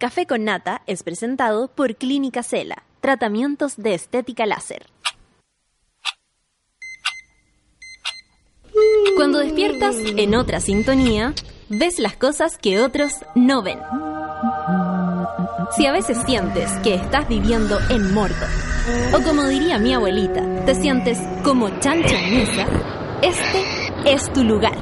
Café 0.00 0.24
con 0.26 0.44
Nata 0.44 0.80
es 0.86 1.02
presentado 1.02 1.68
por 1.68 1.94
Clínica 1.94 2.42
Cela, 2.42 2.84
tratamientos 3.02 3.76
de 3.76 3.92
estética 3.92 4.46
láser. 4.46 4.86
Cuando 9.14 9.40
despiertas 9.40 9.96
en 9.98 10.34
otra 10.34 10.60
sintonía, 10.60 11.34
ves 11.68 11.98
las 11.98 12.16
cosas 12.16 12.56
que 12.56 12.80
otros 12.80 13.12
no 13.34 13.62
ven. 13.62 13.78
Si 15.76 15.84
a 15.84 15.92
veces 15.92 16.16
sientes 16.24 16.70
que 16.82 16.94
estás 16.94 17.28
viviendo 17.28 17.78
en 17.90 18.14
Mordor, 18.14 18.48
o 19.14 19.22
como 19.22 19.44
diría 19.48 19.78
mi 19.78 19.92
abuelita, 19.92 20.64
te 20.64 20.76
sientes 20.76 21.18
como 21.44 21.68
chancho 21.78 22.14
en 22.14 22.38
mesa, 22.38 22.66
este 23.20 24.14
es 24.14 24.32
tu 24.32 24.44
lugar. 24.44 24.78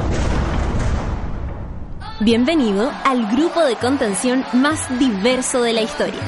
Bienvenido 2.21 2.91
al 3.05 3.31
grupo 3.31 3.63
de 3.63 3.77
contención 3.77 4.45
más 4.53 4.99
diverso 4.99 5.63
de 5.63 5.73
la 5.73 5.83
historia. 5.83 6.21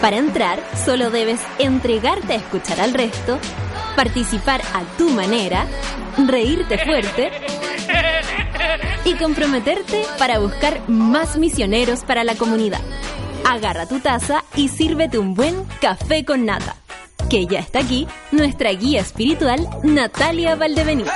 Para 0.00 0.18
entrar, 0.18 0.62
solo 0.84 1.10
debes 1.10 1.40
entregarte 1.58 2.34
a 2.34 2.36
escuchar 2.36 2.80
al 2.80 2.94
resto, 2.94 3.40
participar 3.96 4.62
a 4.72 4.84
tu 4.96 5.10
manera, 5.10 5.66
reírte 6.28 6.78
fuerte 6.78 7.32
y 9.04 9.14
comprometerte 9.14 10.04
para 10.16 10.38
buscar 10.38 10.88
más 10.88 11.36
misioneros 11.36 12.04
para 12.04 12.22
la 12.22 12.36
comunidad. 12.36 12.80
Agarra 13.44 13.86
tu 13.86 13.98
taza 13.98 14.44
y 14.54 14.68
sírvete 14.68 15.18
un 15.18 15.34
buen 15.34 15.64
café 15.80 16.24
con 16.24 16.46
nata. 16.46 16.76
Que 17.28 17.46
ya 17.46 17.58
está 17.58 17.80
aquí 17.80 18.06
nuestra 18.30 18.70
guía 18.70 19.00
espiritual, 19.00 19.68
Natalia 19.82 20.54
Valdebenito. 20.54 21.10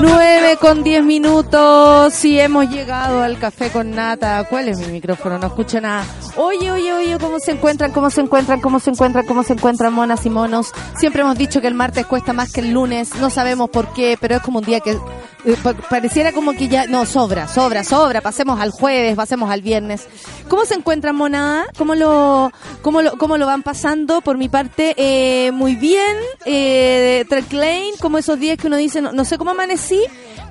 9 0.00 0.56
con 0.60 0.82
10 0.82 1.04
minutos 1.04 2.24
y 2.24 2.38
hemos 2.38 2.68
llegado 2.70 3.22
al 3.22 3.38
café 3.38 3.70
con 3.70 3.90
nata. 3.92 4.44
¿Cuál 4.48 4.68
es 4.68 4.78
mi 4.78 4.86
micrófono? 4.86 5.38
No 5.38 5.46
escucho 5.46 5.80
nada. 5.80 6.04
Oye, 6.36 6.70
oye, 6.70 6.92
oye, 6.92 7.18
¿cómo 7.18 7.38
se 7.38 7.52
encuentran? 7.52 7.92
¿Cómo 7.92 8.10
se 8.10 8.20
encuentran? 8.20 8.60
¿Cómo 8.60 8.78
se 8.78 8.90
encuentran? 8.90 9.26
¿Cómo 9.26 9.42
se 9.42 9.54
encuentran 9.54 9.92
monas 9.92 10.26
y 10.26 10.30
monos? 10.30 10.72
Siempre 10.98 11.22
hemos 11.22 11.38
dicho 11.38 11.60
que 11.60 11.66
el 11.68 11.74
martes 11.74 12.06
cuesta 12.06 12.32
más 12.32 12.52
que 12.52 12.60
el 12.60 12.72
lunes. 12.72 13.14
No 13.16 13.30
sabemos 13.30 13.70
por 13.70 13.92
qué, 13.92 14.18
pero 14.20 14.36
es 14.36 14.42
como 14.42 14.58
un 14.58 14.64
día 14.64 14.80
que 14.80 14.92
eh, 15.46 15.56
pareciera 15.88 16.32
como 16.32 16.52
que 16.52 16.68
ya, 16.68 16.86
no, 16.86 17.06
sobra, 17.06 17.48
sobra, 17.48 17.84
sobra. 17.84 18.20
Pasemos 18.20 18.60
al 18.60 18.70
jueves, 18.70 19.14
pasemos 19.14 19.50
al 19.50 19.62
viernes. 19.62 20.06
¿Cómo 20.48 20.64
se 20.64 20.74
encuentran 20.74 21.14
monada? 21.16 21.64
¿Cómo 21.78 21.94
lo, 21.94 22.52
cómo 22.82 23.00
lo, 23.02 23.16
cómo 23.16 23.38
lo 23.38 23.46
van 23.46 23.62
pasando? 23.62 24.20
Por 24.20 24.38
mi 24.38 24.48
parte, 24.48 24.94
eh, 24.96 25.52
muy 25.52 25.76
bien, 25.76 26.16
eh, 26.44 27.24
como 28.00 28.18
esos 28.18 28.38
días 28.38 28.58
que 28.58 28.66
uno 28.66 28.76
dice, 28.76 29.00
no, 29.00 29.12
no 29.12 29.24
sé 29.24 29.38
cómo 29.38 29.54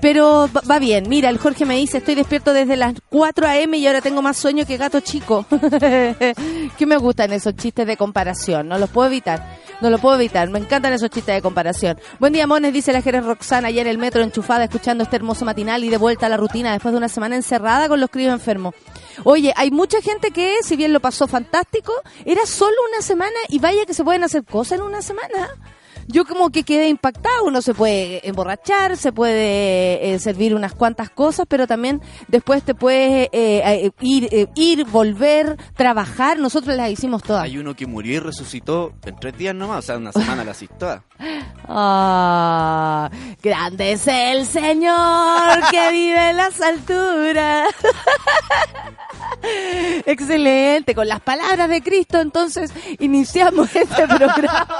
pero 0.01 0.49
va 0.69 0.79
bien. 0.79 1.09
Mira, 1.09 1.29
el 1.29 1.37
Jorge 1.37 1.65
me 1.65 1.77
dice, 1.77 1.97
estoy 1.97 2.15
despierto 2.15 2.53
desde 2.53 2.75
las 2.75 2.93
4 3.09 3.47
a.m. 3.47 3.77
y 3.77 3.87
ahora 3.87 4.01
tengo 4.01 4.21
más 4.21 4.37
sueño 4.37 4.65
que 4.65 4.77
gato 4.77 4.99
chico. 4.99 5.45
que 5.79 6.85
me 6.85 6.97
gustan 6.97 7.33
esos 7.33 7.55
chistes 7.55 7.87
de 7.87 7.97
comparación, 7.97 8.67
no 8.67 8.77
los 8.77 8.89
puedo 8.89 9.07
evitar. 9.07 9.65
No 9.81 9.89
lo 9.89 9.97
puedo 9.97 10.15
evitar, 10.15 10.49
me 10.49 10.59
encantan 10.59 10.93
esos 10.93 11.09
chistes 11.09 11.35
de 11.35 11.41
comparación. 11.41 11.99
Buen 12.19 12.31
día, 12.31 12.47
Mones, 12.47 12.71
dice 12.71 12.93
la 12.93 13.01
Jerez 13.01 13.25
Roxana, 13.25 13.67
ayer 13.67 13.87
en 13.87 13.91
el 13.91 13.97
metro 13.97 14.21
enchufada 14.21 14.63
escuchando 14.63 15.03
este 15.03 15.17
hermoso 15.17 15.43
matinal 15.43 15.83
y 15.83 15.89
de 15.89 15.97
vuelta 15.97 16.27
a 16.27 16.29
la 16.29 16.37
rutina 16.37 16.71
después 16.71 16.93
de 16.93 16.97
una 16.97 17.09
semana 17.09 17.35
encerrada 17.35 17.89
con 17.89 17.99
los 17.99 18.09
críos 18.09 18.31
enfermos. 18.31 18.73
Oye, 19.25 19.53
hay 19.57 19.71
mucha 19.71 20.01
gente 20.01 20.31
que, 20.31 20.57
si 20.61 20.77
bien 20.77 20.93
lo 20.93 21.01
pasó 21.01 21.27
fantástico, 21.27 21.91
era 22.23 22.45
solo 22.45 22.75
una 22.89 23.01
semana 23.01 23.35
y 23.49 23.59
vaya 23.59 23.85
que 23.85 23.93
se 23.93 24.03
pueden 24.03 24.23
hacer 24.23 24.45
cosas 24.45 24.79
en 24.79 24.85
una 24.85 25.01
semana 25.01 25.49
yo 26.07 26.25
como 26.25 26.49
que 26.49 26.63
quedé 26.63 26.89
impactado. 26.89 27.45
Uno 27.45 27.61
se 27.61 27.73
puede 27.73 28.27
emborrachar, 28.27 28.97
se 28.97 29.11
puede 29.11 30.13
eh, 30.13 30.19
servir 30.19 30.55
unas 30.55 30.73
cuantas 30.73 31.09
cosas, 31.09 31.45
pero 31.47 31.67
también 31.67 32.01
después 32.27 32.63
te 32.63 32.75
puedes 32.75 33.29
eh, 33.31 33.61
eh, 33.65 33.91
ir, 34.01 34.49
ir, 34.55 34.85
volver, 34.85 35.57
trabajar. 35.75 36.39
Nosotros 36.39 36.75
las 36.75 36.89
hicimos 36.91 37.23
todas. 37.23 37.43
Hay 37.43 37.57
uno 37.57 37.75
que 37.75 37.85
murió 37.85 38.15
y 38.15 38.19
resucitó 38.19 38.93
en 39.05 39.15
tres 39.17 39.37
días 39.37 39.55
nomás, 39.55 39.79
o 39.79 39.81
sea, 39.81 39.97
una 39.97 40.11
semana 40.11 40.43
las 40.43 40.61
hizo 40.61 40.73
todas. 40.75 41.01
Ah, 41.67 43.09
grande 43.41 43.93
es 43.93 44.05
el 44.07 44.45
Señor 44.45 45.67
que 45.71 45.91
vive 45.91 46.29
en 46.29 46.37
las 46.37 46.61
alturas. 46.61 47.69
Excelente, 50.05 50.93
con 50.93 51.07
las 51.07 51.21
palabras 51.21 51.67
de 51.69 51.81
Cristo 51.81 52.19
entonces 52.19 52.71
iniciamos 52.99 53.75
este 53.75 54.07
programa. 54.07 54.77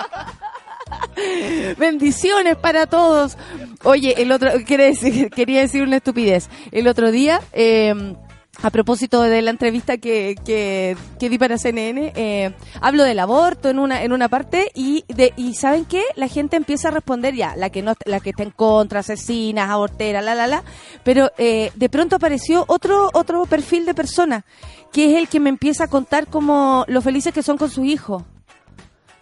Bendiciones 1.78 2.58
para 2.58 2.88
todos. 2.88 3.38
Oye, 3.84 4.22
el 4.22 4.32
otro, 4.32 4.52
decir, 4.58 5.30
quería 5.30 5.62
decir 5.62 5.84
una 5.84 5.98
estupidez. 5.98 6.50
El 6.72 6.88
otro 6.88 7.12
día, 7.12 7.42
em, 7.54 8.16
a 8.62 8.70
propósito 8.70 9.22
de 9.22 9.42
la 9.42 9.52
entrevista 9.52 9.98
que, 9.98 10.36
que, 10.46 10.96
di 11.20 11.38
para 11.38 11.58
CNN, 11.58 12.14
eh, 12.16 12.54
hablo 12.82 13.04
del 13.04 13.20
aborto 13.20 13.70
en 13.70 13.80
una 13.80 14.04
en 14.04 14.14
una 14.14 14.30
parte 14.30 14.72
y 14.74 15.04
de 15.08 15.34
y 15.36 15.56
saben 15.56 15.86
qué, 15.86 16.04
la 16.16 16.28
gente 16.28 16.56
empieza 16.56 16.88
a 16.88 16.92
responder 16.92 17.36
ya, 17.36 17.56
la 17.56 17.70
que 17.70 17.82
no 17.82 17.94
la 18.06 18.20
que 18.20 18.30
está 18.30 18.44
en 18.44 18.52
contra, 18.52 19.02
asesinas, 19.02 19.70
abortera, 19.70 20.22
la 20.22 20.36
la 20.36 20.48
la, 20.48 20.64
pero 21.04 21.32
eh, 21.38 21.72
de 21.76 21.90
pronto 21.90 22.16
apareció 22.16 22.64
otro 22.68 23.10
otro 23.14 23.46
perfil 23.46 23.86
de 23.86 23.94
persona 23.94 24.46
que 24.94 25.12
es 25.12 25.18
el 25.18 25.28
que 25.28 25.42
me 25.42 25.50
empieza 25.50 25.86
a 25.86 25.88
contar 25.88 26.28
como 26.28 26.86
lo 26.88 27.02
felices 27.02 27.34
que 27.34 27.44
son 27.44 27.58
con 27.58 27.70
su 27.70 27.84
hijo. 27.84 28.26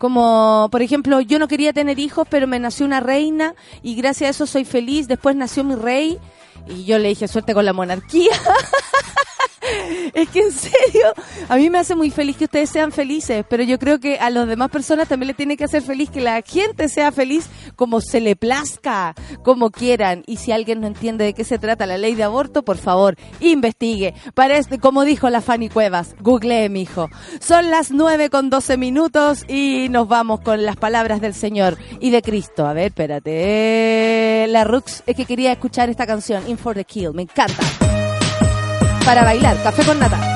Como, 0.03 0.67
por 0.69 0.81
ejemplo, 0.81 1.21
yo 1.21 1.39
no 1.39 1.47
quería 1.47 1.71
tener 1.71 1.97
hijos, 1.97 2.27
pero 2.29 2.45
me 2.45 2.59
nació 2.59 2.85
una 2.85 2.99
reina 2.99 3.55
y 3.81 3.95
gracias 3.95 4.27
a 4.27 4.31
eso 4.31 4.45
soy 4.45 4.65
feliz. 4.65 5.07
Después 5.07 5.33
nació 5.33 5.63
mi 5.63 5.75
rey 5.75 6.19
y 6.67 6.83
yo 6.83 6.99
le 6.99 7.07
dije 7.07 7.25
suerte 7.29 7.53
con 7.53 7.63
la 7.63 7.71
monarquía. 7.71 8.33
es 10.13 10.29
que 10.29 10.39
en 10.39 10.51
serio, 10.51 11.13
a 11.49 11.55
mí 11.55 11.69
me 11.69 11.79
hace 11.79 11.95
muy 11.95 12.09
feliz 12.09 12.37
que 12.37 12.45
ustedes 12.45 12.69
sean 12.69 12.91
felices, 12.91 13.45
pero 13.49 13.63
yo 13.63 13.79
creo 13.79 13.99
que 13.99 14.17
a 14.17 14.29
las 14.29 14.47
demás 14.47 14.69
personas 14.69 15.07
también 15.07 15.27
le 15.27 15.33
tiene 15.33 15.57
que 15.57 15.63
hacer 15.63 15.81
feliz 15.81 16.09
que 16.09 16.21
la 16.21 16.41
gente 16.41 16.89
sea 16.89 17.11
feliz 17.11 17.47
como 17.75 18.01
se 18.01 18.21
le 18.21 18.35
plazca, 18.35 19.13
como 19.43 19.71
quieran. 19.71 20.23
Y 20.25 20.37
si 20.37 20.51
alguien 20.51 20.81
no 20.81 20.87
entiende 20.87 21.25
de 21.25 21.33
qué 21.33 21.43
se 21.43 21.59
trata 21.59 21.85
la 21.85 21.97
ley 21.97 22.15
de 22.15 22.23
aborto, 22.23 22.63
por 22.63 22.77
favor, 22.77 23.15
investigue. 23.39 24.13
Parece, 24.33 24.79
como 24.79 25.03
dijo 25.03 25.29
la 25.29 25.41
Fanny 25.41 25.69
Cuevas, 25.69 26.15
googlee, 26.19 26.69
mijo. 26.69 27.09
Son 27.39 27.69
las 27.69 27.91
9 27.91 28.29
con 28.29 28.49
12 28.49 28.77
minutos 28.77 29.45
y 29.47 29.87
nos 29.89 30.07
vamos 30.07 30.41
con 30.41 30.63
las 30.63 30.75
palabras 30.75 31.21
del 31.21 31.33
Señor 31.33 31.77
y 31.99 32.09
de 32.09 32.21
Cristo. 32.21 32.65
A 32.65 32.73
ver, 32.73 32.87
espérate. 32.87 34.45
La 34.49 34.63
Rux 34.63 35.03
es 35.05 35.15
que 35.15 35.25
quería 35.25 35.51
escuchar 35.51 35.89
esta 35.89 36.05
canción, 36.05 36.47
In 36.47 36.57
for 36.57 36.75
the 36.75 36.85
Kill. 36.85 37.13
Me 37.13 37.23
encanta 37.23 37.63
para 39.05 39.23
bailar. 39.23 39.61
Café 39.63 39.83
con 39.85 39.99
nata. 39.99 40.32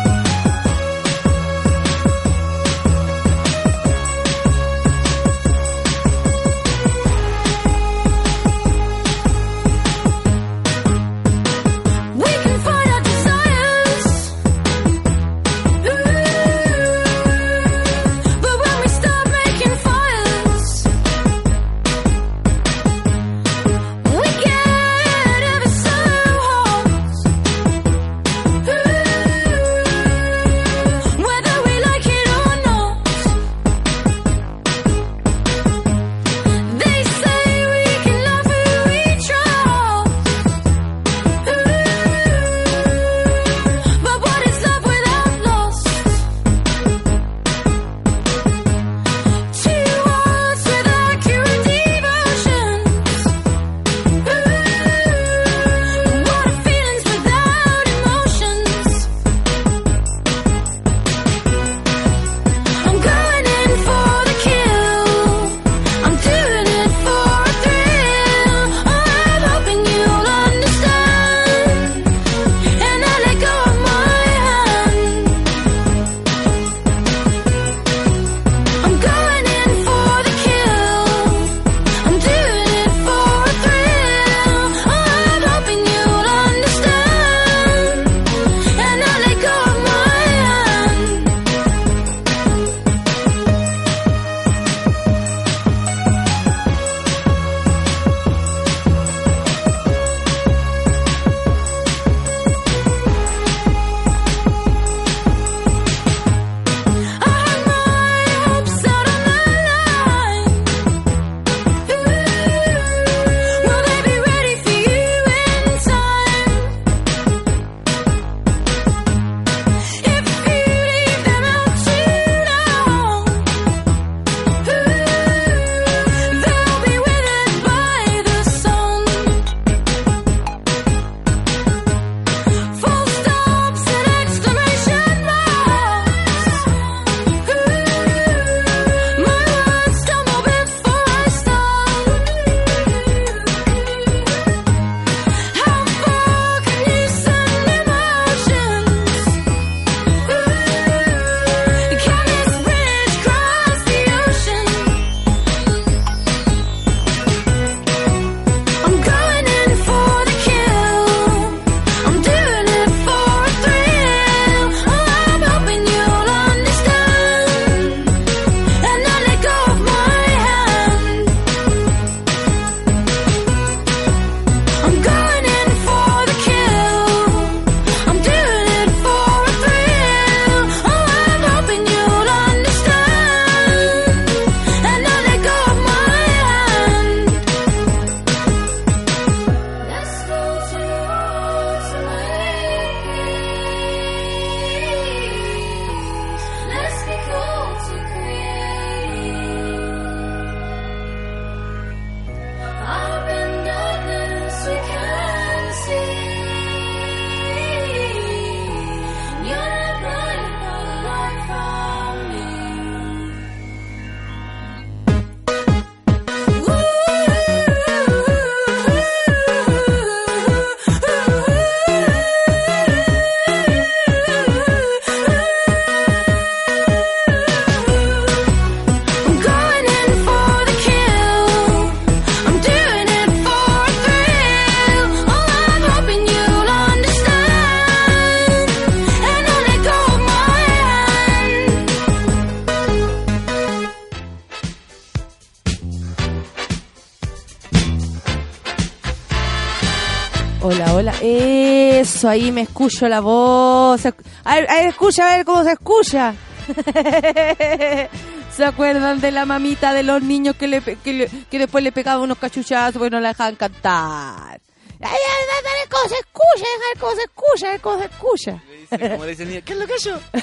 Eso, 252.18 252.28
ahí 252.30 252.52
me 252.52 252.62
escucho 252.62 253.08
la 253.08 253.20
voz. 253.20 254.04
A 254.44 254.56
ver, 254.56 254.68
a 254.72 254.76
ver, 254.78 254.88
escucha, 254.88 255.32
a 255.32 255.38
ver 255.38 255.46
cómo 255.46 255.64
se 255.64 255.74
escucha. 255.74 256.34
¿Se 258.56 258.66
acuerdan 258.66 259.22
de 259.22 259.30
la 259.32 259.46
mamita 259.46 259.94
de 259.94 260.02
los 260.02 260.24
niños 260.24 260.56
que, 260.56 260.68
le, 260.68 260.82
pe- 260.82 260.98
que, 261.04 261.14
le- 261.14 261.30
que 261.52 261.60
después 261.60 261.84
le 261.84 261.92
pegaban 261.92 262.24
unos 262.24 262.40
cachuchazos 262.40 262.94
porque 262.98 263.12
no 263.12 263.20
la 263.20 263.28
dejaban 263.30 263.56
cantar? 263.56 264.60
Ay, 265.00 265.12
ay, 265.12 265.12
ay, 265.12 265.88
cómo 265.92 266.10
se 266.10 266.16
escucha, 266.16 266.66
a 266.66 266.80
ver 266.88 266.98
cómo 267.00 267.14
se 267.16 267.22
escucha, 267.22 267.78
cómo 267.80 268.00
se 268.00 268.06
escucha. 268.06 268.64
Le 268.68 268.78
dice, 268.80 268.98
como 269.12 269.26
le 269.26 269.30
dice 269.32 269.44
el 269.44 269.50
niño, 269.50 269.62
¿qué 269.64 269.74
es 269.74 269.80
lo 269.80 269.86
que 269.86 270.00
yo? 270.00 270.16
Uy, 270.34 270.42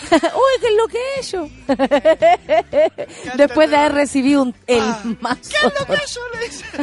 ¿qué 0.60 0.66
es 0.68 0.74
lo 0.76 0.86
que 0.86 0.98
he 0.98 1.18
hecho? 1.20 1.50
Después 3.36 3.68
de 3.68 3.76
haber 3.76 3.94
recibido 3.94 4.42
un, 4.42 4.54
el 4.68 4.80
mazo. 5.20 5.40
¿Qué 5.50 5.56
es 5.66 5.74
lo 5.80 5.86
que 5.86 6.00
yo? 6.06 6.20
Le 6.34 6.38
dice. 6.46 6.64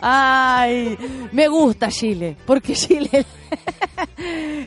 Ay, 0.00 0.96
me 1.32 1.48
gusta 1.48 1.88
Chile, 1.88 2.36
porque 2.46 2.74
Chile... 2.74 3.26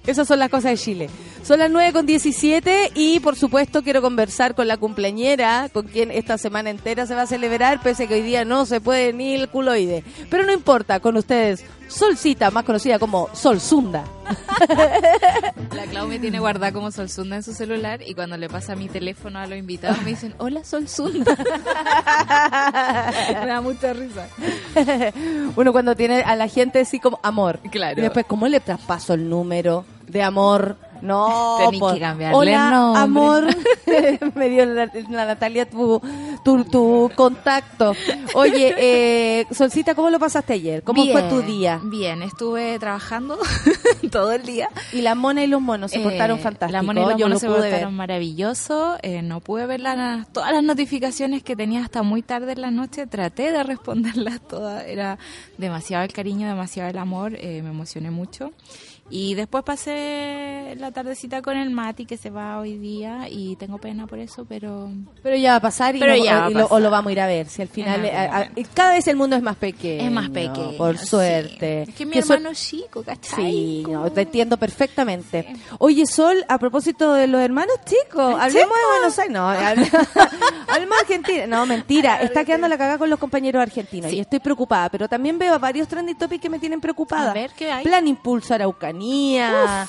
Esas 0.06 0.28
son 0.28 0.40
las 0.40 0.50
cosas 0.50 0.72
de 0.72 0.78
Chile. 0.78 1.10
Son 1.44 1.60
las 1.60 1.70
9 1.70 1.94
con 1.94 2.06
17 2.06 2.92
y 2.96 3.20
por 3.20 3.36
supuesto 3.36 3.84
quiero 3.84 4.02
conversar 4.02 4.56
con 4.56 4.68
la 4.68 4.78
cumpleañera, 4.78 5.70
con 5.72 5.88
quien 5.88 6.12
esta 6.12 6.38
semana 6.38 6.70
entera 6.70 7.06
se 7.06 7.16
va 7.16 7.24
a 7.24 7.28
celebrar, 7.28 7.82
pese 7.82 8.04
a 8.04 8.08
que 8.08 8.16
hoy 8.16 8.22
día 8.22 8.46
no 8.46 8.66
se 8.66 8.82
puede 8.82 9.14
ni 9.14 9.36
el 9.36 9.50
culoide. 9.50 10.04
Pero 10.30 10.46
no 10.46 10.52
importa, 10.52 11.00
con 11.00 11.18
ustedes, 11.18 11.64
Solcita, 11.88 12.50
más 12.50 12.66
conocida 12.66 12.98
como 12.98 13.30
Solzunda. 13.34 14.04
La 15.76 15.86
Clau 15.86 16.08
me 16.08 16.18
tiene 16.18 16.40
guardada 16.40 16.72
como 16.72 16.92
Solsunda 16.92 17.36
en 17.36 17.44
su 17.44 17.54
celular 17.54 18.02
y 18.02 18.16
cuando 18.16 18.38
le 18.38 18.50
pasa 18.50 18.76
mi 18.76 18.90
teléfono 18.90 19.38
a 19.38 19.46
los 19.46 19.60
invitados 19.60 20.02
me 20.02 20.12
dicen, 20.12 20.34
hola 20.40 20.64
Solsunda. 20.64 21.36
me 23.30 23.46
da 23.46 23.62
mucha 23.62 23.94
risa. 23.94 24.28
Uno 25.56 25.72
cuando 25.72 25.96
tiene 25.96 26.22
a 26.22 26.36
la 26.36 26.48
gente 26.48 26.80
así 26.80 27.00
como 27.00 27.20
amor. 27.24 27.60
Claro. 27.72 28.00
Y 28.00 28.02
después, 28.02 28.26
¿cómo 28.26 28.48
le 28.48 28.60
traspaso 28.60 29.14
el 29.14 29.30
número 29.30 29.86
de 30.08 30.24
amor? 30.24 30.78
No, 31.06 31.58
Tenés 31.60 31.80
por- 31.80 31.94
que 31.94 32.00
cambiarle 32.00 32.38
Hola, 32.38 32.52
el 32.66 32.72
nombre. 32.72 33.02
amor. 33.02 33.48
Me 34.36 34.50
dio 34.50 34.66
la, 34.66 34.90
la 35.10 35.26
Natalia 35.26 35.70
tu, 35.70 36.02
tu, 36.44 36.64
tu 36.66 37.12
contacto. 37.16 37.94
Oye, 38.34 38.74
eh, 38.78 39.46
Solcita, 39.52 39.96
¿cómo 39.96 40.10
lo 40.10 40.20
pasaste 40.20 40.54
ayer? 40.54 40.84
¿Cómo 40.84 41.06
fue 41.06 41.24
tu 41.24 41.42
día? 41.42 41.80
Bien, 41.84 42.22
estuve 42.24 42.78
trabajando 42.80 43.38
todo 44.12 44.32
el 44.32 44.44
día. 44.44 44.70
Y 44.94 45.02
la 45.02 45.16
mona 45.16 45.44
y 45.44 45.48
los 45.48 45.62
monos 45.62 45.92
se 45.92 46.00
Eh, 46.00 46.04
portaron 46.04 46.40
fantásticos. 46.40 46.72
La 46.72 46.82
mona 46.84 47.02
y 47.02 47.04
los 47.06 47.18
Yo 47.18 47.26
monos 47.28 47.44
lo 47.44 47.48
se 47.48 47.48
portaron 47.60 47.90
ver. 47.92 47.98
maravilloso. 47.98 48.98
Eh, 49.02 49.22
no 49.22 49.40
pude 49.40 49.66
ver 49.66 49.80
la- 49.80 50.26
todas 50.32 50.52
las 50.52 50.64
notificaciones 50.64 51.44
que 51.44 51.56
tenía 51.56 51.82
hasta 51.84 52.02
muy 52.04 52.22
tarde 52.22 52.54
en 52.54 52.62
la 52.62 52.72
noche. 52.72 53.08
Traté 53.08 53.52
de 53.52 53.64
responderlas 53.64 54.40
todas. 54.48 54.84
Era 54.86 55.18
demasiado 55.58 56.04
el 56.04 56.12
cariño, 56.14 56.48
demasiado 56.48 56.90
el 56.90 56.98
amor. 56.98 57.34
eh, 57.36 57.62
me 57.64 57.70
emocioné 57.70 58.12
mucho. 58.12 58.52
Y 59.10 59.36
después 59.36 59.64
pasé 59.64 60.74
la 60.80 60.92
tardecita 60.92 61.42
con 61.44 61.56
el 61.58 61.70
Mati 61.70 62.06
que 62.06 62.18
se 62.18 62.32
va 62.32 62.58
hoy 62.60 62.78
día 62.78 63.28
y 63.30 63.56
tengo 63.56 63.78
pena 63.78 64.08
por 64.08 64.18
eso, 64.18 64.46
pero 64.50 64.90
Pero 65.22 65.36
ya 65.36 65.52
va 65.52 65.56
a 65.58 65.62
pasar 65.62 65.96
y, 65.96 66.00
Pero 66.00 66.16
no- 66.18 66.24
ya 66.26 66.40
va 66.40 66.46
a 66.48 66.52
y 66.52 66.54
lo- 66.56 66.66
o 66.68 66.80
lo 66.80 66.90
vamos 66.90 67.10
a 67.10 67.12
ir 67.14 67.20
a 67.22 67.28
ver. 67.28 67.48
Si 67.48 67.62
al 67.62 67.68
final, 67.68 68.04
eh, 68.04 68.12
a- 68.16 68.38
a- 68.40 68.50
cada 68.74 68.94
vez 68.94 69.08
el 69.08 69.16
mundo 69.16 69.36
es 69.36 69.44
más 69.44 69.58
pequeño. 69.58 70.04
es 70.06 70.12
más 70.12 70.30
pequeño. 70.30 70.76
Por 70.78 70.98
sí. 70.98 71.06
suerte. 71.06 71.84
Es 71.84 71.94
que 71.94 72.06
mi 72.06 72.14
Que 72.14 72.20
hermano 72.20 72.50
es 72.50 72.60
chico, 72.68 73.04
¿cachai? 73.04 73.46
Sí, 73.46 73.84
no, 73.88 74.12
te 74.12 74.22
entiendo 74.22 74.58
perfectamente. 74.58 75.54
Oye, 75.78 76.06
Sol, 76.08 76.44
a 76.50 76.58
propósito 76.58 77.14
de 77.14 77.28
los 77.28 77.42
hermanos 77.42 77.76
chicos, 77.86 78.36
hablemos 78.40 78.76
de 78.76 79.00
Buenos 79.00 79.20
Aires. 79.20 79.34
No, 79.34 79.48
hable- 79.52 79.90
hablemos 80.68 80.98
Argentina. 81.00 81.48
No, 81.48 81.66
mentira. 81.68 82.22
Está 82.22 82.44
quedando 82.44 82.68
la 82.68 82.78
cagada 82.78 82.98
con 82.98 83.10
los 83.10 83.20
compañeros 83.20 83.62
argentinos 83.62 84.12
y 84.12 84.20
estoy 84.20 84.40
preocupada, 84.40 84.90
pero 84.90 85.08
también 85.08 85.38
veo 85.38 85.58
varios 85.60 85.88
trending 85.88 86.18
topics 86.18 86.42
que 86.42 86.50
me 86.50 86.58
tienen 86.60 86.82
preocupada. 86.82 87.32
A 87.32 87.34
ver, 87.36 87.52
¿qué 87.56 87.72
hay? 87.72 87.84
Plan 87.84 88.08
Impulso 88.08 88.54
Araucanía, 88.96 89.88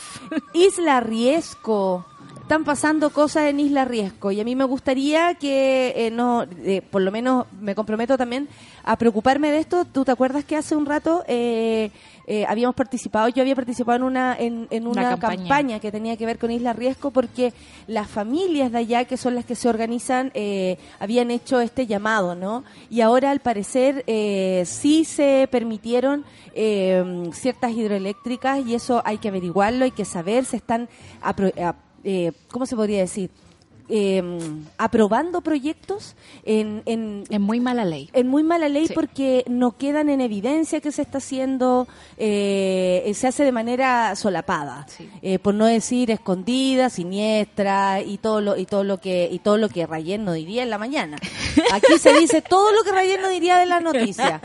Isla 0.52 1.00
Riesco. 1.00 2.04
Están 2.46 2.62
pasando 2.62 3.10
cosas 3.10 3.46
en 3.46 3.58
Isla 3.58 3.84
Riesco 3.84 4.30
y 4.30 4.40
a 4.40 4.44
mí 4.44 4.54
me 4.54 4.62
gustaría 4.62 5.34
que, 5.34 5.92
eh, 5.96 6.10
no, 6.12 6.44
eh, 6.64 6.80
por 6.80 7.02
lo 7.02 7.10
menos 7.10 7.44
me 7.60 7.74
comprometo 7.74 8.16
también 8.16 8.46
a 8.84 8.96
preocuparme 8.96 9.50
de 9.50 9.58
esto. 9.58 9.84
¿Tú 9.84 10.04
te 10.04 10.12
acuerdas 10.12 10.44
que 10.44 10.54
hace 10.54 10.76
un 10.76 10.86
rato 10.86 11.24
eh, 11.26 11.90
eh, 12.28 12.46
habíamos 12.48 12.76
participado, 12.76 13.28
yo 13.30 13.42
había 13.42 13.56
participado 13.56 13.96
en 13.96 14.02
una, 14.04 14.36
en, 14.38 14.68
en 14.70 14.86
Una 14.86 15.00
una 15.00 15.10
campaña. 15.10 15.36
campaña. 15.38 15.80
que 15.80 15.90
tenía 15.90 16.16
que 16.16 16.24
ver 16.24 16.38
con 16.38 16.52
Isla 16.52 16.72
Riesco 16.72 17.10
porque 17.10 17.52
las 17.88 18.08
familias 18.08 18.70
de 18.70 18.78
allá, 18.78 19.04
que 19.06 19.16
son 19.16 19.34
las 19.34 19.44
que 19.44 19.56
se 19.56 19.68
organizan, 19.68 20.30
eh, 20.34 20.78
habían 21.00 21.32
hecho 21.32 21.58
este 21.60 21.88
llamado, 21.88 22.36
¿no? 22.36 22.62
Y 22.90 23.00
ahora 23.00 23.32
al 23.32 23.40
parecer 23.40 24.04
eh, 24.06 24.62
sí 24.66 25.04
se 25.04 25.48
permitieron 25.50 26.24
eh, 26.54 27.28
ciertas 27.32 27.72
hidroeléctricas 27.72 28.64
y 28.64 28.76
eso 28.76 29.02
hay 29.04 29.18
que 29.18 29.26
averiguarlo, 29.30 29.84
hay 29.84 29.90
que 29.90 30.04
saber, 30.04 30.44
se 30.44 30.56
están, 30.58 30.88
apro- 31.24 31.52
eh, 32.04 32.32
¿cómo 32.50 32.66
se 32.66 32.76
podría 32.76 33.00
decir? 33.00 33.30
Eh, 33.88 34.20
aprobando 34.78 35.42
proyectos 35.42 36.16
en, 36.44 36.82
en, 36.86 37.22
Es 37.30 37.38
muy 37.38 37.60
mala 37.60 37.84
ley. 37.84 38.10
en 38.14 38.26
muy 38.26 38.42
mala 38.42 38.68
ley 38.68 38.88
Sí. 38.88 38.92
porque 38.92 39.44
no 39.48 39.76
quedan 39.76 40.08
en 40.08 40.20
evidencia 40.20 40.80
que 40.80 40.90
se 40.90 41.02
está 41.02 41.18
haciendo, 41.18 41.86
eh, 42.18 43.08
se 43.14 43.28
hace 43.28 43.44
de 43.44 43.52
manera 43.52 44.16
solapada, 44.16 44.86
Sí. 44.88 45.08
eh, 45.22 45.38
por 45.38 45.54
no 45.54 45.66
decir 45.66 46.10
escondida, 46.10 46.90
siniestra 46.90 48.02
y 48.02 48.18
todo 48.18 48.40
lo 48.40 48.56
y 48.56 48.66
todo 48.66 48.82
lo 48.82 48.98
que 48.98 49.28
y 49.30 49.38
todo 49.38 49.56
lo 49.56 49.68
que 49.68 49.86
Rayen 49.86 50.24
no 50.24 50.32
diría 50.32 50.64
en 50.64 50.70
la 50.70 50.78
mañana. 50.78 51.16
Aquí 51.72 51.96
se 52.00 52.12
dice 52.18 52.42
todo 52.42 52.72
lo 52.72 52.82
que 52.82 52.90
Rayen 52.90 53.22
no 53.22 53.28
diría 53.28 53.56
de 53.58 53.66
la 53.66 53.78
noticia. 53.78 54.40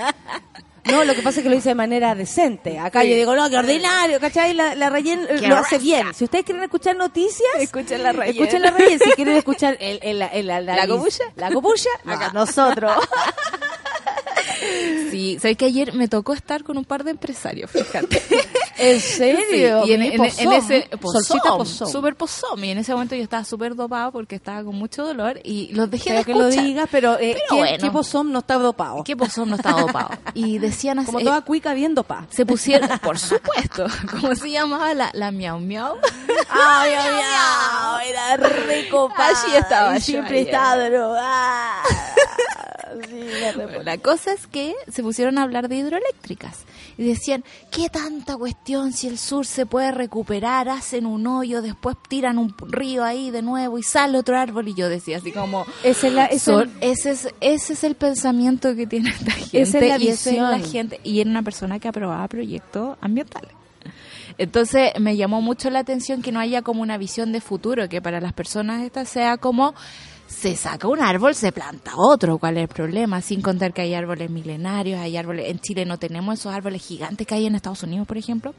No, 0.85 1.03
lo 1.03 1.13
que 1.13 1.21
pasa 1.21 1.39
es 1.39 1.43
que 1.43 1.49
lo 1.49 1.55
dice 1.55 1.69
de 1.69 1.75
manera 1.75 2.15
decente. 2.15 2.79
Acá 2.79 3.03
yo 3.03 3.15
digo, 3.15 3.35
no, 3.35 3.49
que 3.49 3.57
ordinario, 3.57 4.19
¿cachai? 4.19 4.53
La, 4.53 4.73
la 4.75 4.89
Rayen 4.89 5.27
lo 5.47 5.57
hace 5.57 5.77
bien. 5.77 6.13
Si 6.13 6.23
ustedes 6.23 6.43
quieren 6.43 6.63
escuchar 6.63 6.95
noticias, 6.95 7.49
Escuchen 7.59 8.01
la 8.03 8.11
Rayen. 8.11 8.35
Escuchen 8.35 8.61
la 8.61 8.71
Rayen. 8.71 8.99
Si 8.99 9.11
quieren 9.11 9.35
escuchar 9.37 9.77
el, 9.79 9.99
el- 10.01 10.21
el- 10.21 10.47
la, 10.47 10.59
¿La 10.61 10.87
copulla? 10.87 11.25
La 11.35 11.51
copulla, 11.51 11.89
nosotros. 12.33 12.93
Sí, 15.09 15.37
sabes 15.39 15.57
que 15.57 15.65
ayer 15.65 15.93
me 15.93 16.07
tocó 16.07 16.33
estar 16.33 16.63
con 16.63 16.77
un 16.77 16.85
par 16.85 17.03
de 17.03 17.11
empresarios, 17.11 17.69
fíjate. 17.71 18.21
¿En 18.77 18.99
serio? 18.99 19.83
Sí, 19.83 19.91
y 19.91 19.93
en, 19.93 20.23
ese 20.23 20.87
pozón, 20.99 21.23
súper 21.87 22.15
pozón. 22.15 22.63
Y 22.63 22.71
en 22.71 22.77
ese 22.79 22.93
momento 22.93 23.15
yo 23.15 23.23
estaba 23.23 23.43
súper 23.43 23.75
dopado 23.75 24.11
porque 24.11 24.35
estaba 24.35 24.63
con 24.63 24.75
mucho 24.75 25.05
dolor 25.05 25.39
y 25.43 25.73
los 25.73 25.89
dejé 25.89 26.13
de 26.13 26.23
que 26.23 26.33
lo 26.33 26.47
digas, 26.47 26.87
pero, 26.91 27.13
eh, 27.19 27.33
Pero 27.33 27.39
¿qué, 27.49 27.55
bueno. 27.55 27.77
qué 27.79 27.91
pozón 27.91 28.31
no 28.31 28.39
está 28.39 28.55
dopado? 28.55 29.03
¿Qué 29.03 29.15
pozón 29.15 29.49
no 29.49 29.55
estaba 29.57 29.81
dopado? 29.81 30.09
Y 30.33 30.57
decían 30.57 30.99
así, 30.99 31.07
Como 31.07 31.19
eh, 31.19 31.23
toda 31.25 31.41
cuica 31.41 31.73
bien 31.73 31.93
dopada. 31.93 32.27
se 32.29 32.45
pusieron, 32.45 32.89
por 32.99 33.19
supuesto, 33.19 33.85
¿cómo 34.11 34.33
se 34.35 34.49
llamaba 34.49 34.93
la, 34.93 35.11
la 35.13 35.31
miau 35.31 35.59
miau? 35.59 35.97
¡Ay, 36.49 36.91
ay, 36.93 37.21
ay! 37.23 38.09
Era 38.09 38.37
rico, 38.37 39.11
Así 39.15 39.55
estaba 39.55 39.97
Y 39.97 40.01
siempre 40.01 40.41
estaba 40.41 40.89
drogada. 40.89 41.83
Sí, 43.09 43.23
recuerdo. 43.53 43.83
La 43.83 43.97
cosa 43.97 44.33
es 44.33 44.47
que 44.51 44.75
se 44.91 45.01
pusieron 45.01 45.37
a 45.37 45.43
hablar 45.43 45.67
de 45.69 45.77
hidroeléctricas 45.77 46.65
y 46.97 47.03
decían, 47.05 47.43
¿qué 47.71 47.89
tanta 47.89 48.35
cuestión 48.37 48.93
si 48.93 49.07
el 49.07 49.17
sur 49.17 49.45
se 49.45 49.65
puede 49.65 49.91
recuperar? 49.91 50.69
Hacen 50.69 51.05
un 51.05 51.25
hoyo, 51.25 51.61
después 51.61 51.95
tiran 52.09 52.37
un 52.37 52.53
río 52.67 53.03
ahí 53.03 53.31
de 53.31 53.41
nuevo 53.41 53.77
y 53.79 53.83
sale 53.83 54.17
otro 54.17 54.37
árbol. 54.37 54.67
Y 54.67 54.73
yo 54.73 54.89
decía 54.89 55.17
así 55.17 55.31
como, 55.31 55.65
Esa 55.83 56.07
es 56.07 56.13
la- 56.13 56.29
son- 56.39 56.71
ese, 56.81 57.11
es, 57.11 57.27
ese 57.41 57.73
es 57.73 57.83
el 57.83 57.95
pensamiento 57.95 58.75
que 58.75 58.85
tiene 58.85 59.09
esta 59.09 59.31
gente. 59.31 59.61
Esa 59.61 59.79
es 59.79 59.87
la 59.89 59.97
y 59.97 60.07
esa 60.09 60.29
es 60.31 60.37
la 60.37 60.55
visión. 60.57 60.71
gente. 60.71 60.99
Y 61.03 61.19
era 61.21 61.29
una 61.29 61.43
persona 61.43 61.79
que 61.79 61.87
aprobaba 61.87 62.27
proyectos 62.27 62.97
ambientales. 63.01 63.51
Entonces 64.37 64.91
me 64.99 65.17
llamó 65.17 65.41
mucho 65.41 65.69
la 65.69 65.79
atención 65.79 66.21
que 66.21 66.31
no 66.31 66.39
haya 66.39 66.61
como 66.61 66.81
una 66.81 66.97
visión 66.97 67.31
de 67.31 67.41
futuro, 67.41 67.87
que 67.89 68.01
para 68.01 68.19
las 68.21 68.33
personas 68.33 68.81
esta 68.83 69.05
sea 69.05 69.37
como 69.37 69.73
se 70.31 70.55
saca 70.55 70.87
un 70.87 71.01
árbol, 71.01 71.35
se 71.35 71.51
planta 71.51 71.91
otro, 71.97 72.37
¿cuál 72.37 72.57
es 72.57 72.63
el 72.63 72.67
problema? 72.69 73.21
Sin 73.21 73.41
contar 73.41 73.73
que 73.73 73.81
hay 73.81 73.93
árboles 73.93 74.29
milenarios, 74.29 74.99
hay 74.99 75.17
árboles, 75.17 75.49
en 75.49 75.59
Chile 75.59 75.85
no 75.85 75.99
tenemos 75.99 76.39
esos 76.39 76.53
árboles 76.53 76.81
gigantes 76.81 77.27
que 77.27 77.35
hay 77.35 77.45
en 77.45 77.55
Estados 77.55 77.83
Unidos, 77.83 78.07
por 78.07 78.17
ejemplo. 78.17 78.53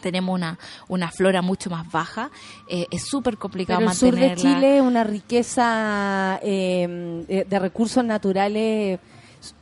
Tenemos 0.00 0.34
una, 0.34 0.58
una 0.88 1.10
flora 1.12 1.40
mucho 1.40 1.70
más 1.70 1.90
baja, 1.90 2.30
eh, 2.68 2.86
es 2.90 3.04
súper 3.04 3.36
complicado 3.36 3.78
Pero 3.78 3.90
el 3.90 3.96
sur 3.96 4.16
de. 4.16 4.34
Chile 4.34 4.80
una 4.80 5.04
riqueza 5.04 6.40
eh, 6.42 7.24
eh, 7.28 7.46
de 7.48 7.58
recursos 7.58 8.04
naturales 8.04 8.98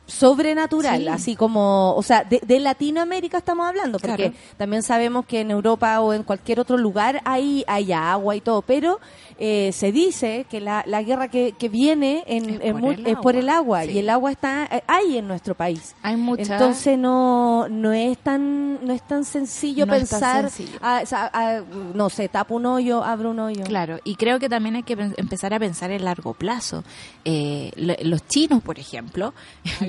sobrenatural, 0.05 1.01
Sí. 1.01 1.07
así 1.07 1.35
como, 1.35 1.95
o 1.95 2.03
sea, 2.03 2.23
de, 2.23 2.39
de 2.45 2.59
Latinoamérica 2.59 3.37
estamos 3.37 3.67
hablando, 3.67 3.99
porque 3.99 4.15
Claro. 4.15 4.33
también 4.57 4.83
sabemos 4.83 5.25
que 5.25 5.41
en 5.41 5.51
Europa 5.51 5.99
o 6.01 6.13
en 6.13 6.23
cualquier 6.23 6.59
otro 6.59 6.77
lugar 6.77 7.21
hay, 7.25 7.63
hay 7.67 7.91
agua 7.93 8.35
y 8.35 8.41
todo, 8.41 8.61
pero 8.61 8.99
eh, 9.39 9.71
se 9.73 9.91
dice 9.91 10.45
que 10.49 10.59
la, 10.61 10.83
la 10.87 11.01
guerra 11.01 11.27
que, 11.27 11.53
que 11.57 11.67
viene 11.69 12.23
en, 12.27 12.49
Es 12.49 12.61
en 12.61 12.79
por 12.79 12.93
el 12.93 13.07
es 13.07 13.15
por 13.17 13.35
agua, 13.35 13.39
el 13.41 13.49
agua 13.49 13.83
sí. 13.83 13.91
y 13.91 13.99
el 13.99 14.09
agua 14.09 14.31
está 14.31 14.67
eh, 14.71 14.83
hay 14.87 15.17
en 15.17 15.27
nuestro 15.27 15.55
país. 15.55 15.95
Hay 16.03 16.15
mucha- 16.17 16.53
Entonces 16.53 16.97
no 16.99 17.67
no 17.69 17.91
es 17.93 18.17
tan 18.19 18.85
no 18.85 18.93
es 18.93 19.01
tan 19.07 19.25
sencillo 19.25 19.85
No 19.87 19.93
pensar, 19.93 20.49
sencillo. 20.51 20.77
ah, 20.81 21.01
sea, 21.05 21.31
ah, 21.33 21.61
no 21.95 22.09
sé, 22.09 22.27
tapo 22.29 22.55
un 22.55 22.65
hoyo, 22.67 23.03
abro 23.03 23.31
un 23.31 23.39
hoyo. 23.39 23.63
Claro, 23.63 23.99
y 24.03 24.15
creo 24.15 24.39
que 24.39 24.49
también 24.49 24.75
hay 24.75 24.83
que 24.83 24.93
empezar 25.17 25.53
a 25.53 25.59
pensar 25.59 25.89
en 25.91 26.05
largo 26.05 26.33
plazo. 26.33 26.83
Eh, 27.25 27.71
lo- 27.75 27.95
los 28.03 28.27
chinos, 28.27 28.61
por 28.61 28.77
ejemplo, 28.77 29.33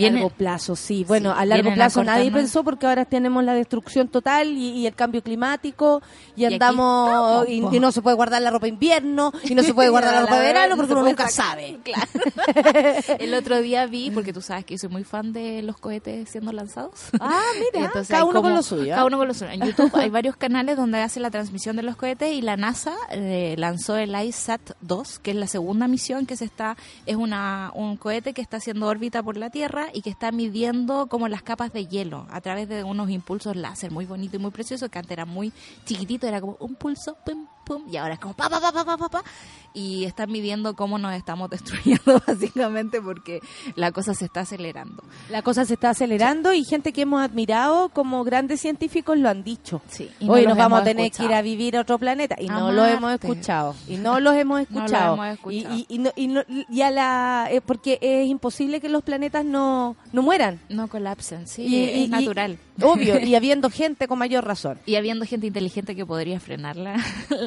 Viene- 0.05 0.21
largo 0.21 0.35
plazo, 0.37 0.77
sí. 0.77 1.05
Bueno, 1.05 1.33
Sí, 1.33 1.41
a 1.41 1.45
largo 1.47 1.73
plazo 1.75 2.05
nadie 2.05 2.31
pensó 2.31 2.65
porque 2.65 2.87
ahora 2.87 3.05
tenemos 3.05 3.43
la 3.45 3.55
destrucción 3.55 4.09
total 4.09 4.49
y, 4.49 4.71
y 4.71 4.87
el 4.87 4.95
cambio 4.95 5.23
climático 5.23 6.03
y, 6.37 6.45
andamos 6.45 7.49
y, 7.49 7.61
no 7.61 7.93
se 7.93 8.03
puede 8.03 8.17
guardar 8.17 8.43
la 8.43 8.51
ropa 8.51 8.69
invierno 8.69 9.33
y 9.45 9.55
no 9.55 9.63
se 9.63 9.75
puede 9.75 9.89
guardar 9.91 10.15
la 10.15 10.21
ropa 10.23 10.37
de 10.37 10.43
verano 10.47 10.71
no 10.71 10.77
porque 10.77 10.93
uno 10.93 11.03
nunca 11.03 11.29
sacar. 11.29 11.59
sabe. 11.59 11.79
Claro. 11.85 12.09
El 13.19 13.35
otro 13.35 13.61
día 13.61 13.87
vi, 13.87 14.11
porque 14.11 14.33
tú 14.33 14.41
sabes 14.41 14.65
que 14.65 14.75
yo 14.75 14.79
soy 14.79 14.89
muy 14.89 15.05
fan 15.05 15.33
de 15.33 15.63
los 15.63 15.77
cohetes 15.79 16.29
siendo 16.31 16.53
lanzados. 16.53 16.93
Ah, 17.21 17.41
mira, 17.59 17.87
Entonces 17.87 18.09
cada 18.09 18.25
uno 18.25 18.43
con 18.43 18.55
lo 18.55 18.63
suyo. 18.63 18.91
Cada 18.91 19.05
uno 19.05 19.19
con 19.19 19.29
lo 19.29 19.35
suyo. 19.35 19.51
En 19.51 19.61
YouTube 19.61 19.91
hay 19.95 20.11
varios 20.11 20.37
canales 20.37 20.77
donde 20.77 21.01
hace 21.01 21.21
la 21.21 21.31
transmisión 21.31 21.77
de 21.77 21.83
los 21.83 21.97
cohetes 21.97 22.33
y 22.33 22.43
la 22.43 22.57
NASA 22.57 22.95
eh, 23.11 23.55
lanzó 23.59 23.97
el 23.97 24.15
ISAT-2, 24.15 25.19
que 25.21 25.31
es 25.33 25.37
la 25.37 25.47
segunda 25.47 25.89
misión 25.89 26.27
que 26.27 26.37
se 26.37 26.45
está, 26.45 26.77
es 27.07 27.17
una 27.17 27.71
un 27.75 27.97
cohete 27.97 28.33
que 28.33 28.43
está 28.43 28.59
haciendo 28.59 28.87
órbita 28.87 29.23
por 29.23 29.37
la 29.37 29.51
Tierra 29.51 29.87
y 29.95 30.03
que 30.03 30.11
está 30.11 30.33
midiendo 30.33 31.07
como 31.07 31.29
las 31.29 31.43
capas 31.43 31.73
de 31.73 31.87
hielo 31.87 32.27
a 32.31 32.41
través 32.41 32.69
de 32.69 32.85
unos 32.85 33.11
impulsos 33.11 33.57
láser 33.57 33.91
muy 33.91 34.05
bonito 34.05 34.37
y 34.37 34.41
muy 34.41 34.51
precioso, 34.51 34.89
que 34.89 34.99
antes 34.99 35.13
era 35.13 35.25
muy 35.25 35.53
chiquitito, 35.87 36.27
era 36.27 36.41
como 36.41 36.57
un 36.61 36.75
pulso, 36.75 37.17
pum, 37.25 37.47
pum, 37.65 37.83
y 37.91 37.97
ahora 37.97 38.15
es 38.15 38.21
como 38.21 38.35
pa, 38.35 38.49
pa, 38.49 38.61
pa, 38.61 38.73
pa, 38.73 38.85
pa, 38.85 38.97
pa, 38.97 39.09
pa, 39.09 39.25
y 39.73 40.05
están 40.05 40.31
midiendo 40.31 40.75
cómo 40.77 40.99
nos 40.99 41.15
estamos 41.15 41.51
destruyendo 41.51 42.23
básicamente 42.27 43.01
porque 43.01 43.41
la 43.75 43.91
cosa 43.93 44.15
se 44.15 44.27
está 44.27 44.41
acelerando. 44.41 45.03
La 45.31 45.43
cosa 45.43 45.65
se 45.65 45.75
está 45.75 45.91
acelerando 45.91 46.53
y 46.53 46.65
gente 46.65 46.93
que 46.93 47.03
hemos 47.03 47.23
admirado 47.23 47.89
como 47.89 48.23
grandes 48.25 48.61
científicos 48.61 49.19
lo 49.19 49.29
han 49.29 49.43
dicho. 49.43 49.81
Sí, 49.89 50.11
y 50.21 50.27
no 50.27 50.35
Hoy 50.35 50.43
los 50.43 50.51
nos 50.51 50.59
vamos 50.59 50.81
a 50.81 50.85
tener 50.85 50.97
que 50.97 51.07
ir 51.07 51.13
escuchado. 51.13 51.35
a 51.35 51.43
vivir 51.43 51.77
a 51.77 51.81
otro 51.81 51.99
planeta 51.99 52.37
y 52.39 52.47
no 52.49 52.71
lo 52.73 52.85
hemos 52.87 53.13
escuchado. 53.15 53.75
Y 53.89 53.97
no 53.97 54.21
los 54.21 54.35
hemos 54.37 54.61
No 54.71 54.81
lo 54.81 54.85
escuchado. 54.87 55.15
hemos 55.15 55.27
escuchado. 55.29 55.75
Y, 55.75 55.87
y, 55.89 55.95
y 55.95 55.99
no- 55.99 56.13
y 56.17 56.27
no- 56.29 56.43
y 56.49 56.83
a 56.83 56.91
la 56.91 57.49
eh, 57.51 57.61
porque 57.61 57.99
es 58.01 58.29
imposible 58.29 58.81
que 58.81 58.89
los 58.89 59.03
planetas 59.03 59.45
no, 59.45 59.97
no 60.13 60.23
mueran. 60.23 60.61
No 60.69 60.89
colapsen, 60.89 61.49
sí, 61.49 61.63
y- 61.67 62.05
es 62.05 62.09
natural. 62.11 62.59
Obvio, 62.83 63.19
y 63.21 63.35
habiendo 63.37 63.71
gente 63.71 64.07
con 64.09 64.19
mayor 64.19 64.45
razón. 64.45 64.79
Y 64.87 64.97
habiendo 64.97 65.25
gente 65.27 65.47
inteligente 65.47 65.95
que 65.97 66.05
podría 66.07 66.39
frenarla, 66.41 66.97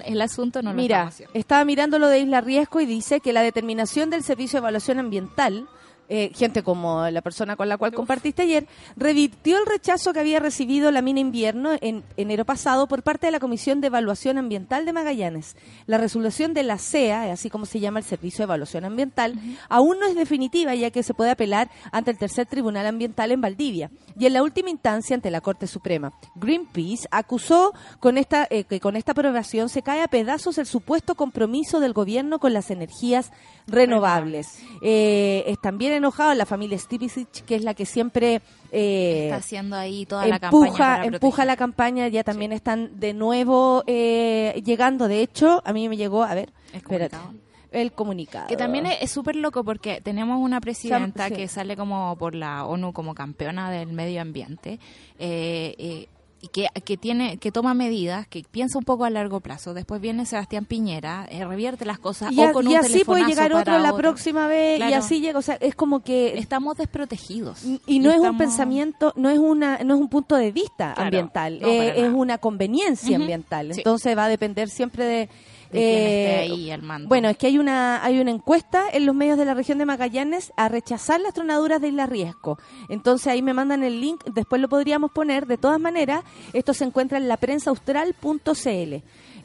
el 0.07 0.21
asunto 0.21 0.61
no 0.61 0.71
lo 0.71 0.77
Mira, 0.77 1.11
estaba 1.33 1.63
mirando 1.65 1.99
lo 1.99 2.07
de 2.07 2.19
Isla 2.19 2.41
Riesgo 2.41 2.79
y 2.81 2.85
dice 2.85 3.19
que 3.19 3.33
la 3.33 3.41
determinación 3.41 4.09
del 4.09 4.23
Servicio 4.23 4.57
de 4.57 4.61
Evaluación 4.61 4.99
Ambiental, 4.99 5.67
eh, 6.09 6.31
gente 6.33 6.63
como 6.63 7.09
la 7.09 7.21
persona 7.21 7.55
con 7.55 7.69
la 7.69 7.77
cual 7.77 7.93
compartiste 7.93 8.43
ayer, 8.43 8.67
revirtió 8.95 9.57
el 9.57 9.65
rechazo 9.65 10.13
que 10.13 10.19
había 10.19 10.39
recibido 10.39 10.91
la 10.91 11.01
mina 11.01 11.19
invierno 11.19 11.71
en 11.81 12.03
enero 12.15 12.45
pasado 12.45 12.87
por 12.87 13.03
parte 13.03 13.27
de 13.27 13.31
la 13.31 13.39
Comisión 13.39 13.81
de 13.81 13.87
Evaluación 13.87 14.37
Ambiental 14.37 14.85
de 14.85 14.93
Magallanes. 14.93 15.55
La 15.85 15.97
resolución 15.97 16.53
de 16.53 16.63
la 16.63 16.77
CEA, 16.77 17.31
así 17.31 17.49
como 17.49 17.65
se 17.65 17.79
llama 17.79 17.99
el 17.99 18.05
Servicio 18.05 18.39
de 18.39 18.43
Evaluación 18.45 18.85
Ambiental, 18.85 19.35
aún 19.69 19.99
no 19.99 20.07
es 20.07 20.15
definitiva 20.15 20.73
ya 20.75 20.91
que 20.91 21.03
se 21.03 21.13
puede 21.13 21.31
apelar 21.31 21.69
ante 21.91 22.11
el 22.11 22.17
tercer 22.17 22.45
tribunal 22.45 22.85
ambiental 22.85 23.31
en 23.31 23.41
Valdivia 23.41 23.91
y 24.17 24.25
en 24.25 24.33
la 24.33 24.43
última 24.43 24.69
instancia 24.69 25.15
ante 25.15 25.31
la 25.31 25.41
Corte 25.41 25.67
Suprema. 25.67 26.13
Greenpeace 26.35 27.07
acusó 27.11 27.73
con 27.99 28.17
esta, 28.17 28.47
eh, 28.49 28.63
que 28.63 28.79
con 28.79 28.95
esta 28.95 29.11
aprobación 29.11 29.69
se 29.69 29.81
cae 29.81 30.01
a 30.01 30.07
pedazos 30.07 30.57
el 30.57 30.65
supuesto 30.65 31.15
compromiso 31.15 31.79
del 31.79 31.93
gobierno 31.93 32.39
con 32.39 32.53
las 32.53 32.71
energías 32.71 33.31
renovables. 33.67 34.59
Eh, 34.81 35.43
es 35.47 35.59
también 35.61 35.96
enojado 35.97 36.33
la 36.33 36.45
familia 36.45 36.77
Stipicic, 36.77 37.45
que 37.45 37.55
es 37.55 37.63
la 37.63 37.73
que 37.73 37.85
siempre 37.85 38.41
eh, 38.71 39.25
Está 39.25 39.37
haciendo 39.37 39.75
ahí 39.75 40.05
toda 40.05 40.25
la 40.27 40.39
campaña. 40.39 40.65
empuja, 40.65 40.77
para 40.77 41.05
empuja 41.05 41.19
proteger. 41.19 41.45
la 41.47 41.55
campaña, 41.57 42.07
ya 42.07 42.23
también 42.23 42.51
están 42.53 42.99
de 42.99 43.13
nuevo 43.13 43.83
eh, 43.87 44.61
llegando. 44.65 45.07
De 45.07 45.21
hecho, 45.21 45.61
a 45.65 45.73
mí 45.73 45.87
me 45.89 45.97
llegó, 45.97 46.23
a 46.23 46.33
ver, 46.33 46.51
El 46.71 46.77
espérate, 46.77 47.15
comunicado. 47.17 47.47
el 47.71 47.91
comunicado. 47.91 48.47
Que 48.47 48.57
también 48.57 48.85
es 48.87 49.11
súper 49.11 49.35
loco 49.35 49.63
porque 49.63 50.01
tenemos 50.01 50.39
una 50.41 50.59
presidenta 50.61 51.27
sí. 51.29 51.35
que 51.35 51.47
sale 51.47 51.75
como 51.75 52.15
por 52.17 52.35
la 52.35 52.65
ONU 52.65 52.93
como 52.93 53.13
campeona 53.15 53.69
del 53.71 53.93
medio 53.93 54.21
ambiente 54.21 54.79
eh, 55.19 55.75
eh, 55.77 56.07
y 56.41 56.47
que, 56.49 56.67
que 56.85 56.97
tiene 56.97 57.37
que 57.37 57.51
toma 57.51 57.73
medidas, 57.73 58.27
que 58.27 58.43
piensa 58.49 58.77
un 58.77 58.83
poco 58.83 59.05
a 59.05 59.09
largo 59.09 59.39
plazo. 59.39 59.73
Después 59.73 60.01
viene 60.01 60.25
Sebastián 60.25 60.65
Piñera, 60.65 61.27
eh, 61.29 61.45
revierte 61.45 61.85
las 61.85 61.99
cosas 61.99 62.31
y, 62.31 62.39
o 62.39 62.51
con 62.51 62.65
y 62.67 62.73
un 62.73 62.77
así 62.77 63.03
puede 63.03 63.25
llegar 63.25 63.53
otro 63.53 63.77
la 63.79 63.95
próxima 63.95 64.47
vez 64.47 64.79
y 64.79 64.93
así 64.93 65.19
llega, 65.21 65.39
o 65.39 65.41
sea, 65.41 65.55
es 65.55 65.75
como 65.75 66.01
que 66.01 66.37
Estamos 66.37 66.77
desprotegidos. 66.77 67.63
y 67.85 67.99
no 67.99 68.11
es 68.11 68.19
un 68.19 68.37
pensamiento, 68.37 69.13
no 69.15 69.29
es 69.29 69.39
una 69.39 69.79
no 69.83 69.95
es 69.95 69.99
un 70.01 70.09
punto 70.09 70.35
de 70.35 70.51
vista 70.51 70.93
Claro, 70.93 71.03
ambiental, 71.03 71.59
no, 71.61 71.67
eh, 71.67 72.05
es 72.05 72.13
una 72.13 72.37
conveniencia 72.37 73.17
ambiental. 73.17 73.73
sí. 73.73 73.79
Entonces 73.79 74.17
va 74.17 74.25
a 74.25 74.29
depender 74.29 74.69
siempre 74.69 75.05
de 75.05 75.29
De 75.71 75.79
esté 75.79 76.45
eh, 76.45 76.51
ahí 76.51 76.71
al 76.71 76.81
mando. 76.81 77.09
Bueno, 77.09 77.29
es 77.29 77.37
que 77.37 77.47
hay 77.47 77.57
una 77.57 78.03
hay 78.03 78.19
una 78.19 78.31
encuesta 78.31 78.83
en 78.91 79.05
los 79.05 79.15
medios 79.15 79.37
de 79.37 79.45
la 79.45 79.53
región 79.53 79.77
de 79.77 79.85
Magallanes 79.85 80.53
a 80.57 80.69
rechazar 80.69 81.19
las 81.19 81.33
tronaduras 81.33 81.81
de 81.81 81.89
Isla 81.89 82.05
Riesgo. 82.05 82.57
Entonces 82.89 83.27
ahí 83.27 83.41
me 83.41 83.53
mandan 83.53 83.83
el 83.83 83.99
link, 84.01 84.23
después 84.25 84.61
lo 84.61 84.69
podríamos 84.69 85.11
poner. 85.11 85.45
De 85.47 85.57
todas 85.57 85.79
maneras, 85.79 86.23
esto 86.53 86.73
se 86.73 86.83
encuentra 86.83 87.17
en 87.17 87.27
la 87.27 87.37
prensaustral.cl. 87.37 88.95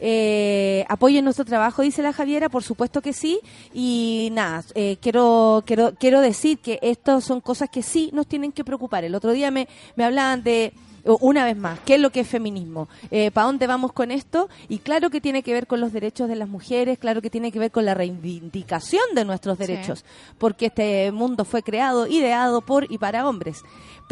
Eh, 0.05 0.85
apoyen 0.89 1.23
nuestro 1.23 1.45
trabajo, 1.45 1.83
dice 1.83 2.03
la 2.03 2.13
Javiera, 2.13 2.49
por 2.49 2.65
supuesto 2.65 3.01
que 3.01 3.13
sí. 3.13 3.39
Y 3.73 4.31
nada, 4.33 4.65
eh, 4.75 4.97
quiero, 5.01 5.63
quiero, 5.65 5.95
quiero 5.95 6.21
decir 6.21 6.59
que 6.59 6.81
estas 6.83 7.23
son 7.23 7.41
cosas 7.41 7.71
que 7.71 7.83
sí 7.83 8.11
nos 8.13 8.27
tienen 8.27 8.51
que 8.51 8.65
preocupar. 8.65 9.05
El 9.05 9.15
otro 9.15 9.31
día 9.31 9.53
me, 9.53 9.69
me 9.95 10.05
hablaban 10.05 10.43
de 10.43 10.73
una 11.05 11.45
vez 11.45 11.57
más, 11.57 11.79
¿qué 11.81 11.95
es 11.97 12.01
lo 12.01 12.11
que 12.11 12.21
es 12.21 12.29
feminismo? 12.29 12.89
Eh, 13.11 13.31
¿Para 13.31 13.47
dónde 13.49 13.67
vamos 13.67 13.93
con 13.93 14.11
esto? 14.11 14.49
Y 14.69 14.79
claro 14.79 15.11
que 15.11 15.21
tiene 15.21 15.43
que 15.43 15.53
ver 15.53 15.67
con 15.67 15.81
los 15.81 15.93
derechos 15.93 16.29
de 16.29 16.37
las 16.37 16.49
mujeres, 16.49 16.99
claro 16.99 17.21
que 17.23 17.31
tiene 17.31 17.51
que 17.53 17.59
ver 17.59 17.71
con 17.71 17.85
la 17.85 17.95
reivindicación 17.95 19.03
de 19.15 19.25
nuestros 19.25 19.59
Sí. 19.59 19.67
derechos, 19.67 20.05
porque 20.39 20.67
este 20.67 21.11
mundo 21.13 21.45
fue 21.45 21.63
creado, 21.63 22.07
ideado 22.07 22.61
por 22.61 22.91
y 22.91 22.99
para 22.99 23.29
hombres. 23.29 23.63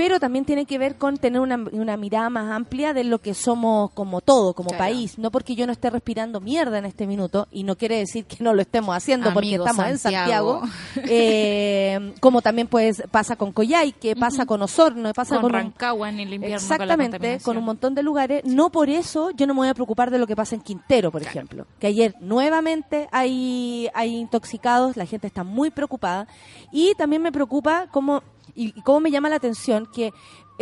Pero 0.01 0.19
también 0.19 0.47
tiene 0.47 0.65
que 0.65 0.79
ver 0.79 0.97
con 0.97 1.19
tener 1.19 1.43
una, 1.43 1.57
una 1.73 1.99
mirada 1.99 2.31
más 2.31 2.51
amplia 2.51 2.95
de 2.95 3.05
lo 3.05 3.19
que 3.19 3.35
somos 3.35 3.91
como 3.91 4.23
todo, 4.23 4.55
como 4.55 4.71
Claro. 4.71 4.85
país. 4.85 5.19
No 5.19 5.31
porque 5.31 5.55
yo 5.55 5.67
no 5.67 5.73
esté 5.73 5.91
respirando 5.91 6.41
mierda 6.41 6.79
en 6.79 6.87
este 6.87 7.07
minuto, 7.07 7.49
y 7.51 7.65
no 7.65 7.77
quiere 7.77 7.99
decir 7.99 8.25
que 8.25 8.43
no 8.43 8.55
lo 8.55 8.63
estemos 8.63 8.97
haciendo 8.97 9.31
porque 9.35 9.57
estamos 9.57 9.85
en 9.85 9.99
Santiago. 9.99 10.63
Eh, 11.13 12.15
como 12.21 12.41
también 12.41 12.67
pues 12.67 13.03
pasa 13.11 13.37
con 13.37 13.53
Coyhaique, 13.53 14.17
pasa 14.17 14.47
con 14.47 14.63
Osorno, 14.63 15.13
pasa 15.13 15.35
con 15.35 15.43
con, 15.43 15.51
un- 15.51 15.57
Rancagua 15.61 16.09
en 16.09 16.21
el 16.21 16.33
invierno 16.35 16.57
Exactamente, 16.57 17.19
con, 17.19 17.29
la 17.29 17.39
con, 17.41 17.57
un 17.59 17.65
montón 17.65 17.95
de 17.95 18.03
lugares. 18.03 18.43
No 18.47 18.71
por 18.71 18.89
eso 18.89 19.31
yo 19.33 19.47
no 19.47 19.53
me 19.55 19.59
voy 19.59 19.69
a 19.69 19.75
preocupar 19.75 20.11
de 20.11 20.19
lo 20.19 20.27
que 20.27 20.35
pasa 20.37 20.55
en 20.55 20.63
Quintero, 20.63 21.11
por 21.11 21.21
ejemplo. 21.23 21.67
Que 21.79 21.89
ayer 21.89 22.15
nuevamente 22.21 23.09
hay, 23.13 23.89
hay 23.93 24.17
intoxicados, 24.17 24.97
la 24.97 25.05
gente 25.05 25.27
está 25.27 25.45
muy 25.45 25.71
preocupada. 25.71 26.27
Y 26.73 26.95
también 26.95 27.21
me 27.23 27.33
preocupa 27.33 27.87
cómo, 27.91 28.23
y, 28.55 28.79
y 28.79 28.83
cómo 28.83 29.01
me 29.01 29.11
llama 29.11 29.29
la 29.29 29.37
atención 29.37 29.87
que 29.87 30.13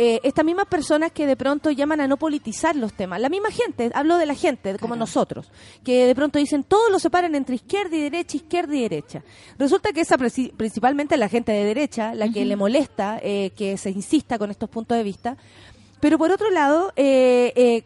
eh, 0.01 0.21
estas 0.23 0.45
mismas 0.45 0.67
personas 0.67 1.11
que 1.11 1.27
de 1.27 1.35
pronto 1.35 1.71
llaman 1.71 1.99
a 1.99 2.07
no 2.07 2.15
politizar 2.15 2.73
los 2.75 2.93
temas, 2.93 3.19
la 3.19 3.27
misma 3.27 3.51
gente, 3.51 3.91
hablo 3.93 4.17
de 4.17 4.25
la 4.25 4.33
gente, 4.33 4.71
como 4.79 4.93
Claro. 4.93 4.99
nosotros, 4.99 5.51
que 5.83 6.05
de 6.07 6.15
pronto 6.15 6.39
dicen 6.39 6.63
todo 6.63 6.89
lo 6.89 6.99
separan 6.99 7.35
entre 7.35 7.55
izquierda 7.55 7.97
y 7.97 8.01
derecha, 8.03 8.37
izquierda 8.37 8.73
y 8.75 8.81
derecha. 8.83 9.23
Resulta 9.57 9.91
que 9.91 9.99
esa 10.01 10.17
principalmente 10.17 11.17
la 11.17 11.27
gente 11.27 11.51
de 11.51 11.65
derecha, 11.65 12.15
la 12.15 12.29
que 12.29 12.45
le 12.45 12.55
molesta 12.55 13.19
eh, 13.21 13.51
que 13.57 13.77
se 13.77 13.89
insista 13.89 14.39
con 14.39 14.49
estos 14.51 14.69
puntos 14.69 14.97
de 14.97 15.03
vista, 15.03 15.35
pero 15.99 16.17
por 16.17 16.31
otro 16.31 16.49
lado, 16.49 16.93
eh, 16.95 17.51
eh, 17.57 17.83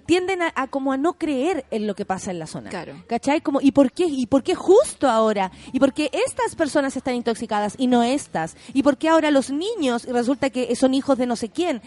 tienden 0.00 0.42
a, 0.42 0.52
a 0.54 0.66
como 0.68 0.92
a 0.92 0.96
no 0.96 1.14
creer 1.14 1.64
en 1.70 1.86
lo 1.86 1.94
que 1.94 2.04
pasa 2.04 2.30
en 2.30 2.38
la 2.38 2.46
zona. 2.46 2.70
Claro. 2.70 2.94
¿Cachai? 3.06 3.40
Como, 3.40 3.60
¿y 3.60 3.72
por 3.72 3.92
qué? 3.92 4.06
¿Y 4.06 4.26
por 4.26 4.42
qué 4.42 4.54
justo 4.54 5.08
ahora? 5.08 5.50
¿Y 5.72 5.80
por 5.80 5.92
qué 5.92 6.10
estas 6.12 6.54
personas 6.54 6.96
están 6.96 7.14
intoxicadas 7.14 7.74
y 7.78 7.86
no 7.86 8.02
estas? 8.02 8.56
¿Y 8.72 8.82
por 8.82 8.96
qué 8.96 9.08
ahora 9.08 9.30
los 9.30 9.50
niños 9.50 10.04
resulta 10.04 10.50
que 10.50 10.74
son 10.76 10.94
hijos 10.94 11.18
de 11.18 11.26
no 11.26 11.36
sé 11.36 11.48
quién? 11.48 11.82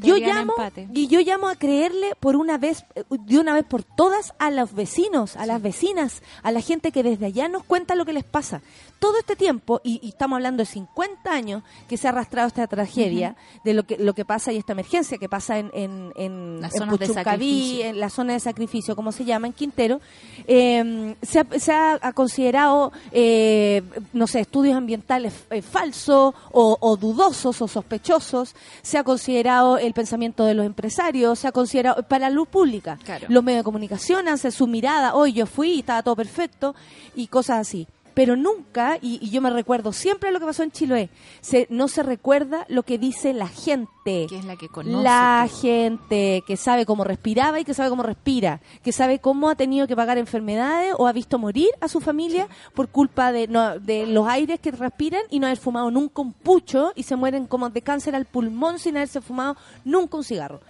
Yo 0.00 0.16
llamo 0.16 0.52
empate. 0.52 0.88
y 0.94 1.08
yo 1.08 1.20
llamo 1.20 1.48
a 1.48 1.56
creerle 1.56 2.12
por 2.20 2.36
una 2.36 2.56
vez, 2.56 2.84
eh, 2.94 3.02
de 3.10 3.38
una 3.38 3.54
vez 3.54 3.64
por 3.64 3.82
todas, 3.82 4.32
a 4.38 4.50
los 4.50 4.74
vecinos, 4.74 5.36
a 5.36 5.44
las 5.44 5.60
vecinas, 5.60 6.22
a 6.42 6.52
la 6.52 6.60
gente 6.60 6.92
que 6.92 7.02
desde 7.02 7.26
allá 7.26 7.48
nos 7.48 7.64
cuenta 7.64 7.96
lo 7.96 8.04
que 8.04 8.12
les 8.12 8.24
pasa. 8.24 8.62
Todo 9.02 9.18
este 9.18 9.34
tiempo, 9.34 9.80
y, 9.82 9.98
y 10.00 10.10
estamos 10.10 10.36
hablando 10.36 10.60
de 10.62 10.66
50 10.66 11.28
años 11.32 11.64
que 11.88 11.96
se 11.96 12.06
ha 12.06 12.10
arrastrado 12.10 12.46
esta 12.46 12.68
tragedia, 12.68 13.34
de 13.64 13.74
lo 13.74 13.82
que 13.82 13.96
lo 13.98 14.14
que 14.14 14.24
pasa 14.24 14.52
y 14.52 14.58
esta 14.58 14.72
emergencia 14.74 15.18
que 15.18 15.28
pasa 15.28 15.58
en, 15.58 15.70
en, 15.74 16.12
en, 16.14 16.60
Las 16.60 16.72
en 16.74 16.78
sacrificio. 16.80 17.84
en 17.86 17.98
la 17.98 18.10
zona 18.10 18.32
de 18.34 18.38
sacrificio, 18.40 18.94
como 18.94 19.10
se 19.10 19.24
llama, 19.24 19.48
en 19.48 19.54
Quintero, 19.54 20.00
eh, 20.46 21.16
se, 21.20 21.40
ha, 21.40 21.46
se 21.58 21.72
ha- 21.72 21.98
ha 22.00 22.12
considerado, 22.12 22.92
eh, 23.10 23.82
no 24.12 24.26
sé, 24.28 24.38
estudios 24.38 24.76
ambientales 24.76 25.34
eh, 25.50 25.62
falsos 25.62 26.34
o, 26.52 26.76
o 26.80 26.96
dudosos 26.96 27.60
o 27.60 27.66
sospechosos, 27.66 28.54
se 28.82 28.98
ha 28.98 29.04
considerado 29.04 29.78
el 29.78 29.94
pensamiento 29.94 30.44
de 30.44 30.54
los 30.54 30.64
empresarios, 30.64 31.40
se 31.40 31.48
ha 31.48 31.52
considerado 31.52 32.04
para 32.04 32.28
la 32.28 32.30
luz 32.30 32.46
pública. 32.48 32.98
Claro. 33.04 33.26
Los 33.28 33.42
medios 33.42 33.60
de 33.60 33.64
comunicación 33.64 34.28
hacen 34.28 34.52
su 34.52 34.68
mirada, 34.68 35.14
hoy 35.16 35.32
yo 35.32 35.46
fui 35.46 35.72
y 35.72 35.78
estaba 35.80 36.02
todo 36.04 36.14
perfecto 36.14 36.74
y 37.16 37.26
cosas 37.26 37.58
así. 37.58 37.88
Pero 38.14 38.36
nunca, 38.36 38.98
y, 39.00 39.18
y 39.22 39.30
yo 39.30 39.40
me 39.40 39.50
recuerdo 39.50 39.92
siempre 39.92 40.32
lo 40.32 40.40
que 40.40 40.46
pasó 40.46 40.62
en 40.62 40.70
Chiloé, 40.70 41.10
se, 41.40 41.66
no 41.70 41.88
se 41.88 42.02
recuerda 42.02 42.64
lo 42.68 42.82
que 42.82 42.98
dice 42.98 43.32
la 43.32 43.48
gente. 43.48 44.26
Que 44.28 44.38
es 44.38 44.44
la 44.44 44.56
que 44.56 44.68
conoce. 44.68 45.02
La 45.02 45.46
todo. 45.48 45.60
gente 45.60 46.42
que 46.46 46.56
sabe 46.56 46.86
cómo 46.86 47.04
respiraba 47.04 47.60
y 47.60 47.64
que 47.64 47.74
sabe 47.74 47.90
cómo 47.90 48.02
respira, 48.02 48.60
que 48.82 48.92
sabe 48.92 49.18
cómo 49.18 49.48
ha 49.48 49.54
tenido 49.54 49.86
que 49.86 49.96
pagar 49.96 50.18
enfermedades 50.18 50.94
o 50.98 51.06
ha 51.06 51.12
visto 51.12 51.38
morir 51.38 51.70
a 51.80 51.88
su 51.88 52.00
familia 52.00 52.48
por 52.74 52.88
culpa 52.88 53.32
de, 53.32 53.48
no, 53.48 53.78
de 53.78 54.06
los 54.06 54.26
aires 54.26 54.60
que 54.60 54.70
respiran 54.70 55.22
y 55.30 55.38
no 55.38 55.46
haber 55.46 55.58
fumado 55.58 55.90
nunca 55.90 56.22
un 56.22 56.32
pucho 56.32 56.92
y 56.94 57.04
se 57.04 57.16
mueren 57.16 57.46
como 57.46 57.70
de 57.70 57.82
cáncer 57.82 58.14
al 58.14 58.26
pulmón 58.26 58.78
sin 58.78 58.96
haberse 58.96 59.20
fumado 59.20 59.56
nunca 59.84 60.16
un 60.16 60.24
cigarro. 60.24 60.60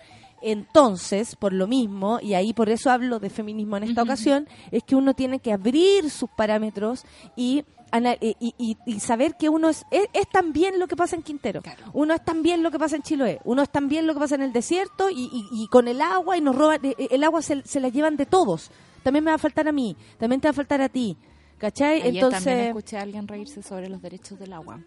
Entonces, 0.42 1.36
por 1.36 1.52
lo 1.52 1.66
mismo, 1.66 2.18
y 2.20 2.34
ahí 2.34 2.52
por 2.52 2.68
eso 2.68 2.90
hablo 2.90 3.18
de 3.20 3.30
feminismo 3.30 3.76
en 3.76 3.84
esta 3.84 4.02
ocasión, 4.02 4.48
es 4.70 4.82
que 4.82 4.94
uno 4.96 5.14
tiene 5.14 5.38
que 5.38 5.52
abrir 5.52 6.10
sus 6.10 6.28
parámetros 6.30 7.04
y, 7.36 7.64
y, 8.20 8.54
y- 8.58 8.76
y 8.86 9.00
saber 9.00 9.36
que 9.38 9.48
uno 9.48 9.68
es, 9.68 9.84
es, 9.90 10.06
es 10.12 10.28
también 10.30 10.78
lo 10.78 10.86
que 10.88 10.96
pasa 10.96 11.14
en 11.16 11.22
Quintero. 11.22 11.62
Claro. 11.62 11.84
Uno 11.92 12.14
es 12.14 12.24
también 12.24 12.62
lo 12.62 12.70
que 12.70 12.78
pasa 12.78 12.96
en 12.96 13.02
Chiloé. 13.02 13.38
Uno 13.44 13.62
es 13.62 13.70
también 13.70 14.06
lo 14.06 14.14
que 14.14 14.20
pasa 14.20 14.34
en 14.34 14.42
el 14.42 14.52
desierto 14.52 15.08
y, 15.10 15.66
con 15.70 15.88
el 15.88 16.00
agua 16.00 16.36
y 16.36 16.40
nos 16.40 16.56
roban, 16.56 16.84
eh, 16.84 16.94
eh, 16.98 17.08
el 17.10 17.22
agua 17.24 17.42
se, 17.42 17.62
se 17.62 17.80
la 17.80 17.88
llevan 17.88 18.16
de 18.16 18.26
todos. 18.26 18.70
También 19.02 19.24
me 19.24 19.30
va 19.30 19.34
a 19.36 19.38
faltar 19.38 19.68
a 19.68 19.72
mí, 19.72 19.96
también 20.18 20.40
te 20.40 20.48
va 20.48 20.50
a 20.50 20.54
faltar 20.54 20.80
a 20.80 20.88
ti. 20.88 21.16
¿Cachai? 21.58 22.02
Ayer 22.02 22.14
Entonces, 22.16 22.44
también 22.44 22.66
escuché 22.68 22.98
a 22.98 23.02
alguien 23.02 23.28
reírse 23.28 23.62
sobre 23.62 23.88
los 23.88 24.02
derechos 24.02 24.36
del 24.36 24.52
agua. 24.52 24.80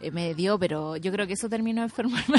Eh, 0.00 0.10
me 0.10 0.32
dio, 0.34 0.58
pero 0.58 0.96
yo 0.96 1.12
creo 1.12 1.26
que 1.26 1.34
eso 1.34 1.50
terminó 1.50 1.82
de 1.82 1.86
enfermarme. 1.88 2.38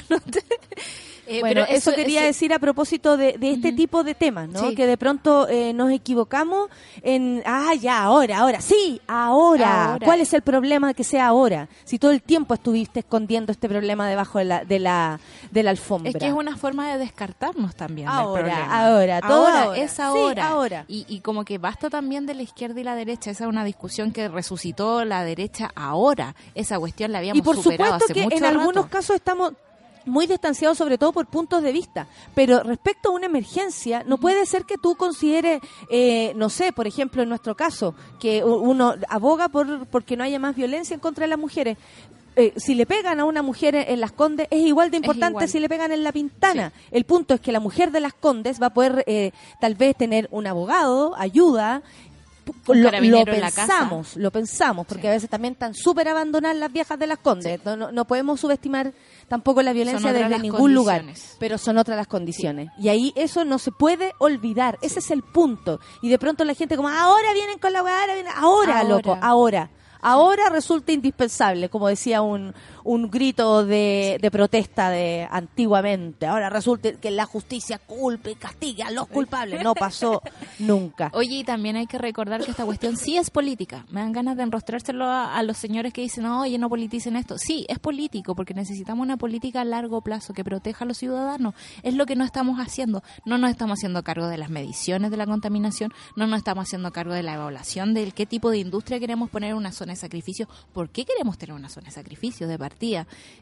Eh, 1.27 1.39
bueno, 1.39 1.61
pero 1.65 1.77
eso, 1.77 1.91
quería 1.93 2.19
eso- 2.21 2.27
decir 2.27 2.53
a 2.53 2.59
propósito 2.59 3.17
de, 3.17 3.33
de 3.37 3.51
este 3.51 3.71
tipo 3.73 4.03
de 4.03 4.13
temas, 4.15 4.47
¿no? 4.49 4.69
Sí. 4.69 4.75
Que 4.75 4.85
de 4.87 4.97
pronto 4.97 5.47
eh, 5.49 5.73
nos 5.73 5.91
equivocamos 5.91 6.69
en, 7.01 7.41
ah, 7.45 7.73
ya, 7.73 8.03
ahora, 8.03 8.39
ahora, 8.39 8.61
sí, 8.61 9.01
ahora. 9.07 9.85
Ahora. 9.93 10.05
¿Cuál 10.05 10.21
es 10.21 10.33
el 10.33 10.41
problema 10.41 10.93
que 10.93 11.03
sea 11.03 11.27
ahora? 11.27 11.67
Si 11.83 11.97
todo 11.99 12.11
el 12.11 12.21
tiempo 12.21 12.53
estuviste 12.53 12.99
escondiendo 12.99 13.51
este 13.51 13.67
problema 13.69 14.07
debajo 14.07 14.39
de 14.39 14.45
la, 14.45 14.63
de 14.65 14.79
la, 14.79 15.19
de 15.51 15.63
la 15.63 15.71
alfombra. 15.71 16.11
Es 16.11 16.17
que 16.17 16.27
es 16.27 16.33
una 16.33 16.55
forma 16.57 16.91
de 16.91 16.97
descartarnos 16.99 17.75
también. 17.75 18.07
del 18.07 18.15
Ahora, 18.17 18.43
problema. 18.43 18.87
ahora, 18.87 19.21
todo 19.21 19.47
ahora. 19.47 19.77
es 19.77 19.91
Sí, 19.91 20.01
ahora. 20.01 20.47
ahora. 20.49 20.85
Y, 20.87 21.05
y 21.07 21.21
como 21.21 21.43
que 21.45 21.57
basta 21.57 21.89
también 21.89 22.25
de 22.25 22.33
la 22.35 22.43
izquierda 22.43 22.79
y 22.79 22.83
la 22.83 22.95
derecha. 22.95 23.31
Esa 23.31 23.45
es 23.45 23.49
una 23.49 23.63
discusión 23.63 24.11
que 24.11 24.27
resucitó 24.27 25.05
la 25.05 25.23
derecha 25.23 25.71
ahora. 25.75 26.35
Esa 26.53 26.77
cuestión 26.79 27.11
la 27.11 27.19
habíamos 27.19 27.39
Y 27.39 27.41
por 27.41 27.55
superado 27.55 27.93
supuesto 27.93 28.05
hace 28.05 28.13
que 28.13 28.23
mucho 28.23 28.37
en 28.37 28.45
algunos 28.45 28.85
casos 28.87 29.15
estamos 29.15 29.53
muy 30.05 30.27
distanciados 30.27 30.77
sobre 30.77 30.97
todo 30.97 31.11
por 31.11 31.25
puntos 31.27 31.63
de 31.63 31.71
vista, 31.71 32.07
pero 32.33 32.61
respecto 32.63 33.09
a 33.09 33.13
una 33.13 33.25
emergencia, 33.25 34.03
no 34.05 34.17
puede 34.17 34.45
ser 34.45 34.65
que 34.65 34.77
tú 34.77 34.95
consideres, 34.95 35.61
eh, 35.89 36.33
no 36.35 36.49
sé, 36.49 36.71
por 36.73 36.87
ejemplo, 36.87 37.23
en 37.23 37.29
nuestro 37.29 37.55
caso, 37.55 37.95
que 38.19 38.43
uno 38.43 38.95
aboga 39.09 39.49
por 39.49 39.87
porque 39.87 40.15
no 40.17 40.23
haya 40.23 40.39
más 40.39 40.55
violencia 40.55 40.93
en 40.93 40.99
contra 40.99 41.23
de 41.23 41.29
las 41.29 41.39
mujeres. 41.39 41.77
Eh, 42.37 42.51
si 42.57 42.75
le 42.75 42.85
pegan 42.85 43.21
a 43.21 43.25
una 43.25 43.41
mujer 43.41 43.75
en 43.75 44.01
Las 44.01 44.11
Condes 44.11 44.47
es 44.51 44.59
igual 44.59 44.91
de 44.91 44.97
importante 44.97 45.31
igual. 45.31 45.47
si 45.49 45.57
le 45.59 45.69
pegan 45.69 45.93
en 45.93 46.03
La 46.03 46.11
Pintana. 46.11 46.73
El 46.91 47.05
punto 47.05 47.33
es 47.33 47.39
que 47.39 47.53
la 47.53 47.61
mujer 47.61 47.91
de 47.91 48.01
Las 48.01 48.13
Condes 48.13 48.61
va 48.61 48.67
a 48.67 48.73
poder 48.73 49.05
eh, 49.07 49.31
tal 49.61 49.75
vez 49.75 49.95
tener 49.95 50.27
un 50.31 50.45
abogado, 50.45 51.15
ayuda. 51.17 51.81
Un 52.67 52.83
Lo, 52.83 52.91
pensamos, 53.25 54.17
lo 54.17 54.31
pensamos, 54.31 54.85
porque 54.85 55.03
Sí. 55.03 55.07
a 55.07 55.11
veces 55.11 55.29
también 55.29 55.53
están 55.53 55.73
súper 55.73 56.07
abandonadas 56.09 56.57
las 56.57 56.71
viejas 56.71 56.99
de 56.99 57.07
las 57.07 57.17
condes. 57.17 57.59
No, 57.65 57.75
no, 57.75 57.91
no 57.91 58.05
podemos 58.05 58.39
subestimar 58.39 58.91
tampoco 59.27 59.61
la 59.61 59.73
violencia 59.73 60.13
desde 60.13 60.39
ningún 60.39 60.73
lugar, 60.73 61.03
pero 61.39 61.57
son 61.57 61.77
otras 61.77 61.97
las 61.97 62.07
condiciones. 62.07 62.69
Y 62.77 62.89
ahí 62.89 63.13
eso 63.15 63.45
no 63.45 63.59
se 63.59 63.71
puede 63.71 64.13
olvidar, 64.19 64.77
ese 64.81 64.99
es 64.99 65.11
el 65.11 65.23
punto. 65.23 65.79
Y 66.01 66.09
de 66.09 66.19
pronto 66.19 66.43
la 66.43 66.53
gente 66.53 66.75
como, 66.75 66.89
ahora 66.89 67.33
vienen 67.33 67.59
con 67.59 67.73
la 67.73 67.83
weá, 67.83 68.01
ahora 68.01 68.13
vienen, 68.13 68.33
ahora, 68.35 68.79
Ahora. 68.79 68.83
loco, 68.83 69.17
ahora. 69.21 69.69
Ahora 70.01 70.49
resulta 70.49 70.91
indispensable, 70.91 71.69
como 71.69 71.87
decía 71.87 72.21
un, 72.21 72.53
un 72.85 73.09
grito 73.09 73.65
de, 73.65 74.19
de 74.21 74.31
protesta 74.31 74.89
de 74.89 75.27
antiguamente. 75.29 76.27
Ahora 76.27 76.49
resulta 76.49 76.93
que 76.93 77.09
la 77.11 77.25
justicia 77.25 77.79
culpe 77.79 78.31
y 78.31 78.35
castigue 78.35 78.83
a 78.83 78.91
los 78.91 79.07
culpables. 79.07 79.63
No 79.63 79.73
pasó 79.73 80.21
nunca. 80.59 81.09
Oye, 81.13 81.37
y 81.37 81.43
también 81.43 81.75
hay 81.75 81.87
que 81.87 81.97
recordar 81.97 82.43
que 82.45 82.51
esta 82.51 82.63
cuestión 82.63 82.95
sí 82.95 83.17
es 83.17 83.31
política. 83.31 83.85
Me 83.89 84.01
dan 84.01 84.11
ganas 84.11 84.37
de 84.37 84.43
enrostrárselo 84.43 85.05
a, 85.05 85.35
a 85.35 85.41
los 85.41 85.57
señores 85.57 85.93
que 85.93 86.01
dicen, 86.01 86.27
oye, 86.27 86.59
no 86.59 86.69
politicen 86.69 87.15
esto. 87.15 87.39
Sí, 87.39 87.65
es 87.69 87.79
político, 87.79 88.35
porque 88.35 88.53
necesitamos 88.53 89.03
una 89.03 89.17
política 89.17 89.61
a 89.61 89.65
largo 89.65 90.01
plazo 90.01 90.33
que 90.33 90.43
proteja 90.43 90.85
a 90.85 90.87
los 90.87 90.99
ciudadanos. 90.99 91.55
Es 91.81 91.95
lo 91.95 92.05
que 92.05 92.15
no 92.15 92.23
estamos 92.23 92.59
haciendo. 92.59 93.01
No 93.25 93.39
nos 93.39 93.49
estamos 93.49 93.79
haciendo 93.79 94.03
cargo 94.03 94.27
de 94.27 94.37
las 94.37 94.51
mediciones 94.51 95.09
de 95.09 95.17
la 95.17 95.25
contaminación, 95.25 95.91
no 96.15 96.27
nos 96.27 96.37
estamos 96.37 96.67
haciendo 96.67 96.91
cargo 96.91 97.13
de 97.13 97.23
la 97.23 97.33
evaluación 97.33 97.95
del 97.95 98.13
qué 98.13 98.27
tipo 98.27 98.51
de 98.51 98.59
industria 98.59 98.99
queremos 98.99 99.31
poner 99.31 99.51
en 99.51 99.57
una 99.57 99.71
zona 99.71 99.93
de 99.93 99.97
sacrificio. 99.97 100.47
¿Por 100.71 100.89
qué 100.89 101.03
queremos 101.03 101.39
tener 101.39 101.55
una 101.55 101.69
zona 101.69 101.87
de 101.87 101.91
sacrificio 101.91 102.47
de 102.47 102.59
partida? 102.59 102.74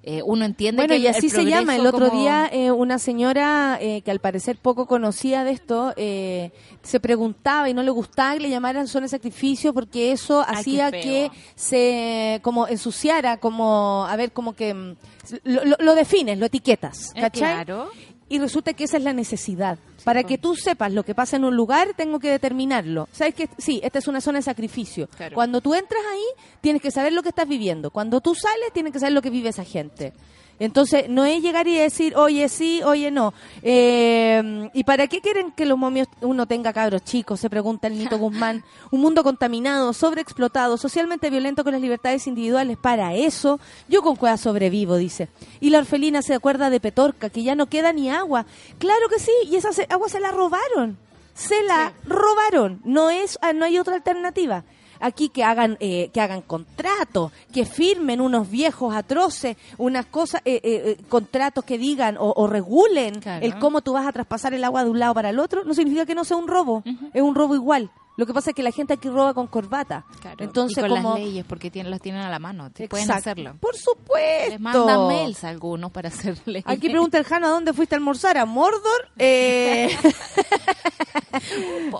Eh, 0.05 0.21
uno 0.25 0.45
entiende 0.45 0.81
Bueno, 0.81 0.93
que 0.95 0.99
y 0.99 1.07
el- 1.07 1.15
así 1.15 1.29
se 1.29 1.45
llama. 1.45 1.75
El 1.75 1.87
otro 1.87 2.09
como- 2.09 2.21
día 2.21 2.49
eh, 2.51 2.71
una 2.71 2.99
señora 2.99 3.77
eh, 3.81 4.01
que 4.01 4.11
al 4.11 4.19
parecer 4.19 4.57
poco 4.57 4.85
conocía 4.85 5.43
de 5.43 5.51
esto 5.51 5.93
eh, 5.97 6.51
se 6.81 6.99
preguntaba 6.99 7.69
y 7.69 7.73
no 7.73 7.83
le 7.83 7.91
gustaba 7.91 8.33
que 8.33 8.41
le 8.41 8.49
llamaran 8.49 8.87
zona 8.87 9.05
de 9.05 9.09
sacrificio 9.09 9.73
porque 9.73 10.11
eso 10.11 10.43
Ay, 10.47 10.55
hacía 10.57 10.91
que 10.91 11.31
se 11.55 12.39
como 12.43 12.67
ensuciara, 12.67 13.37
como 13.37 14.05
a 14.09 14.15
ver, 14.15 14.31
como 14.31 14.53
que 14.53 14.73
mm, 14.73 14.95
lo, 15.45 15.63
lo- 15.65 15.77
lo 15.79 15.95
defines, 15.95 16.37
lo 16.37 16.45
etiquetas, 16.45 17.11
Eh, 17.15 17.21
¿cachai? 17.21 17.53
claro. 17.65 17.89
Y 18.33 18.39
resulta 18.39 18.73
que 18.73 18.85
esa 18.85 18.97
es 18.97 19.03
la 19.03 19.13
necesidad. 19.13 19.77
Para 20.03 20.23
que 20.23 20.39
tú 20.39 20.55
sepas 20.55 20.91
lo 20.91 21.03
que 21.03 21.13
pasa 21.13 21.37
en 21.37 21.43
un 21.43 21.55
lugar, 21.55 21.89
tengo 21.95 22.17
que 22.17 22.31
determinarlo. 22.31 23.07
¿Sabes 23.11 23.35
que 23.35 23.47
Sí, 23.59 23.79
esta 23.83 23.99
es 23.99 24.07
una 24.07 24.21
zona 24.21 24.39
de 24.39 24.41
sacrificio. 24.41 25.07
Claro. 25.15 25.35
Cuando 25.35 25.61
tú 25.61 25.75
entras 25.75 26.01
ahí, 26.11 26.25
tienes 26.59 26.81
que 26.81 26.89
saber 26.89 27.13
lo 27.13 27.21
que 27.21 27.29
estás 27.29 27.47
viviendo. 27.47 27.91
Cuando 27.91 28.21
tú 28.21 28.33
sales, 28.33 28.73
tienes 28.73 28.91
que 28.91 28.99
saber 28.99 29.13
lo 29.13 29.21
que 29.21 29.29
vive 29.29 29.49
esa 29.49 29.63
gente. 29.63 30.13
Entonces, 30.59 31.09
no 31.09 31.25
es 31.25 31.41
llegar 31.41 31.67
y 31.67 31.75
decir, 31.75 32.15
oye 32.15 32.47
sí, 32.47 32.81
oye 32.83 33.11
no. 33.11 33.33
Eh, 33.61 34.69
¿Y 34.73 34.83
para 34.83 35.07
qué 35.07 35.19
quieren 35.19 35.51
que 35.51 35.65
los 35.65 35.77
momios 35.77 36.07
uno 36.21 36.45
tenga 36.45 36.73
cabros 36.73 37.03
chicos? 37.03 37.39
Se 37.39 37.49
pregunta 37.49 37.87
el 37.87 37.97
Nito 37.97 38.17
Guzmán. 38.19 38.63
Un 38.91 39.01
mundo 39.01 39.23
contaminado, 39.23 39.93
sobreexplotado, 39.93 40.77
socialmente 40.77 41.29
violento 41.29 41.63
con 41.63 41.73
las 41.73 41.81
libertades 41.81 42.27
individuales. 42.27 42.77
Para 42.77 43.13
eso, 43.15 43.59
yo 43.87 44.01
con 44.01 44.15
cueva 44.15 44.37
sobrevivo, 44.37 44.95
dice. 44.97 45.29
Y 45.59 45.69
la 45.69 45.79
orfelina 45.79 46.21
se 46.21 46.33
acuerda 46.33 46.69
de 46.69 46.79
Petorca, 46.79 47.29
que 47.29 47.43
ya 47.43 47.55
no 47.55 47.67
queda 47.67 47.91
ni 47.91 48.09
agua. 48.09 48.45
Claro 48.77 49.09
que 49.09 49.19
sí, 49.19 49.31
y 49.45 49.55
esa 49.55 49.69
agua 49.89 50.09
se 50.09 50.19
la 50.19 50.31
robaron. 50.31 50.97
Se 51.33 51.63
la 51.63 51.93
robaron. 52.05 52.79
No 52.85 53.09
es, 53.09 53.39
ah, 53.41 53.53
no 53.53 53.65
hay 53.65 53.79
otra 53.79 53.95
alternativa 53.95 54.63
aquí 55.03 55.29
que 55.29 55.43
hagan 55.43 55.77
eh, 55.79 56.09
que 56.13 56.21
hagan 56.21 56.41
contratos, 56.41 57.31
que 57.53 57.65
firmen 57.65 58.21
unos 58.21 58.49
viejos 58.49 58.95
atroces, 58.95 59.57
unas 59.77 60.05
cosas, 60.07 60.41
eh, 60.45 60.61
eh, 60.63 60.81
eh, 60.99 61.03
contratos 61.09 61.63
que 61.65 61.77
digan 61.77 62.17
o, 62.17 62.33
o 62.35 62.47
regulen 62.47 63.19
Claro. 63.19 63.45
el 63.45 63.59
cómo 63.59 63.81
tú 63.81 63.93
vas 63.93 64.07
a 64.07 64.11
traspasar 64.11 64.53
el 64.53 64.63
agua 64.63 64.83
de 64.83 64.89
un 64.89 64.99
lado 64.99 65.13
para 65.13 65.29
el 65.29 65.39
otro, 65.39 65.63
no 65.65 65.73
significa 65.73 66.05
que 66.05 66.15
no 66.15 66.23
sea 66.23 66.37
un 66.37 66.47
robo, 66.47 66.83
es 67.13 67.21
un 67.21 67.35
robo 67.35 67.53
igual. 67.55 67.89
Lo 68.15 68.25
que 68.25 68.33
pasa 68.33 68.51
es 68.51 68.55
que 68.55 68.63
la 68.63 68.71
gente 68.71 68.93
aquí 68.93 69.09
roba 69.09 69.33
con 69.33 69.47
corbata. 69.47 70.05
Claro, 70.21 70.43
Entonces, 70.43 70.77
y 70.77 70.81
con 70.81 70.89
como 70.89 71.09
las 71.11 71.19
leyes, 71.19 71.45
porque 71.45 71.71
tienen, 71.71 71.89
las 71.89 72.01
tienen 72.01 72.21
a 72.21 72.29
la 72.29 72.39
mano, 72.39 72.71
te 72.71 72.87
pueden 72.87 73.09
hacerlo. 73.11 73.55
Por 73.59 73.75
supuesto. 73.75 74.49
Les 74.49 74.59
mandan 74.59 75.07
mails 75.07 75.43
a 75.43 75.49
algunos 75.49 75.91
para 75.91 76.09
hacer 76.09 76.37
leyes. 76.45 76.65
Aquí 76.67 76.89
pregunta 76.89 77.17
el 77.17 77.23
Jano, 77.23 77.47
¿a 77.47 77.49
dónde 77.49 77.73
fuiste 77.73 77.95
a 77.95 77.97
almorzar? 77.97 78.37
¿A 78.37 78.45
Mordor? 78.45 79.09
Eh... 79.25 79.89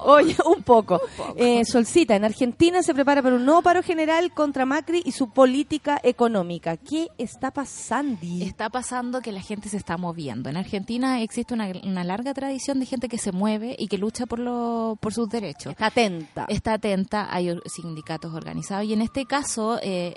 Oye, 0.05 0.35
un 0.45 0.63
poco. 0.63 1.01
Eh, 1.35 1.65
Solcita, 1.65 2.15
en 2.15 2.25
Argentina 2.25 2.83
se 2.83 2.93
prepara 2.93 3.21
para 3.21 3.35
un 3.35 3.45
nuevo 3.45 3.61
paro 3.61 3.81
general 3.81 4.33
contra 4.33 4.65
Macri 4.65 5.01
y 5.05 5.11
su 5.11 5.31
política 5.31 5.99
económica. 6.03 6.77
¿Qué 6.77 7.09
está 7.17 7.51
pasando? 7.51 8.19
Está 8.41 8.69
pasando 8.69 9.21
que 9.21 9.31
la 9.31 9.41
gente 9.41 9.69
se 9.69 9.77
está 9.77 9.97
moviendo. 9.97 10.49
En 10.49 10.57
Argentina 10.57 11.21
existe 11.21 11.53
una, 11.53 11.71
una 11.83 12.03
larga 12.03 12.33
tradición 12.33 12.79
de 12.79 12.85
gente 12.85 13.07
que 13.07 13.17
se 13.17 13.31
mueve 13.31 13.75
y 13.77 13.87
que 13.87 13.97
lucha 13.97 14.25
por, 14.25 14.39
lo, 14.39 14.97
por 14.99 15.13
sus 15.13 15.29
derechos. 15.29 15.71
Está 15.71 15.89
atenta. 16.05 16.45
Está 16.49 16.73
atenta, 16.73 17.33
hay 17.33 17.55
sindicatos 17.65 18.33
organizados 18.33 18.85
y 18.85 18.93
en 18.93 19.01
este 19.01 19.25
caso 19.25 19.79
eh, 19.81 20.15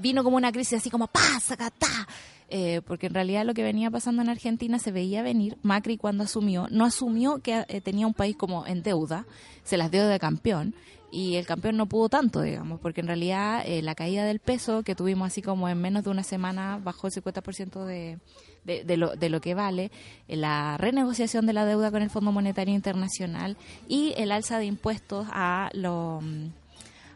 vino 0.00 0.24
como 0.24 0.36
una 0.36 0.52
crisis 0.52 0.78
así 0.78 0.90
como 0.90 1.06
¡pa! 1.06 1.40
¡sacatá! 1.40 2.08
Eh, 2.48 2.82
porque 2.86 3.06
en 3.06 3.14
realidad 3.14 3.44
lo 3.44 3.54
que 3.54 3.62
venía 3.62 3.90
pasando 3.90 4.22
en 4.22 4.28
Argentina 4.28 4.78
se 4.78 4.92
veía 4.92 5.22
venir. 5.22 5.56
Macri 5.62 5.96
cuando 5.96 6.24
asumió, 6.24 6.68
no 6.70 6.84
asumió 6.84 7.38
que 7.38 7.64
eh, 7.68 7.80
tenía 7.80 8.06
un 8.06 8.14
país 8.14 8.36
como 8.36 8.66
en 8.66 8.82
deuda, 8.82 9.26
se 9.64 9.76
las 9.76 9.90
dio 9.90 10.06
de 10.06 10.18
campeón 10.18 10.74
y 11.10 11.36
el 11.36 11.46
campeón 11.46 11.76
no 11.76 11.86
pudo 11.86 12.08
tanto, 12.08 12.42
digamos, 12.42 12.80
porque 12.80 13.00
en 13.00 13.06
realidad 13.06 13.62
eh, 13.64 13.82
la 13.82 13.94
caída 13.94 14.24
del 14.24 14.40
peso 14.40 14.82
que 14.82 14.94
tuvimos 14.94 15.28
así 15.28 15.42
como 15.42 15.68
en 15.68 15.80
menos 15.80 16.04
de 16.04 16.10
una 16.10 16.22
semana 16.22 16.80
bajó 16.82 17.06
el 17.06 17.12
50% 17.12 17.84
de, 17.84 18.18
de, 18.64 18.84
de 18.84 18.96
lo, 18.96 19.16
de 19.16 19.28
lo 19.28 19.40
que 19.40 19.54
vale, 19.54 19.90
eh, 20.28 20.36
la 20.36 20.76
renegociación 20.76 21.46
de 21.46 21.52
la 21.52 21.64
deuda 21.64 21.90
con 21.90 22.02
el 22.02 22.10
Fondo 22.10 22.32
Monetario 22.32 22.74
Internacional 22.74 23.56
y 23.88 24.14
el 24.16 24.32
alza 24.32 24.58
de 24.58 24.66
impuestos 24.66 25.26
a 25.30 25.70
los 25.72 26.22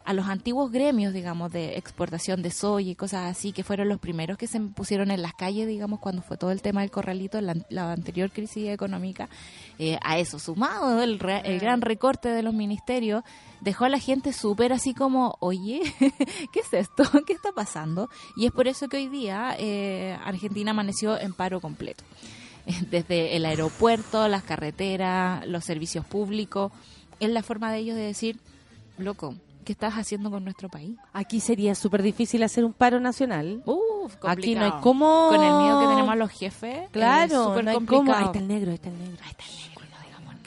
a 0.09 0.15
los 0.15 0.27
antiguos 0.27 0.73
gremios, 0.73 1.13
digamos, 1.13 1.53
de 1.53 1.77
exportación 1.77 2.41
de 2.41 2.51
soya 2.51 2.91
y 2.93 2.95
cosas 2.95 3.31
así, 3.31 3.53
que 3.53 3.63
fueron 3.63 3.91
los 3.91 3.99
primeros 4.01 4.39
que 4.39 4.47
se 4.47 4.59
pusieron 4.59 5.11
en 5.11 5.21
las 5.21 5.35
calles, 5.35 5.69
digamos, 5.69 6.01
cuando 6.01 6.23
fue 6.23 6.39
todo 6.39 6.51
el 6.51 6.63
tema 6.63 6.81
del 6.81 6.91
corralito, 6.91 7.39
la, 7.43 7.55
la 7.69 7.93
anterior 7.93 8.31
crisis 8.31 8.69
económica, 8.71 9.29
eh, 9.79 9.99
a 10.03 10.19
eso 10.19 10.39
sumado 10.39 11.03
el, 11.03 11.19
re- 11.19 11.43
el 11.45 11.61
gran 11.61 11.83
recorte 11.83 12.31
de 12.31 12.43
los 12.43 12.55
ministerios, 12.55 13.23
dejó 13.61 13.85
a 13.85 13.91
la 13.91 13.99
gente 13.99 14.33
súper 14.33 14.73
así 14.73 14.95
como, 14.95 15.37
oye, 15.41 15.83
¿qué 16.53 16.61
es 16.61 16.73
esto? 16.73 17.03
¿Qué 17.27 17.35
está 17.35 17.53
pasando? 17.53 18.09
Y 18.35 18.47
es 18.47 18.53
por 18.53 18.67
eso 18.67 18.89
que 18.89 18.97
hoy 18.97 19.09
día 19.09 19.55
eh, 19.59 20.17
Argentina 20.25 20.71
amaneció 20.71 21.21
en 21.21 21.35
paro 21.35 21.61
completo. 21.61 22.03
Desde 22.91 23.37
el 23.37 23.45
aeropuerto, 23.45 24.27
las 24.27 24.43
carreteras, 24.43 25.47
los 25.47 25.65
servicios 25.65 26.07
públicos, 26.07 26.73
es 27.21 27.29
la 27.29 27.43
forma 27.43 27.71
de 27.71 27.79
ellos 27.81 27.97
de 27.97 28.03
decir, 28.05 28.39
loco, 28.97 29.35
¿qué 29.69 29.73
estás 29.73 29.93
haciendo 29.99 30.31
con 30.31 30.45
nuestro 30.45 30.71
país? 30.71 30.97
Aquí 31.13 31.41
sería 31.41 31.75
súper 31.75 32.03
difícil 32.03 32.43
hacer 32.43 32.65
un 32.65 32.73
paro 32.73 33.01
nacional. 33.01 33.63
Uf, 33.67 34.15
Aquí 34.25 34.55
no 34.55 34.65
hay 34.65 34.71
complicado. 34.71 34.81
cómo... 34.81 35.27
Con 35.29 35.43
el 35.45 35.53
miedo 35.63 35.81
que 35.81 35.87
tenemos 35.89 36.11
a 36.11 36.17
los 36.17 36.31
jefes. 36.31 36.85
es 36.85 36.91
Claro, 36.91 37.45
súper 37.45 37.65
no 37.65 37.71
hay 37.73 37.77
complicado. 37.77 38.05
cómo. 38.07 38.17
Ahí 38.17 38.25
está 38.25 38.39
el 38.39 38.49
negro, 38.49 38.71
ahí 38.71 38.75
está 38.77 38.89
el 38.89 38.99
negro. 38.99 39.19
Ahí 39.23 39.31
está 39.31 39.45
el 39.45 39.51
negro, 39.59 39.68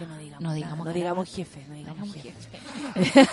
no 0.07 0.17
digamos, 0.17 0.41
no 0.41 0.53
digamos, 0.53 0.85
nada, 0.85 1.13
no 1.15 1.25
jefe, 1.25 1.65
no 1.67 1.75
digamos 1.75 2.13
digamos 2.13 2.15
jefe. 2.15 3.03
jefe. 3.03 3.27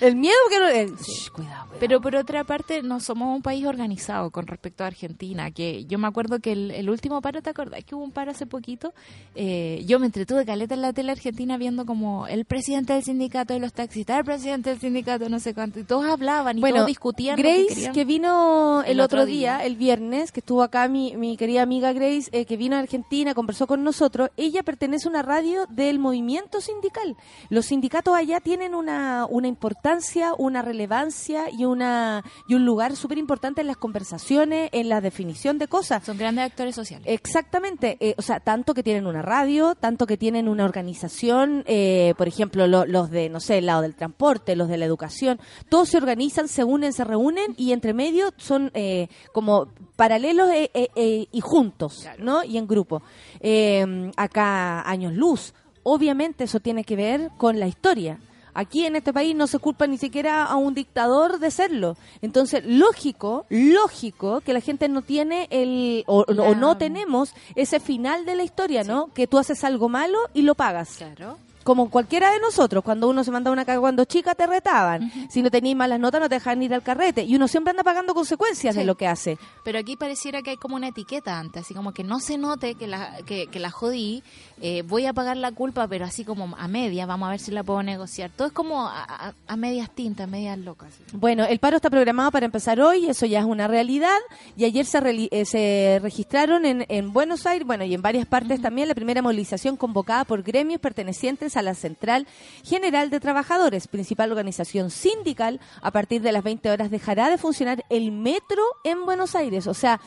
El 0.00 0.16
miedo 0.16 0.34
que 0.50 0.58
no... 0.58 0.96
shh, 0.96 1.30
cuidado, 1.30 1.66
cuidado. 1.66 1.66
Pero 1.80 2.00
por 2.00 2.16
otra 2.16 2.44
parte, 2.44 2.82
no 2.82 3.00
somos 3.00 3.34
un 3.34 3.42
país 3.42 3.64
organizado 3.66 4.30
con 4.30 4.46
respecto 4.46 4.84
a 4.84 4.88
Argentina. 4.88 5.50
Que 5.50 5.84
yo 5.84 5.98
me 5.98 6.06
acuerdo 6.08 6.38
que 6.40 6.52
el, 6.52 6.70
el 6.70 6.90
último 6.90 7.20
paro, 7.20 7.42
¿te 7.42 7.50
acordás 7.50 7.84
que 7.84 7.94
hubo 7.94 8.04
un 8.04 8.12
paro 8.12 8.30
hace 8.30 8.46
poquito? 8.46 8.92
Eh, 9.34 9.82
yo 9.86 9.98
me 9.98 10.06
entretuve 10.06 10.44
caleta 10.44 10.74
en 10.74 10.82
la 10.82 10.92
tele 10.92 11.12
argentina 11.12 11.56
viendo 11.56 11.86
como 11.86 12.26
el 12.26 12.44
presidente 12.44 12.92
del 12.92 13.02
sindicato 13.04 13.54
de 13.54 13.60
los 13.60 13.72
taxistas, 13.72 14.18
el 14.18 14.24
presidente 14.24 14.70
del 14.70 14.80
sindicato 14.80 15.28
no 15.28 15.40
sé 15.40 15.54
cuánto, 15.54 15.80
y 15.80 15.84
todos 15.84 16.06
hablaban 16.06 16.58
y 16.58 16.60
Bueno, 16.60 16.76
todos 16.76 16.88
discutían. 16.88 17.36
Grace, 17.36 17.90
que, 17.92 18.04
vino 18.04 18.82
el, 18.84 18.92
El 18.92 19.00
otro 19.00 19.20
otro 19.20 19.26
día, 19.26 19.58
día. 19.58 19.66
el 19.66 19.76
viernes, 19.76 20.32
que 20.32 20.40
estuvo 20.40 20.62
acá 20.62 20.88
mi, 20.88 21.16
mi 21.16 21.36
querida 21.36 21.62
amiga 21.62 21.92
Grace, 21.92 22.28
eh, 22.32 22.44
que 22.44 22.56
vino 22.56 22.76
a 22.76 22.80
Argentina, 22.80 23.34
conversó 23.34 23.66
con 23.66 23.84
nosotros. 23.84 24.30
Ella 24.36 24.62
pertenece 24.72 25.06
a 25.06 25.10
una 25.10 25.20
radio 25.20 25.66
del 25.68 25.98
movimiento 25.98 26.62
sindical. 26.62 27.14
Los 27.50 27.66
sindicatos 27.66 28.14
allá 28.16 28.40
tienen 28.40 28.74
una, 28.74 29.26
una 29.28 29.46
importancia, 29.46 30.32
una 30.38 30.62
relevancia 30.62 31.50
y 31.50 31.66
una 31.66 32.24
y 32.48 32.54
un 32.54 32.64
lugar 32.64 32.96
súper 32.96 33.18
importante 33.18 33.60
en 33.60 33.66
las 33.66 33.76
conversaciones, 33.76 34.70
en 34.72 34.88
la 34.88 35.02
definición 35.02 35.58
de 35.58 35.68
cosas. 35.68 36.04
Son 36.06 36.16
grandes 36.16 36.46
actores 36.46 36.74
sociales. 36.74 37.06
Exactamente, 37.06 37.98
eh, 38.00 38.14
o 38.16 38.22
sea, 38.22 38.40
tanto 38.40 38.72
que 38.72 38.82
tienen 38.82 39.06
una 39.06 39.20
radio, 39.20 39.74
tanto 39.74 40.06
que 40.06 40.16
tienen 40.16 40.48
una 40.48 40.64
organización, 40.64 41.64
eh, 41.66 42.14
por 42.16 42.26
ejemplo, 42.28 42.66
lo- 42.66 42.86
los 42.86 43.10
de, 43.10 43.28
no 43.28 43.40
sé, 43.40 43.58
el 43.58 43.66
lado 43.66 43.82
del 43.82 43.94
transporte, 43.94 44.56
los 44.56 44.68
de 44.68 44.78
la 44.78 44.86
educación, 44.86 45.38
todos 45.68 45.90
se 45.90 45.98
organizan, 45.98 46.48
se 46.48 46.64
unen, 46.64 46.94
se 46.94 47.04
reúnen 47.04 47.52
y 47.58 47.72
entre 47.72 47.92
medio 47.92 48.32
son 48.38 48.70
eh, 48.72 49.08
como 49.34 49.68
paralelos 49.96 50.48
eh, 50.50 50.70
eh, 50.72 51.26
y 51.30 51.40
juntos, 51.42 51.98
Claro. 52.00 52.24
¿no? 52.24 52.42
Y 52.44 52.56
en 52.56 52.66
grupo. 52.66 53.02
Eh, 53.42 54.10
acá, 54.16 54.88
años 54.88 55.12
luz, 55.12 55.52
obviamente 55.82 56.44
eso 56.44 56.60
tiene 56.60 56.84
que 56.84 56.96
ver 56.96 57.30
con 57.36 57.60
la 57.60 57.66
historia. 57.66 58.18
Aquí 58.54 58.84
en 58.84 58.96
este 58.96 59.12
país 59.12 59.34
no 59.34 59.46
se 59.46 59.58
culpa 59.58 59.86
ni 59.86 59.96
siquiera 59.96 60.44
a 60.44 60.56
un 60.56 60.74
dictador 60.74 61.38
de 61.38 61.50
serlo. 61.50 61.96
Entonces, 62.20 62.62
lógico, 62.66 63.46
lógico 63.48 64.42
que 64.42 64.52
la 64.52 64.60
gente 64.60 64.88
no 64.88 65.02
tiene 65.02 65.48
el, 65.50 66.04
o, 66.06 66.26
no 66.26 66.76
tenemos 66.76 67.34
ese 67.54 67.80
final 67.80 68.26
de 68.26 68.36
la 68.36 68.42
historia, 68.42 68.84
¿no? 68.84 69.08
Que 69.14 69.26
tú 69.26 69.38
haces 69.38 69.64
algo 69.64 69.88
malo 69.88 70.18
y 70.34 70.42
lo 70.42 70.54
pagas. 70.54 70.96
Claro. 70.98 71.38
Como 71.64 71.90
cualquiera 71.90 72.30
de 72.32 72.40
nosotros, 72.40 72.82
cuando 72.84 73.08
uno 73.08 73.22
se 73.24 73.30
mandaba 73.30 73.52
una 73.52 73.64
caga 73.64 73.80
cuando 73.80 74.04
chica, 74.04 74.34
te 74.34 74.46
retaban. 74.46 75.10
Si 75.30 75.42
no 75.42 75.50
tenías 75.50 75.76
malas 75.76 76.00
notas, 76.00 76.20
no 76.20 76.28
te 76.28 76.34
dejaban 76.36 76.62
ir 76.62 76.74
al 76.74 76.82
carrete. 76.82 77.22
Y 77.22 77.36
uno 77.36 77.48
siempre 77.48 77.70
anda 77.70 77.82
pagando 77.82 78.14
consecuencias 78.14 78.74
de 78.74 78.84
lo 78.84 78.96
que 78.96 79.06
hace. 79.06 79.38
Pero 79.64 79.78
aquí 79.78 79.96
pareciera 79.96 80.42
que 80.42 80.50
hay 80.50 80.56
como 80.56 80.76
una 80.76 80.88
etiqueta 80.88 81.38
antes, 81.38 81.62
así 81.62 81.74
como 81.74 81.92
que 81.92 82.02
no 82.04 82.20
se 82.20 82.38
note 82.38 82.74
que 82.74 82.86
la, 82.86 83.16
que, 83.26 83.46
que 83.46 83.58
la 83.60 83.70
jodí, 83.70 84.22
eh, 84.60 84.82
voy 84.82 85.06
a 85.06 85.12
pagar 85.12 85.36
la 85.36 85.52
culpa, 85.52 85.86
pero 85.88 86.04
así 86.04 86.24
como 86.24 86.54
a 86.56 86.68
media, 86.68 87.06
vamos 87.06 87.28
a 87.28 87.30
ver 87.30 87.40
si 87.40 87.50
la 87.50 87.62
puedo 87.62 87.82
negociar. 87.82 88.30
Todo 88.34 88.48
es 88.48 88.52
como 88.52 88.88
a, 88.88 89.02
a- 89.04 89.34
a 89.46 89.56
medias 89.56 89.90
tintas, 89.90 90.28
medias 90.28 90.58
locas. 90.58 90.92
Bueno, 91.12 91.44
el 91.44 91.58
paro 91.58 91.76
está 91.76 91.90
programado 91.90 92.30
para 92.30 92.46
empezar 92.46 92.80
hoy, 92.80 93.06
eso 93.06 93.26
ya 93.26 93.38
es 93.40 93.44
una 93.44 93.68
realidad. 93.68 94.16
Y 94.56 94.64
ayer 94.64 94.84
se, 94.86 95.00
reali- 95.00 95.28
eh, 95.30 95.44
se 95.44 95.98
registraron 96.02 96.64
en, 96.66 96.86
en 96.88 97.12
Buenos 97.12 97.46
Aires, 97.46 97.66
bueno, 97.66 97.84
y 97.84 97.94
en 97.94 98.02
varias 98.02 98.26
partes 98.26 98.60
también, 98.60 98.88
la 98.88 98.94
primera 98.94 99.22
movilización 99.22 99.76
convocada 99.76 100.24
por 100.24 100.42
gremios 100.42 100.80
pertenecientes 100.80 101.51
a 101.56 101.62
la 101.62 101.74
Central 101.74 102.26
General 102.64 103.10
de 103.10 103.20
Trabajadores, 103.20 103.88
principal 103.88 104.30
organización 104.30 104.90
sindical. 104.90 105.60
A 105.80 105.90
partir 105.90 106.22
de 106.22 106.32
las 106.32 106.42
20 106.42 106.70
horas 106.70 106.90
dejará 106.90 107.28
de 107.28 107.38
funcionar 107.38 107.84
el 107.88 108.12
metro 108.12 108.62
en 108.84 109.04
Buenos 109.04 109.34
Aires. 109.34 109.66
O 109.66 109.74
sea, 109.74 110.00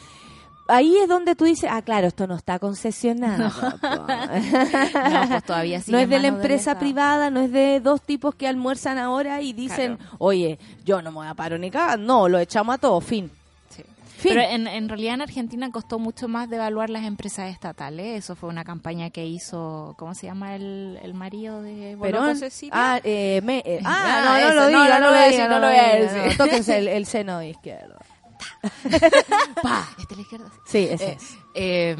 ahí 0.68 0.98
es 0.98 1.08
donde 1.08 1.36
tú 1.36 1.46
dices, 1.46 1.70
ah, 1.72 1.82
claro, 1.82 2.08
esto 2.08 2.28
no 2.28 2.36
está 2.36 2.60
concesionado. 2.60 3.52
papá. 3.82 4.30
No, 5.16 5.30
pues 5.30 5.44
todavía 5.44 5.82
No 5.88 5.98
es 5.98 6.10
de 6.10 6.20
la 6.20 6.28
empresa 6.28 6.80
privada, 6.80 7.30
no 7.30 7.42
es 7.42 7.52
de 7.52 7.80
dos 7.80 8.02
tipos 8.02 8.36
que 8.36 8.48
almuerzan 8.48 8.98
ahora 8.98 9.42
y 9.42 9.54
dicen, 9.54 10.00
oye, 10.18 10.60
yo 10.84 11.02
no 11.02 11.12
me 11.12 11.18
voy 11.18 11.28
a 11.28 11.34
paro 11.34 11.58
ni 11.58 11.72
cagar. 11.72 12.00
No, 12.00 12.28
lo 12.28 12.40
echamos 12.40 12.76
a 12.76 12.78
todos, 12.78 13.04
fin. 13.04 13.32
Fin. 14.18 14.32
Pero 14.34 14.42
en, 14.42 14.68
en 14.68 14.88
realidad 14.90 15.16
en 15.16 15.22
Argentina 15.22 15.70
costó 15.72 16.00
mucho 16.00 16.28
más 16.28 16.50
devaluar 16.50 16.90
las 16.90 17.04
empresas 17.04 17.52
estatales. 17.52 18.18
Eso 18.24 18.36
fue 18.36 18.50
una 18.50 18.64
campaña 18.64 19.10
que 19.10 19.26
hizo, 19.26 19.94
¿cómo 19.98 20.14
se 20.16 20.28
llama 20.28 20.56
el, 20.56 20.98
el 21.02 21.14
marido 21.14 21.62
de 21.62 21.98
Perón. 22.02 22.38
Ah, 22.72 23.00
eh, 23.04 23.42
me- 23.44 23.62
eh, 23.66 23.82
ah, 23.86 24.40
no, 24.42 24.54
no 24.54 24.70
no, 24.70 24.70
lo 24.70 24.80
voy 24.80 24.92
a 24.92 25.00
lo 25.00 25.12
decir, 25.12 25.32
diga, 25.32 25.48
no 25.50 25.60
lo 25.60 25.68
voy 25.68 25.76
a 25.76 25.96
decir. 25.96 26.32
no, 26.32 26.46
Tóquense 26.46 26.78
el, 26.78 26.88
el 26.88 27.06
seno 27.06 27.42
izquierdo. 27.44 27.98
Pa, 29.62 29.94
esta 29.98 30.14
es 30.14 30.18
la 30.18 30.22
izquierda. 30.22 30.52
Sí, 30.66 30.88
ese 30.90 31.12
Eh, 31.12 31.14
es. 31.14 31.40
eh, 31.54 31.96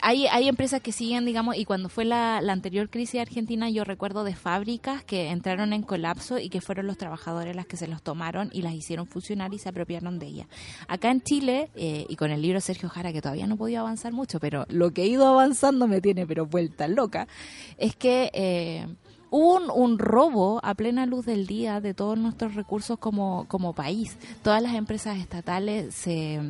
hay, 0.00 0.26
hay 0.26 0.48
empresas 0.48 0.80
que 0.80 0.92
siguen, 0.92 1.24
digamos, 1.24 1.56
y 1.56 1.64
cuando 1.64 1.88
fue 1.88 2.04
la, 2.04 2.40
la 2.40 2.52
anterior 2.52 2.90
crisis 2.90 3.20
argentina, 3.20 3.70
yo 3.70 3.84
recuerdo 3.84 4.24
de 4.24 4.34
fábricas 4.34 5.04
que 5.04 5.30
entraron 5.30 5.72
en 5.72 5.82
colapso 5.82 6.38
y 6.38 6.48
que 6.50 6.60
fueron 6.60 6.86
los 6.86 6.98
trabajadores 6.98 7.54
las 7.56 7.66
que 7.66 7.76
se 7.76 7.86
los 7.88 8.02
tomaron 8.02 8.50
y 8.52 8.62
las 8.62 8.74
hicieron 8.74 9.06
funcionar 9.06 9.52
y 9.54 9.58
se 9.58 9.68
apropiaron 9.68 10.18
de 10.18 10.26
ellas. 10.26 10.46
Acá 10.88 11.10
en 11.10 11.22
Chile, 11.22 11.70
eh, 11.74 12.06
y 12.08 12.16
con 12.16 12.30
el 12.30 12.42
libro 12.42 12.60
Sergio 12.60 12.88
Jara, 12.88 13.12
que 13.12 13.22
todavía 13.22 13.46
no 13.46 13.56
podido 13.56 13.80
avanzar 13.80 14.12
mucho, 14.12 14.40
pero 14.40 14.66
lo 14.68 14.92
que 14.92 15.02
he 15.02 15.06
ido 15.06 15.26
avanzando 15.26 15.86
me 15.86 16.00
tiene 16.00 16.26
pero 16.26 16.46
vuelta 16.46 16.88
loca, 16.88 17.28
es 17.78 17.96
que... 17.96 18.88
Hubo 19.36 19.56
un, 19.56 19.68
un 19.68 19.98
robo 19.98 20.60
a 20.62 20.74
plena 20.74 21.06
luz 21.06 21.26
del 21.26 21.48
día 21.48 21.80
de 21.80 21.92
todos 21.92 22.16
nuestros 22.16 22.54
recursos 22.54 23.00
como, 23.00 23.46
como 23.48 23.72
país. 23.72 24.16
Todas 24.44 24.62
las 24.62 24.74
empresas 24.74 25.18
estatales 25.18 25.92
se 25.92 26.40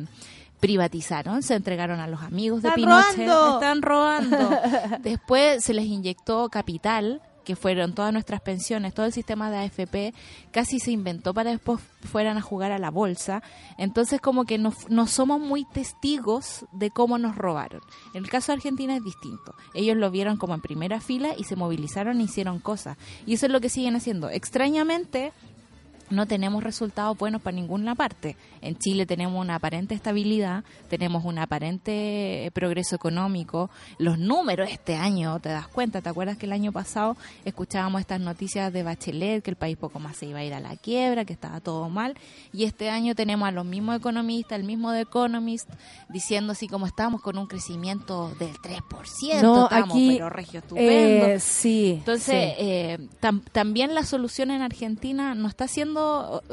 privatizaron, 0.59 1.41
se 1.41 1.55
entregaron 1.55 1.99
a 1.99 2.05
los 2.05 2.21
amigos 2.21 2.61
de 2.61 2.69
¡Están 2.69 2.83
Pinochet. 2.83 3.27
robando! 3.27 3.53
Están 3.55 3.81
robando. 3.81 4.37
Después 5.01 5.63
se 5.63 5.73
les 5.73 5.85
inyectó 5.85 6.49
capital, 6.49 7.23
que 7.45 7.55
fueron 7.55 7.93
todas 7.93 8.11
nuestras 8.11 8.41
pensiones, 8.41 8.93
todo 8.93 9.05
el 9.05 9.13
sistema 9.13 9.49
de 9.49 9.57
AFP, 9.59 10.13
casi 10.51 10.79
se 10.79 10.91
inventó 10.91 11.33
para 11.33 11.51
después 11.51 11.79
fueran 12.03 12.37
a 12.37 12.41
jugar 12.41 12.71
a 12.71 12.79
la 12.79 12.91
bolsa. 12.91 13.41
Entonces 13.77 14.19
como 14.19 14.43
que 14.43 14.57
no, 14.57 14.73
no 14.89 15.07
somos 15.07 15.39
muy 15.39 15.63
testigos 15.65 16.65
de 16.73 16.91
cómo 16.91 17.17
nos 17.17 17.37
robaron. 17.37 17.81
En 18.13 18.23
el 18.23 18.29
caso 18.29 18.51
de 18.51 18.57
Argentina 18.57 18.95
es 18.95 19.03
distinto. 19.03 19.55
Ellos 19.73 19.95
lo 19.95 20.11
vieron 20.11 20.37
como 20.37 20.53
en 20.53 20.61
primera 20.61 20.99
fila 20.99 21.33
y 21.37 21.45
se 21.45 21.55
movilizaron 21.55 22.19
e 22.19 22.23
hicieron 22.23 22.59
cosas. 22.59 22.97
Y 23.25 23.35
eso 23.35 23.45
es 23.45 23.51
lo 23.51 23.61
que 23.61 23.69
siguen 23.69 23.95
haciendo. 23.95 24.29
Extrañamente, 24.29 25.31
no 26.09 26.25
tenemos 26.27 26.63
resultados 26.63 27.17
buenos 27.17 27.41
para 27.41 27.55
ninguna 27.55 27.95
parte. 27.95 28.35
En 28.61 28.77
Chile 28.77 29.05
tenemos 29.05 29.39
una 29.41 29.55
aparente 29.55 29.95
estabilidad, 29.95 30.63
tenemos 30.89 31.25
un 31.25 31.39
aparente 31.39 32.45
eh, 32.45 32.51
progreso 32.51 32.95
económico. 32.95 33.69
Los 33.97 34.17
números 34.19 34.69
este 34.71 34.95
año, 34.95 35.39
te 35.39 35.49
das 35.49 35.67
cuenta, 35.67 36.01
¿te 36.01 36.09
acuerdas 36.09 36.37
que 36.37 36.45
el 36.45 36.51
año 36.53 36.71
pasado 36.71 37.17
escuchábamos 37.43 38.01
estas 38.01 38.19
noticias 38.19 38.71
de 38.71 38.83
Bachelet, 38.83 39.43
que 39.43 39.49
el 39.51 39.55
país 39.57 39.77
poco 39.77 39.99
más 39.99 40.17
se 40.17 40.25
iba 40.27 40.39
a 40.39 40.43
ir 40.43 40.53
a 40.53 40.59
la 40.59 40.75
quiebra, 40.77 41.25
que 41.25 41.33
estaba 41.33 41.59
todo 41.59 41.89
mal? 41.89 42.15
Y 42.53 42.65
este 42.65 42.89
año 42.89 43.15
tenemos 43.15 43.47
a 43.47 43.51
los 43.51 43.65
mismos 43.65 43.97
economistas, 43.97 44.59
el 44.59 44.65
mismo 44.65 44.91
The 44.91 45.01
Economist, 45.01 45.69
diciendo 46.09 46.51
así 46.53 46.67
como 46.67 46.85
estamos 46.87 47.21
con 47.21 47.37
un 47.37 47.47
crecimiento 47.47 48.29
del 48.39 48.53
3%, 48.57 49.41
No, 49.41 49.63
estamos 49.65 49.89
aquí, 49.91 50.09
pero 50.13 50.29
regio 50.29 50.59
estupendo. 50.59 51.25
Eh, 51.27 51.39
sí. 51.39 51.95
Entonces, 51.99 52.53
sí. 52.55 52.55
eh, 52.59 52.97
tam- 53.21 53.43
también 53.51 53.93
la 53.95 54.03
solución 54.03 54.51
en 54.51 54.61
Argentina 54.61 55.35
no 55.35 55.47
está 55.47 55.67
siendo, 55.67 55.94
の 55.95 56.43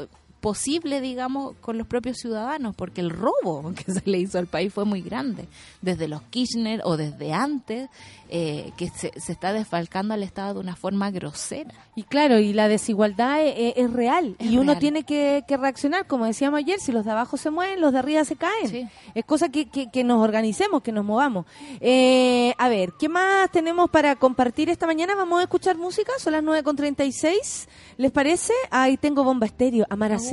posible, 0.43 0.99
digamos, 0.99 1.55
con 1.61 1.77
los 1.77 1.87
propios 1.87 2.17
ciudadanos, 2.17 2.75
porque 2.75 2.99
el 2.99 3.11
robo 3.11 3.73
que 3.85 3.93
se 3.93 4.01
le 4.03 4.19
hizo 4.19 4.37
al 4.37 4.47
país 4.47 4.73
fue 4.73 4.83
muy 4.83 5.01
grande, 5.01 5.47
desde 5.81 6.09
los 6.09 6.21
Kirchner 6.23 6.81
o 6.83 6.97
desde 6.97 7.31
antes, 7.31 7.89
eh, 8.29 8.71
que 8.75 8.89
se, 8.89 9.13
está 9.15 9.53
desfalcando 9.53 10.13
al 10.13 10.21
Estado 10.21 10.55
de 10.55 10.59
una 10.59 10.75
forma 10.75 11.11
grosera. 11.11 11.73
Y 11.95 12.03
claro, 12.03 12.39
y 12.39 12.51
la 12.51 12.67
desigualdad 12.67 13.41
e, 13.41 13.69
e, 13.69 13.73
es, 13.77 13.93
real, 13.93 14.35
y 14.39 14.57
uno 14.57 14.77
tiene 14.79 15.03
que, 15.03 15.45
que, 15.47 15.55
reaccionar, 15.55 16.07
como 16.07 16.25
decíamos 16.25 16.57
ayer, 16.57 16.79
si 16.79 16.91
los 16.91 17.05
de 17.05 17.11
abajo 17.11 17.37
se 17.37 17.49
mueven, 17.49 17.79
los 17.79 17.93
de 17.93 17.99
arriba 17.99 18.25
se 18.25 18.35
caen. 18.35 18.89
Es 19.15 19.23
cosa 19.23 19.47
que, 19.47 19.67
que, 19.67 20.03
nos 20.03 20.21
organicemos, 20.21 20.83
que 20.83 20.91
nos 20.91 21.05
movamos. 21.05 21.45
Eh, 21.79 22.53
a 22.57 22.67
ver, 22.67 22.91
¿qué 22.99 23.07
más 23.07 23.49
tenemos 23.51 23.89
para 23.89 24.17
compartir 24.17 24.69
esta 24.69 24.87
mañana? 24.87 25.15
Vamos 25.15 25.39
a 25.39 25.43
escuchar 25.43 25.77
música, 25.77 26.11
son 26.17 26.33
las 26.33 26.43
9.36, 26.43 27.67
¿les 27.97 28.11
parece? 28.11 28.51
Ahí 28.71 28.97
tengo 28.97 29.23
bomba 29.23 29.45
estéreo, 29.45 29.85
Amar 29.89 30.11
así. 30.11 30.32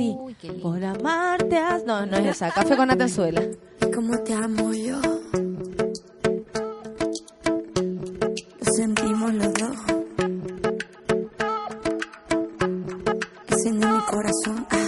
por 0.61 0.83
amarte 0.83 1.57
has... 1.57 1.83
No, 1.85 2.05
no 2.05 2.17
es 2.17 2.27
esa. 2.27 2.51
Café 2.51 2.75
con 2.75 2.89
Atenzuela. 2.91 3.41
Como 3.93 4.17
te 4.19 4.33
amo 4.33 4.73
yo. 4.73 4.99
Lo 8.59 8.73
sentimos 8.75 9.33
los 9.33 9.53
dos. 9.53 9.77
Es 13.47 13.73
mi 13.73 13.99
corazón. 14.09 14.80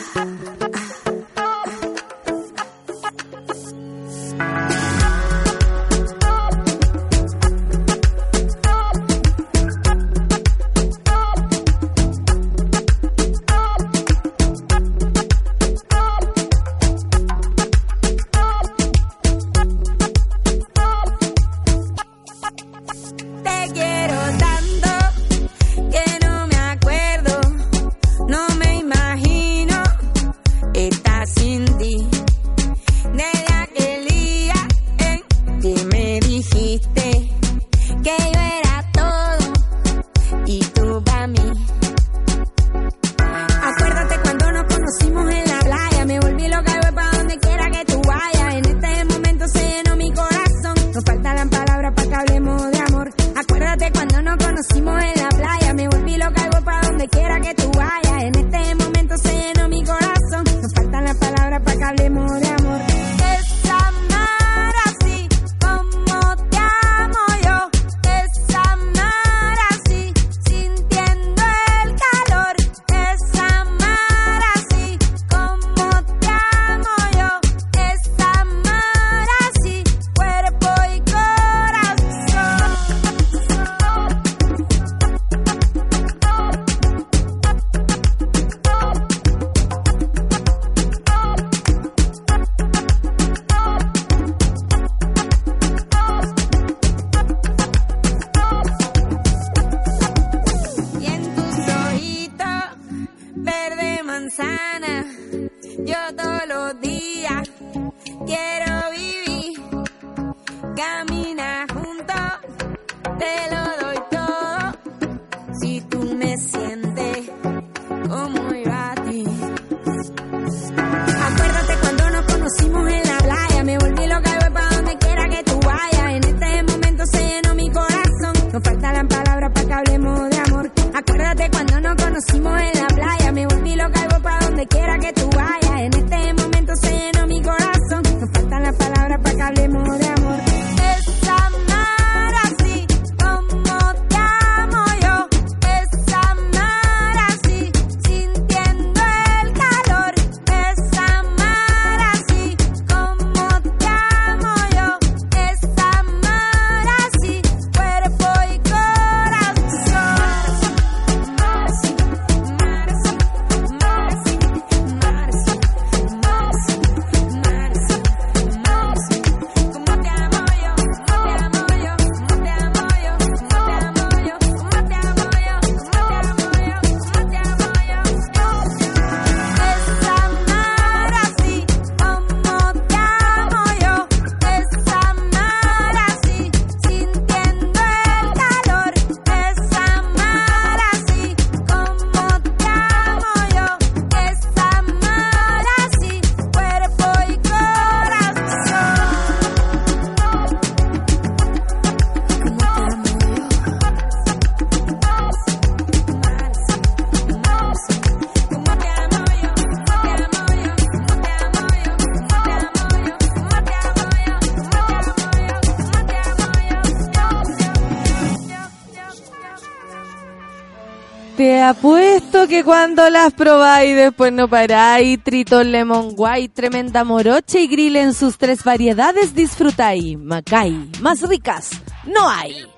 Te 221.37 221.63
apuesto 221.63 222.47
que 222.47 222.63
cuando 222.63 223.09
las 223.09 223.33
probáis 223.33 223.95
después 223.95 224.31
no 224.31 224.47
paráis. 224.47 225.19
Triton 225.23 225.71
Lemon 225.71 226.13
White, 226.15 226.53
tremenda 226.53 227.03
moroche 227.03 227.61
y 227.61 227.67
grill 227.67 227.95
en 227.95 228.13
sus 228.13 228.37
tres 228.37 228.63
variedades 228.63 229.33
disfrutáis. 229.33 230.17
Macay, 230.19 230.91
más 231.01 231.27
ricas, 231.27 231.71
no 232.05 232.29
hay. 232.29 232.72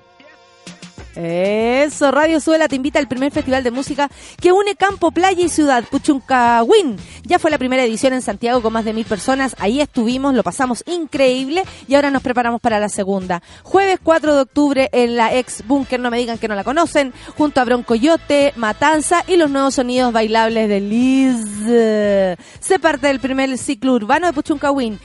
Eso, 1.16 2.10
Radio 2.10 2.40
Suela 2.40 2.68
te 2.68 2.76
invita 2.76 2.98
al 2.98 3.08
primer 3.08 3.32
festival 3.32 3.64
de 3.64 3.70
música 3.70 4.10
que 4.40 4.52
une 4.52 4.74
campo, 4.76 5.10
playa 5.10 5.42
y 5.42 5.48
ciudad, 5.48 5.82
Puchuncahuín. 5.90 6.96
Ya 7.24 7.38
fue 7.38 7.50
la 7.50 7.58
primera 7.58 7.82
edición 7.84 8.12
en 8.12 8.20
Santiago 8.20 8.60
con 8.60 8.72
más 8.72 8.84
de 8.84 8.92
mil 8.92 9.06
personas, 9.06 9.56
ahí 9.58 9.80
estuvimos, 9.80 10.34
lo 10.34 10.42
pasamos 10.42 10.84
increíble 10.86 11.64
y 11.88 11.94
ahora 11.94 12.10
nos 12.10 12.22
preparamos 12.22 12.60
para 12.60 12.78
la 12.78 12.90
segunda. 12.90 13.42
Jueves 13.62 13.98
4 14.02 14.34
de 14.34 14.40
octubre 14.42 14.88
en 14.92 15.16
la 15.16 15.34
ex 15.34 15.66
Bunker, 15.66 15.98
no 15.98 16.10
me 16.10 16.18
digan 16.18 16.36
que 16.36 16.48
no 16.48 16.54
la 16.54 16.64
conocen, 16.64 17.14
junto 17.36 17.60
a 17.60 17.64
Broncoyote, 17.64 18.52
Matanza 18.56 19.24
y 19.26 19.36
los 19.36 19.50
nuevos 19.50 19.74
sonidos 19.74 20.12
bailables 20.12 20.68
de 20.68 20.80
Liz. 20.80 22.36
Se 22.60 22.78
parte 22.78 23.06
del 23.06 23.20
primer 23.20 23.56
ciclo 23.56 23.94
urbano 23.94 24.26
de 24.26 24.32
Puchuncahuín. 24.32 25.00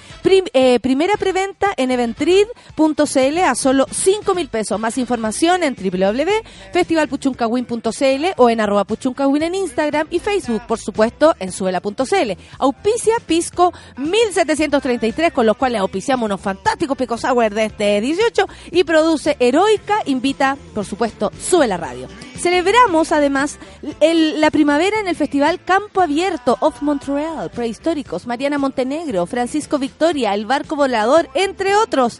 Eh, 0.54 0.80
primera 0.80 1.16
preventa 1.18 1.68
en 1.78 1.92
eventrid.cl 1.92 3.38
a 3.40 3.56
solo 3.56 3.86
5 3.90 4.36
mil 4.36 4.50
pesos. 4.50 4.80
Más 4.80 4.98
información 4.98 5.64
en 5.64 5.76
www.festivalpuchuncahuín.cl 6.02 8.26
o 8.38 8.50
en 8.50 8.62
arroba 8.62 8.86
puchuncahuín 8.86 9.44
en 9.44 9.54
Instagram 9.56 10.08
y 10.10 10.20
Facebook, 10.20 10.62
por 10.68 10.80
supuesto, 10.80 11.36
en 11.40 11.52
suela.cl. 11.52 12.32
Auspicia 12.60 13.16
Pisco 13.26 13.74
1733, 13.98 15.32
con 15.32 15.46
los 15.46 15.58
cuales 15.58 15.82
auspiciamos 15.82 16.26
unos 16.26 16.42
fantásticos 16.42 16.98
Pico 16.98 17.18
Sour 17.18 17.54
de 17.54 17.66
este 17.66 18.02
18 18.02 18.48
y 18.72 18.84
produce 18.84 19.38
Heroica, 19.40 20.00
invita, 20.06 20.58
por 20.74 20.86
supuesto, 20.86 21.32
Sube 21.40 21.68
la 21.68 21.78
Radio. 21.78 22.08
Celebramos 22.38 23.12
además 23.12 23.60
la 24.00 24.50
primavera 24.50 25.00
en 25.00 25.08
el 25.08 25.16
Festival 25.16 25.64
Campo 25.64 26.02
Abierto 26.02 26.58
of 26.60 26.82
Montreal, 26.82 27.52
Prehistóricos, 27.52 28.26
Mariana 28.26 28.58
Montenegro, 28.58 29.28
Francisco 29.28 29.78
Victoria, 29.78 30.34
El 30.34 30.48
Barco 30.48 30.76
Volador, 30.76 31.30
entre 31.36 31.76
otros. 31.76 32.20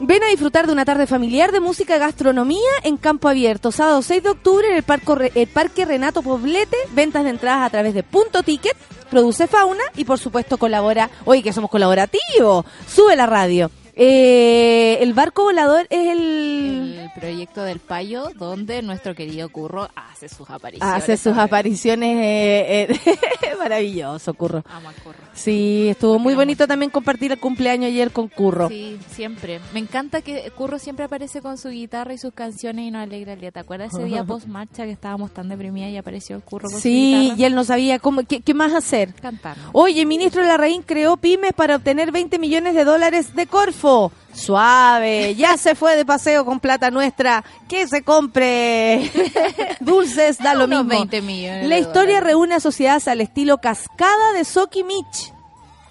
Ven 0.00 0.22
a 0.22 0.28
disfrutar 0.28 0.66
de 0.66 0.72
una 0.72 0.84
tarde 0.84 1.08
familiar 1.08 1.50
de 1.50 1.58
música 1.58 1.96
y 1.96 1.98
gastronomía 1.98 2.70
en 2.84 2.96
Campo 2.96 3.28
Abierto, 3.28 3.72
sábado 3.72 4.00
6 4.00 4.22
de 4.22 4.30
octubre 4.30 4.68
en 4.68 4.76
el, 4.76 4.84
Parco 4.84 5.18
el 5.18 5.48
Parque 5.48 5.84
Renato 5.84 6.22
Poblete, 6.22 6.76
ventas 6.92 7.24
de 7.24 7.30
entradas 7.30 7.66
a 7.66 7.70
través 7.70 7.94
de 7.94 8.04
Punto 8.04 8.44
Ticket, 8.44 8.76
produce 9.10 9.48
Fauna 9.48 9.82
y 9.96 10.04
por 10.04 10.20
supuesto 10.20 10.56
colabora, 10.56 11.10
oye 11.24 11.42
que 11.42 11.52
somos 11.52 11.68
colaborativos, 11.68 12.64
sube 12.86 13.16
la 13.16 13.26
radio. 13.26 13.72
Eh, 14.00 14.98
el 15.02 15.12
barco 15.12 15.42
volador 15.42 15.88
es 15.90 16.06
el... 16.12 16.94
El 17.02 17.10
proyecto 17.20 17.64
del 17.64 17.80
payo 17.80 18.28
donde 18.36 18.80
nuestro 18.82 19.12
querido 19.16 19.48
Curro 19.48 19.88
hace 19.96 20.28
sus 20.28 20.48
apariciones. 20.48 20.94
Hace 21.02 21.16
sus 21.16 21.36
apariciones, 21.36 22.16
eh, 22.16 22.86
eh, 23.04 23.54
maravilloso, 23.58 24.34
Curro. 24.34 24.62
Amo 24.70 24.90
a 24.90 24.92
Curro. 24.92 25.18
Sí, 25.32 25.88
estuvo 25.88 26.20
muy 26.20 26.34
bonito 26.36 26.68
también 26.68 26.90
compartir 26.92 27.32
el 27.32 27.40
cumpleaños 27.40 27.88
ayer 27.88 28.12
con 28.12 28.28
Curro. 28.28 28.68
Sí, 28.68 28.98
siempre. 29.10 29.58
Me 29.72 29.80
encanta 29.80 30.22
que 30.22 30.48
Curro 30.52 30.78
siempre 30.78 31.06
aparece 31.06 31.42
con 31.42 31.58
su 31.58 31.70
guitarra 31.70 32.14
y 32.14 32.18
sus 32.18 32.32
canciones 32.32 32.84
y 32.86 32.90
nos 32.92 33.02
alegra 33.02 33.32
el 33.32 33.40
día. 33.40 33.50
¿Te 33.50 33.58
acuerdas 33.58 33.92
ese 33.92 34.04
día 34.04 34.22
post 34.24 34.46
marcha 34.46 34.84
que 34.84 34.92
estábamos 34.92 35.32
tan 35.32 35.48
deprimidas 35.48 35.90
y 35.90 35.96
apareció 35.96 36.40
Curro 36.42 36.68
con 36.68 36.76
su 36.76 36.82
Sí, 36.82 37.14
guitarra? 37.22 37.40
y 37.40 37.44
él 37.46 37.54
no 37.56 37.64
sabía 37.64 37.98
cómo, 37.98 38.22
qué, 38.22 38.42
qué 38.42 38.54
más 38.54 38.72
hacer. 38.74 39.12
Cantando. 39.14 39.60
Oye, 39.72 40.02
el 40.02 40.06
ministro 40.06 40.44
Larraín 40.44 40.82
creó 40.82 41.16
pymes 41.16 41.52
para 41.52 41.74
obtener 41.74 42.12
20 42.12 42.38
millones 42.38 42.76
de 42.76 42.84
dólares 42.84 43.34
de 43.34 43.46
Corfo. 43.48 43.87
Suave, 44.32 45.34
ya 45.34 45.56
se 45.56 45.74
fue 45.74 45.96
de 45.96 46.04
paseo 46.04 46.44
con 46.44 46.60
plata 46.60 46.90
nuestra. 46.90 47.44
Que 47.68 47.86
se 47.88 48.02
compre 48.02 49.10
dulces, 49.80 50.38
da 50.38 50.54
lo 50.54 50.68
mismo. 50.68 50.84
20 50.84 51.22
millones 51.22 51.68
La 51.68 51.78
historia 51.78 52.20
reúne 52.20 52.54
a 52.54 52.60
sociedades 52.60 53.08
al 53.08 53.20
estilo 53.20 53.58
cascada 53.58 54.32
de 54.34 54.44
Soki 54.44 54.84
Mitch. 54.84 55.32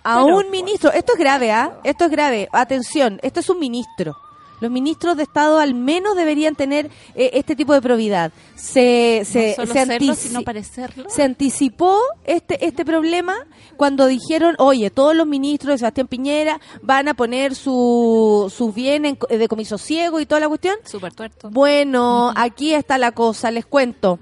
A 0.04 0.24
Pero, 0.24 0.38
un 0.38 0.50
ministro. 0.50 0.92
Esto 0.94 1.14
es 1.14 1.20
grave, 1.20 1.52
¿ah? 1.52 1.80
Esto 1.84 2.06
es 2.06 2.12
grave. 2.12 2.48
Atención, 2.54 3.20
esto 3.22 3.42
es 3.42 3.50
un 3.50 3.60
ministro. 3.60 4.16
Los 4.60 4.72
ministros 4.72 5.16
de 5.18 5.24
Estado 5.24 5.60
al 5.60 5.74
menos 5.74 6.16
deberían 6.16 6.56
tener 6.56 6.90
eh, 7.16 7.32
este 7.34 7.56
tipo 7.56 7.74
de 7.74 7.82
probidad. 7.82 8.32
Se, 8.56 9.22
se, 9.26 9.50
no 9.50 9.56
solo 9.56 9.74
se 9.74 9.86
serlo, 9.86 9.94
antici- 10.14 10.16
sino 10.16 10.42
parecerlo. 10.44 11.04
se 11.10 11.24
anticipó 11.24 11.98
este 12.26 12.66
este 12.66 12.84
problema 12.86 13.36
cuando 13.78 14.08
dijeron, 14.08 14.56
oye, 14.58 14.90
todos 14.90 15.16
los 15.16 15.28
ministros 15.28 15.74
de 15.74 15.78
Sebastián 15.78 16.08
Piñera 16.08 16.60
van 16.82 17.08
a 17.08 17.14
poner 17.14 17.54
su, 17.56 18.52
sus 18.56 18.74
bienes 18.74 19.10
en 19.12 19.16
co- 19.18 19.28
de 19.28 19.48
comiso 19.48 19.78
ciego 19.78 20.20
y 20.20 20.26
toda 20.26 20.42
la 20.42 20.48
cuestión. 20.48 20.76
Súper 20.86 21.14
tuerto. 21.14 21.50
Bueno, 21.52 22.32
aquí 22.36 22.74
está 22.74 22.98
la 22.98 23.12
cosa, 23.12 23.52
les 23.52 23.66
cuento. 23.66 24.20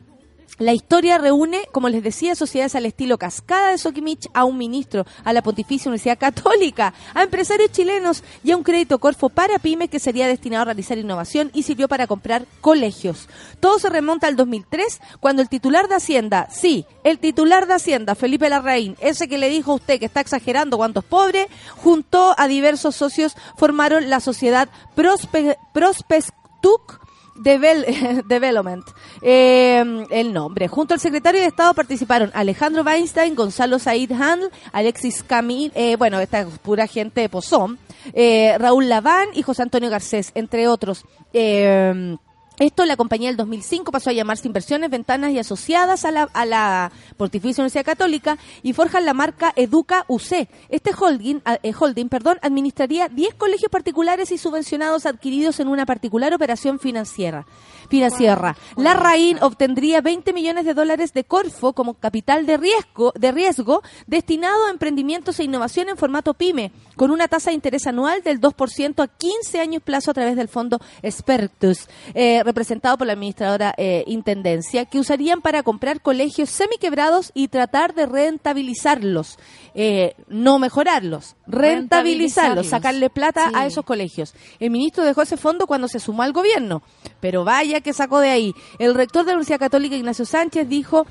La 0.58 0.72
historia 0.72 1.18
reúne, 1.18 1.68
como 1.74 1.90
les 1.90 2.02
decía, 2.02 2.34
sociedades 2.34 2.76
al 2.76 2.86
estilo 2.86 3.18
Cascada 3.18 3.72
de 3.72 3.78
Soquimich, 3.78 4.30
a 4.34 4.46
un 4.46 4.58
ministro, 4.58 5.06
a 5.26 5.34
la 5.34 5.44
Pontificia 5.44 5.90
Universidad 5.90 6.18
Católica, 6.18 6.94
a 7.14 7.24
empresarios 7.24 7.74
chilenos 7.74 8.24
y 8.42 8.52
a 8.52 8.58
un 8.58 8.64
crédito 8.64 9.00
Corfo 9.00 9.28
para 9.28 9.60
pymes 9.60 9.90
que 9.90 10.00
sería 10.00 10.28
destinado 10.28 10.62
a 10.62 10.66
realizar 10.66 10.98
innovación 10.98 11.52
y 11.54 11.64
sirvió 11.64 11.90
para 11.90 12.08
comprar 12.08 12.46
colegios. 12.62 13.28
Todo 13.60 13.80
se 13.80 13.90
remonta 13.90 14.28
al 14.28 14.38
2003, 14.38 15.02
cuando 15.20 15.42
el 15.42 15.50
titular 15.50 15.90
de 15.90 15.96
Hacienda, 15.96 16.48
sí, 16.50 16.86
el 17.04 17.20
titular 17.20 17.68
de 17.68 17.74
Hacienda, 17.74 18.16
Felipe 18.16 18.48
Larraín, 18.48 18.96
ese 19.02 19.28
que 19.28 19.38
le 19.38 19.50
dijo 19.50 19.74
a 19.74 19.76
usted 19.76 20.00
que 20.00 20.06
está 20.06 20.22
exagerando 20.22 20.78
cuánto 20.78 21.02
es 21.02 21.06
pobre, 21.06 21.50
juntó 21.76 22.34
a 22.38 22.48
diversos 22.48 22.96
socios, 22.96 23.36
formaron 23.58 24.10
la 24.10 24.22
sociedad 24.22 24.70
Prospe, 24.96 25.58
Prospectuc, 25.74 27.05
Devel- 27.36 28.24
Development, 28.28 28.86
eh, 29.22 30.06
el 30.10 30.34
nombre. 30.34 30.68
Junto 30.68 30.94
al 30.94 31.00
secretario 31.00 31.42
de 31.42 31.48
Estado 31.48 31.74
participaron 31.74 32.32
Alejandro 32.34 32.82
Weinstein, 32.84 33.36
Gonzalo 33.36 33.78
Said 33.80 34.12
Handl, 34.12 34.50
Alexis 34.72 35.22
Camil, 35.24 35.72
eh, 35.76 35.96
bueno, 35.98 36.20
esta 36.20 36.42
es 36.42 36.48
pura 36.60 36.88
gente 36.88 37.22
de 37.22 37.30
Pozón, 37.30 37.78
eh, 38.14 38.56
Raúl 38.58 38.88
Laván 38.90 39.28
y 39.34 39.42
José 39.42 39.64
Antonio 39.64 39.90
Garcés, 39.90 40.32
entre 40.34 40.68
otros. 40.68 41.04
Eh, 41.34 42.16
esto 42.60 42.86
la 42.86 42.96
compañía 42.96 43.30
del 43.30 43.38
2005 43.38 43.92
pasó 43.92 44.10
a 44.10 44.14
llamarse 44.14 44.48
Inversiones, 44.48 44.90
Ventanas 44.90 45.32
y 45.32 45.40
Asociadas 45.40 46.06
a 46.06 46.12
la, 46.12 46.24
a 46.34 46.46
la 46.46 46.92
Pontificia 47.18 47.62
Universidad 47.62 47.86
Católica 47.86 48.38
y 48.64 48.74
forjan 48.74 49.06
la 49.06 49.14
marca 49.14 49.54
Educa 49.56 50.06
UC. 50.08 50.48
Este 50.70 50.92
holding, 50.98 51.42
eh, 51.64 51.74
holding 51.78 52.08
perdón, 52.08 52.38
administraría 52.42 53.10
10 53.10 53.36
colegios 53.36 53.70
particulares 53.70 54.32
y 54.32 54.38
subvencionados 54.38 55.06
adquiridos 55.06 55.60
en 55.60 55.68
una 55.68 55.86
particular 55.86 56.34
operación 56.34 56.80
financiera. 56.80 57.46
financiera. 57.90 58.56
La 58.78 58.94
Raín 58.94 59.38
obtendría 59.42 60.02
20 60.02 60.34
millones 60.34 60.66
de 60.66 60.74
dólares 60.74 61.14
de 61.14 61.24
Corfo 61.24 61.74
como 61.74 61.96
capital 61.96 62.46
de 62.46 62.58
riesgo, 62.58 63.14
de 63.16 63.32
riesgo 63.32 63.82
destinado 64.08 64.66
a 64.66 64.72
emprendimientos 64.72 65.40
e 65.40 65.44
innovación 65.44 65.90
en 65.90 65.98
formato 65.98 66.34
PYME, 66.34 66.72
con 66.96 67.12
una 67.12 67.28
tasa 67.28 67.50
de 67.50 67.56
interés 67.56 67.88
anual 67.88 68.24
del 68.24 68.40
2% 68.40 69.04
a 69.04 69.08
15 69.08 69.60
años 69.60 69.84
plazo 69.84 70.12
a 70.12 70.14
través 70.14 70.36
del 70.36 70.48
fondo 70.48 70.80
Spertus, 71.04 71.88
eh, 72.14 72.44
representado 72.46 72.98
por 72.98 73.08
la 73.08 73.14
administradora 73.14 73.74
eh, 73.78 74.04
Intendencia, 74.08 74.86
que 74.86 75.00
usarían 75.00 75.42
para 75.42 75.64
comprar 75.64 76.02
colegios 76.02 76.50
semiquebrados 76.50 77.32
y 77.34 77.50
tratar 77.50 77.94
de 77.94 78.06
rentabilizarlos, 78.06 79.38
eh, 79.74 80.16
no 80.28 80.60
mejorarlos, 80.60 81.36
rentabilizarlos, 81.48 82.68
sacarle 82.68 83.10
plata 83.10 83.52
a 83.54 83.66
esos 83.66 83.84
colegios. 83.84 84.34
El 84.60 84.72
ministro 84.72 85.04
dejó 85.04 85.24
ese 85.24 85.38
fondo 85.38 85.68
cuando 85.68 85.88
se 85.88 86.00
sumó 86.00 86.24
al 86.24 86.34
gobierno, 86.34 86.84
pero 87.20 87.44
vaya 87.44 87.82
que 87.82 87.94
sacó 87.94 88.20
de 88.20 88.30
ahí. 88.30 88.54
El 88.80 88.96
rector 88.96 89.26
de 89.26 89.32
la 89.32 89.38
Universidad 89.38 89.60
Católica, 89.60 89.96
Ignacio 89.96 90.26
Sánchez, 90.26 90.70
dijo 90.70 91.06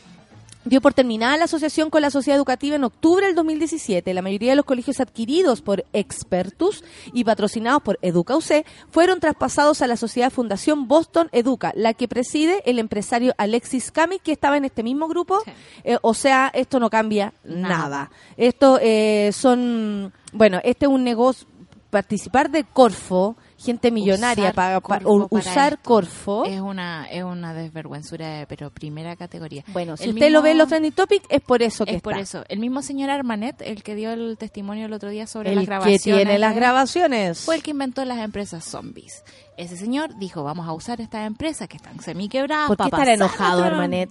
dio 0.64 0.80
por 0.80 0.94
terminada 0.94 1.36
la 1.36 1.44
asociación 1.44 1.90
con 1.90 2.02
la 2.02 2.10
sociedad 2.10 2.36
educativa 2.36 2.76
en 2.76 2.84
octubre 2.84 3.26
del 3.26 3.34
2017. 3.34 4.14
La 4.14 4.22
mayoría 4.22 4.50
de 4.50 4.56
los 4.56 4.64
colegios 4.64 5.00
adquiridos 5.00 5.62
por 5.62 5.84
Expertus 5.92 6.84
y 7.12 7.24
patrocinados 7.24 7.82
por 7.82 7.98
EducaUC 8.02 8.64
fueron 8.90 9.20
traspasados 9.20 9.82
a 9.82 9.86
la 9.86 9.96
sociedad 9.96 10.30
Fundación 10.30 10.88
Boston 10.88 11.28
Educa, 11.32 11.72
la 11.74 11.94
que 11.94 12.08
preside 12.08 12.62
el 12.64 12.78
empresario 12.78 13.34
Alexis 13.38 13.90
Kami, 13.90 14.18
que 14.18 14.32
estaba 14.32 14.56
en 14.56 14.64
este 14.64 14.82
mismo 14.82 15.08
grupo. 15.08 15.40
Sí. 15.44 15.52
Eh, 15.84 15.98
o 16.02 16.14
sea, 16.14 16.50
esto 16.54 16.80
no 16.80 16.90
cambia 16.90 17.32
nada. 17.44 17.74
Nada. 17.74 18.10
Esto 18.36 18.78
eh, 18.80 19.30
son, 19.32 20.12
bueno, 20.32 20.60
este 20.64 20.86
es 20.86 20.90
un 20.90 21.04
negocio, 21.04 21.46
participar 21.90 22.50
de 22.50 22.64
Corfo, 22.64 23.36
gente 23.64 23.90
millonaria 23.90 24.44
Usar 24.50 24.54
para, 24.54 24.80
Corfo 24.80 25.28
para 25.28 25.40
usar 25.40 25.78
Corfo. 25.80 26.44
Es 26.44 26.60
una, 26.60 27.06
es 27.10 27.24
una 27.24 27.54
desvergüenzura, 27.54 28.28
de- 28.38 28.46
pero 28.46 28.70
primera 28.70 29.16
categoría. 29.16 29.64
Bueno, 29.68 29.96
si 29.96 30.04
El 30.04 30.10
usted 30.14 30.30
lo 30.30 30.42
ve 30.42 30.50
en 30.50 30.56
mismo- 30.56 30.62
los 30.62 30.68
trending 30.68 30.92
topics, 30.92 31.26
es 31.28 31.40
por 31.40 31.62
eso 31.62 31.84
que 31.84 31.96
Es 31.96 32.02
por 32.02 32.12
está. 32.12 32.22
eso. 32.22 32.44
El 32.48 32.58
mismo 32.60 32.82
señor 32.82 33.10
Armanet, 33.10 33.60
el 33.62 33.82
que 33.82 33.94
dio 33.94 34.12
el 34.12 34.36
testimonio 34.38 34.86
el 34.86 34.92
otro 34.92 35.08
día 35.10 35.26
sobre 35.26 35.50
el 35.50 35.56
las 35.56 35.62
que 35.64 35.66
grabaciones. 35.66 36.02
tiene 36.02 36.38
las 36.38 36.54
grabaciones. 36.54 37.40
Fue 37.40 37.56
el 37.56 37.62
que 37.62 37.70
inventó 37.72 38.04
las 38.04 38.18
empresas 38.18 38.64
zombies. 38.64 39.24
Ese 39.56 39.76
señor 39.76 40.16
dijo, 40.18 40.44
vamos 40.44 40.68
a 40.68 40.72
usar 40.72 41.00
estas 41.00 41.26
empresas 41.26 41.68
que 41.68 41.76
están 41.76 42.00
semi-quebradas. 42.00 42.68
¿Por 42.68 42.76
qué 42.76 42.90
pasar 42.90 43.08
enojado? 43.08 43.64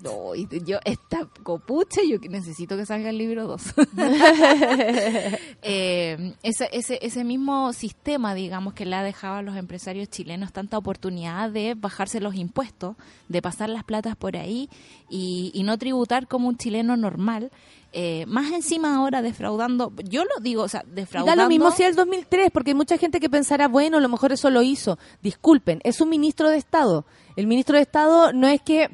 No, 0.03 0.35
y 0.35 0.47
yo, 0.65 0.79
esta 0.83 1.27
copucha, 1.43 2.01
yo 2.07 2.17
necesito 2.29 2.75
que 2.75 2.85
salga 2.85 3.09
el 3.09 3.17
libro 3.17 3.47
2. 3.47 3.61
eh, 5.61 6.33
ese, 6.43 6.69
ese, 6.71 6.99
ese 7.01 7.23
mismo 7.23 7.71
sistema, 7.73 8.35
digamos, 8.35 8.73
que 8.73 8.85
le 8.85 8.95
ha 8.95 9.03
dejado 9.03 9.13
dejado 9.13 9.35
a 9.35 9.41
los 9.43 9.55
empresarios 9.55 10.09
chilenos 10.09 10.51
tanta 10.51 10.75
oportunidad 10.75 11.51
de 11.51 11.75
bajarse 11.75 12.19
los 12.19 12.33
impuestos, 12.33 12.95
de 13.29 13.43
pasar 13.43 13.69
las 13.69 13.83
platas 13.83 14.15
por 14.15 14.35
ahí 14.35 14.69
y, 15.07 15.51
y 15.53 15.61
no 15.61 15.77
tributar 15.77 16.27
como 16.27 16.47
un 16.47 16.57
chileno 16.57 16.97
normal. 16.97 17.51
Eh, 17.95 18.25
más 18.25 18.51
encima 18.51 18.95
ahora 18.95 19.21
defraudando, 19.21 19.93
yo 20.03 20.23
lo 20.23 20.41
digo, 20.41 20.63
o 20.63 20.67
sea, 20.67 20.83
defraudando. 20.87 21.39
Da 21.39 21.43
lo 21.43 21.47
mismo 21.47 21.69
si 21.69 21.83
el 21.83 21.95
2003, 21.95 22.49
porque 22.51 22.71
hay 22.71 22.75
mucha 22.75 22.97
gente 22.97 23.19
que 23.19 23.29
pensará, 23.29 23.67
bueno, 23.67 23.97
a 23.97 24.01
lo 24.01 24.09
mejor 24.09 24.31
eso 24.31 24.49
lo 24.49 24.63
hizo. 24.63 24.97
Disculpen, 25.21 25.79
es 25.83 26.01
un 26.01 26.09
ministro 26.09 26.49
de 26.49 26.57
Estado. 26.57 27.05
El 27.35 27.45
ministro 27.45 27.75
de 27.75 27.83
Estado 27.83 28.33
no 28.33 28.47
es 28.47 28.61
que 28.61 28.89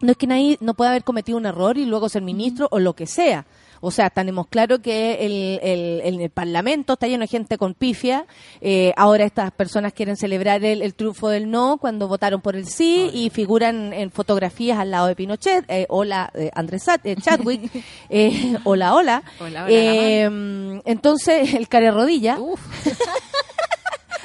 no 0.00 0.12
es 0.12 0.16
que 0.16 0.26
nadie 0.26 0.56
no 0.60 0.74
pueda 0.74 0.90
haber 0.90 1.04
cometido 1.04 1.36
un 1.36 1.44
error 1.44 1.76
y 1.76 1.84
luego 1.84 2.08
ser 2.08 2.22
ministro 2.22 2.68
o 2.70 2.78
lo 2.78 2.94
que 2.94 3.06
sea. 3.06 3.46
O 3.80 3.90
sea, 3.90 4.10
tenemos 4.10 4.46
claro 4.48 4.80
que 4.80 5.24
el, 5.26 5.60
el- 5.62 6.20
el 6.20 6.30
Parlamento 6.30 6.94
está 6.94 7.06
lleno 7.06 7.22
de 7.22 7.28
gente 7.28 7.58
con 7.58 7.74
pifia. 7.74 8.26
Eh, 8.60 8.92
ahora 8.96 9.24
estas 9.24 9.50
personas 9.52 9.92
quieren 9.92 10.16
celebrar 10.16 10.64
el, 10.64 10.82
el 10.82 10.94
triunfo 10.94 11.28
del 11.28 11.50
no 11.50 11.78
cuando 11.78 12.08
votaron 12.08 12.40
por 12.40 12.56
el 12.56 12.66
sí 12.66 13.10
y 13.12 13.30
figuran 13.30 13.92
en 13.92 14.10
fotografías 14.10 14.78
al 14.78 14.90
lado 14.90 15.06
de 15.06 15.16
Pinochet. 15.16 15.64
Eh, 15.68 15.86
hola, 15.88 16.30
eh, 16.34 16.50
Andrés 16.54 16.86
eh, 17.04 17.16
Chadwick. 17.20 17.70
Eh, 18.10 18.56
hola, 18.64 18.94
hola. 18.94 19.22
Hola, 19.40 19.64
hola, 19.64 19.66
Eh, 19.68 20.80
entonces, 20.84 21.54
el 21.54 21.68
care 21.68 21.90
rodilla. 21.90 22.38
Uf, 22.38 22.60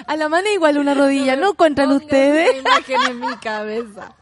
A 0.08 0.16
la 0.18 0.28
mano 0.30 0.48
igual 0.54 0.78
una 0.78 0.94
rodilla, 0.94 1.36
¿no 1.36 1.54
pongan 1.54 1.92
ustedes? 1.92 2.58
imagen 2.60 2.98
en 3.10 3.20
mi 3.22 3.36
cabeza. 3.38 4.14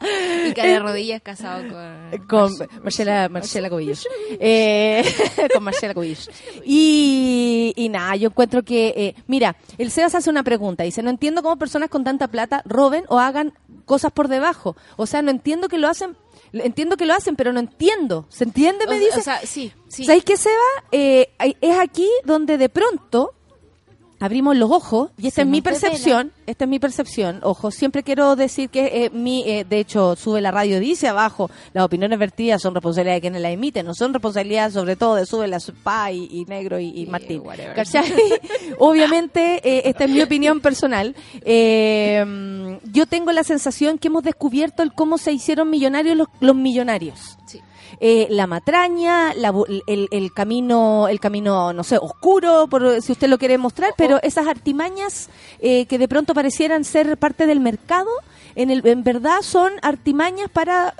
Y 0.00 0.52
cara 0.52 0.68
de 0.72 0.78
rodillas 0.80 1.22
casado 1.22 1.62
con... 1.68 2.26
Con 2.28 2.68
Marcela, 2.82 3.28
Marcela 3.28 3.70
Cobillos. 3.70 4.06
Eh, 4.30 5.02
con 5.54 5.62
Marcela 5.64 5.94
Cobillos. 5.94 6.30
Y, 6.64 7.72
y 7.76 7.88
nada, 7.88 8.16
yo 8.16 8.28
encuentro 8.28 8.62
que, 8.62 8.88
eh, 8.96 9.14
mira, 9.26 9.56
el 9.78 9.90
Sebas 9.90 10.14
hace 10.14 10.28
una 10.30 10.42
pregunta. 10.42 10.84
Dice, 10.84 11.02
no 11.02 11.10
entiendo 11.10 11.42
cómo 11.42 11.56
personas 11.56 11.88
con 11.88 12.04
tanta 12.04 12.28
plata 12.28 12.62
roben 12.66 13.04
o 13.08 13.18
hagan 13.18 13.54
cosas 13.84 14.12
por 14.12 14.28
debajo. 14.28 14.76
O 14.96 15.06
sea, 15.06 15.22
no 15.22 15.30
entiendo 15.30 15.68
que 15.68 15.78
lo 15.78 15.88
hacen, 15.88 16.16
entiendo 16.52 16.96
que 16.96 17.06
lo 17.06 17.14
hacen, 17.14 17.36
pero 17.36 17.52
no 17.52 17.60
entiendo. 17.60 18.26
¿Se 18.28 18.44
entiende? 18.44 18.86
Me 18.86 18.96
O- 18.96 18.98
dice. 19.00 19.20
O 19.20 19.22
sea, 19.22 19.40
sí, 19.44 19.72
sí. 19.88 20.04
¿Sabéis 20.04 20.24
qué, 20.24 20.36
Seba? 20.36 20.54
Eh, 20.92 21.30
es 21.60 21.78
aquí 21.78 22.08
donde 22.24 22.58
de 22.58 22.68
pronto 22.68 23.32
abrimos 24.20 24.56
los 24.56 24.70
ojos, 24.70 25.10
y 25.18 25.28
esta 25.28 25.36
Se 25.36 25.42
es 25.42 25.48
mi 25.48 25.60
percepción, 25.60 26.32
esta 26.46 26.64
es 26.64 26.70
mi 26.70 26.78
percepción, 26.78 27.40
ojo, 27.42 27.70
siempre 27.70 28.02
quiero 28.02 28.36
decir 28.36 28.70
que 28.70 29.04
eh, 29.04 29.10
mi, 29.10 29.42
eh, 29.48 29.64
de 29.68 29.78
hecho, 29.78 30.16
sube 30.16 30.40
la 30.40 30.50
radio, 30.50 30.80
dice 30.80 31.08
abajo, 31.08 31.50
las 31.72 31.84
opiniones 31.84 32.18
vertidas 32.18 32.62
son 32.62 32.74
responsabilidad 32.74 33.16
de 33.16 33.20
quienes 33.20 33.42
las 33.42 33.52
emiten, 33.52 33.86
no 33.86 33.94
son 33.94 34.12
responsabilidad 34.12 34.70
sobre 34.70 34.96
todo 34.96 35.16
de 35.16 35.26
sube 35.26 35.48
la 35.48 35.58
Spa 35.58 36.12
y, 36.12 36.28
y 36.30 36.44
Negro 36.46 36.78
y, 36.78 37.06
Martín. 37.06 37.42
Obviamente, 38.78 39.60
eh, 39.64 39.82
esta 39.86 40.04
es 40.04 40.10
mi 40.10 40.22
opinión 40.22 40.60
personal. 40.60 41.14
Eh, 41.42 42.24
yo 42.92 43.06
tengo 43.06 43.32
la 43.32 43.44
sensación 43.44 43.98
que 43.98 44.08
hemos 44.08 44.22
descubierto 44.22 44.82
el 44.82 44.92
cómo 44.92 45.18
se 45.18 45.32
hicieron 45.32 45.70
millonarios 45.70 46.16
los, 46.16 46.28
los 46.40 46.54
millonarios 46.54 47.36
Sí. 47.46 47.60
Eh, 48.00 48.26
la 48.30 48.46
matraña, 48.46 49.32
la 49.34 49.52
el, 49.86 50.08
el 50.10 50.32
camino, 50.32 51.08
el 51.08 51.20
camino, 51.20 51.72
no 51.72 51.84
sé, 51.84 51.98
oscuro, 51.98 52.66
por, 52.68 53.00
si 53.00 53.12
usted 53.12 53.28
lo 53.28 53.38
quiere 53.38 53.58
mostrar, 53.58 53.94
pero 53.96 54.20
esas 54.22 54.46
artimañas 54.46 55.30
eh, 55.60 55.86
que 55.86 55.98
de 55.98 56.08
pronto 56.08 56.34
parecieran 56.34 56.84
ser 56.84 57.16
parte 57.16 57.46
del 57.46 57.60
mercado, 57.60 58.10
en, 58.56 58.70
el, 58.70 58.84
en 58.86 59.04
verdad 59.04 59.42
son 59.42 59.72
artimañas 59.82 60.50
para, 60.50 60.92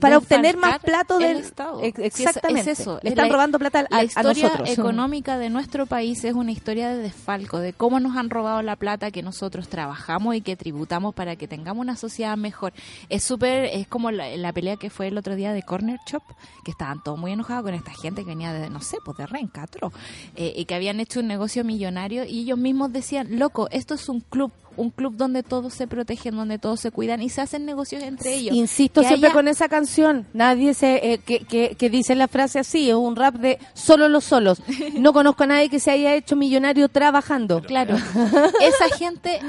para 0.00 0.18
obtener 0.18 0.56
más 0.56 0.80
plato 0.80 1.18
el 1.20 1.22
del 1.22 1.36
Estado. 1.38 1.80
Exactamente. 1.82 2.72
es 2.72 2.80
eso. 2.80 2.98
Le 3.02 3.10
están 3.10 3.28
La- 3.28 3.32
robando 3.34 3.58
plata 3.58 3.80
a, 3.80 3.82
La 3.88 3.98
a 3.98 4.04
historia 4.04 4.44
nosotros. 4.48 4.70
económica 4.70 5.38
de 5.38 5.50
nuestro 5.50 5.86
país 5.86 6.24
es 6.24 6.34
una 6.34 6.50
historia 6.50 6.88
de 6.88 6.96
desfalco, 6.98 7.58
de 7.60 7.72
cómo 7.72 8.00
nos 8.00 8.16
han 8.16 8.30
robado 8.30 8.62
la 8.62 8.76
plata 8.76 9.10
que 9.10 9.22
nosotros 9.22 9.68
trabajamos 9.68 10.34
y 10.34 10.40
que 10.40 10.56
tributamos 10.56 11.14
para 11.14 11.36
que 11.36 11.46
tengamos 11.46 11.82
una 11.82 11.96
sociedad 11.96 12.36
mejor. 12.36 12.72
Es 13.08 13.22
súper, 13.24 13.66
es 13.66 13.86
como 13.86 14.10
la, 14.10 14.36
la 14.36 14.52
pelea 14.52 14.76
que 14.76 14.90
fue 14.90 15.08
el 15.08 15.18
otro 15.18 15.36
día 15.36 15.52
de 15.52 15.62
Corner 15.62 15.98
Shop, 16.06 16.22
que 16.64 16.70
estaban 16.70 17.02
todos 17.02 17.18
muy 17.18 17.32
enojados 17.32 17.64
con 17.64 17.74
esta 17.74 17.92
gente 17.92 18.22
que 18.22 18.28
venía 18.30 18.52
de, 18.52 18.70
no 18.70 18.80
sé, 18.80 18.96
pues 19.04 19.16
de 19.18 19.26
Rencatro, 19.26 19.92
eh, 20.34 20.52
y 20.56 20.64
que 20.64 20.74
habían 20.74 20.98
hecho 21.00 21.20
un 21.20 21.26
negocio 21.28 21.62
millonario 21.62 22.24
y 22.24 22.40
ellos 22.40 22.58
mismos 22.58 22.92
decían, 22.92 23.38
loco, 23.38 23.68
esto 23.70 23.94
es 23.94 24.08
un 24.08 24.20
club, 24.20 24.50
un 24.76 24.90
club 24.90 25.14
donde 25.16 25.42
todos 25.42 25.74
se 25.74 25.86
protegen, 25.86 26.36
donde 26.36 26.58
todos 26.58 26.80
se 26.80 26.90
cuidan 26.90 27.22
y 27.22 27.28
se 27.28 27.40
hacen 27.40 27.64
negocios 27.64 28.02
entre 28.02 28.34
ellos. 28.34 28.54
Insisto 28.54 29.00
Que 29.02 29.08
siempre 29.08 29.28
haya- 29.28 29.34
con 29.34 29.48
esa 29.48 29.68
canción. 29.68 30.26
Nadie 30.32 30.74
se 30.74 31.12
eh, 31.14 31.18
que, 31.18 31.40
que, 31.40 31.74
que 31.76 31.90
dice 31.90 32.14
la 32.14 32.28
frase 32.28 32.58
así, 32.58 32.88
es 32.90 32.94
un 32.96 33.16
rap 33.16 33.34
de 33.36 33.58
solo 33.74 34.08
los 34.08 34.24
solos. 34.24 34.62
No 34.98 35.12
conozco 35.12 35.44
a 35.44 35.46
nadie 35.46 35.68
que 35.68 35.80
se 35.80 35.90
haya 35.90 36.14
hecho 36.14 36.36
millonario 36.36 36.88
trabajando. 36.88 37.60
Claro, 37.62 37.96
esa 38.60 38.96
gente 38.96 39.40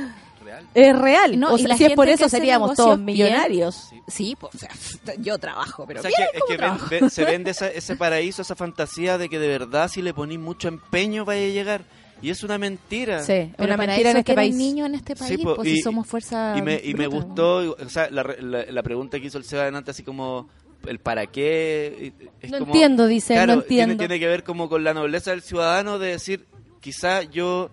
Es 0.74 0.98
real. 0.98 1.40
No, 1.40 1.54
o 1.54 1.58
y 1.58 1.60
sea, 1.60 1.68
la 1.70 1.78
si 1.78 1.84
es 1.84 1.88
gente 1.90 1.96
por 1.96 2.10
eso 2.10 2.30
seríamos 2.30 2.76
todos 2.76 2.96
bien, 2.98 3.06
millonarios. 3.06 3.90
Sí, 4.08 4.36
pues, 4.40 4.56
o 4.56 4.58
sea, 4.58 4.70
yo 5.20 5.38
trabajo, 5.38 5.86
pero 5.88 6.00
O 6.00 6.04
sea, 6.04 6.10
bien, 6.16 6.30
que, 6.32 6.38
es 6.38 6.42
¿cómo 6.44 6.48
que 6.48 6.54
ven- 6.58 6.60
trabajo? 6.60 6.88
ve- 6.90 7.10
se 7.10 7.26
vende 7.26 7.52
esa- 7.52 7.70
ese 7.72 7.96
paraíso, 7.96 8.42
esa 8.42 8.56
fantasía 8.56 9.18
de 9.18 9.28
que 9.30 9.40
de 9.40 9.48
verdad 9.48 9.90
si 9.90 10.02
le 10.02 10.14
ponís 10.14 10.40
mucho 10.40 10.68
empeño 10.70 11.26
vaya 11.26 11.42
a 11.46 11.50
llegar. 11.50 11.82
Y 12.22 12.30
es 12.32 12.44
una 12.44 12.58
mentira. 12.58 13.22
Sí, 13.24 13.52
Pero 13.56 13.74
una 13.76 13.78
mentira 13.78 14.12
en 14.12 14.18
este 14.18 14.34
país. 14.34 14.56
niños 14.56 14.88
en 14.88 14.96
este 14.96 15.16
país, 15.16 15.38
Sí, 15.38 15.44
po, 15.44 15.56
pues 15.56 15.68
si 15.70 15.82
somos 15.82 16.08
fuerza 16.08 16.56
Y 16.58 16.62
me, 16.62 16.82
y 16.84 16.94
me 16.96 17.08
gustó, 17.08 17.76
o 17.78 17.90
sea, 17.90 18.10
la, 18.10 18.24
re- 18.24 18.42
la, 18.42 18.66
la 18.66 18.84
pregunta 18.84 19.20
que 19.20 19.28
hizo 19.28 19.38
el 19.38 19.44
Seba 19.44 19.62
adelante, 19.64 19.92
así 19.92 20.02
como 20.04 20.50
el 20.88 21.00
para 21.00 21.28
qué. 21.28 22.14
es 22.42 22.50
No 22.52 22.60
como- 22.60 22.74
entiendo, 22.74 23.06
dice, 23.08 23.34
claro, 23.36 23.56
no 23.56 23.62
entiendo. 23.62 23.96
Tiene, 23.96 24.08
tiene 24.08 24.20
que 24.20 24.28
ver 24.28 24.44
como 24.44 24.68
con 24.70 24.84
la 24.84 24.94
nobleza 24.94 25.32
del 25.32 25.42
ciudadano 25.42 26.00
de 26.00 26.10
decir, 26.12 26.46
quizá 26.80 27.22
yo 27.24 27.70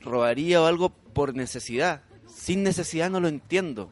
robaría 0.00 0.60
o 0.62 0.66
algo 0.66 0.90
por 0.90 1.34
necesidad. 1.34 2.02
Sin 2.26 2.62
necesidad 2.62 3.10
no 3.10 3.20
lo 3.20 3.28
entiendo. 3.28 3.90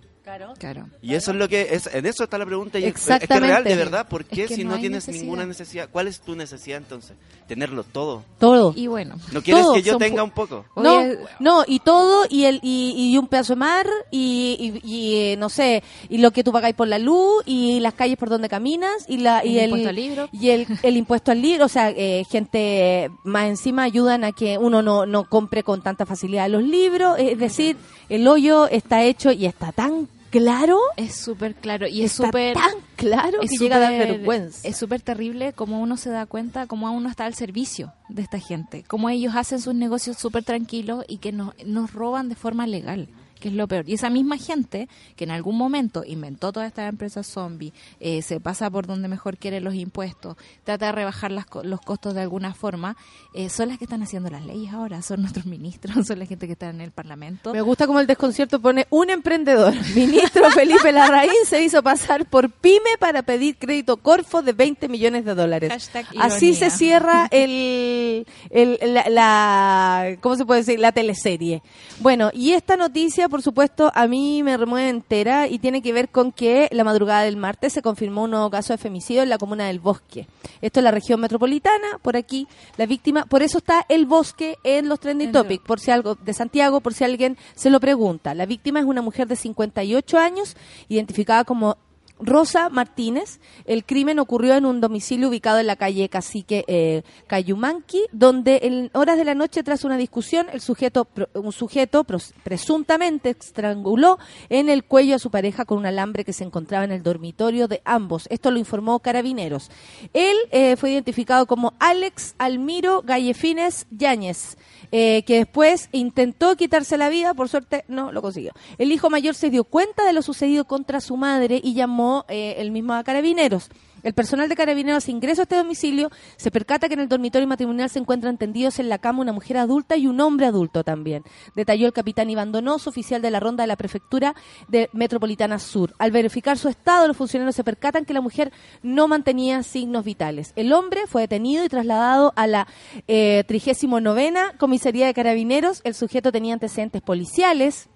Claro. 0.58 0.88
Y 1.02 1.14
eso 1.14 1.30
es 1.30 1.36
lo 1.36 1.48
que 1.48 1.68
es, 1.70 1.86
en 1.94 2.04
eso 2.04 2.24
está 2.24 2.36
la 2.36 2.44
pregunta 2.46 2.78
y 2.80 2.84
es- 2.84 3.08
es 3.08 3.28
que 3.28 3.40
real 3.40 3.62
de 3.62 3.76
verdad, 3.76 4.08
¿por 4.08 4.24
qué 4.24 4.42
Es 4.42 4.48
que 4.48 4.56
si 4.56 4.64
no 4.64 4.74
tienes 4.78 5.06
necesidad. 5.06 5.22
ninguna 5.22 5.46
necesidad? 5.46 5.88
¿Cuál 5.90 6.08
es 6.08 6.20
tu 6.20 6.34
necesidad 6.34 6.78
entonces? 6.78 7.16
Tenerlo 7.46 7.84
todo. 7.84 8.24
Todo. 8.40 8.72
Y 8.76 8.88
bueno, 8.88 9.14
¿No 9.32 9.40
quieres 9.40 9.62
Todo 9.62 9.74
que 9.74 9.82
yo 9.82 9.96
tenga 9.98 10.24
un 10.24 10.32
poco? 10.32 10.64
No, 10.74 10.98
Oye, 10.98 11.18
no, 11.38 11.62
y 11.66 11.78
todo, 11.78 12.26
y 12.28 12.44
el 12.44 12.58
y, 12.62 12.94
y 13.12 13.16
un 13.18 13.28
pedazo 13.28 13.52
de 13.54 13.60
mar, 13.60 13.86
y, 14.10 14.80
y- 14.82 14.90
y, 14.90 15.14
eh, 15.32 15.36
no 15.36 15.48
sé, 15.48 15.82
y 16.08 16.18
lo 16.18 16.32
que 16.32 16.42
tú 16.42 16.50
pagáis 16.50 16.74
por 16.74 16.88
la 16.88 16.98
luz, 16.98 17.44
y 17.46 17.78
las 17.80 17.94
calles 17.94 18.16
por 18.18 18.28
donde 18.28 18.48
caminas, 18.48 19.04
y 19.08 19.18
la 19.18 19.44
y 19.44 19.58
El 19.58 19.64
el, 19.64 19.70
impuesto 19.70 19.88
al 19.90 19.96
libro. 19.96 20.28
y 20.32 20.50
el, 20.50 20.66
el 20.82 20.96
impuesto 20.96 21.30
al 21.30 21.40
libro, 21.40 21.64
o 21.66 21.68
sea, 21.68 21.90
eh, 21.90 22.24
gente 22.28 23.10
más 23.22 23.46
encima 23.46 23.84
ayudan 23.84 24.24
a 24.24 24.32
que 24.32 24.58
uno 24.58 24.82
no, 24.82 25.06
no 25.06 25.28
compre 25.28 25.62
con 25.62 25.82
tanta 25.82 26.04
facilidad 26.04 26.48
los 26.50 26.64
libros, 26.64 27.16
es 27.18 27.38
decir, 27.38 27.76
el 28.08 28.26
hoyo 28.26 28.66
está 28.66 29.04
hecho 29.04 29.30
y 29.30 29.46
está 29.46 29.70
tan 29.72 30.08
claro, 30.30 30.78
es 30.96 31.14
súper 31.14 31.54
claro 31.54 31.86
y 31.86 32.02
es 32.02 32.12
súper... 32.12 32.54
tan 32.54 32.74
claro 32.96 33.40
es 33.42 33.50
que 33.50 33.56
llega 33.56 33.76
a 33.76 33.80
dar 33.80 33.92
vergüenza. 33.92 34.66
Es 34.66 34.76
súper 34.76 35.00
terrible 35.00 35.52
como 35.52 35.80
uno 35.80 35.96
se 35.96 36.10
da 36.10 36.26
cuenta, 36.26 36.66
cómo 36.66 36.90
uno 36.92 37.08
está 37.08 37.24
al 37.24 37.34
servicio 37.34 37.92
de 38.08 38.22
esta 38.22 38.38
gente, 38.38 38.84
cómo 38.86 39.08
ellos 39.08 39.34
hacen 39.36 39.60
sus 39.60 39.74
negocios 39.74 40.16
súper 40.18 40.44
tranquilos 40.44 41.04
y 41.08 41.18
que 41.18 41.32
nos, 41.32 41.54
nos 41.64 41.92
roban 41.92 42.28
de 42.28 42.34
forma 42.34 42.66
legal, 42.66 43.08
que 43.46 43.50
es 43.50 43.54
lo 43.56 43.68
peor. 43.68 43.88
Y 43.88 43.94
esa 43.94 44.10
misma 44.10 44.36
gente 44.38 44.88
que 45.14 45.22
en 45.22 45.30
algún 45.30 45.56
momento 45.56 46.02
inventó 46.04 46.50
todas 46.52 46.66
estas 46.66 46.88
empresas 46.88 47.28
zombie, 47.28 47.72
eh, 48.00 48.22
se 48.22 48.40
pasa 48.40 48.68
por 48.70 48.88
donde 48.88 49.06
mejor 49.06 49.36
quiere 49.38 49.60
los 49.60 49.74
impuestos, 49.74 50.36
trata 50.64 50.86
de 50.86 50.92
rebajar 50.92 51.30
las 51.30 51.46
los 51.62 51.80
costos 51.80 52.14
de 52.14 52.22
alguna 52.22 52.54
forma, 52.54 52.96
eh, 53.34 53.48
son 53.48 53.68
las 53.68 53.78
que 53.78 53.84
están 53.84 54.02
haciendo 54.02 54.28
las 54.30 54.44
leyes 54.44 54.72
ahora, 54.72 55.00
son 55.02 55.20
nuestros 55.20 55.46
ministros, 55.46 55.94
son 56.08 56.18
la 56.18 56.26
gente 56.26 56.46
que 56.46 56.54
está 56.54 56.70
en 56.70 56.80
el 56.80 56.90
Parlamento. 56.90 57.52
Me 57.52 57.60
gusta 57.62 57.86
como 57.86 58.00
el 58.00 58.06
desconcierto 58.08 58.60
pone 58.60 58.86
un 58.90 59.10
emprendedor. 59.10 59.74
Ministro 59.94 60.50
Felipe 60.50 60.90
Larraín 60.90 61.30
se 61.46 61.62
hizo 61.62 61.82
pasar 61.84 62.26
por 62.26 62.50
pyme 62.50 62.96
para 62.98 63.22
pedir 63.22 63.56
crédito 63.58 63.96
Corfo 63.98 64.42
de 64.42 64.52
20 64.52 64.88
millones 64.88 65.24
de 65.24 65.34
dólares. 65.36 65.70
Hashtag 65.70 66.06
Así 66.18 66.46
ironía. 66.48 66.70
se 66.70 66.76
cierra 66.76 67.28
el, 67.30 68.26
el- 68.50 68.78
la, 68.94 69.04
la- 69.08 70.16
¿cómo 70.20 70.36
se 70.36 70.44
puede 70.44 70.60
decir? 70.60 70.80
La 70.80 70.92
teleserie. 70.92 71.62
Bueno, 72.00 72.30
y 72.32 72.52
esta 72.52 72.76
noticia, 72.76 73.28
por 73.36 73.42
supuesto, 73.42 73.92
a 73.94 74.06
mí 74.06 74.42
me 74.42 74.56
remueve 74.56 74.88
entera 74.88 75.46
y 75.46 75.58
tiene 75.58 75.82
que 75.82 75.92
ver 75.92 76.08
con 76.08 76.32
que 76.32 76.70
la 76.72 76.84
madrugada 76.84 77.20
del 77.20 77.36
martes 77.36 77.74
se 77.74 77.82
confirmó 77.82 78.22
un 78.22 78.30
nuevo 78.30 78.48
caso 78.48 78.72
de 78.72 78.78
femicidio 78.78 79.22
en 79.22 79.28
la 79.28 79.36
comuna 79.36 79.66
del 79.66 79.78
Bosque. 79.78 80.26
Esto 80.62 80.80
es 80.80 80.84
la 80.84 80.90
región 80.90 81.20
metropolitana, 81.20 81.98
por 82.00 82.16
aquí, 82.16 82.48
la 82.78 82.86
víctima, 82.86 83.26
por 83.26 83.42
eso 83.42 83.58
está 83.58 83.84
el 83.90 84.06
bosque 84.06 84.56
en 84.64 84.88
los 84.88 85.00
trending 85.00 85.28
En 85.28 85.32
topics, 85.34 85.62
por 85.66 85.80
si 85.80 85.90
algo, 85.90 86.14
de 86.14 86.32
Santiago, 86.32 86.80
por 86.80 86.94
si 86.94 87.04
alguien 87.04 87.36
se 87.54 87.68
lo 87.68 87.78
pregunta. 87.78 88.32
La 88.32 88.46
víctima 88.46 88.80
es 88.80 88.86
una 88.86 89.02
mujer 89.02 89.28
de 89.28 89.36
58 89.36 90.18
años, 90.18 90.56
identificada 90.88 91.44
como 91.44 91.76
Rosa 92.18 92.68
Martínez. 92.70 93.40
El 93.64 93.84
crimen 93.84 94.18
ocurrió 94.18 94.54
en 94.54 94.66
un 94.66 94.80
domicilio 94.80 95.28
ubicado 95.28 95.58
en 95.58 95.66
la 95.66 95.76
calle 95.76 96.08
Cacique 96.08 96.64
eh, 96.66 97.02
Cayumanqui, 97.26 98.02
donde 98.12 98.60
en 98.62 98.90
horas 98.94 99.18
de 99.18 99.24
la 99.24 99.34
noche, 99.34 99.62
tras 99.62 99.84
una 99.84 99.96
discusión, 99.96 100.46
el 100.52 100.60
sujeto, 100.60 101.08
un 101.34 101.52
sujeto 101.52 102.04
presuntamente 102.42 103.30
estranguló 103.30 104.18
en 104.48 104.68
el 104.68 104.84
cuello 104.84 105.16
a 105.16 105.18
su 105.18 105.30
pareja 105.30 105.64
con 105.64 105.78
un 105.78 105.86
alambre 105.86 106.24
que 106.24 106.32
se 106.32 106.44
encontraba 106.44 106.84
en 106.84 106.92
el 106.92 107.02
dormitorio 107.02 107.68
de 107.68 107.82
ambos. 107.84 108.26
Esto 108.30 108.50
lo 108.50 108.58
informó 108.58 109.00
Carabineros. 109.00 109.70
Él 110.12 110.36
eh, 110.50 110.76
fue 110.76 110.92
identificado 110.92 111.46
como 111.46 111.74
Alex 111.78 112.34
Almiro 112.38 113.02
Gallefines 113.02 113.86
Yáñez. 113.90 114.56
Eh, 114.92 115.22
que 115.26 115.38
después 115.38 115.88
intentó 115.92 116.56
quitarse 116.56 116.96
la 116.96 117.08
vida, 117.08 117.34
por 117.34 117.48
suerte 117.48 117.84
no 117.88 118.12
lo 118.12 118.22
consiguió. 118.22 118.52
El 118.78 118.92
hijo 118.92 119.10
mayor 119.10 119.34
se 119.34 119.50
dio 119.50 119.64
cuenta 119.64 120.04
de 120.04 120.12
lo 120.12 120.22
sucedido 120.22 120.64
contra 120.66 121.00
su 121.00 121.16
madre 121.16 121.60
y 121.62 121.74
llamó 121.74 122.24
eh, 122.28 122.56
el 122.58 122.70
mismo 122.70 122.94
a 122.94 123.04
carabineros. 123.04 123.70
El 124.06 124.14
personal 124.14 124.48
de 124.48 124.54
carabineros 124.54 125.08
ingresa 125.08 125.42
a 125.42 125.46
este 125.46 125.56
domicilio, 125.56 126.12
se 126.36 126.52
percata 126.52 126.86
que 126.86 126.94
en 126.94 127.00
el 127.00 127.08
dormitorio 127.08 127.48
matrimonial 127.48 127.90
se 127.90 127.98
encuentran 127.98 128.38
tendidos 128.38 128.78
en 128.78 128.88
la 128.88 128.98
cama 128.98 129.22
una 129.22 129.32
mujer 129.32 129.56
adulta 129.56 129.96
y 129.96 130.06
un 130.06 130.20
hombre 130.20 130.46
adulto 130.46 130.84
también. 130.84 131.24
Detalló 131.56 131.88
el 131.88 131.92
capitán 131.92 132.30
Iván 132.30 132.52
Donoso, 132.52 132.90
oficial 132.90 133.20
de 133.20 133.32
la 133.32 133.40
ronda 133.40 133.64
de 133.64 133.66
la 133.66 133.74
prefectura 133.74 134.36
de 134.68 134.88
Metropolitana 134.92 135.58
Sur. 135.58 135.92
Al 135.98 136.12
verificar 136.12 136.56
su 136.56 136.68
estado, 136.68 137.08
los 137.08 137.16
funcionarios 137.16 137.56
se 137.56 137.64
percatan 137.64 138.04
que 138.04 138.14
la 138.14 138.20
mujer 138.20 138.52
no 138.80 139.08
mantenía 139.08 139.64
signos 139.64 140.04
vitales. 140.04 140.52
El 140.54 140.72
hombre 140.72 141.08
fue 141.08 141.22
detenido 141.22 141.64
y 141.64 141.68
trasladado 141.68 142.32
a 142.36 142.46
la 142.46 142.68
eh, 143.08 143.42
39 143.48 144.52
comisaría 144.56 145.06
de 145.06 145.14
carabineros. 145.14 145.80
El 145.82 145.94
sujeto 145.94 146.30
tenía 146.30 146.54
antecedentes 146.54 147.02
policiales 147.02 147.88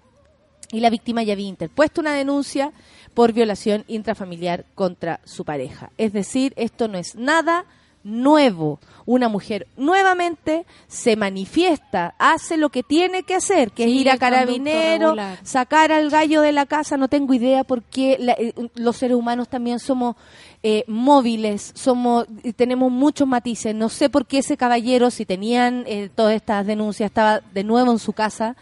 y 0.71 0.79
la 0.79 0.89
víctima 0.89 1.23
ya 1.23 1.33
había 1.33 1.47
interpuesto 1.47 2.01
una 2.01 2.13
denuncia 2.13 2.71
por 3.13 3.33
violación 3.33 3.83
intrafamiliar 3.87 4.65
contra 4.75 5.19
su 5.25 5.43
pareja. 5.45 5.91
Es 5.97 6.13
decir, 6.13 6.53
esto 6.55 6.87
no 6.87 6.97
es 6.97 7.15
nada 7.15 7.65
nuevo. 8.03 8.79
Una 9.05 9.29
mujer 9.29 9.67
nuevamente 9.77 10.65
se 10.87 11.15
manifiesta, 11.15 12.15
hace 12.17 12.57
lo 12.57 12.69
que 12.69 12.81
tiene 12.83 13.21
que 13.23 13.35
hacer, 13.35 13.71
que 13.71 13.83
es 13.83 13.89
Sí, 13.91 13.99
ir 13.99 14.09
a 14.09 14.17
carabinero, 14.17 15.15
sacar 15.43 15.91
al 15.91 16.09
gallo 16.09 16.41
de 16.41 16.51
la 16.51 16.65
casa, 16.65 16.97
no 16.97 17.07
tengo 17.09 17.33
idea 17.33 17.63
porque 17.63 18.17
la- 18.19 18.33
eh, 18.33 18.53
los 18.75 18.97
seres 18.97 19.15
humanos 19.17 19.49
también 19.49 19.79
somos 19.79 20.15
eh, 20.63 20.83
móviles, 20.87 21.71
somos 21.75 22.25
tenemos 22.55 22.91
muchos 22.91 23.27
matices. 23.27 23.73
No 23.75 23.89
sé 23.89 24.09
por 24.09 24.25
qué 24.27 24.39
ese 24.39 24.57
caballero, 24.57 25.09
si 25.11 25.25
tenían 25.25 25.83
eh, 25.87 26.09
todas 26.13 26.35
estas 26.35 26.65
denuncias, 26.67 27.07
estaba 27.09 27.41
de 27.53 27.63
nuevo 27.63 27.91
en 27.91 27.99
su 27.99 28.13
casa. 28.13 28.55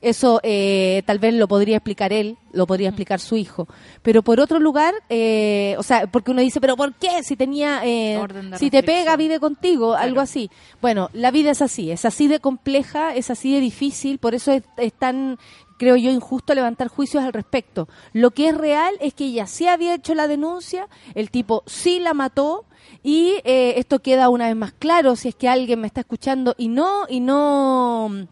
Eso 0.00 0.40
eh, 0.44 1.02
tal 1.06 1.18
vez 1.18 1.34
lo 1.34 1.48
podría 1.48 1.76
explicar 1.76 2.12
él, 2.12 2.36
lo 2.52 2.66
podría 2.66 2.88
explicar 2.88 3.18
su 3.18 3.36
hijo. 3.36 3.66
Pero 4.02 4.22
por 4.22 4.38
otro 4.40 4.60
lugar, 4.60 4.94
eh, 5.08 5.74
o 5.78 5.82
sea, 5.82 6.06
porque 6.06 6.30
uno 6.30 6.40
dice, 6.40 6.60
pero 6.60 6.76
¿por 6.76 6.94
qué? 6.94 7.22
Si 7.22 7.36
tenía, 7.36 7.80
eh, 7.84 8.20
si 8.56 8.70
te 8.70 8.82
pega, 8.82 9.16
vive 9.16 9.40
contigo, 9.40 9.94
algo 9.94 10.20
así. 10.20 10.50
Bueno, 10.80 11.10
la 11.12 11.30
vida 11.30 11.50
es 11.50 11.62
así, 11.62 11.90
es 11.90 12.04
así 12.04 12.28
de 12.28 12.38
compleja, 12.38 13.14
es 13.14 13.30
así 13.30 13.52
de 13.52 13.60
difícil, 13.60 14.18
por 14.18 14.34
eso 14.34 14.52
es, 14.52 14.62
es 14.76 14.92
tan, 14.92 15.36
creo 15.78 15.96
yo, 15.96 16.10
injusto 16.10 16.54
levantar 16.54 16.88
juicios 16.88 17.24
al 17.24 17.32
respecto. 17.32 17.88
Lo 18.12 18.30
que 18.30 18.50
es 18.50 18.56
real 18.56 18.94
es 19.00 19.14
que 19.14 19.24
ella 19.24 19.48
sí 19.48 19.66
había 19.66 19.94
hecho 19.94 20.14
la 20.14 20.28
denuncia, 20.28 20.88
el 21.14 21.30
tipo 21.30 21.64
sí 21.66 21.98
la 21.98 22.14
mató, 22.14 22.66
y 23.02 23.34
eh, 23.44 23.74
esto 23.76 24.00
queda 24.00 24.28
una 24.28 24.46
vez 24.46 24.56
más 24.56 24.72
claro 24.72 25.16
si 25.16 25.28
es 25.28 25.34
que 25.34 25.48
alguien 25.48 25.80
me 25.80 25.86
está 25.86 26.00
escuchando 26.00 26.54
y 26.56 26.68
no, 26.68 27.06
y 27.08 27.20
no 27.20 28.28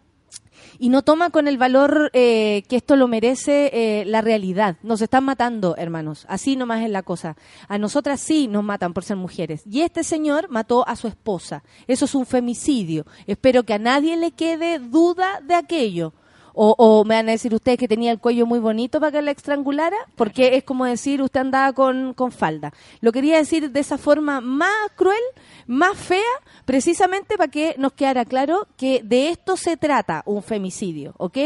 y 0.79 0.89
no 0.89 1.03
toma 1.03 1.31
con 1.31 1.49
el 1.49 1.59
valor 1.59 2.11
eh, 2.13 2.63
que 2.69 2.77
esto 2.77 2.97
lo 2.97 3.09
merece 3.09 3.71
eh, 3.73 4.05
la 4.05 4.21
realidad. 4.21 4.77
Nos 4.83 5.01
están 5.01 5.25
matando, 5.25 5.77
hermanos. 5.77 6.27
Así 6.29 6.57
nomás 6.57 6.83
es 6.83 6.91
la 6.91 7.03
cosa. 7.03 7.37
A 7.69 7.79
nosotras 7.79 8.21
sí 8.21 8.49
nos 8.49 8.65
matan 8.65 8.93
por 8.93 9.05
ser 9.05 9.17
mujeres. 9.17 9.63
Y 9.71 9.83
este 9.83 10.05
señor 10.05 10.49
mató 10.49 10.87
a 10.87 10.97
su 10.97 11.09
esposa. 11.09 11.63
Eso 11.87 12.05
es 12.05 12.15
un 12.15 12.27
femicidio. 12.27 13.07
Espero 13.27 13.65
que 13.65 13.75
a 13.75 13.79
nadie 13.79 14.17
le 14.17 14.33
quede 14.33 14.79
duda 14.79 15.41
de 15.41 15.55
aquello. 15.55 16.13
O, 16.59 17.05
me 17.05 17.17
van 17.17 17.29
a 17.29 17.33
decir 17.33 17.55
ustedes 17.55 17.79
que 17.79 17.87
tenía 17.87 18.11
el 18.11 18.19
cuello 18.19 18.47
muy 18.47 18.59
bonito 18.59 18.99
para 18.99 19.13
que 19.13 19.21
la 19.21 19.31
estrangulara, 19.31 19.97
porque 20.15 20.57
es 20.57 20.65
como 20.65 20.87
decir 20.87 21.21
usted 21.21 21.41
andaba 21.41 21.75
con, 21.75 22.15
con 22.15 22.33
falda. 22.33 22.73
Lo 23.03 23.13
quería 23.13 23.37
decir 23.37 23.71
de 23.71 23.81
esa 23.81 23.99
forma 23.99 24.41
más 24.41 24.73
cruel, 24.95 25.21
más 25.67 25.99
fea, 25.99 26.23
precisamente 26.65 27.37
para 27.37 27.51
que 27.51 27.75
nos 27.77 27.93
quedara 27.93 28.25
claro 28.25 28.67
que 28.79 29.03
de 29.05 29.29
esto 29.29 29.59
se 29.59 29.77
trata 29.77 30.23
un 30.25 30.43
femicidio, 30.43 31.15
¿ok? 31.19 31.37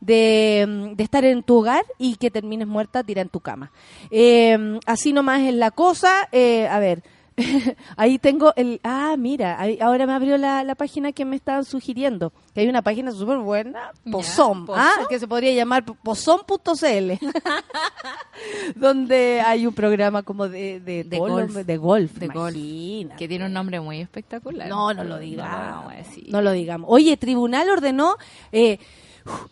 De, 0.00 0.64
mm, 0.96 1.00
estar 1.00 1.24
en 1.24 1.42
tu 1.42 1.56
hogar 1.56 1.84
y 1.98 2.14
que 2.14 2.30
termines 2.30 2.68
muerta 2.68 3.02
tirada 3.02 3.22
en 3.22 3.30
tu 3.30 3.40
cama. 3.40 3.72
Eh, 4.12 4.78
así 4.86 5.12
nomás 5.12 5.40
es 5.40 5.54
la 5.54 5.72
cosa. 5.72 6.28
Eh, 6.30 6.68
a 6.68 6.78
ver. 6.78 7.02
Ahí 7.96 8.18
tengo 8.18 8.52
el... 8.56 8.80
Ah, 8.84 9.14
mira, 9.18 9.60
ahí- 9.60 9.78
ahora 9.80 10.06
me 10.06 10.12
abrió 10.12 10.36
la, 10.38 10.62
la 10.64 10.74
página 10.74 11.12
que 11.12 11.24
me 11.24 11.36
estaban 11.36 11.64
sugiriendo. 11.64 12.32
Que 12.54 12.60
hay 12.60 12.68
una 12.68 12.82
página 12.82 13.10
súper 13.12 13.38
buena, 13.38 13.90
Pozom, 14.10 14.66
¿Pozom? 14.66 14.78
ah, 14.78 15.06
que 15.08 15.18
se 15.18 15.26
podría 15.26 15.52
llamar 15.52 15.84
pozom.cl, 15.84 17.12
donde 18.76 19.40
hay 19.40 19.66
un 19.66 19.74
programa 19.74 20.22
como 20.22 20.48
de, 20.48 20.80
de, 20.80 21.04
golf. 21.18 21.54
de 21.54 21.76
golf. 21.76 22.12
De 22.12 22.26
golf. 22.28 23.16
Que 23.16 23.28
tiene 23.28 23.46
un 23.46 23.52
nombre 23.52 23.80
muy 23.80 24.00
espectacular. 24.00 24.68
No, 24.68 24.92
no 24.92 25.04
lo 25.04 25.18
digamos. 25.18 25.84
No 25.84 25.90
decir. 25.90 26.26
No 26.28 26.42
lo 26.42 26.52
digamos. 26.52 26.88
Oye, 26.90 27.16
tribunal 27.16 27.68
ordenó, 27.70 28.16
eh, 28.52 28.78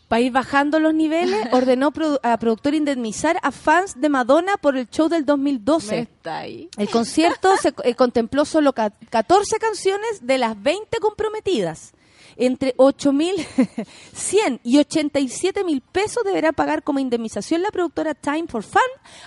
para 0.08 0.20
ir 0.20 0.32
bajando 0.32 0.80
los 0.80 0.92
niveles, 0.94 1.46
ordenó 1.52 1.92
produ- 1.92 2.18
a 2.22 2.36
productor 2.38 2.74
indemnizar 2.74 3.38
a 3.42 3.50
fans 3.52 4.00
de 4.00 4.08
Madonna 4.08 4.56
por 4.56 4.76
el 4.76 4.88
show 4.88 5.08
del 5.08 5.24
2012. 5.24 5.98
Está 6.00 6.38
ahí. 6.38 6.68
El 6.76 6.88
concierto 6.90 7.56
se 7.56 7.72
eh, 7.84 7.94
contempló 7.94 8.44
solo 8.44 8.72
ca- 8.72 8.90
14 9.10 9.58
canciones 9.58 10.26
de 10.26 10.38
las 10.38 10.60
20 10.62 10.98
comprometidas. 10.98 11.92
Entre 12.43 12.74
8.100 12.76 14.61
y 14.64 14.78
87 14.78 15.62
mil 15.64 15.80
pesos 15.80 16.24
deberá 16.24 16.53
pagar 16.53 16.82
como 16.82 16.99
indemnización 16.99 17.62
la 17.62 17.70
productora 17.70 18.14
Time 18.14 18.47
for 18.49 18.62
Fun 18.62 18.80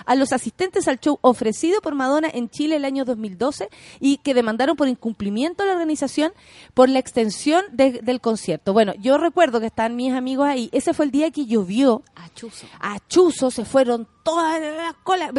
a 0.04 0.14
los 0.14 0.32
asistentes 0.32 0.88
al 0.88 0.98
show 1.00 1.18
ofrecido 1.22 1.80
por 1.80 1.94
Madonna 1.94 2.28
en 2.32 2.48
Chile 2.50 2.76
el 2.76 2.84
año 2.84 3.04
2012 3.04 3.68
y 4.00 4.18
que 4.18 4.34
demandaron 4.34 4.76
por 4.76 4.88
incumplimiento 4.88 5.62
a 5.62 5.66
la 5.66 5.72
organización 5.72 6.32
por 6.74 6.88
la 6.88 6.98
extensión 6.98 7.64
de- 7.72 8.00
del 8.02 8.20
concierto. 8.20 8.72
Bueno, 8.72 8.92
yo 9.00 9.16
recuerdo 9.18 9.60
que 9.60 9.66
están 9.66 9.96
mis 9.96 10.12
amigos 10.12 10.48
ahí. 10.48 10.68
Ese 10.72 10.92
fue 10.94 11.04
el 11.06 11.10
día 11.10 11.30
que 11.30 11.46
llovió 11.46 12.02
Achuzo. 12.16 12.66
a 12.80 12.98
Chuzo 13.08 13.50
se 13.50 13.64
fueron 13.64 14.08
todas 14.24 14.60
las 14.60 14.94
colas 15.04 15.30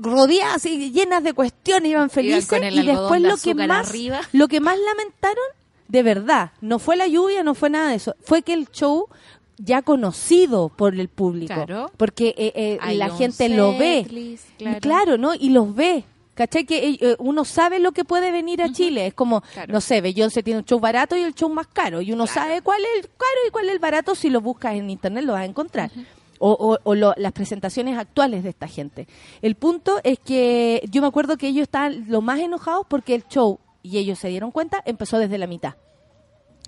rodeadas 0.00 0.66
y 0.66 0.90
llenas 0.92 1.22
de 1.22 1.32
cuestiones 1.32 1.90
iban 1.92 2.10
felices 2.10 2.46
con 2.46 2.62
el 2.64 2.74
y 2.78 2.86
después 2.86 3.22
de 3.22 3.28
lo 3.28 3.36
que 3.36 3.54
más 3.54 3.88
arriba. 3.88 4.20
lo 4.32 4.48
que 4.48 4.60
más 4.60 4.76
lamentaron 4.78 5.44
de 5.88 6.02
verdad 6.02 6.52
no 6.60 6.78
fue 6.78 6.96
la 6.96 7.06
lluvia 7.06 7.42
no 7.42 7.54
fue 7.54 7.70
nada 7.70 7.90
de 7.90 7.96
eso 7.96 8.14
fue 8.22 8.42
que 8.42 8.52
el 8.54 8.68
show 8.70 9.06
ya 9.58 9.82
conocido 9.82 10.68
por 10.70 10.94
el 10.94 11.08
público 11.08 11.54
Claro. 11.54 11.90
porque 11.96 12.34
eh, 12.38 12.78
eh, 12.82 12.94
la 12.94 13.10
gente 13.10 13.48
lo 13.48 13.76
ve 13.76 14.02
setlist, 14.04 14.44
claro. 14.58 14.80
claro. 14.80 15.18
no 15.18 15.34
y 15.34 15.50
los 15.50 15.74
ve 15.74 16.04
¿Cachai? 16.34 16.64
Que 16.64 16.96
eh, 16.98 17.16
uno 17.18 17.44
sabe 17.44 17.78
lo 17.78 17.92
que 17.92 18.06
puede 18.06 18.32
venir 18.32 18.62
a 18.62 18.72
Chile. 18.72 19.06
Es 19.06 19.12
como, 19.12 19.42
Claro. 19.52 19.70
no 19.70 19.82
sé, 19.82 20.00
Beyoncé 20.00 20.42
tiene 20.42 20.60
un 20.60 20.64
show 20.64 20.80
barato 20.80 21.14
y 21.14 21.20
el 21.20 21.34
show 21.34 21.50
más 21.50 21.66
caro. 21.66 22.00
Y 22.00 22.10
uno 22.10 22.24
Claro. 22.24 22.40
sabe 22.40 22.62
cuál 22.62 22.80
es 22.80 23.04
el 23.04 23.10
caro 23.10 23.40
y 23.46 23.50
cuál 23.50 23.66
es 23.66 23.72
el 23.72 23.78
barato. 23.80 24.14
Si 24.14 24.30
lo 24.30 24.40
buscas 24.40 24.74
en 24.76 24.88
internet 24.88 25.24
lo 25.24 25.34
vas 25.34 25.42
a 25.42 25.44
encontrar. 25.44 25.90
O, 26.38 26.52
o- 26.52 26.78
o 26.84 26.94
lo- 26.94 27.12
las 27.18 27.32
presentaciones 27.32 27.98
actuales 27.98 28.42
de 28.44 28.48
esta 28.48 28.66
gente. 28.66 29.06
El 29.42 29.56
punto 29.56 30.00
es 30.04 30.18
que 30.20 30.82
yo 30.90 31.02
me 31.02 31.08
acuerdo 31.08 31.36
que 31.36 31.48
ellos 31.48 31.64
estaban 31.64 32.06
lo 32.08 32.22
más 32.22 32.40
enojados 32.40 32.86
porque 32.88 33.14
el 33.14 33.28
show, 33.28 33.58
y 33.82 33.98
ellos 33.98 34.18
se 34.18 34.28
dieron 34.28 34.50
cuenta, 34.50 34.82
empezó 34.84 35.18
desde 35.18 35.38
la 35.38 35.46
mitad. 35.46 35.74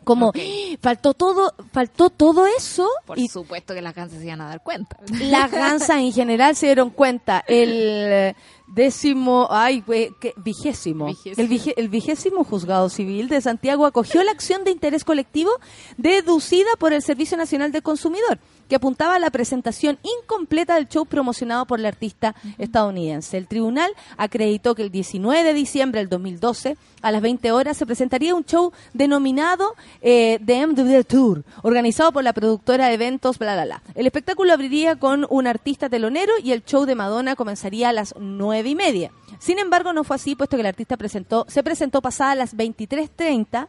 Como. 0.03 0.33
¡Ah! 0.35 0.77
faltó 0.83 1.15
todo, 1.15 1.55
faltó 1.73 2.11
todo 2.11 2.47
eso 2.47 2.87
Por 3.07 3.19
y 3.19 3.27
supuesto 3.29 3.73
que 3.73 3.81
las 3.81 3.95
gansas 3.95 4.19
se 4.19 4.27
iban 4.27 4.43
a 4.43 4.49
dar 4.49 4.63
cuenta. 4.63 4.99
las 5.19 5.51
gansas 5.51 5.97
en 5.99 6.13
general 6.13 6.57
se 6.57 6.67
dieron 6.67 6.91
cuenta. 6.91 7.43
El 7.49 7.71
eh, 7.73 8.37
décimo, 8.75 9.47
ay, 9.51 9.83
que- 10.21 10.35
vigésimo. 10.37 11.07
Vigésimo. 11.07 11.35
El, 11.39 11.49
vige- 11.49 11.73
el 11.79 11.89
vigésimo 11.89 12.45
juzgado 12.45 12.91
civil 12.91 13.29
de 13.29 13.41
Santiago 13.41 13.87
acogió 13.87 14.23
la 14.25 14.33
acción 14.33 14.63
de 14.65 14.73
interés 14.73 15.05
colectivo 15.05 15.51
deducida 15.97 16.69
por 16.79 16.93
el 16.93 17.01
Servicio 17.01 17.39
Nacional 17.39 17.73
del 17.73 17.83
Consumidor, 17.83 18.39
que 18.75 18.79
apuntaba 18.79 19.15
a 19.15 19.19
la 19.21 19.31
presentación 19.31 20.01
incompleta 20.03 20.75
del 20.75 20.89
show 20.89 21.07
promocionado 21.07 21.65
por 21.65 21.79
la 21.79 21.87
artista 21.87 22.35
estadounidense. 22.59 23.39
El 23.39 23.47
tribunal 23.47 23.89
acreditó 24.17 24.75
que 24.75 24.83
el 24.83 24.91
19 24.91 25.45
de 25.45 25.55
diciembre 25.55 26.01
del 26.01 26.09
2012, 26.09 26.77
a 27.01 27.13
las 27.13 27.23
20 27.23 27.53
horas, 27.53 27.77
se 27.77 27.87
presentaría 27.87 28.35
un 28.35 28.45
show 28.45 28.73
denominado 28.93 29.77
eh, 30.03 30.41
The 30.45 30.67
MW 30.67 31.03
Tour, 31.07 31.45
organizado 31.63 32.11
por 32.11 32.25
la 32.25 32.33
productora 32.33 32.89
de 32.89 32.95
eventos, 32.95 33.39
bla, 33.39 33.55
bla, 33.55 33.65
bla. 33.65 33.83
El 33.95 34.07
espectáculo 34.07 34.53
abriría 34.53 34.97
con 34.97 35.25
un 35.31 35.47
artista 35.47 35.89
telonero 35.89 36.33
y 36.43 36.51
el 36.51 36.65
show 36.65 36.85
de 36.85 36.97
Madonna 36.97 37.37
comenzaría 37.37 37.91
a 37.91 37.93
las 37.93 38.13
nueve 38.19 38.71
y 38.71 38.75
media. 38.75 39.13
Sin 39.39 39.61
embargo, 39.61 39.93
no 39.93 40.03
fue 40.03 40.17
así, 40.17 40.35
puesto 40.35 40.57
que 40.57 40.63
el 40.63 40.67
artista 40.67 40.97
presentó, 40.97 41.47
se 41.47 41.63
presentó 41.63 42.03
pasada 42.03 42.35
las 42.35 42.57
23.30 42.57 43.69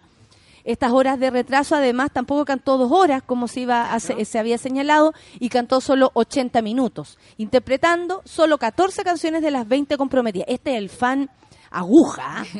estas 0.66 0.92
horas 0.92 1.20
de 1.20 1.30
retraso. 1.30 1.76
Además, 1.76 2.12
tampoco 2.12 2.44
cantó 2.44 2.78
dos 2.78 2.92
horas, 2.92 3.24
como 3.24 3.48
se, 3.48 3.62
iba 3.62 3.94
a 3.94 4.00
se, 4.00 4.26
se 4.26 4.40
había 4.40 4.58
señalado, 4.58 5.14
y 5.40 5.50
cantó 5.50 5.80
solo 5.80 6.12
80 6.14 6.62
minutos, 6.62 7.18
interpretando 7.38 8.22
solo 8.26 8.58
14 8.58 9.04
canciones 9.04 9.42
de 9.42 9.52
las 9.52 9.68
20 9.68 9.96
comprometidas. 9.98 10.48
Este 10.50 10.72
es 10.72 10.78
el 10.78 10.90
fan 10.90 11.30
aguja. 11.78 12.46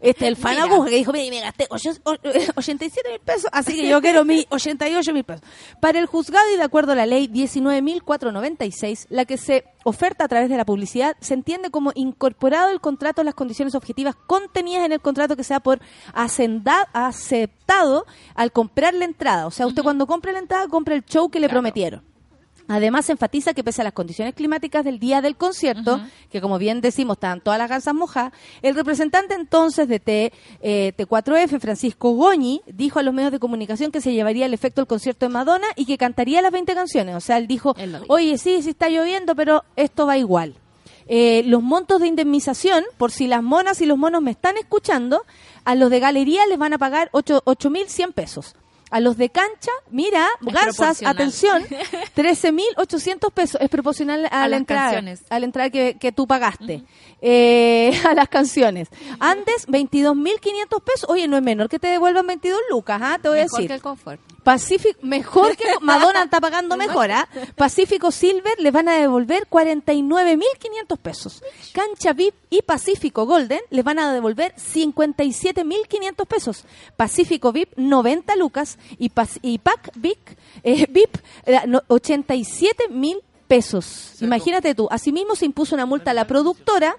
Este 0.00 0.26
es 0.26 0.28
el 0.28 0.36
fan 0.36 0.56
aguja 0.58 0.90
que 0.90 0.94
dijo, 0.94 1.12
mire, 1.12 1.28
me 1.28 1.40
gasté 1.40 1.66
ocho- 1.70 1.90
o- 2.04 2.14
87 2.54 3.10
mil 3.10 3.18
pesos, 3.18 3.50
así 3.52 3.74
que 3.74 3.88
yo 3.88 4.00
quiero 4.00 4.24
mi 4.24 4.46
88 4.50 5.12
mil 5.12 5.24
pesos. 5.24 5.42
Para 5.80 5.98
el 5.98 6.06
juzgado 6.06 6.48
y 6.54 6.56
de 6.56 6.62
acuerdo 6.62 6.92
a 6.92 6.94
la 6.94 7.04
ley 7.04 7.26
19.496, 7.26 9.06
la 9.10 9.24
que 9.24 9.36
se 9.36 9.64
oferta 9.84 10.24
a 10.24 10.28
través 10.28 10.48
de 10.50 10.56
la 10.56 10.64
publicidad, 10.64 11.16
se 11.20 11.34
entiende 11.34 11.70
como 11.70 11.90
incorporado 11.96 12.70
el 12.70 12.80
contrato 12.80 13.24
las 13.24 13.34
condiciones 13.34 13.74
objetivas 13.74 14.14
contenidas 14.26 14.84
en 14.86 14.92
el 14.92 15.00
contrato 15.00 15.34
que 15.36 15.42
sea 15.44 15.58
por 15.58 15.80
asenda- 16.14 16.86
aceptado 16.92 18.06
al 18.36 18.52
comprar 18.52 18.94
la 18.94 19.04
entrada. 19.04 19.46
O 19.46 19.50
sea, 19.50 19.66
usted 19.66 19.82
cuando 19.82 20.06
compre 20.06 20.32
la 20.32 20.38
entrada, 20.38 20.68
compra 20.68 20.94
el 20.94 21.04
show 21.04 21.28
que 21.28 21.40
le 21.40 21.48
prometieron. 21.48 22.02
Además, 22.68 23.08
enfatiza 23.08 23.54
que 23.54 23.64
pese 23.64 23.80
a 23.80 23.84
las 23.84 23.94
condiciones 23.94 24.34
climáticas 24.34 24.84
del 24.84 24.98
día 24.98 25.22
del 25.22 25.36
concierto, 25.36 26.00
que 26.30 26.40
como 26.42 26.58
bien 26.58 26.80
decimos, 26.82 27.16
estaban 27.16 27.40
todas 27.40 27.58
las 27.58 27.68
gansas 27.70 27.94
mojadas, 27.94 28.32
el 28.62 28.74
representante 28.74 29.34
entonces 29.34 29.88
de 29.88 29.98
T, 30.00 30.32
eh, 30.60 30.92
T4F, 30.96 31.58
Francisco 31.60 32.10
Goñi, 32.12 32.60
dijo 32.66 32.98
a 32.98 33.02
los 33.02 33.14
medios 33.14 33.32
de 33.32 33.38
comunicación 33.38 33.90
que 33.90 34.00
se 34.02 34.12
llevaría 34.12 34.44
el 34.46 34.52
efecto 34.54 34.82
del 34.82 34.86
concierto 34.86 35.26
de 35.26 35.30
Madonna 35.32 35.66
y 35.76 35.86
que 35.86 35.96
cantaría 35.96 36.42
las 36.42 36.52
20 36.52 36.74
canciones. 36.74 37.16
O 37.16 37.20
sea, 37.20 37.38
él 37.38 37.46
dijo, 37.46 37.74
oye, 38.08 38.36
sí, 38.38 38.60
sí 38.62 38.70
está 38.70 38.88
lloviendo, 38.90 39.34
pero 39.34 39.64
esto 39.76 40.06
va 40.06 40.18
igual. 40.18 40.54
Eh, 41.10 41.42
los 41.46 41.62
montos 41.62 42.00
de 42.02 42.06
indemnización, 42.06 42.84
por 42.98 43.10
si 43.12 43.28
las 43.28 43.42
monas 43.42 43.80
y 43.80 43.86
los 43.86 43.96
monos 43.96 44.20
me 44.20 44.30
están 44.30 44.58
escuchando, 44.58 45.22
a 45.64 45.74
los 45.74 45.88
de 45.88 46.00
galería 46.00 46.44
les 46.46 46.58
van 46.58 46.74
a 46.74 46.78
pagar 46.78 47.08
ocho- 47.12 47.42
8.100 47.46 48.12
pesos. 48.12 48.54
A 48.90 49.00
los 49.00 49.16
de 49.16 49.28
cancha, 49.30 49.70
mira, 49.90 50.26
garzas, 50.40 51.02
atención, 51.02 51.62
13.800 52.16 53.32
pesos. 53.32 53.60
Es 53.60 53.68
proporcional 53.68 54.24
a, 54.26 54.28
A 54.28 54.40
la 54.42 54.48
las 54.48 54.60
entrada, 54.60 54.82
canciones. 54.84 55.22
a 55.28 55.38
la 55.38 55.44
entrada 55.44 55.70
que, 55.70 55.96
que 55.98 56.12
tú 56.12 56.26
pagaste. 56.26 56.84
Eh, 57.20 57.92
a 58.08 58.14
las 58.14 58.28
canciones. 58.28 58.88
Antes, 59.20 59.66
22.500 59.68 60.82
pesos. 60.82 61.10
Oye, 61.10 61.28
no 61.28 61.36
es 61.36 61.42
menor 61.42 61.68
que 61.68 61.78
te 61.78 61.88
devuelvan 61.88 62.26
22 62.26 62.58
lucas, 62.70 63.00
¿ah? 63.02 63.18
Te 63.20 63.28
voy 63.28 63.38
a 63.38 63.42
decir. 63.42 63.66
que 63.68 63.74
el 63.74 63.82
confort. 63.82 64.20
Pacífico, 64.42 64.98
mejor 65.02 65.56
que 65.56 65.64
Madonna 65.82 66.22
está 66.22 66.40
pagando 66.40 66.76
mejor, 66.76 67.10
¿ah? 67.10 67.28
Pacífico 67.56 68.10
Silver 68.10 68.54
le 68.58 68.70
van 68.70 68.88
a 68.88 68.94
devolver 68.96 69.46
49.500 69.48 70.96
pesos. 70.98 71.42
Cancha 71.72 72.12
VIP 72.12 72.34
y 72.50 72.62
Pacífico 72.62 73.26
Golden 73.26 73.60
les 73.70 73.84
van 73.84 73.98
a 73.98 74.12
devolver 74.12 74.54
57.500 74.56 76.26
pesos. 76.26 76.64
Pacífico 76.96 77.52
VIP 77.52 77.72
90 77.76 78.36
lucas 78.36 78.78
y, 78.98 79.10
Pac- 79.10 79.38
y 79.42 79.58
Pac 79.58 79.90
VIP, 79.96 80.18
eh, 80.62 80.86
VIP 80.88 81.16
eh, 81.46 81.60
no, 81.66 81.82
87.000 81.88 83.20
pesos. 83.46 84.14
Imagínate 84.20 84.74
tú. 84.74 84.88
Asimismo 84.90 85.34
se 85.36 85.46
impuso 85.46 85.74
una 85.74 85.86
multa 85.86 86.10
a 86.10 86.14
la 86.14 86.26
productora 86.26 86.96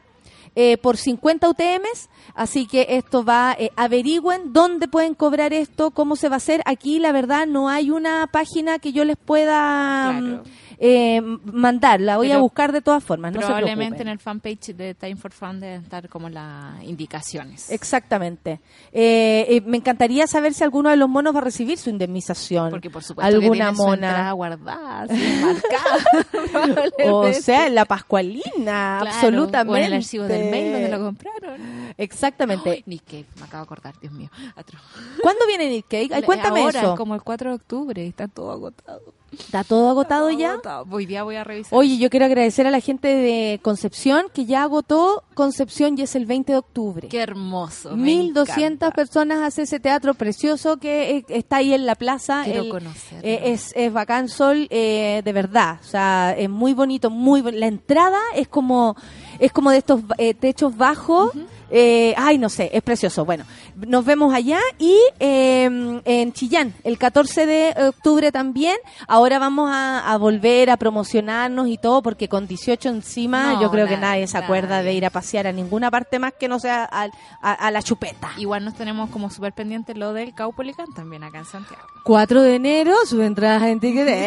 eh, 0.61 0.77
por 0.77 0.97
50 0.97 1.47
UTMs, 1.47 2.09
así 2.35 2.67
que 2.67 2.85
esto 2.89 3.23
va, 3.23 3.55
eh, 3.57 3.71
averigüen 3.77 4.51
dónde 4.51 4.89
pueden 4.89 5.13
cobrar 5.13 5.53
esto, 5.53 5.91
cómo 5.91 6.17
se 6.17 6.27
va 6.27 6.35
a 6.35 6.43
hacer. 6.43 6.61
Aquí 6.65 6.99
la 6.99 7.13
verdad 7.13 7.47
no 7.47 7.69
hay 7.69 7.91
una 7.91 8.27
página 8.27 8.77
que 8.77 8.91
yo 8.91 9.05
les 9.05 9.15
pueda 9.15 10.17
Claro. 10.19 10.43
Eh, 10.81 11.19
mandar, 11.21 11.99
la 11.99 12.15
voy 12.15 12.31
a 12.31 12.37
buscar 12.37 12.71
de 12.71 12.81
todas 12.81 13.03
formas. 13.03 13.33
No 13.33 13.39
Probablemente 13.41 14.01
en 14.01 14.07
el 14.07 14.17
fanpage 14.17 14.73
de 14.73 14.95
Time 14.95 15.17
for 15.17 15.31
Fun 15.31 15.59
deben 15.59 15.81
estar 15.81 16.07
como 16.07 16.29
las 16.29 16.81
indicaciones. 16.83 17.69
Exactamente. 17.69 18.61
Eh, 18.93 19.45
eh, 19.49 19.61
me 19.65 19.75
encantaría 19.75 20.25
saber 20.25 20.53
si 20.53 20.63
alguno 20.63 20.89
de 20.89 20.95
los 20.95 21.09
monos 21.09 21.35
va 21.35 21.39
a 21.39 21.43
recibir 21.43 21.77
su 21.77 21.89
indemnización. 21.89 22.69
Porque 22.69 22.89
por 22.89 23.03
supuesto 23.03 23.29
que 23.29 23.45
alguna 23.45 23.75
su 23.75 23.83
mona. 23.83 24.31
guardada, 24.31 25.05
marcada. 25.07 26.89
O 27.03 27.31
sea, 27.33 27.67
en 27.67 27.75
la 27.75 27.83
Pascualina, 27.85 28.99
Claro, 29.01 29.07
absolutamente. 29.07 29.73
O 29.73 29.77
en 29.77 29.83
el 29.83 29.93
archivo 29.93 30.23
del 30.25 30.49
mail 30.49 30.71
donde 30.71 30.89
lo 30.89 30.99
compraron. 31.03 31.93
Exactamente. 31.97 32.69
Ay, 32.69 32.83
Nick 32.85 33.03
Cave, 33.05 33.25
me 33.37 33.43
acabo 33.43 33.63
de 33.63 33.65
acordar, 33.65 33.99
Dios 33.99 34.13
mío. 34.13 34.29
Atroz. 34.55 34.81
¿Cuándo 35.21 35.45
viene 35.45 35.69
Nick 35.69 35.87
Cake? 35.89 36.11
Ay, 36.13 36.23
cuéntame 36.23 36.61
Ahora, 36.61 36.79
eso. 36.79 36.95
como 36.95 37.15
el 37.15 37.21
4 37.21 37.49
de 37.49 37.55
octubre, 37.57 38.07
está 38.07 38.27
todo 38.29 38.51
agotado. 38.51 39.18
¿Está 39.31 39.63
todo 39.63 39.89
agotado 39.89 40.29
ya? 40.31 40.53
Agotado. 40.53 40.85
Hoy 40.89 41.05
día 41.05 41.23
voy 41.23 41.35
a 41.35 41.43
revisar. 41.43 41.77
Oye, 41.77 41.97
yo 41.97 42.09
quiero 42.09 42.25
agradecer 42.25 42.65
a 42.67 42.71
la 42.71 42.79
gente 42.79 43.07
de 43.07 43.59
Concepción 43.61 44.25
que 44.33 44.45
ya 44.45 44.63
agotó 44.63 45.23
Concepción 45.33 45.97
y 45.97 46.01
es 46.01 46.15
el 46.15 46.25
20 46.25 46.51
de 46.53 46.57
octubre. 46.57 47.07
Qué 47.07 47.19
hermoso. 47.21 47.91
me 47.95 48.03
1200 48.03 48.61
encanta. 48.61 48.91
personas 48.91 49.39
hace 49.39 49.63
ese 49.63 49.79
teatro 49.79 50.13
precioso 50.13 50.77
que 50.77 51.17
eh, 51.17 51.25
está 51.29 51.57
ahí 51.57 51.73
en 51.73 51.85
la 51.85 51.95
plaza. 51.95 52.41
Quiero 52.43 52.63
El- 52.63 52.69
conocerlo. 52.69 53.27
eh, 53.27 53.51
es, 53.51 53.71
es 53.75 53.93
bacán 53.93 54.29
sol, 54.29 54.67
eh, 54.69 55.21
de 55.23 55.33
verdad. 55.33 55.79
O 55.81 55.85
sea, 55.87 56.35
es 56.37 56.49
muy 56.49 56.73
bonito, 56.73 57.09
muy 57.09 57.41
La 57.41 57.67
entrada 57.67 58.19
es 58.35 58.47
como, 58.47 58.95
es 59.39 59.51
como 59.51 59.71
de 59.71 59.77
estos 59.77 60.01
eh, 60.17 60.33
techos 60.33 60.75
bajos. 60.75 61.31
Eh, 61.71 62.13
ay, 62.17 62.37
no 62.37 62.49
sé, 62.49 62.69
es 62.73 62.81
precioso. 62.81 63.25
Bueno, 63.25 63.45
nos 63.75 64.05
vemos 64.05 64.33
allá 64.33 64.59
y 64.77 64.95
eh, 65.19 66.01
en 66.05 66.33
Chillán, 66.33 66.73
el 66.83 66.97
14 66.97 67.45
de 67.45 67.73
octubre 67.87 68.31
también. 68.31 68.75
Ahora 69.07 69.39
vamos 69.39 69.69
a, 69.71 70.11
a 70.11 70.17
volver 70.17 70.69
a 70.69 70.77
promocionarnos 70.77 71.67
y 71.67 71.77
todo, 71.77 72.01
porque 72.01 72.27
con 72.27 72.47
18 72.47 72.89
encima 72.89 73.53
No, 73.53 73.61
yo 73.61 73.71
creo 73.71 73.87
que 73.87 73.97
nadie, 73.97 74.27
se 74.27 74.37
acuerda 74.37 74.81
de 74.83 74.93
ir 74.93 75.05
a 75.05 75.09
pasear 75.09 75.47
a 75.47 75.51
ninguna 75.51 75.91
parte 75.91 76.19
más 76.19 76.33
que 76.39 76.47
no 76.47 76.59
sea 76.59 76.83
al- 76.85 77.11
a, 77.41 77.53
a 77.53 77.71
la 77.71 77.81
chupeta. 77.81 78.31
Igual 78.37 78.65
nos 78.65 78.75
tenemos 78.75 79.09
como 79.09 79.29
súper 79.29 79.53
pendiente 79.53 79.93
lo 79.93 80.13
del 80.13 80.33
Caupolicán 80.33 80.87
también 80.95 81.23
acá 81.23 81.39
en 81.39 81.45
Santiago. 81.45 81.83
4 82.03 82.41
de 82.41 82.55
enero, 82.55 82.93
su 83.05 83.21
entrada 83.21 83.69
en 83.69 83.79
ticket. 83.79 84.07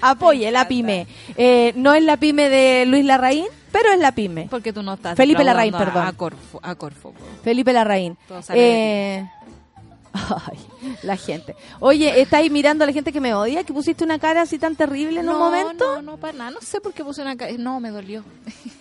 Apoye 0.00 0.50
la 0.50 0.68
pyme. 0.68 1.06
Eh, 1.36 1.72
no 1.76 1.94
es 1.94 2.02
la 2.02 2.16
pyme 2.16 2.48
de 2.48 2.86
Luis 2.86 3.04
Larraín, 3.04 3.46
pero 3.74 3.90
es 3.92 3.98
la 3.98 4.12
pyme. 4.12 4.46
Porque 4.48 4.72
tú 4.72 4.84
no 4.84 4.94
estás 4.94 5.16
Felipe 5.16 5.42
Larraín, 5.42 5.72
perdón. 5.72 6.06
A 6.06 6.12
Corfo. 6.12 6.60
A 6.62 6.76
Corfo. 6.76 7.12
Felipe 7.42 7.72
Larraín. 7.72 8.16
Eh, 8.50 9.28
ay, 10.12 10.58
la 11.02 11.16
gente. 11.16 11.56
Oye, 11.80 12.20
¿está 12.20 12.36
ahí 12.38 12.50
mirando 12.50 12.84
a 12.84 12.86
la 12.86 12.92
gente 12.92 13.10
que 13.12 13.20
me 13.20 13.34
odia? 13.34 13.64
¿Que 13.64 13.72
pusiste 13.72 14.04
una 14.04 14.20
cara 14.20 14.42
así 14.42 14.60
tan 14.60 14.76
terrible 14.76 15.18
en 15.20 15.28
un 15.28 15.38
momento? 15.38 15.96
No, 15.96 16.02
no, 16.02 16.16
para 16.18 16.32
nada. 16.34 16.50
No 16.52 16.60
sé 16.60 16.80
por 16.80 16.92
qué 16.94 17.02
puse 17.02 17.20
una... 17.22 17.36
ca- 17.36 17.50
No, 17.58 17.80
me 17.80 17.90
dolió. 17.90 18.22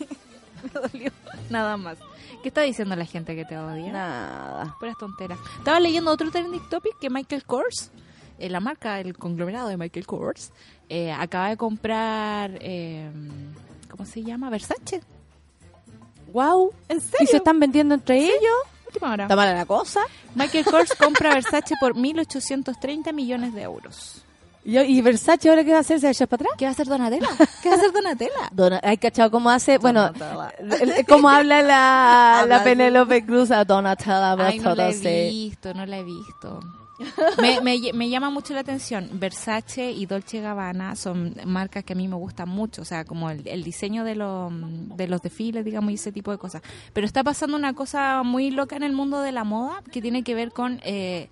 me 0.64 0.80
dolió. 0.80 1.12
Nada 1.50 1.76
más. 1.76 1.98
¿Qué 2.44 2.50
está 2.50 2.62
diciendo 2.62 2.96
la 2.96 3.06
gente 3.06 3.36
que 3.36 3.46
te 3.46 3.58
odia? 3.58 3.92
Nada. 3.92 4.76
Puras 4.80 4.96
tonteras. 5.00 5.40
Estaba 5.58 5.80
leyendo 5.80 6.12
otro 6.12 6.30
trending 6.30 6.70
topic 6.70 7.00
que 7.00 7.10
Michael 7.10 7.46
Kors, 7.46 7.90
eh, 8.38 8.50
la 8.50 8.60
marca, 8.60 9.00
el 9.00 9.18
conglomerado 9.18 9.70
de 9.70 9.78
Michael 9.78 10.06
Kors, 10.06 10.52
eh, 10.90 11.12
acaba 11.12 11.50
de 11.50 11.58
comprar, 11.58 12.52
eh, 12.62 13.10
¿cómo 13.96 14.06
se 14.10 14.24
llama? 14.24 14.50
Versace. 14.50 15.02
Wow. 16.34 16.74
¿En 16.90 16.98
¿Y 16.98 17.02
serio? 17.02 17.28
se 17.30 17.38
están 17.38 17.60
vendiendo 17.60 17.94
entre 17.94 18.18
ellos? 18.18 18.34
Última 18.88 19.12
hora. 19.14 19.24
¿Está 19.26 19.36
mala 19.36 19.54
la 19.54 19.66
cosa? 19.66 20.02
Michael 20.36 20.66
Kors 20.66 20.94
compra 20.96 21.34
Versace 21.36 21.76
por 21.80 21.94
1.830 21.96 23.14
millones 23.14 23.54
de 23.54 23.62
euros. 23.62 24.24
¿Y, 24.66 24.80
y 24.80 25.02
Versace 25.02 25.50
ahora 25.50 25.64
qué 25.64 25.72
va 25.72 25.78
a 25.78 25.82
hacer? 25.82 26.00
¿Se 26.00 26.06
va 26.06 26.10
a 26.10 26.12
echar 26.14 26.28
para 26.28 26.44
atrás? 26.44 26.56
¿Qué 26.58 26.66
va 26.66 26.70
a 26.70 26.72
hacer 26.72 26.88
Donatella? 26.88 27.28
¿Qué 27.62 27.70
va 27.70 27.76
a 27.76 27.78
hacer 27.78 27.92
Donatella? 27.92 28.50
Dona- 28.52 28.80
¿Hay 28.84 28.98
cachado 28.98 29.30
cómo 29.30 29.50
hace? 29.50 29.78
Bueno, 29.78 30.12
cómo 31.08 31.30
habla 31.30 31.62
la, 31.62 32.46
la. 32.48 32.64
Penélope 32.64 33.26
Cruz 33.26 33.52
a 33.52 33.64
Donatella. 33.66 34.34
Ay, 34.34 34.60
no 34.60 34.74
la 34.74 34.90
he 34.90 35.30
visto, 35.30 35.74
no 35.74 35.86
la 35.86 35.98
he 35.98 36.04
visto. 36.04 36.60
Me, 37.42 37.60
me, 37.94 38.10
llama 38.10 38.30
mucho 38.30 38.54
la 38.54 38.60
atención. 38.62 39.10
Versace 39.14 39.92
y 39.92 40.06
Dolce 40.06 40.42
Gabbana 40.42 40.96
son 40.96 41.36
marcas 41.46 41.84
que 41.84 41.94
a 41.94 41.96
mí 41.96 42.08
me 42.08 42.16
gustan 42.16 42.50
mucho, 42.50 42.84
o 42.84 42.86
sea, 42.86 43.04
como 43.04 43.30
el, 43.30 43.48
el 43.48 43.64
diseño 43.64 44.04
de, 44.04 44.16
lo- 44.16 44.52
de 44.52 45.08
los 45.08 45.22
desfiles, 45.22 45.66
digamos, 45.66 45.92
y 45.92 45.96
ese 45.96 46.12
tipo 46.12 46.32
de 46.32 46.38
cosas. 46.38 46.62
Pero 46.94 47.06
está 47.08 47.24
pasando 47.24 47.58
una 47.58 47.74
cosa 47.74 48.22
muy 48.24 48.52
loca 48.52 48.76
en 48.76 48.84
el 48.84 48.94
mundo 48.94 49.22
de 49.22 49.32
la 49.32 49.44
moda 49.44 49.82
que 49.92 50.02
tiene 50.02 50.24
que 50.24 50.36
ver 50.36 50.52
con 50.52 50.80
eh, 50.84 51.30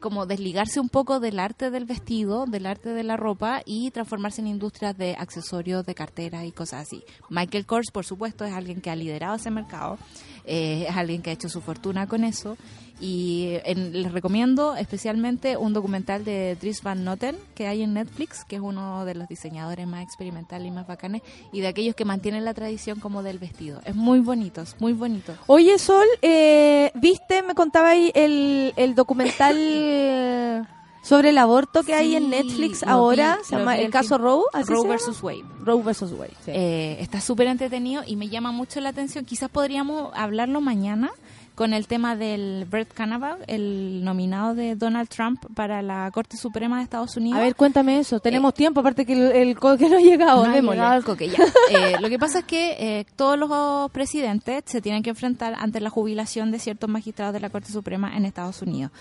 como 0.00 0.26
desligarse 0.26 0.80
un 0.80 0.88
poco 0.88 1.20
del 1.20 1.38
arte 1.38 1.70
del 1.70 1.84
vestido, 1.84 2.46
del 2.46 2.66
arte 2.66 2.88
de 2.88 3.04
la 3.04 3.16
ropa 3.16 3.62
y 3.64 3.90
transformarse 3.92 4.40
en 4.40 4.48
industrias 4.48 4.96
de 4.98 5.14
accesorios, 5.16 5.86
de 5.86 5.94
carteras 5.94 6.44
y 6.44 6.50
cosas 6.50 6.82
así. 6.82 7.04
Michael 7.28 7.64
Kors, 7.66 7.90
por 7.92 8.04
supuesto, 8.04 8.44
es 8.44 8.52
alguien 8.52 8.80
que 8.80 8.90
ha 8.90 8.96
liderado 8.96 9.36
ese 9.36 9.50
mercado, 9.52 9.98
eh, 10.46 10.86
es 10.88 10.96
alguien 10.96 11.22
que 11.22 11.30
ha 11.30 11.34
hecho 11.34 11.48
su 11.48 11.60
fortuna 11.60 12.08
con 12.08 12.24
eso 12.24 12.56
y 13.00 13.54
en- 13.64 14.02
les 14.02 14.12
recomiendo 14.12 14.76
especialmente 14.76 15.56
un 15.56 15.72
documental 15.72 16.24
de 16.24 16.56
Dries 16.60 16.82
Van 16.82 17.04
Noten 17.04 17.36
que 17.54 17.66
hay 17.66 17.82
en 17.82 17.94
Netflix, 17.94 18.44
que 18.44 18.56
es 18.56 18.62
uno 18.62 19.04
de 19.04 19.14
los 19.14 19.28
diseñadores 19.28 19.86
más 19.86 20.02
experimentales 20.02 20.68
y 20.68 20.70
más 20.70 20.86
bacanes 20.86 21.22
y 21.52 21.60
de 21.60 21.66
aquellos 21.68 21.94
que 21.96 22.04
mantienen 22.04 22.44
la 22.44 22.54
tradición 22.54 23.00
como 23.00 23.22
del 23.22 23.38
vestido. 23.38 23.80
Es 23.84 23.94
muy 23.96 24.20
bonito, 24.20 24.60
es 24.62 24.80
muy 24.80 24.92
bonito. 24.92 25.34
Oye, 25.48 25.78
Sol, 25.78 26.06
eh, 26.22 26.92
¿viste? 26.94 27.42
Me 27.42 27.54
contaba 27.54 27.90
ahí 27.90 28.12
el, 28.14 28.72
el 28.76 28.94
documental 28.94 29.54
sobre 31.02 31.30
el 31.30 31.38
aborto 31.38 31.82
que 31.82 31.94
hay 31.94 32.16
en 32.16 32.30
Netflix 32.30 32.82
ahora. 32.82 33.36
vi, 33.40 33.44
se 33.44 33.56
llama 33.58 33.76
El 33.76 33.90
caso. 33.90 34.16
Roe. 34.18 34.44
¿así 34.52 34.72
Roe 34.72 34.88
versus 34.88 35.22
Wade. 35.22 35.42
Roe 35.60 35.82
versus 35.82 36.12
Wade. 36.12 36.32
sí. 36.44 36.50
Eh, 36.54 36.96
está 37.00 37.20
súper 37.20 37.48
entretenido 37.48 38.02
y 38.06 38.16
me 38.16 38.28
llama 38.28 38.52
mucho 38.52 38.80
la 38.80 38.88
atención. 38.90 39.24
Quizás 39.24 39.50
podríamos 39.50 40.10
hablarlo 40.14 40.60
mañana 40.62 41.10
con 41.54 41.72
el 41.72 41.86
tema 41.86 42.16
del 42.16 42.66
Brett 42.68 42.92
Kavanaugh, 42.92 43.38
el 43.46 44.04
nominado 44.04 44.54
de 44.54 44.74
Donald 44.74 45.08
Trump 45.08 45.44
para 45.54 45.82
la 45.82 46.10
Corte 46.12 46.36
Suprema 46.36 46.78
de 46.78 46.84
Estados 46.84 47.16
Unidos. 47.16 47.38
A 47.38 47.42
ver, 47.42 47.54
cuéntame 47.54 47.98
eso. 47.98 48.20
Tenemos 48.20 48.54
tiempo, 48.54 48.80
aparte 48.80 49.06
que 49.06 49.12
el, 49.12 49.32
el 49.32 49.58
coque 49.58 49.88
no 49.88 49.96
ha 49.96 50.00
llegado. 50.00 50.46
No 50.46 50.52
ha 50.52 50.60
llegado 50.60 50.96
el 50.96 51.04
coque, 51.04 51.28
ya. 51.28 51.38
Eh, 51.70 51.96
lo 52.00 52.08
que 52.08 52.18
pasa 52.18 52.40
es 52.40 52.44
que 52.44 52.76
eh, 52.78 53.06
todos 53.16 53.38
los 53.38 53.90
presidentes 53.90 54.64
se 54.66 54.80
tienen 54.80 55.02
que 55.02 55.10
enfrentar 55.10 55.54
ante 55.58 55.80
la 55.80 55.90
jubilación 55.90 56.50
de 56.50 56.58
ciertos 56.58 56.90
magistrados 56.90 57.32
de 57.32 57.40
la 57.40 57.50
Corte 57.50 57.72
Suprema 57.72 58.16
en 58.16 58.26
Estados 58.26 58.60
Unidos. 58.62 58.92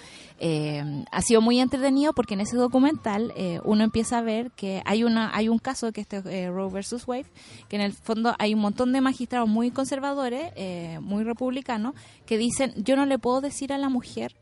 Eh, 0.46 1.06
ha 1.12 1.22
sido 1.22 1.40
muy 1.40 1.60
entretenido 1.60 2.12
porque 2.12 2.34
en 2.34 2.42
ese 2.42 2.58
documental 2.58 3.32
eh, 3.38 3.60
uno 3.64 3.84
empieza 3.84 4.18
a 4.18 4.22
ver 4.22 4.52
que 4.52 4.82
hay 4.86 5.04
una 5.06 5.34
hay 5.34 5.48
un 5.48 5.58
caso 5.60 5.92
que 5.94 6.02
este 6.02 6.22
eh, 6.26 6.50
Roe 6.50 6.70
versus 6.70 7.08
Wade 7.08 7.28
que 7.70 7.78
en 7.78 7.82
el 7.82 7.94
fondo 7.94 8.36
hay 8.40 8.54
un 8.54 8.60
montón 8.60 8.92
de 8.92 9.00
magistrados 9.00 9.48
muy 9.48 9.72
conservadores, 9.72 10.52
eh, 10.56 11.00
muy 11.02 11.24
republicanos, 11.24 11.94
que 12.26 12.38
dicen 12.44 12.74
yo 12.78 12.96
no 12.96 13.06
le 13.06 13.20
puedo 13.20 13.42
decir 13.42 13.74
a 13.74 13.78
la 13.78 13.90
mujer 13.90 14.36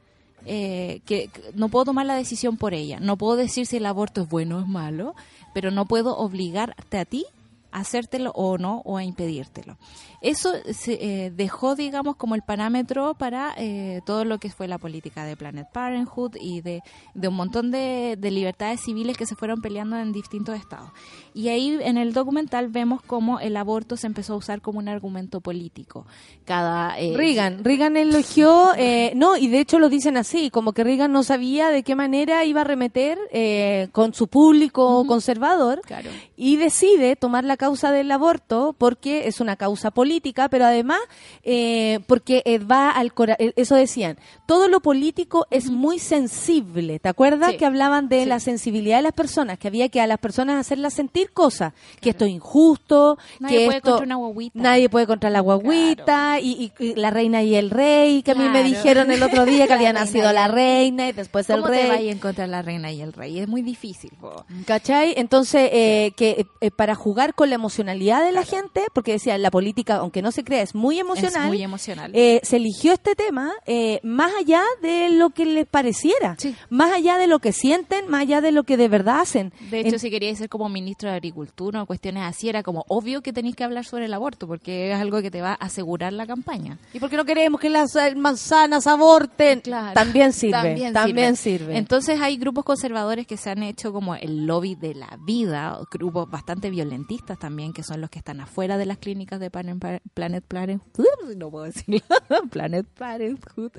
eh, 0.46 1.02
que 1.06 1.28
que 1.28 1.52
no 1.54 1.70
puedo 1.70 1.86
tomar 1.86 2.06
la 2.06 2.16
decisión 2.16 2.58
por 2.58 2.74
ella, 2.74 3.00
no 3.00 3.18
puedo 3.18 3.36
decir 3.36 3.66
si 3.66 3.78
el 3.78 3.86
aborto 3.86 4.22
es 4.22 4.30
bueno 4.30 4.58
o 4.58 4.62
es 4.62 4.68
malo, 4.68 5.16
pero 5.54 5.72
no 5.72 5.86
puedo 5.86 6.18
obligarte 6.18 6.98
a 6.98 7.06
ti 7.06 7.26
hacértelo 7.72 8.32
o 8.36 8.58
no 8.58 8.82
o 8.86 8.98
a 8.98 9.04
impedírtelo. 9.04 9.78
Eso 10.22 10.52
se 10.72 10.94
eh, 11.26 11.32
dejó, 11.32 11.76
digamos, 11.76 12.16
como 12.16 12.36
el 12.36 12.44
parámetro 12.44 13.16
para 13.16 13.54
eh, 13.58 14.02
todo 14.06 14.24
lo 14.24 14.38
que 14.38 14.52
fue 14.52 14.68
la 14.68 14.78
política 14.78 15.26
de 15.26 15.36
Planet 15.36 15.68
Parenthood 15.74 16.36
y 16.40 16.62
de, 16.62 16.84
de 17.16 17.28
un 17.28 17.34
montón 17.36 17.72
de, 17.72 18.18
de 18.20 18.30
libertades 18.32 18.82
civiles 18.82 19.18
que 19.18 19.26
se 19.26 19.36
fueron 19.36 19.62
peleando 19.62 19.98
en 19.98 20.12
distintos 20.12 20.56
estados. 20.60 20.92
Y 21.34 21.48
ahí 21.50 21.78
en 21.82 21.98
el 21.98 22.14
documental 22.14 22.68
vemos 22.68 23.02
cómo 23.02 23.40
el 23.40 23.58
aborto 23.58 23.98
se 23.98 24.06
empezó 24.06 24.34
a 24.34 24.38
usar 24.38 24.62
como 24.62 24.78
un 24.78 24.90
argumento 24.90 25.42
político. 25.42 26.06
Cada 26.46 27.00
eh, 27.00 27.14
Reagan, 27.16 27.64
Reagan 27.64 27.98
elogió, 27.98 28.74
eh, 28.78 29.14
no, 29.16 29.38
y 29.38 29.48
de 29.48 29.60
hecho 29.60 29.80
lo 29.80 29.90
dicen 29.90 30.18
así, 30.18 30.52
como 30.52 30.74
que 30.74 30.84
Reagan 30.84 31.12
no 31.12 31.24
sabía 31.24 31.70
de 31.70 31.82
qué 31.82 31.96
manera 31.96 32.46
iba 32.46 32.62
a 32.62 32.64
remeter 32.66 33.18
eh, 33.32 33.88
con 33.92 34.14
su 34.14 34.28
público 34.28 35.04
conservador 35.08 35.82
Claro. 35.82 36.10
y 36.36 36.58
decide 36.58 37.16
tomar 37.16 37.44
la 37.44 37.58
causa 37.62 37.92
del 37.92 38.12
aborto 38.12 38.76
porque 38.78 39.28
es 39.28 39.40
una 39.40 39.56
causa 39.56 39.92
política, 39.92 40.50
pero 40.50 40.66
además 40.66 41.00
eh, 41.44 42.00
porque 42.08 42.42
eh, 42.46 42.58
va 42.58 42.90
al 42.90 43.14
cora- 43.14 43.36
eh, 43.40 43.54
eso 43.56 43.76
decían, 43.76 44.18
todo 44.48 44.68
lo 44.68 44.80
político 44.82 45.46
es 45.52 45.70
muy 45.70 46.00
sensible, 46.00 47.00
¿te 47.00 47.08
acuerdas 47.10 47.52
Sí. 47.52 47.58
que 47.58 47.66
hablaban 47.66 48.10
de 48.10 48.24
Sí. 48.24 48.26
la 48.30 48.40
sensibilidad 48.40 48.98
de 48.98 49.04
las 49.04 49.14
personas, 49.14 49.58
que 49.60 49.68
había 49.68 49.90
que 49.90 50.02
a 50.02 50.08
las 50.08 50.18
personas 50.18 50.60
hacerlas 50.60 50.94
sentir 50.94 51.32
cosas, 51.32 51.74
que 52.02 52.10
esto 52.10 52.26
es 52.26 52.32
injusto, 52.32 53.18
Nadie 53.40 53.58
que 53.60 53.66
puede 53.66 53.78
esto 53.78 53.90
contra 53.92 54.06
una 54.08 54.16
guaguita. 54.16 54.60
nadie 54.60 54.90
puede 54.90 55.08
contra 55.08 55.30
la 55.30 55.40
guaguita 55.42 56.40
y, 56.40 56.72
y- 56.80 56.84
y 56.84 56.96
la 56.96 57.12
reina 57.12 57.44
y 57.44 57.56
el 57.56 57.70
rey, 57.70 58.24
que 58.24 58.32
a 58.32 58.36
mí 58.36 58.44
me 58.46 58.50
Claro. 58.62 58.68
dijeron 58.68 59.12
el 59.12 59.22
otro 59.24 59.46
día 59.46 59.68
que 59.68 59.74
había 59.90 59.94
nacido 59.94 60.34
la 60.34 60.48
reina 60.48 61.10
y 61.10 61.12
después 61.12 61.50
el 61.50 61.62
¿Cómo 61.62 61.72
te 61.72 61.88
va 61.88 61.96
rey. 61.98 62.10
en 62.10 62.20
contra 62.20 62.46
de 62.46 62.52
la 62.52 62.62
reina 62.64 62.92
y 62.92 63.02
el 63.02 63.14
rey? 63.14 63.40
Es 63.40 63.48
muy 63.48 63.62
difícil. 63.62 64.12
po. 64.20 64.46
¿Cachai? 64.66 65.14
Entonces, 65.18 65.70
eh, 65.72 66.12
que 66.18 66.48
eh, 66.62 66.72
para 66.72 66.96
jugar 66.96 67.36
con 67.36 67.50
la 67.52 67.56
emocionalidad 67.56 68.24
de 68.26 68.32
la 68.32 68.44
gente, 68.44 68.82
porque 68.94 69.12
decía, 69.14 69.38
la 69.38 69.52
política, 69.52 69.98
aunque 69.98 70.22
no 70.22 70.32
se 70.32 70.44
crea, 70.44 70.62
es 70.64 70.74
muy 70.76 70.98
emocional, 71.00 71.44
Es 71.44 71.48
muy 71.50 71.62
emocional. 71.62 72.12
eh, 72.16 72.40
se 72.44 72.56
eligió 72.58 72.94
este 72.94 73.16
tema 73.16 73.52
eh, 73.68 74.00
más 74.04 74.32
allá 74.40 74.64
de 74.82 75.10
lo 75.10 75.30
que 75.30 75.46
les 75.46 75.68
pareciera, 75.68 76.36
Sí. 76.40 76.56
más 76.70 76.92
allá 76.94 77.18
de 77.18 77.28
lo 77.28 77.40
que 77.40 77.52
sienten, 77.54 78.08
más 78.10 78.22
allá 78.22 78.42
de 78.42 78.52
lo 78.52 78.64
que 78.64 78.78
de 78.78 78.88
verdad 78.88 79.20
hacen. 79.22 79.54
De 79.70 79.80
hecho, 79.82 79.96
En- 79.96 80.00
si 80.00 80.10
queríais 80.10 80.38
ser 80.40 80.50
como 80.50 80.68
ministro 80.70 81.10
de 81.10 81.16
Agricultura 81.16 81.84
o 81.84 81.86
cuestiones 81.86 82.24
así, 82.24 82.50
era 82.50 82.64
como 82.64 82.84
obvio 82.88 83.22
que 83.22 83.34
tenéis 83.34 83.56
que 83.56 83.64
hablar 83.64 83.86
sobre 83.86 84.06
el 84.06 84.14
aborto, 84.14 84.48
porque 84.48 84.92
es 84.92 85.00
algo 85.00 85.22
que 85.22 85.30
te 85.30 85.42
va 85.42 85.52
a 85.52 85.66
asegurar 85.66 86.14
la 86.14 86.26
campaña. 86.26 86.78
¿Y 86.94 87.00
por 87.00 87.10
qué 87.10 87.18
no 87.18 87.26
queremos 87.26 87.60
que 87.62 87.70
las 87.70 87.96
eh, 87.96 88.16
manzanas 88.16 88.88
aborten? 88.88 89.60
Claro. 89.62 89.94
También 89.94 90.34
sirve, 90.34 90.90
también, 90.94 91.36
sirve. 91.36 91.58
sirve. 91.60 91.78
Entonces 91.78 92.20
hay 92.22 92.38
grupos 92.38 92.64
conservadores 92.66 93.28
que 93.28 93.38
se 93.38 93.50
han 93.50 93.64
hecho 93.64 93.92
como 93.94 94.16
el 94.16 94.46
lobby 94.46 94.76
de 94.76 94.96
la 94.96 95.18
vida, 95.26 95.78
grupos 95.92 96.30
bastante 96.30 96.70
violentistas 96.70 97.38
también, 97.42 97.74
que 97.74 97.84
son 97.84 98.00
los 98.00 98.10
que 98.10 98.20
están 98.20 98.40
afuera 98.40 98.78
de 98.78 98.86
las 98.86 99.00
clínicas 99.00 99.40
de 99.40 99.50
Planet 99.50 100.02
Planet 100.14 100.46
Parenthood, 100.48 101.06
no 101.38 101.50
puedo 101.50 101.66
decirlo, 101.66 102.00
Planet 102.52 102.86
Parenthood, 102.86 103.72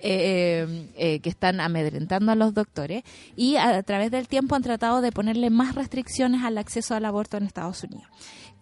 eh, 0.00 0.88
eh, 0.96 1.20
que 1.20 1.28
están 1.28 1.60
amedrentando 1.60 2.32
a 2.32 2.34
los 2.34 2.54
doctores 2.54 3.04
y 3.36 3.56
a, 3.56 3.82
través 3.84 4.10
del 4.10 4.26
tiempo 4.26 4.56
han 4.56 4.62
tratado 4.62 5.02
de 5.02 5.12
ponerle 5.12 5.50
más 5.50 5.74
restricciones 5.76 6.42
al 6.42 6.58
acceso 6.58 6.94
al 6.94 7.04
aborto 7.04 7.36
en 7.36 7.44
Estados 7.44 7.84
Unidos. 7.84 8.08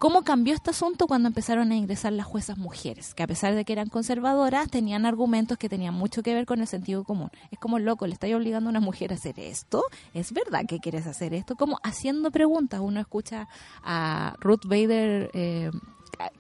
¿Cómo 0.03 0.25
cambió 0.25 0.53
este 0.53 0.71
asunto 0.71 1.07
cuando 1.07 1.29
empezaron 1.29 1.71
a 1.71 1.77
ingresar 1.77 2.13
las 2.13 2.27
juezas 2.27 2.59
mujeres? 2.59 3.15
Que 3.15 3.23
a 3.23 3.29
pesar 3.29 3.55
de 3.55 3.65
que 3.65 3.73
eran 3.73 3.89
conservadoras, 3.89 4.69
tenían 4.69 5.07
argumentos 5.07 5.59
que 5.59 5.69
tenían 5.69 5.95
mucho 5.95 6.25
que 6.25 6.35
ver 6.35 6.45
con 6.45 6.61
el 6.61 6.67
sentido 6.67 7.05
común. 7.05 7.31
Es 7.53 7.61
como, 7.61 7.79
loco, 7.79 8.09
le 8.09 8.15
estáis 8.15 8.35
obligando 8.35 8.69
a 8.69 8.73
una 8.73 8.81
mujer 8.81 9.13
a 9.13 9.15
hacer 9.15 9.39
esto. 9.39 9.85
¿Es 10.13 10.33
verdad 10.33 10.63
que 10.67 10.81
quieres 10.81 11.07
hacer 11.07 11.35
esto? 11.35 11.55
Como 11.55 11.79
haciendo 11.85 12.33
preguntas. 12.33 12.81
Uno 12.81 12.99
escucha 12.99 13.47
a 13.85 14.35
Ruth 14.41 14.65
Bader, 14.65 15.31
eh, 15.35 15.71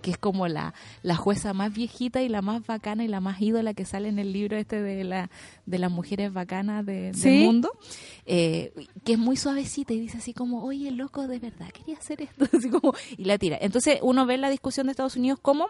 que 0.00 0.10
es 0.12 0.18
como 0.18 0.46
la, 0.48 0.74
la 1.02 1.16
jueza 1.16 1.52
más 1.54 1.72
viejita 1.72 2.22
y 2.22 2.28
la 2.28 2.42
más 2.42 2.64
bacana 2.66 3.04
y 3.04 3.08
la 3.08 3.20
más 3.20 3.40
ídola 3.40 3.74
que 3.74 3.84
sale 3.84 4.08
en 4.08 4.18
el 4.18 4.32
libro 4.32 4.56
este 4.56 4.80
de, 4.82 5.02
la, 5.04 5.30
de 5.66 5.78
las 5.78 5.90
mujeres 5.90 6.32
bacanas 6.32 6.84
de- 6.86 7.12
¿Sí? 7.14 7.30
del 7.30 7.44
mundo, 7.46 7.70
eh, 8.26 8.72
que 9.04 9.12
es 9.14 9.18
muy 9.18 9.36
suavecita 9.36 9.92
y 9.92 10.00
dice 10.00 10.18
así 10.18 10.32
como, 10.34 10.64
oye, 10.64 10.90
loco, 10.90 11.26
de 11.26 11.38
verdad 11.38 11.68
quería 11.70 11.96
hacer 11.98 12.22
esto, 12.22 12.44
así 12.56 12.68
como, 12.70 12.94
y 13.16 13.24
la 13.24 13.38
tira. 13.38 13.58
Entonces 13.60 13.98
uno 14.02 14.26
ve 14.26 14.36
la 14.38 14.50
discusión 14.50 14.86
de 14.86 14.92
Estados 14.92 15.16
Unidos 15.16 15.38
como 15.40 15.66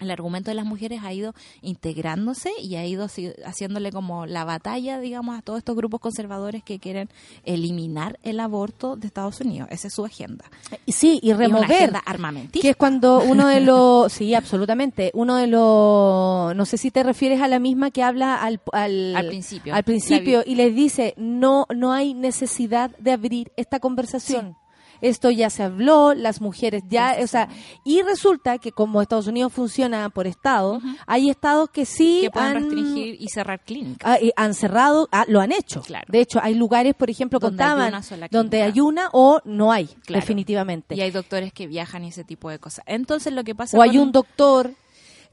el 0.00 0.10
argumento 0.10 0.50
de 0.50 0.54
las 0.54 0.64
mujeres 0.66 1.00
ha 1.04 1.12
ido 1.12 1.34
integrándose 1.62 2.50
y 2.60 2.76
ha 2.76 2.86
ido 2.86 3.06
haciéndole 3.44 3.92
como 3.92 4.26
la 4.26 4.44
batalla, 4.44 4.98
digamos, 5.00 5.38
a 5.38 5.42
todos 5.42 5.58
estos 5.58 5.76
grupos 5.76 6.00
conservadores 6.00 6.62
que 6.62 6.78
quieren 6.78 7.08
eliminar 7.44 8.18
el 8.22 8.40
aborto 8.40 8.96
de 8.96 9.06
Estados 9.06 9.40
Unidos. 9.40 9.68
Esa 9.70 9.88
es 9.88 9.94
su 9.94 10.04
agenda. 10.04 10.44
Y 10.86 10.92
sí, 10.92 11.20
y 11.22 11.28
Y 11.28 11.32
una 11.32 11.38
remover. 11.46 11.72
agenda 11.72 12.02
armamentista. 12.04 12.62
Que 12.62 12.70
es 12.70 12.76
cuando 12.76 13.22
uno 13.22 13.46
de 13.48 13.60
los, 13.60 14.12
sí, 14.12 14.34
absolutamente, 14.34 15.10
uno 15.14 15.36
de 15.36 15.46
los, 15.46 16.54
no 16.56 16.64
sé 16.64 16.76
si 16.78 16.90
te 16.90 17.02
refieres 17.02 17.40
a 17.40 17.48
la 17.48 17.58
misma 17.58 17.90
que 17.90 18.02
habla 18.02 18.36
al, 18.36 18.60
al, 18.72 19.16
Al 19.16 19.26
principio. 19.26 19.74
al 19.74 19.84
principio 19.84 20.42
y 20.46 20.54
les 20.54 20.74
dice, 20.74 21.14
no, 21.16 21.66
no 21.74 21.92
hay 21.92 22.14
necesidad 22.14 22.90
de 22.98 23.12
abrir 23.12 23.52
esta 23.56 23.80
conversación. 23.80 24.56
Esto 25.04 25.30
ya 25.30 25.50
se 25.50 25.62
habló, 25.62 26.14
las 26.14 26.40
mujeres 26.40 26.82
ya, 26.88 27.16
o 27.22 27.26
sea, 27.26 27.48
y 27.84 28.02
resulta 28.02 28.58
que 28.58 28.72
como 28.72 29.02
Estados 29.02 29.26
Unidos 29.26 29.52
funciona 29.52 30.08
por 30.10 30.26
estado, 30.26 30.80
hay 31.06 31.28
estados 31.30 31.68
que 31.70 31.84
sí 31.84 32.20
que 32.22 32.30
pueden 32.30 32.48
han, 32.48 32.54
restringir 32.62 33.16
y 33.20 33.28
cerrar 33.28 33.60
clínicas. 33.64 34.18
ah, 34.18 34.18
han 34.36 34.54
cerrado, 34.54 35.08
ah, 35.12 35.24
lo 35.28 35.40
han 35.40 35.52
hecho. 35.52 35.82
Claro. 35.82 36.06
De 36.08 36.20
hecho, 36.20 36.40
hay 36.42 36.54
lugares, 36.54 36.94
por 36.94 37.10
ejemplo, 37.10 37.38
Donde 37.38 37.62
hay 37.62 37.68
contaban, 37.68 37.88
una 37.88 38.02
sola 38.02 38.28
donde 38.30 38.62
hay 38.62 38.80
una 38.80 39.08
o 39.12 39.40
no 39.44 39.72
hay, 39.72 39.86
Claro. 40.06 40.20
definitivamente. 40.20 40.94
Y 40.94 41.00
hay 41.00 41.10
doctores 41.10 41.52
que 41.52 41.66
viajan 41.66 42.04
y 42.04 42.08
ese 42.08 42.24
tipo 42.24 42.48
de 42.48 42.58
cosas. 42.58 42.84
Entonces 42.86 43.32
lo 43.32 43.44
que 43.44 43.54
pasa 43.54 43.76
o 43.76 43.82
hay 43.82 43.98
un 43.98 44.10
doctor 44.10 44.72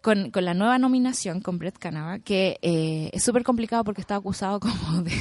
con, 0.01 0.31
con 0.31 0.45
la 0.45 0.53
nueva 0.53 0.79
nominación 0.79 1.41
con 1.41 1.59
Brett 1.59 1.77
Kavanaugh, 1.77 2.21
que 2.23 2.57
eh, 2.61 3.09
es 3.13 3.23
súper 3.23 3.43
complicado 3.43 3.83
porque 3.83 4.01
está 4.01 4.15
acusado 4.15 4.59
como 4.59 5.03
de 5.03 5.13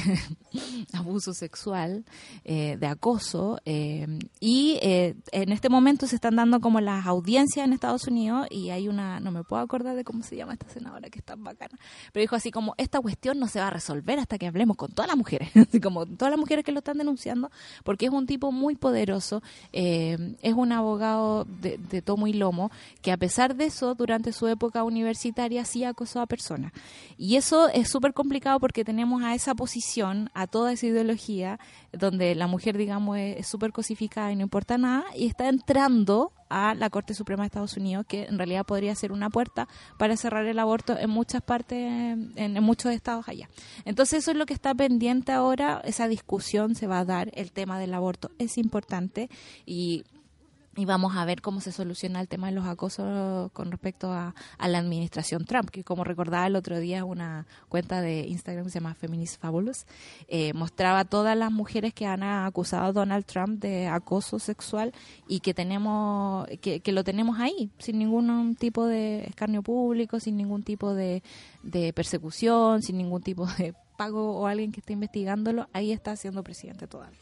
abuso 0.93 1.33
sexual, 1.33 2.03
eh, 2.43 2.77
de 2.77 2.87
acoso, 2.87 3.59
eh, 3.65 4.07
y 4.39 4.79
eh, 4.81 5.15
en 5.31 5.51
este 5.51 5.69
momento 5.69 6.07
se 6.07 6.15
están 6.15 6.35
dando 6.35 6.59
como 6.59 6.81
las 6.81 7.05
audiencias 7.05 7.65
en 7.65 7.73
Estados 7.73 8.07
Unidos 8.07 8.47
y 8.49 8.71
hay 8.71 8.87
una, 8.87 9.19
no 9.19 9.31
me 9.31 9.43
puedo 9.43 9.61
acordar 9.61 9.95
de 9.95 10.03
cómo 10.03 10.23
se 10.23 10.35
llama 10.35 10.53
esta 10.53 10.69
senadora 10.69 11.09
que 11.09 11.19
es 11.19 11.25
tan 11.25 11.43
bacana, 11.43 11.77
pero 12.11 12.21
dijo 12.21 12.35
así 12.35 12.51
como, 12.51 12.73
esta 12.77 12.99
cuestión 12.99 13.39
no 13.39 13.47
se 13.47 13.59
va 13.59 13.67
a 13.67 13.71
resolver 13.71 14.19
hasta 14.19 14.37
que 14.37 14.47
hablemos 14.47 14.77
con 14.77 14.91
todas 14.91 15.07
las 15.07 15.17
mujeres, 15.17 15.49
así 15.55 15.79
como 15.79 16.05
todas 16.05 16.31
las 16.31 16.39
mujeres 16.39 16.65
que 16.65 16.71
lo 16.71 16.79
están 16.79 16.97
denunciando, 16.97 17.51
porque 17.83 18.07
es 18.07 18.11
un 18.11 18.25
tipo 18.25 18.51
muy 18.51 18.75
poderoso, 18.75 19.43
eh, 19.73 20.35
es 20.41 20.53
un 20.53 20.71
abogado 20.71 21.45
de, 21.45 21.77
de 21.77 22.01
tomo 22.01 22.25
y 22.27 22.33
lomo, 22.33 22.71
que 23.01 23.11
a 23.11 23.17
pesar 23.17 23.55
de 23.55 23.65
eso, 23.65 23.93
durante 23.93 24.33
su 24.33 24.47
época 24.47 24.70
universitaria 24.83 25.65
sí 25.65 25.83
acosó 25.83 26.21
a 26.21 26.27
personas. 26.27 26.71
Y 27.17 27.35
eso 27.35 27.69
es 27.69 27.89
súper 27.89 28.13
complicado 28.13 28.59
porque 28.59 28.83
tenemos 28.83 29.23
a 29.23 29.35
esa 29.35 29.55
posición, 29.55 30.29
a 30.33 30.47
toda 30.47 30.73
esa 30.73 30.87
ideología, 30.87 31.59
donde 31.91 32.35
la 32.35 32.47
mujer, 32.47 32.77
digamos, 32.77 33.17
es 33.17 33.47
súper 33.47 33.71
cosificada 33.71 34.31
y 34.31 34.35
no 34.35 34.43
importa 34.43 34.77
nada, 34.77 35.05
y 35.15 35.27
está 35.27 35.49
entrando 35.49 36.31
a 36.49 36.75
la 36.75 36.89
Corte 36.89 37.13
Suprema 37.13 37.43
de 37.43 37.47
Estados 37.47 37.77
Unidos, 37.77 38.05
que 38.07 38.25
en 38.25 38.37
realidad 38.37 38.65
podría 38.65 38.93
ser 38.93 39.11
una 39.11 39.29
puerta 39.29 39.67
para 39.97 40.17
cerrar 40.17 40.45
el 40.45 40.59
aborto 40.59 40.97
en 40.97 41.09
muchas 41.09 41.41
partes, 41.41 41.79
en 41.79 42.63
muchos 42.63 42.91
estados 42.91 43.29
allá. 43.29 43.49
Entonces 43.85 44.19
eso 44.19 44.31
es 44.31 44.37
lo 44.37 44.45
que 44.45 44.53
está 44.53 44.75
pendiente 44.75 45.31
ahora, 45.31 45.81
esa 45.85 46.07
discusión 46.07 46.75
se 46.75 46.87
va 46.87 46.99
a 46.99 47.05
dar, 47.05 47.31
el 47.35 47.51
tema 47.51 47.79
del 47.79 47.93
aborto 47.93 48.31
es 48.37 48.57
importante 48.57 49.29
y 49.65 50.03
y 50.75 50.85
vamos 50.85 51.17
a 51.17 51.25
ver 51.25 51.41
cómo 51.41 51.59
se 51.59 51.71
soluciona 51.71 52.21
el 52.21 52.27
tema 52.27 52.47
de 52.47 52.53
los 52.53 52.65
acosos 52.65 53.51
con 53.51 53.71
respecto 53.71 54.11
a, 54.11 54.33
a 54.57 54.67
la 54.67 54.77
administración 54.77 55.45
Trump, 55.45 55.69
que 55.69 55.83
como 55.83 56.03
recordaba 56.03 56.47
el 56.47 56.55
otro 56.55 56.79
día 56.79 57.03
una 57.03 57.45
cuenta 57.67 57.99
de 58.01 58.21
Instagram 58.21 58.65
que 58.65 58.71
se 58.71 58.79
llama 58.79 58.93
Feminist 58.93 59.41
Fabulous, 59.41 59.85
eh, 60.27 60.53
mostraba 60.53 61.03
todas 61.03 61.37
las 61.37 61.51
mujeres 61.51 61.93
que 61.93 62.05
han 62.05 62.23
acusado 62.23 62.85
a 62.85 62.91
Donald 62.93 63.25
Trump 63.25 63.61
de 63.61 63.87
acoso 63.87 64.39
sexual 64.39 64.93
y 65.27 65.41
que 65.41 65.53
tenemos 65.53 66.47
que, 66.61 66.79
que 66.79 66.91
lo 66.93 67.03
tenemos 67.03 67.39
ahí, 67.39 67.69
sin 67.77 67.99
ningún 67.99 68.55
tipo 68.55 68.85
de 68.85 69.25
escarnio 69.25 69.63
público, 69.63 70.19
sin 70.19 70.37
ningún 70.37 70.63
tipo 70.63 70.93
de, 70.93 71.21
de 71.63 71.91
persecución, 71.91 72.81
sin 72.81 72.97
ningún 72.97 73.21
tipo 73.21 73.45
de 73.57 73.73
pago 74.01 74.31
o 74.39 74.47
alguien 74.47 74.71
que 74.71 74.79
esté 74.79 74.93
investigándolo, 74.93 75.67
ahí 75.73 75.91
está 75.91 76.15
siendo 76.15 76.41
presidente 76.43 76.87
todavía. 76.87 77.19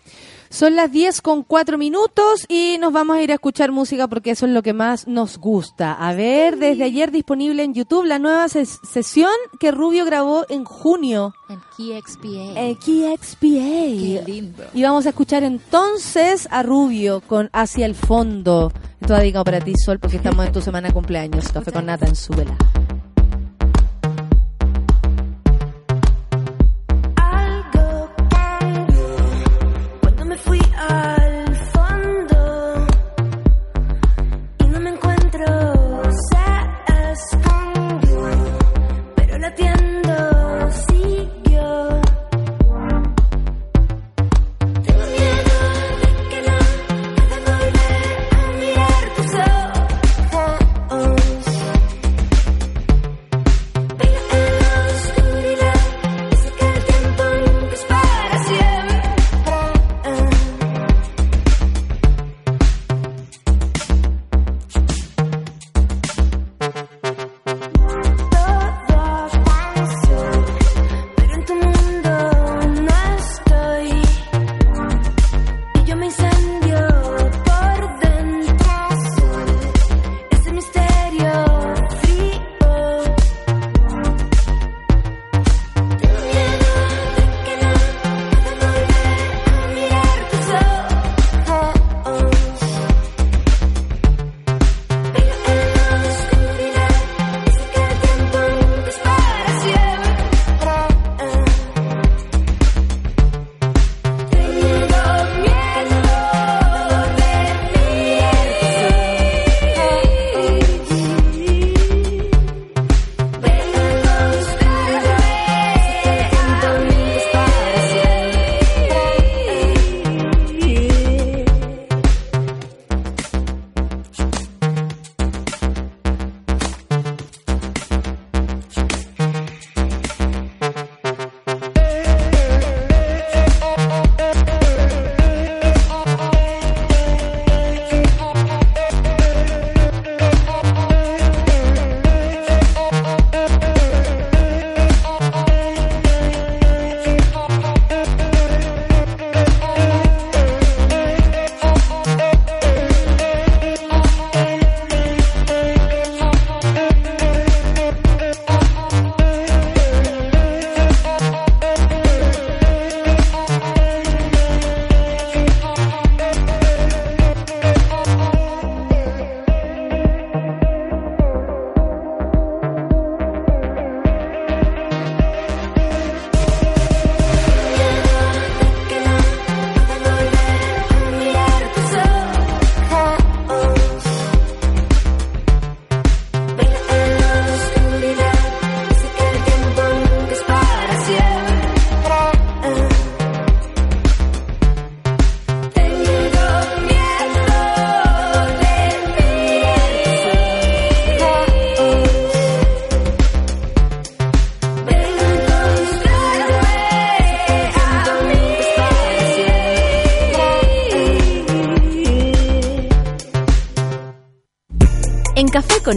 Son 0.49 0.75
las 0.77 0.89
10 0.91 1.21
con 1.21 1.43
4 1.43 1.77
minutos 1.77 2.45
y 2.47 2.77
nos 2.79 2.93
vamos 2.93 3.17
a 3.17 3.21
ir 3.21 3.31
a 3.31 3.33
escuchar 3.33 3.71
música 3.73 4.07
porque 4.07 4.31
eso 4.31 4.45
es 4.45 4.53
lo 4.53 4.61
que 4.63 4.71
más 4.71 5.05
nos 5.07 5.37
gusta. 5.37 5.91
A 5.93 6.13
ver, 6.13 6.57
desde 6.57 6.85
ayer 6.85 7.11
disponible 7.11 7.63
en 7.63 7.73
YouTube 7.73 8.05
la 8.05 8.17
nueva 8.17 8.45
ses- 8.45 8.79
sesión 8.89 9.31
que 9.59 9.71
Rubio 9.71 10.05
grabó 10.05 10.45
en 10.47 10.63
junio. 10.63 11.33
En 11.49 11.59
KXPA. 11.59 12.61
Eh, 12.61 12.77
KXPA. 12.77 13.45
Qué 13.47 14.23
lindo. 14.25 14.63
Y 14.73 14.81
vamos 14.83 15.05
a 15.05 15.09
escuchar 15.09 15.43
entonces 15.43 16.47
a 16.49 16.63
Rubio 16.63 17.21
con 17.27 17.49
Hacia 17.51 17.85
el 17.85 17.95
Fondo. 17.95 18.71
Esto 19.01 19.15
dedicado 19.15 19.43
para 19.43 19.59
ti, 19.59 19.73
Sol, 19.75 19.99
porque 19.99 20.17
estamos 20.17 20.45
en 20.45 20.51
tu 20.53 20.61
semana 20.61 20.87
de 20.89 20.93
cumpleaños. 20.93 21.49
Café 21.51 21.71
con 21.73 21.85
nata 21.87 22.05
en 22.07 22.15
Súbela. 22.15 22.55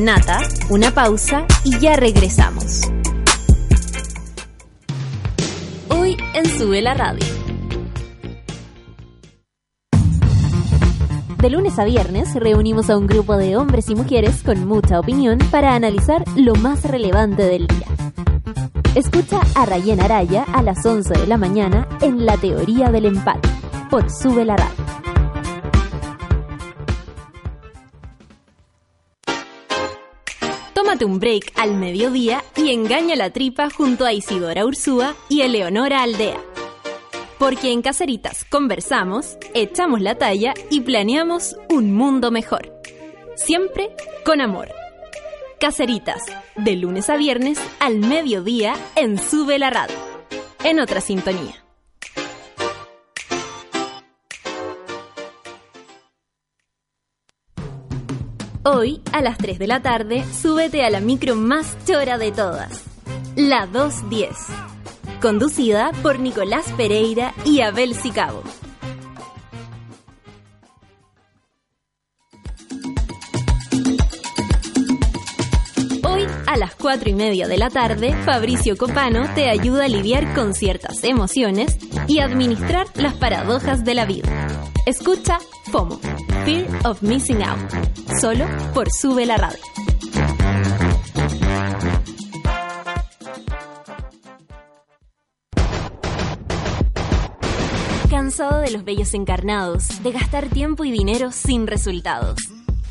Nata, 0.03 0.40
una 0.68 0.90
pausa 0.90 1.46
y 1.62 1.78
ya 1.78 1.94
regresamos. 1.94 2.80
Hoy 5.90 6.16
en 6.34 6.44
Sube 6.59 6.82
la 6.82 6.94
Radio. 6.94 7.24
De 11.38 11.50
lunes 11.50 11.78
a 11.78 11.84
viernes 11.84 12.34
reunimos 12.34 12.90
a 12.90 12.96
un 12.96 13.07
grupo 13.07 13.36
de 13.36 13.57
hombres 13.57 13.90
y 13.90 13.94
mujeres 13.94 14.42
con 14.42 14.66
mucha 14.66 14.98
opinión 14.98 15.38
para 15.53 15.76
analizar 15.76 16.24
lo 16.34 16.57
más 16.57 16.82
relevante 16.82 17.44
del 17.44 17.68
día. 17.68 17.86
Escucha 18.96 19.40
a 19.55 19.66
Rayen 19.66 20.00
Araya 20.00 20.42
a 20.53 20.62
las 20.62 20.84
11 20.84 21.14
de 21.14 21.26
la 21.28 21.36
mañana 21.36 21.86
en 22.00 22.26
La 22.26 22.36
Teoría 22.38 22.90
del 22.90 23.07
Empate 23.07 23.48
por 23.88 24.11
Sube 24.11 24.44
la 24.44 24.57
Radio. 24.57 24.71
Un 31.05 31.18
break 31.18 31.53
al 31.57 31.74
mediodía 31.74 32.44
y 32.57 32.72
engaña 32.72 33.16
la 33.16 33.30
tripa 33.30 33.70
junto 33.70 34.05
a 34.05 34.12
Isidora 34.12 34.64
Ursúa 34.64 35.16
y 35.28 35.40
Eleonora 35.40 36.03
Aldea. 36.03 36.40
Porque 37.38 37.72
en 37.72 37.82
Caceritas 37.82 38.44
conversamos, 38.44 39.36
echamos 39.53 40.00
la 40.00 40.16
talla 40.16 40.55
y 40.70 40.80
planeamos 40.82 41.57
un 41.68 41.92
mundo 41.92 42.30
mejor. 42.30 42.72
Siempre 43.34 43.90
con 44.24 44.40
amor. 44.40 44.68
Caceritas, 45.59 46.22
de 46.57 46.76
lunes 46.76 47.11
a 47.11 47.16
viernes 47.16 47.59
al 47.80 47.98
mediodía 47.98 48.74
en 48.94 49.18
Sube 49.18 49.59
la 49.59 49.70
Radio. 49.70 49.96
En 50.62 50.78
otra 50.78 51.00
sintonía. 51.00 51.64
Hoy, 58.64 59.00
a 59.12 59.20
las 59.22 59.38
3 59.38 59.58
de 59.58 59.66
la 59.66 59.82
tarde, 59.82 60.24
súbete 60.40 60.84
a 60.84 60.90
la 60.90 61.00
micro 61.00 61.34
más 61.34 61.76
chora 61.84 62.16
de 62.16 62.30
todas, 62.30 62.84
la 63.34 63.66
210, 63.66 64.30
conducida 65.20 65.90
por 66.00 66.20
Nicolás 66.20 66.72
Pereira 66.76 67.34
y 67.44 67.62
Abel 67.62 67.96
Sicabo. 67.96 68.44
A 76.53 76.57
las 76.59 76.74
4 76.74 77.09
y 77.09 77.14
media 77.14 77.48
de 77.48 77.57
la 77.57 77.70
tarde, 77.70 78.14
Fabricio 78.26 78.76
Copano 78.76 79.26
te 79.34 79.48
ayuda 79.48 79.86
a 79.86 79.88
lidiar 79.88 80.34
con 80.34 80.53
ciertas 80.53 81.03
emociones 81.03 81.78
y 82.07 82.18
administrar 82.18 82.86
las 82.94 83.14
paradojas 83.14 83.84
de 83.84 83.94
la 83.94 84.05
vida. 84.05 84.28
Escucha 84.84 85.38
FOMO, 85.70 85.98
Fear 86.44 86.66
of 86.84 87.00
Missing 87.00 87.42
Out, 87.42 87.72
solo 88.20 88.44
por 88.74 88.90
Sube 88.92 89.24
la 89.24 89.38
Radio. 89.38 89.59
¿Cansado 98.11 98.61
de 98.61 98.72
los 98.72 98.84
bellos 98.84 99.14
encarnados, 99.14 100.03
de 100.03 100.12
gastar 100.12 100.48
tiempo 100.48 100.84
y 100.84 100.90
dinero 100.90 101.32
sin 101.32 101.66
resultados? 101.66 102.36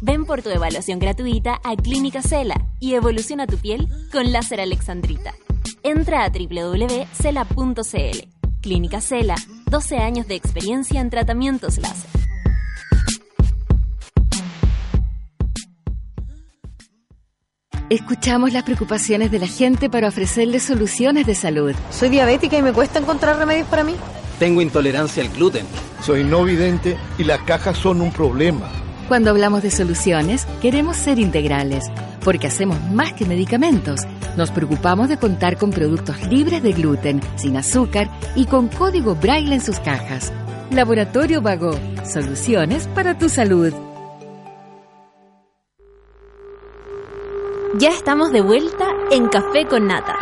Ven 0.03 0.25
por 0.25 0.41
tu 0.41 0.49
evaluación 0.49 0.97
gratuita 0.97 1.61
a 1.63 1.75
Clínica 1.75 2.23
Cela 2.23 2.55
y 2.79 2.95
evoluciona 2.95 3.45
tu 3.45 3.57
piel 3.57 3.87
con 4.11 4.31
láser 4.31 4.59
alexandrita. 4.59 5.35
Entra 5.83 6.23
a 6.23 6.29
www.cela.cl. 6.29 8.17
Clínica 8.61 8.99
Cela, 8.99 9.35
12 9.69 9.97
años 9.97 10.27
de 10.27 10.33
experiencia 10.35 11.01
en 11.01 11.11
tratamientos 11.11 11.77
láser. 11.77 12.09
Escuchamos 17.91 18.53
las 18.53 18.63
preocupaciones 18.63 19.29
de 19.29 19.37
la 19.37 19.47
gente 19.47 19.87
para 19.87 20.07
ofrecerles 20.07 20.63
soluciones 20.63 21.27
de 21.27 21.35
salud. 21.35 21.75
Soy 21.91 22.09
diabética 22.09 22.57
y 22.57 22.63
me 22.63 22.73
cuesta 22.73 22.97
encontrar 22.97 23.37
remedios 23.37 23.67
para 23.67 23.83
mí. 23.83 23.95
Tengo 24.39 24.63
intolerancia 24.63 25.21
al 25.21 25.29
gluten. 25.29 25.67
Soy 26.01 26.23
no 26.23 26.43
vidente 26.43 26.97
y 27.19 27.23
las 27.23 27.41
cajas 27.41 27.77
son 27.77 28.01
un 28.01 28.11
problema. 28.11 28.71
Cuando 29.11 29.31
hablamos 29.31 29.61
de 29.61 29.71
soluciones, 29.71 30.47
queremos 30.61 30.95
ser 30.95 31.19
integrales, 31.19 31.83
porque 32.23 32.47
hacemos 32.47 32.79
más 32.91 33.11
que 33.11 33.25
medicamentos. 33.25 34.07
Nos 34.37 34.51
preocupamos 34.51 35.09
de 35.09 35.17
contar 35.17 35.57
con 35.57 35.71
productos 35.71 36.25
libres 36.29 36.63
de 36.63 36.71
gluten, 36.71 37.19
sin 37.35 37.57
azúcar 37.57 38.09
y 38.37 38.45
con 38.45 38.69
código 38.69 39.15
braille 39.15 39.53
en 39.53 39.59
sus 39.59 39.81
cajas. 39.81 40.31
Laboratorio 40.71 41.41
Vago, 41.41 41.77
soluciones 42.05 42.87
para 42.87 43.17
tu 43.17 43.27
salud. 43.27 43.73
Ya 47.79 47.89
estamos 47.89 48.31
de 48.31 48.39
vuelta 48.39 48.87
en 49.11 49.27
Café 49.27 49.65
con 49.67 49.87
Nata. 49.87 50.19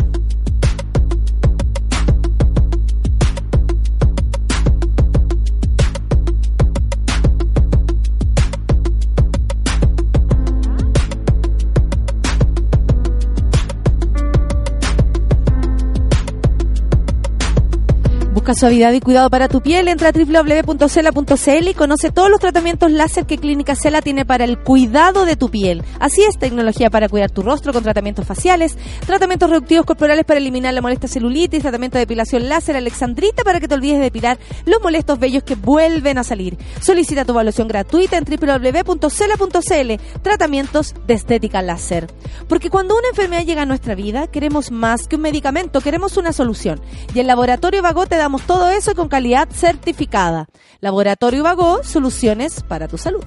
Busca 18.49 18.61
suavidad 18.61 18.93
y 18.93 18.99
cuidado 18.99 19.29
para 19.29 19.47
tu 19.47 19.61
piel. 19.61 19.87
Entra 19.87 20.09
a 20.09 20.11
www.cela.cl 20.11 21.67
y 21.67 21.73
conoce 21.75 22.09
todos 22.09 22.31
los 22.31 22.39
tratamientos 22.39 22.91
láser 22.91 23.27
que 23.27 23.37
Clínica 23.37 23.75
Cela 23.75 24.01
tiene 24.01 24.25
para 24.25 24.43
el 24.43 24.57
cuidado 24.57 25.25
de 25.25 25.35
tu 25.35 25.49
piel. 25.49 25.83
Así 25.99 26.23
es, 26.23 26.39
tecnología 26.39 26.89
para 26.89 27.09
cuidar 27.09 27.29
tu 27.29 27.43
rostro 27.43 27.73
con 27.73 27.83
tratamientos 27.83 28.25
faciales, 28.25 28.75
tratamientos 29.05 29.51
reductivos 29.51 29.85
corporales 29.85 30.25
para 30.25 30.39
eliminar 30.39 30.73
la 30.73 30.81
molesta 30.81 31.07
celulitis, 31.07 31.61
tratamiento 31.61 31.99
de 31.99 32.05
depilación 32.05 32.49
láser 32.49 32.75
alexandrita 32.75 33.43
para 33.43 33.59
que 33.59 33.67
te 33.67 33.75
olvides 33.75 33.99
de 33.99 34.05
depilar 34.05 34.39
los 34.65 34.81
molestos 34.81 35.19
vellos 35.19 35.43
que 35.43 35.53
vuelven 35.53 36.17
a 36.17 36.23
salir. 36.23 36.57
Solicita 36.81 37.25
tu 37.25 37.33
evaluación 37.33 37.67
gratuita 37.67 38.17
en 38.17 38.25
www.cela.cl. 38.25 40.21
Tratamientos 40.23 40.95
de 41.05 41.13
estética 41.13 41.61
láser. 41.61 42.07
Porque 42.47 42.71
cuando 42.71 42.97
una 42.97 43.09
enfermedad 43.09 43.45
llega 43.45 43.61
a 43.61 43.67
nuestra 43.67 43.93
vida, 43.93 44.25
queremos 44.25 44.71
más 44.71 45.07
que 45.07 45.17
un 45.17 45.21
medicamento, 45.21 45.81
queremos 45.81 46.17
una 46.17 46.33
solución. 46.33 46.81
Y 47.13 47.19
el 47.19 47.27
Laboratorio 47.27 47.83
Vago 47.83 48.07
te 48.07 48.15
damos 48.15 48.38
todo 48.47 48.69
eso 48.69 48.95
con 48.95 49.09
calidad 49.09 49.49
certificada. 49.51 50.47
Laboratorio 50.81 51.43
Vago, 51.43 51.83
soluciones 51.83 52.63
para 52.63 52.87
tu 52.87 52.97
salud. 52.97 53.23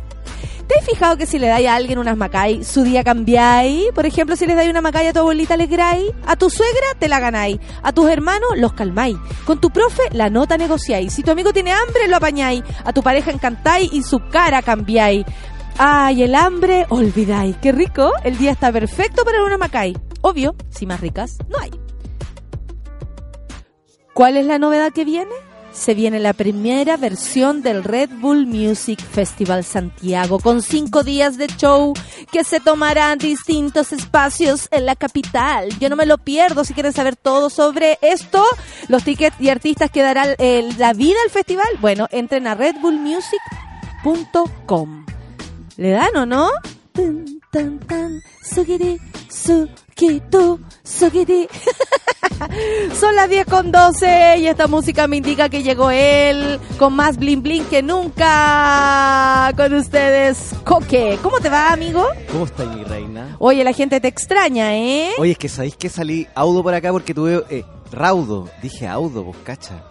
¿Te 0.67 0.79
has 0.79 0.87
fijado 0.87 1.17
que 1.17 1.27
si 1.27 1.39
le 1.39 1.49
dais 1.49 1.69
a 1.69 1.75
alguien 1.75 1.99
unas 1.99 2.17
macay, 2.17 2.65
su 2.65 2.83
día 2.83 3.05
cambiáis? 3.05 3.91
Por 3.95 4.07
ejemplo, 4.07 4.37
si 4.37 4.47
les 4.47 4.57
dais 4.57 4.71
una 4.71 4.81
macay 4.81 5.07
a 5.07 5.13
tu 5.13 5.19
abuelita, 5.19 5.57
le 5.57 5.67
gráis. 5.67 6.11
A 6.27 6.37
tu 6.37 6.49
suegra, 6.49 6.87
te 6.99 7.09
la 7.09 7.21
ganáis. 7.21 7.59
A 7.83 7.93
tus 7.93 8.09
hermanos, 8.09 8.51
los 8.57 8.73
calmáis. 8.73 9.17
Con 9.45 9.61
tu 9.61 9.71
profe, 9.71 10.03
la 10.13 10.31
nota 10.31 10.57
negociáis. 10.57 11.13
Si 11.13 11.23
tu 11.23 11.31
amigo 11.31 11.53
tiene 11.53 11.73
hambre, 11.73 12.09
lo 12.09 12.17
apañáis. 12.17 12.63
A 12.85 12.93
tu 12.93 13.03
pareja 13.03 13.31
encantáis 13.31 13.93
y 13.93 14.03
su 14.03 14.21
cara 14.31 14.63
cambiáis. 14.63 15.27
Ay, 15.79 16.23
el 16.23 16.35
hambre, 16.35 16.87
olvidáis. 16.89 17.57
Qué 17.57 17.73
rico. 17.73 18.13
El 18.25 18.39
día 18.39 18.53
está 18.53 18.73
perfecto 18.73 19.25
para 19.25 19.45
una 19.45 19.59
macay. 19.59 19.97
Obvio, 20.21 20.55
si 20.71 20.87
más 20.87 21.01
ricas, 21.01 21.39
no 21.49 21.59
hay. 21.59 21.82
¿Cuál 24.15 24.37
es 24.37 24.47
la 24.47 24.59
novedad 24.59 24.93
que 24.93 25.05
viene? 25.05 25.31
Se 25.73 25.95
viene 25.95 26.21
la 26.21 26.35
primera 26.35 26.99
versión 26.99 27.63
del 27.63 27.83
Red 27.83 28.11
Bull 28.21 28.47
Music 28.47 29.01
Festival 29.01 29.65
Santiago 29.65 30.39
con 30.39 30.61
cinco 30.61 31.03
días 31.03 31.39
de 31.39 31.47
show 31.47 31.95
que 32.31 32.45
se 32.45 32.61
tomarán 32.61 33.19
distintos 33.19 33.91
espacios 33.93 34.69
en 34.71 34.85
la 34.85 34.97
capital. 34.97 35.71
Yo 35.79 35.89
no 35.89 35.97
me 35.97 36.05
lo 36.05 36.19
pierdo. 36.19 36.65
Si 36.65 36.75
quieren 36.75 36.93
saber 36.93 37.17
todo 37.17 37.49
sobre 37.49 37.99
esto, 38.03 38.45
los 38.89 39.03
tickets 39.03 39.41
y 39.41 39.49
artistas 39.49 39.91
que 39.91 40.03
darán 40.03 40.35
eh, 40.37 40.69
la 40.77 40.93
vida 40.93 41.17
al 41.25 41.31
festival, 41.31 41.65
bueno, 41.81 42.07
entren 42.11 42.47
a 42.47 42.55
redbullmusic.com. 42.55 45.07
¿Le 45.79 45.91
dan 45.91 46.15
o 46.17 46.27
no? 46.27 46.51
Tun, 46.93 47.41
tan, 47.51 47.81
tan, 47.81 48.21
sukitu, 49.93 50.61
sugiri. 50.85 51.49
Son 52.99 53.15
las 53.15 53.29
10 53.29 53.47
con 53.47 53.71
12 53.71 54.39
y 54.39 54.47
esta 54.47 54.67
música 54.67 55.07
me 55.07 55.17
indica 55.17 55.49
que 55.49 55.63
llegó 55.63 55.91
él 55.91 56.59
con 56.79 56.95
más 56.95 57.17
bling 57.17 57.43
bling 57.43 57.65
que 57.67 57.83
nunca. 57.83 59.53
Con 59.57 59.75
ustedes, 59.75 60.55
Coque. 60.65 61.19
¿Cómo 61.23 61.39
te 61.41 61.49
va, 61.49 61.73
amigo? 61.73 62.07
¿Cómo 62.31 62.45
está 62.45 62.65
mi 62.65 62.85
reina? 62.85 63.37
Oye, 63.39 63.65
la 63.65 63.73
gente 63.73 64.01
te 64.01 64.09
extraña, 64.09 64.77
¿eh? 64.77 65.11
Oye, 65.19 65.33
es 65.33 65.39
que 65.39 65.49
sabéis 65.49 65.77
que 65.77 65.89
salí 65.89 66.27
audo 66.35 66.63
por 66.63 66.75
acá 66.75 66.91
porque 66.91 67.15
tuve 67.15 67.45
eh, 67.51 67.65
raudo. 67.91 68.49
Dije 68.63 68.89
audo, 68.89 69.25
vos 69.25 69.37
cacha. 69.45 69.85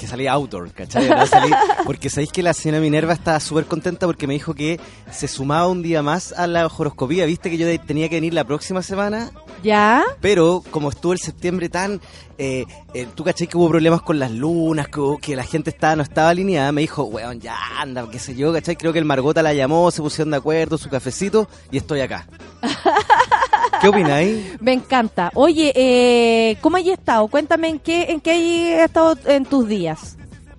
Que 0.00 0.06
salí 0.06 0.26
outdoor, 0.26 0.72
¿cachai? 0.72 1.10
No 1.10 1.26
salí- 1.26 1.54
porque 1.84 2.08
sabéis 2.08 2.32
que 2.32 2.42
la 2.42 2.54
señora 2.54 2.80
Minerva 2.80 3.12
estaba 3.12 3.38
súper 3.38 3.66
contenta 3.66 4.06
porque 4.06 4.26
me 4.26 4.32
dijo 4.32 4.54
que 4.54 4.80
se 5.12 5.28
sumaba 5.28 5.66
un 5.68 5.82
día 5.82 6.02
más 6.02 6.32
a 6.32 6.46
la 6.46 6.66
horoscopía. 6.66 7.26
Viste 7.26 7.50
que 7.50 7.58
yo 7.58 7.66
tenía 7.82 8.08
que 8.08 8.14
venir 8.14 8.32
la 8.32 8.44
próxima 8.44 8.80
semana, 8.82 9.30
¿Ya? 9.62 10.02
pero 10.22 10.64
como 10.70 10.88
estuvo 10.88 11.12
el 11.12 11.18
septiembre 11.18 11.68
tan... 11.68 12.00
Eh, 12.38 12.64
eh, 12.94 13.06
Tú 13.14 13.22
cachai 13.24 13.46
que 13.46 13.58
hubo 13.58 13.68
problemas 13.68 14.00
con 14.00 14.18
las 14.18 14.30
lunas, 14.30 14.88
que, 14.88 15.00
hubo- 15.00 15.18
que 15.18 15.36
la 15.36 15.44
gente 15.44 15.68
estaba 15.68 15.96
no 15.96 16.02
estaba 16.02 16.30
alineada. 16.30 16.72
Me 16.72 16.80
dijo, 16.80 17.02
weón, 17.04 17.38
ya 17.38 17.58
anda, 17.78 18.08
qué 18.10 18.18
sé 18.18 18.34
yo, 18.34 18.50
¿cachai? 18.54 18.76
Creo 18.76 18.94
que 18.94 18.98
el 18.98 19.04
Margota 19.04 19.42
la 19.42 19.52
llamó, 19.52 19.90
se 19.90 20.00
pusieron 20.00 20.30
de 20.30 20.38
acuerdo, 20.38 20.78
su 20.78 20.88
cafecito, 20.88 21.46
y 21.70 21.76
estoy 21.76 22.00
acá. 22.00 22.26
¿Qué 23.80 23.88
opináis? 23.88 24.36
Me 24.60 24.72
encanta. 24.72 25.30
Oye, 25.34 25.72
eh, 25.74 26.56
¿cómo 26.60 26.76
has 26.76 26.86
estado? 26.86 27.26
Cuéntame 27.28 27.68
en 27.68 27.78
qué, 27.78 28.04
en 28.10 28.20
qué 28.20 28.76
has 28.80 28.86
estado 28.86 29.16
en 29.26 29.44
tus 29.44 29.66
días. 29.68 30.16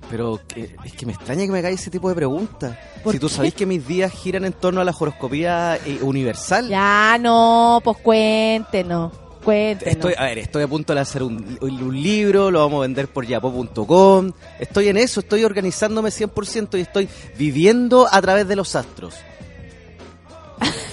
Pero 0.10 0.40
que- 0.48 0.76
es 0.84 0.92
que 0.94 1.06
me 1.06 1.14
extraña 1.14 1.46
que 1.46 1.52
me 1.52 1.60
hagáis 1.60 1.80
ese 1.80 1.90
tipo 1.92 2.10
de 2.10 2.16
preguntas. 2.16 2.78
¿Por 3.04 3.14
Si 3.14 3.20
tú 3.20 3.28
qué? 3.30 3.34
sabéis 3.34 3.54
que 3.54 3.66
mis 3.66 3.88
días 3.88 4.12
giran 4.12 4.44
en 4.46 4.52
torno 4.54 4.82
a 4.82 4.84
la 4.84 4.92
horoscopía 4.98 5.78
eh, 5.78 6.00
universal. 6.02 6.68
Ya, 6.68 7.18
no, 7.20 7.80
pues 7.84 7.98
cuéntenos. 8.00 9.14
Cuéntenos. 9.44 9.94
Estoy, 9.96 10.14
a 10.18 10.24
ver, 10.26 10.38
estoy 10.40 10.64
a 10.64 10.68
punto 10.68 10.94
de 10.94 11.00
hacer 11.00 11.24
un, 11.24 11.58
un 11.62 12.04
libro, 12.04 12.52
lo 12.52 12.60
vamos 12.60 12.80
a 12.80 12.82
vender 12.82 13.08
por 13.08 13.26
yapo.com. 13.26 14.32
Estoy 14.60 14.90
en 14.90 14.98
eso, 14.98 15.22
estoy 15.22 15.44
organizándome 15.46 16.10
100% 16.10 16.78
y 16.78 16.82
estoy 16.82 17.10
viviendo 17.40 18.06
a 18.12 18.22
través 18.22 18.48
de 18.48 18.56
los 18.58 18.76
astros. 18.76 19.16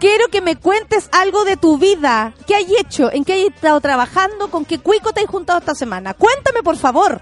Quiero 0.00 0.28
que 0.28 0.40
me 0.40 0.56
cuentes 0.56 1.08
algo 1.10 1.44
de 1.44 1.56
tu 1.56 1.76
vida. 1.76 2.32
¿Qué 2.46 2.54
hay 2.54 2.66
hecho? 2.80 3.12
¿En 3.12 3.24
qué 3.24 3.32
hay 3.32 3.46
estado 3.46 3.80
trabajando? 3.80 4.48
¿Con 4.48 4.64
qué 4.64 4.78
cuico 4.78 5.12
te 5.12 5.20
has 5.20 5.26
juntado 5.26 5.58
esta 5.58 5.74
semana? 5.74 6.14
Cuéntame, 6.14 6.62
por 6.62 6.76
favor. 6.76 7.20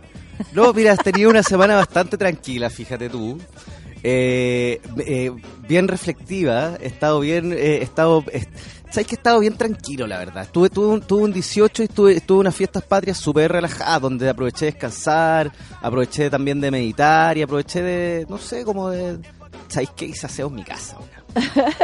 No, 0.53 0.73
mira, 0.75 0.93
has 0.93 0.99
tenido 0.99 1.31
una 1.31 1.43
semana 1.43 1.77
bastante 1.77 2.19
tranquila, 2.19 2.69
fíjate 2.69 3.09
tú. 3.09 3.39
Eh, 4.03 4.81
eh, 4.99 5.33
bien 5.67 5.89
reflectiva, 5.89 6.77
he 6.81 6.87
estado 6.87 7.21
bien, 7.21 7.53
eh, 7.53 7.79
he 7.79 7.83
estado, 7.83 8.23
eh, 8.31 8.47
sabes 8.91 9.07
que 9.07 9.15
he 9.15 9.19
estado 9.19 9.41
bien 9.41 9.57
tranquilo, 9.57 10.07
la 10.07 10.19
verdad. 10.19 10.47
Tuve, 10.53 10.69
tuve, 10.69 10.87
un, 10.87 11.01
tuve 11.01 11.23
un 11.25 11.33
18 11.33 11.83
y 11.83 11.89
tuve, 11.89 12.21
tuve 12.21 12.41
unas 12.41 12.55
fiestas 12.55 12.83
patrias 12.85 13.17
súper 13.17 13.51
relajadas, 13.51 14.03
donde 14.03 14.29
aproveché 14.29 14.67
de 14.67 14.73
descansar, 14.73 15.51
aproveché 15.81 16.29
también 16.31 16.61
de 16.61 16.71
meditar 16.71 17.37
y 17.39 17.43
aproveché 17.43 17.83
de, 17.83 18.27
no 18.29 18.37
sé, 18.39 18.65
como 18.65 18.91
de, 18.91 19.19
¿sabéis 19.69 19.91
qué? 19.97 20.05
Hice 20.05 20.27
aseo 20.27 20.49
en 20.49 20.55
mi 20.55 20.65
casa. 20.65 20.99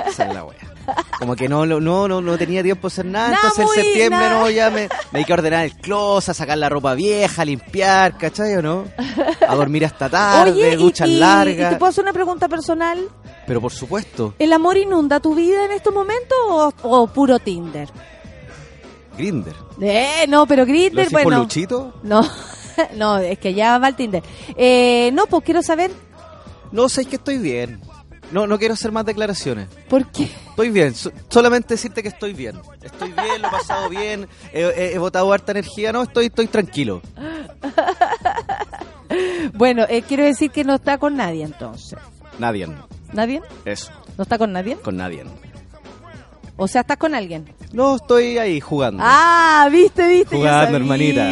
Esa 0.06 0.28
es 0.28 0.34
la 0.34 0.44
wea. 0.44 0.71
Como 1.18 1.36
que 1.36 1.48
no, 1.48 1.64
no, 1.66 1.80
no, 1.80 2.20
no, 2.20 2.38
tenía 2.38 2.62
tiempo 2.62 2.88
de 2.88 2.92
hacer 2.92 3.06
nada, 3.06 3.34
entonces 3.36 3.64
muy- 3.64 3.76
en 3.78 3.84
septiembre 3.84 4.18
nada. 4.20 4.40
no, 4.40 4.50
ya 4.50 4.70
me, 4.70 4.82
me 4.82 4.88
dediqué 5.20 5.32
a 5.32 5.36
ordenar 5.36 5.64
el 5.64 5.74
closet, 5.76 6.30
a 6.30 6.34
sacar 6.34 6.58
la 6.58 6.68
ropa 6.68 6.94
vieja, 6.94 7.42
a 7.42 7.44
limpiar, 7.44 8.18
¿cachai 8.18 8.56
o 8.56 8.62
no? 8.62 8.84
A 9.46 9.54
dormir 9.54 9.84
hasta 9.84 10.08
tarde, 10.08 10.50
Oye, 10.52 10.76
duchas 10.76 11.08
y, 11.08 11.18
largas. 11.18 11.70
¿y 11.70 11.74
te 11.74 11.76
puedo 11.78 11.90
hacer 11.90 12.02
una 12.02 12.12
pregunta 12.12 12.48
personal? 12.48 13.08
Pero 13.46 13.60
por 13.60 13.72
supuesto, 13.72 14.34
¿El 14.38 14.52
amor 14.52 14.76
inunda 14.76 15.20
tu 15.20 15.34
vida 15.34 15.64
en 15.64 15.72
estos 15.72 15.94
momentos 15.94 16.36
o, 16.48 16.72
o 16.82 17.06
puro 17.06 17.38
Tinder? 17.38 17.88
Grinder. 19.16 19.54
Eh, 19.80 20.24
no, 20.28 20.46
pero 20.46 20.62
¿Lo 20.62 20.66
Grindr, 20.66 20.96
decís 20.96 21.12
por 21.12 21.22
bueno. 21.24 21.40
Luchito? 21.42 21.92
No, 22.02 22.22
no, 22.96 23.18
es 23.18 23.38
que 23.38 23.52
ya 23.54 23.78
va 23.78 23.88
el 23.88 23.94
Tinder. 23.96 24.22
Eh, 24.56 25.10
no, 25.12 25.26
pues 25.26 25.44
quiero 25.44 25.62
saber 25.62 25.90
No, 26.70 26.88
sabéis 26.88 27.08
que 27.08 27.16
estoy 27.16 27.38
bien. 27.38 27.80
No, 28.32 28.46
no 28.46 28.58
quiero 28.58 28.74
hacer 28.74 28.90
más 28.92 29.04
declaraciones. 29.04 29.68
por 29.88 30.06
qué. 30.10 30.24
Estoy 30.50 30.70
bien, 30.70 30.94
so- 30.94 31.12
solamente 31.28 31.74
decirte 31.74 32.02
que 32.02 32.08
estoy 32.08 32.32
bien. 32.32 32.58
Estoy 32.82 33.12
bien, 33.12 33.40
lo 33.42 33.48
he 33.48 33.50
pasado 33.50 33.88
bien, 33.88 34.26
he, 34.52 34.60
he- 34.62 34.94
he 34.94 34.98
botado 34.98 35.32
harta 35.32 35.52
energía, 35.52 35.92
no, 35.92 36.02
estoy, 36.02 36.26
estoy 36.26 36.46
tranquilo. 36.48 37.00
Bueno, 39.54 39.84
eh, 39.88 40.02
quiero 40.02 40.24
decir 40.24 40.50
que 40.50 40.64
no 40.64 40.76
está 40.76 40.96
con 40.98 41.16
nadie 41.16 41.44
entonces. 41.44 41.98
Nadie, 42.38 42.66
¿Nadie? 43.12 43.42
eso, 43.66 43.92
¿No 44.16 44.22
está 44.22 44.38
con 44.38 44.52
nadie? 44.52 44.76
con 44.76 44.96
nadie. 44.96 45.24
O 46.56 46.68
sea, 46.68 46.82
estás 46.82 46.96
con 46.98 47.14
alguien. 47.14 47.46
No, 47.72 47.96
estoy 47.96 48.38
ahí 48.38 48.60
jugando. 48.60 49.02
Ah, 49.04 49.68
viste, 49.72 50.06
viste. 50.06 50.36
Jugando, 50.36 50.76
hermanita. 50.76 51.30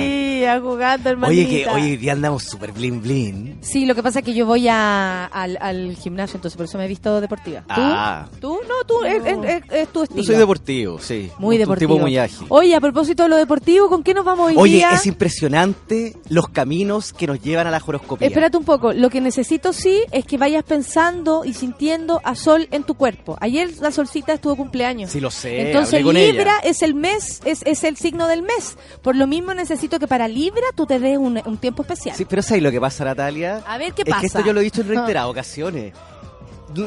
jugando, 0.63 1.11
hermanita. 1.11 1.43
Oye, 1.51 1.65
que 1.65 1.69
hoy 1.69 1.97
día 1.99 2.13
andamos 2.13 2.45
súper 2.45 2.73
blin 2.73 3.01
blin. 3.03 3.59
Sí, 3.61 3.85
lo 3.85 3.95
que 3.95 4.03
pasa 4.03 4.21
es 4.21 4.25
que 4.25 4.33
yo 4.33 4.47
voy 4.47 4.67
a, 4.69 5.27
al, 5.27 5.59
al 5.61 5.95
gimnasio, 5.97 6.37
entonces 6.39 6.57
por 6.57 6.65
eso 6.65 6.79
me 6.79 6.87
he 6.87 6.89
visto 6.89 7.21
deportiva. 7.21 7.61
¿Tú? 7.61 7.75
Ah. 7.77 8.27
¿Tú? 8.41 8.59
No, 8.67 8.85
tú, 8.87 9.05
es, 9.05 9.23
es- 9.25 9.39
es- 9.45 9.63
es 9.71 9.89
tu 9.89 10.03
estilo. 10.03 10.23
Yo 10.23 10.27
soy 10.27 10.37
deportivo, 10.37 10.99
sí. 10.99 11.31
Muy 11.39 11.57
un, 11.57 11.61
deportivo. 11.61 11.93
Un 11.93 11.99
tipo 11.99 12.03
muy 12.07 12.17
ágil. 12.19 12.47
Oye, 12.49 12.75
a 12.75 12.81
propósito 12.81 13.23
de 13.25 13.29
lo 13.29 13.37
deportivo, 13.37 13.89
¿con 13.91 14.03
qué 14.03 14.15
nos 14.15 14.25
vamos 14.25 14.49
hoy 14.49 14.55
Oye, 14.57 14.77
día? 14.77 14.93
es 14.93 15.05
impresionante 15.07 16.17
los 16.29 16.49
caminos 16.49 17.13
que 17.13 17.27
nos 17.27 17.41
llevan 17.43 17.67
a 17.67 17.71
la 17.71 17.83
horoscopía. 17.85 18.27
Espérate 18.29 18.57
un 18.57 18.65
poco, 18.65 18.93
lo 18.95 19.11
que 19.11 19.21
necesito 19.21 19.73
sí 19.73 20.01
es 20.11 20.25
que 20.25 20.39
vayas 20.39 20.65
pensando 20.65 21.45
y 21.45 21.53
sintiendo 21.53 22.21
a 22.25 22.35
Sol 22.35 22.67
en 22.71 22.83
tu 22.85 22.95
cuerpo. 22.95 23.37
Ayer 23.41 23.71
la 23.81 23.91
Solcita 23.91 24.33
estuvo 24.33 24.57
cumpleaños. 24.57 25.10
Sí, 25.11 25.21
lo 25.21 25.31
sé, 25.31 25.69
Entonces 25.69 26.03
con 26.05 26.15
Libra 26.15 26.61
ella. 26.63 26.71
es 26.71 26.83
el 26.83 26.95
mes, 26.95 27.41
es, 27.45 27.63
es 27.67 27.83
el 27.85 27.97
signo 27.97 28.29
del 28.29 28.43
mes. 28.43 28.77
Por 29.03 29.17
lo 29.17 29.27
mismo 29.27 29.53
necesito 29.55 29.99
que 29.99 30.07
para 30.07 30.29
Libra 30.29 30.63
tú 30.77 30.87
te 30.87 30.99
des 31.01 31.19
un, 31.19 31.43
un 31.45 31.59
tiempo 31.59 31.83
especial. 31.83 32.15
Sí, 32.17 32.25
pero 32.25 32.43
¿sabes 32.43 32.63
lo 32.63 32.71
que 32.71 32.81
pasa, 32.81 33.05
Natalia? 33.05 33.63
A 33.67 33.77
ver 33.77 33.93
qué 33.93 34.03
es 34.03 34.09
pasa. 34.09 34.21
que 34.21 34.27
esto 34.27 34.41
yo 34.45 34.53
lo 34.53 34.61
he 34.61 34.65
dicho 34.65 34.83
en 34.83 34.89
reiteradas 34.89 35.29
ocasiones. 35.31 35.93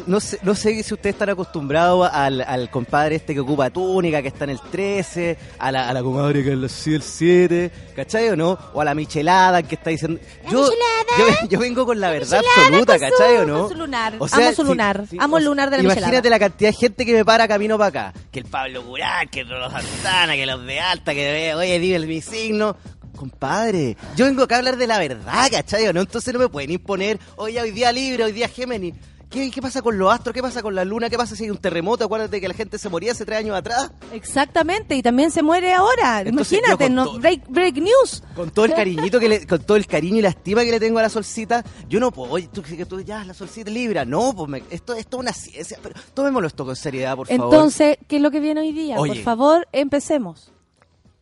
No, 0.08 0.20
sé, 0.22 0.40
no 0.44 0.56
sé 0.56 0.82
si 0.82 0.94
ustedes 0.94 1.14
están 1.16 1.30
acostumbrados 1.30 2.10
al, 2.12 2.40
al 2.42 2.70
compadre 2.70 3.16
este 3.16 3.34
que 3.34 3.42
ocupa 3.42 3.70
túnica, 3.70 4.22
que 4.22 4.30
está 4.30 4.46
en 4.46 4.52
el 4.52 4.62
13, 4.62 5.38
a 5.60 5.72
la, 5.72 5.90
a 5.90 5.94
la 5.94 6.02
comadre 6.02 6.42
que 6.44 6.54
es 6.54 6.88
el 6.88 7.02
7, 7.02 7.72
¿cachai 7.96 8.30
o 8.30 8.36
no? 8.38 8.58
O 8.74 8.80
a 8.82 8.86
la 8.86 8.96
michelada 8.96 9.62
que 9.64 9.76
está 9.76 9.90
diciendo... 9.90 10.22
Yo, 10.50 10.70
yo, 10.72 11.26
yo 11.50 11.60
vengo 11.60 11.86
con 11.86 12.00
la 12.00 12.12
verdad 12.12 12.40
absoluta, 12.58 12.98
con 12.98 13.08
su- 13.10 13.18
¿cachai 13.18 13.38
o 13.38 13.46
no? 13.46 13.60
con 13.64 13.72
su 13.72 13.78
lunar. 13.78 14.16
O 14.20 14.28
sea, 14.28 14.48
Amo 14.48 14.56
su 14.56 14.64
lunar. 14.64 15.04
Amo 15.20 15.38
el 15.38 15.44
lunar 15.46 15.70
de 15.70 15.78
la 15.78 15.84
Imagínate 15.84 16.12
michelada. 16.12 16.30
la 16.30 16.40
cantidad 16.40 16.70
de 16.70 16.76
gente 16.78 17.06
que 17.06 17.14
me 17.14 17.26
para 17.26 17.48
camino 17.48 17.78
para 17.78 17.88
acá. 18.10 18.14
Que 18.32 18.40
el 18.40 18.46
Pablo 18.46 18.84
Curán, 18.84 19.28
que 19.28 19.44
los 19.44 19.72
Santana, 19.72 20.36
que 20.36 20.46
los 20.46 20.66
de 20.66 20.80
Alta, 20.80 21.14
que 21.14 21.54
oye, 21.56 21.80
dime 21.80 22.00
mi 22.06 22.22
signo. 22.22 22.78
Compadre, 23.18 23.96
yo 24.16 24.26
vengo 24.26 24.44
acá 24.44 24.56
a 24.56 24.58
hablar 24.60 24.76
de 24.76 24.88
la 24.88 24.98
verdad, 24.98 25.48
¿cachai? 25.52 25.88
o 25.88 25.94
¿no? 25.94 26.02
Entonces 26.02 26.34
no 26.34 26.40
me 26.40 26.50
pueden 26.50 26.72
imponer, 26.72 27.20
oye, 27.36 27.62
hoy 27.62 27.72
día 27.72 27.92
libre, 27.92 28.24
hoy 28.24 28.32
día 28.32 28.48
Géminis. 28.50 28.96
¿Qué, 29.34 29.50
¿Qué 29.50 29.62
pasa 29.64 29.82
con 29.82 29.98
los 29.98 30.14
astros? 30.14 30.32
¿Qué 30.32 30.44
pasa 30.44 30.62
con 30.62 30.76
la 30.76 30.86
luna? 30.86 31.10
¿Qué 31.10 31.18
pasa 31.18 31.36
si 31.36 31.46
hay 31.46 31.50
un 31.50 31.58
terremoto? 31.58 32.06
Acuérdate 32.06 32.40
que 32.40 32.48
la 32.48 32.54
gente 32.54 32.78
se 32.78 32.88
moría 32.88 33.14
hace 33.14 33.26
tres 33.26 33.40
años 33.40 33.56
atrás. 33.58 33.92
Exactamente, 34.12 34.96
y 34.96 35.02
también 35.02 35.32
se 35.32 35.42
muere 35.42 35.74
ahora. 35.74 36.22
Entonces, 36.22 36.60
Imagínate, 36.60 36.90
no, 36.92 37.06
todo- 37.06 37.20
break, 37.20 37.48
break 37.50 37.76
news. 37.78 38.24
Con 38.36 38.52
todo 38.52 38.66
el 38.66 38.76
cariñito 38.76 39.20
que 39.20 39.28
le, 39.30 39.48
con 39.48 39.64
todo 39.64 39.76
el 39.78 39.88
cariño 39.88 40.18
y 40.18 40.22
la 40.22 40.30
estima 40.30 40.64
que 40.64 40.70
le 40.70 40.80
tengo 40.80 41.00
a 41.00 41.02
la 41.02 41.10
solcita, 41.10 41.64
yo 41.90 42.00
no 42.00 42.12
puedo, 42.12 42.32
oye, 42.34 42.48
tú, 42.54 42.62
que 42.62 42.86
tú 42.86 43.02
ya, 43.02 43.26
la 43.26 43.34
solcita 43.34 43.72
libra. 43.72 44.06
No, 44.06 44.34
pues 44.36 44.48
me- 44.50 44.64
esto, 44.70 44.94
esto 44.94 45.18
es 45.18 45.22
una 45.22 45.34
ciencia, 45.34 45.80
pero 45.82 45.96
tomémoslo 46.14 46.48
esto 46.48 46.64
con 46.64 46.76
seriedad, 46.76 47.16
por 47.16 47.28
favor. 47.28 47.46
Entonces, 47.54 47.98
¿qué 48.08 48.18
es 48.18 48.22
lo 48.22 48.30
que 48.30 48.40
viene 48.40 48.62
hoy 48.62 48.72
día? 48.72 49.00
Oye. 49.00 49.16
Por 49.16 49.24
favor, 49.24 49.68
empecemos. 49.72 50.52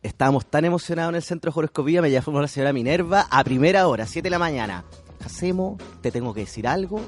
Estábamos 0.02 0.44
tan 0.44 0.66
emocionados 0.66 1.10
en 1.12 1.16
el 1.16 1.22
centro 1.22 1.50
de 1.50 1.58
horoscopía, 1.60 2.02
me 2.02 2.10
llamó 2.10 2.42
la 2.42 2.48
señora 2.48 2.74
Minerva 2.74 3.26
a 3.30 3.42
primera 3.42 3.88
hora, 3.88 4.04
7 4.06 4.26
de 4.26 4.30
la 4.30 4.38
mañana. 4.38 4.84
Hacemos, 5.24 5.80
te 6.02 6.10
tengo 6.10 6.34
que 6.34 6.40
decir 6.40 6.66
algo. 6.68 7.00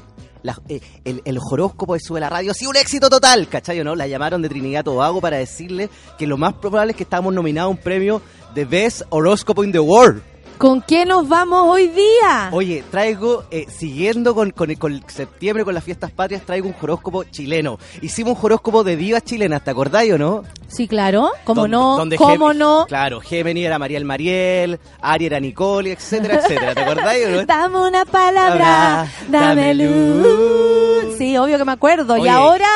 La- 0.45 0.61
eh, 0.69 0.81
el, 1.05 1.23
el 1.25 1.39
horóscopo 1.39 1.95
de 1.95 2.01
Sube 2.01 2.21
la 2.21 2.29
Radio 2.29 2.55
sido 2.55 2.71
un 2.71 2.77
éxito 2.77 3.09
total, 3.11 3.49
¿cachai 3.49 3.83
no? 3.83 3.97
La 3.97 4.07
llamaron 4.07 4.41
de 4.43 4.49
Trinidad 4.49 4.85
Tobago 4.85 5.21
para 5.21 5.39
decirle 5.39 5.89
que 6.19 6.27
lo 6.29 6.37
más 6.37 6.53
probable 6.55 6.93
es 6.93 6.97
que 6.97 7.03
estábamos 7.03 7.35
nominados 7.35 7.69
a 7.69 7.71
un 7.71 7.79
premio 7.79 8.23
de 8.55 8.65
Best 8.65 9.03
Horóscopo 9.11 9.65
in 9.65 9.73
the 9.73 9.81
World. 9.81 10.23
¿Con 10.59 10.81
qué 10.83 11.05
nos 11.05 11.29
vamos 11.29 11.67
hoy 11.69 11.89
día? 11.89 12.49
Oye, 12.53 12.85
traigo, 12.91 13.45
eh, 13.51 13.67
siguiendo 13.69 14.35
con, 14.35 14.51
con, 14.53 14.73
con 14.77 15.03
septiembre, 15.09 15.65
con 15.65 15.75
las 15.75 15.83
fiestas 15.85 16.11
patrias, 16.13 16.43
traigo 16.47 16.69
un 16.69 16.75
horóscopo 16.81 17.25
chileno. 17.25 17.79
Hicimos 18.01 18.39
un 18.39 18.45
horóscopo 18.47 18.85
de 18.85 18.97
divas 18.97 19.25
chilenas, 19.25 19.63
¿te 19.65 19.73
acordáis 19.73 20.13
o 20.13 20.19
no? 20.19 20.43
Sí, 20.69 20.87
claro. 20.89 21.31
¿Cómo 21.45 21.63
Donde- 21.63 21.77
no? 21.77 21.97
donde 21.99 22.17
¿Cómo 22.17 22.51
Gem- 22.51 22.57
no? 22.57 22.87
Claro, 22.87 23.21
Gemini 23.21 23.65
era 23.65 23.79
Mariel 23.79 24.05
Mariel, 24.05 24.79
Ari 25.03 25.27
era 25.27 25.41
Nicole, 25.41 25.93
etcétera, 25.93 26.37
etcétera. 26.37 26.75
¿Te 26.75 26.81
acordáis 26.83 27.27
o 27.27 27.31
no? 27.31 27.43
Dame 27.47 27.79
una 27.89 28.05
palabra, 28.05 29.09
dame 29.29 29.75
luz. 29.75 31.17
Sí, 31.19 31.37
obvio 31.37 31.59
que 31.59 31.65
me 31.65 31.73
acuerdo. 31.73 32.17
Y 32.17 32.29
ahora, 32.29 32.69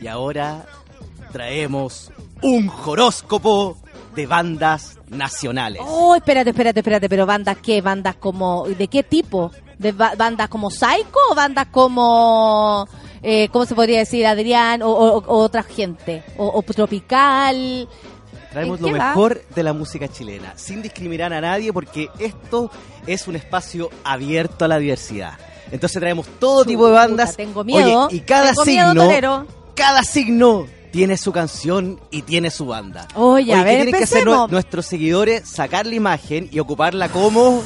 Y 0.00 0.06
ahora 0.06 0.64
traemos 1.32 2.10
un 2.42 2.70
horóscopo 2.86 3.76
de 4.14 4.26
bandas 4.26 4.98
nacionales. 5.08 5.82
oh, 5.84 6.14
espérate, 6.14 6.50
espérate, 6.50 6.80
espérate, 6.80 7.08
pero 7.08 7.26
bandas 7.26 7.56
qué, 7.62 7.80
bandas 7.80 8.16
como, 8.16 8.66
¿de 8.66 8.88
qué 8.88 9.02
tipo? 9.02 9.50
¿De 9.78 9.92
ba- 9.92 10.14
bandas 10.16 10.48
como 10.48 10.70
Psycho 10.70 11.18
o 11.30 11.34
bandas 11.34 11.66
como, 11.70 12.86
eh, 13.22 13.48
cómo 13.52 13.64
se 13.66 13.74
podría 13.74 13.98
decir, 14.00 14.26
Adrián 14.26 14.82
o, 14.82 14.90
o- 14.90 15.24
o 15.26 15.38
otra 15.38 15.62
gente? 15.62 16.22
O, 16.36 16.46
o 16.54 16.62
Tropical. 16.62 17.88
Traemos 18.50 18.80
¿En 18.80 18.92
lo 18.92 18.98
va? 18.98 19.08
mejor 19.08 19.42
de 19.54 19.62
la 19.62 19.72
música 19.72 20.08
chilena, 20.08 20.52
sin 20.56 20.82
discriminar 20.82 21.32
a 21.32 21.40
nadie, 21.40 21.72
porque 21.72 22.08
esto 22.18 22.70
es 23.06 23.26
un 23.26 23.36
espacio 23.36 23.88
abierto 24.04 24.66
a 24.66 24.68
la 24.68 24.78
diversidad. 24.78 25.34
Entonces 25.70 25.98
traemos 25.98 26.26
todo 26.38 26.64
tipo 26.66 26.86
de 26.86 26.92
bandas. 26.92 27.34
tengo 27.34 27.64
miedo. 27.64 28.06
Oye, 28.08 28.16
y 28.16 28.20
cada 28.20 28.48
Tengo 28.50 28.64
miedo, 28.66 28.88
signo, 28.90 29.04
torero. 29.06 29.46
cada 29.74 30.02
signo 30.02 30.66
tiene 30.92 31.16
su 31.16 31.32
canción 31.32 31.98
y 32.10 32.22
tiene 32.22 32.50
su 32.50 32.66
banda. 32.66 33.08
Oye, 33.14 33.52
a 33.54 33.58
¿qué 33.58 33.64
ver, 33.64 33.74
tienen 33.84 33.94
que 33.98 34.04
hacer 34.04 34.26
nuestros 34.50 34.86
seguidores? 34.86 35.48
Sacar 35.48 35.86
la 35.86 35.94
imagen 35.94 36.48
y 36.52 36.58
ocuparla 36.60 37.08
como 37.08 37.62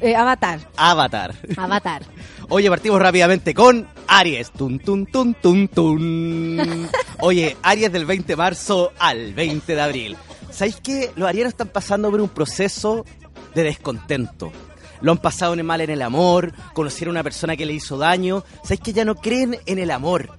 Eh, 0.00 0.14
Avatar, 0.14 0.60
avatar. 0.76 1.34
Avatar. 1.56 2.02
Oye, 2.50 2.68
partimos 2.70 3.00
rápidamente 3.00 3.52
con 3.54 3.86
Aries. 4.06 4.50
Tun, 4.52 4.78
tun, 4.78 5.06
tun, 5.06 5.34
tun, 5.34 5.68
tun. 5.68 6.88
Oye, 7.20 7.56
Aries 7.62 7.92
del 7.92 8.04
20 8.06 8.26
de 8.26 8.36
marzo 8.36 8.92
al 8.98 9.32
20 9.34 9.74
de 9.74 9.80
abril. 9.80 10.16
¿Sabéis 10.50 10.76
que 10.80 11.10
los 11.16 11.28
arianos 11.28 11.52
están 11.52 11.68
pasando 11.68 12.10
por 12.10 12.20
un 12.20 12.28
proceso 12.28 13.04
de 13.54 13.62
descontento? 13.64 14.50
Lo 15.00 15.12
han 15.12 15.18
pasado 15.18 15.54
mal 15.62 15.80
en 15.80 15.90
el 15.90 16.02
amor, 16.02 16.52
conocieron 16.74 17.16
a 17.16 17.20
una 17.20 17.22
persona 17.24 17.56
que 17.56 17.66
le 17.66 17.74
hizo 17.74 17.98
daño. 17.98 18.42
¿Sabéis 18.62 18.80
que 18.80 18.92
ya 18.92 19.04
no 19.04 19.14
creen 19.14 19.58
en 19.66 19.78
el 19.78 19.90
amor? 19.92 20.30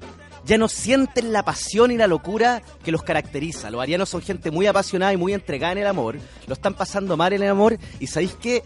Ya 0.50 0.58
no 0.58 0.68
sienten 0.68 1.32
la 1.32 1.46
pasión 1.46 1.92
y 1.92 1.98
la 1.98 2.08
locura 2.08 2.64
que 2.84 2.92
los 2.92 3.04
caracteriza. 3.04 3.70
Los 3.70 3.84
arianos 3.84 4.10
son 4.10 4.24
gente 4.24 4.50
muy 4.50 4.66
apasionada 4.66 5.14
y 5.14 5.18
muy 5.18 5.32
entregada 5.36 5.74
en 5.74 5.78
el 5.78 5.86
amor. 5.86 6.18
Lo 6.48 6.54
están 6.56 6.74
pasando 6.74 7.16
mal 7.16 7.34
en 7.34 7.44
el 7.44 7.50
amor. 7.50 7.78
Y 8.00 8.08
sabéis 8.08 8.34
que 8.34 8.64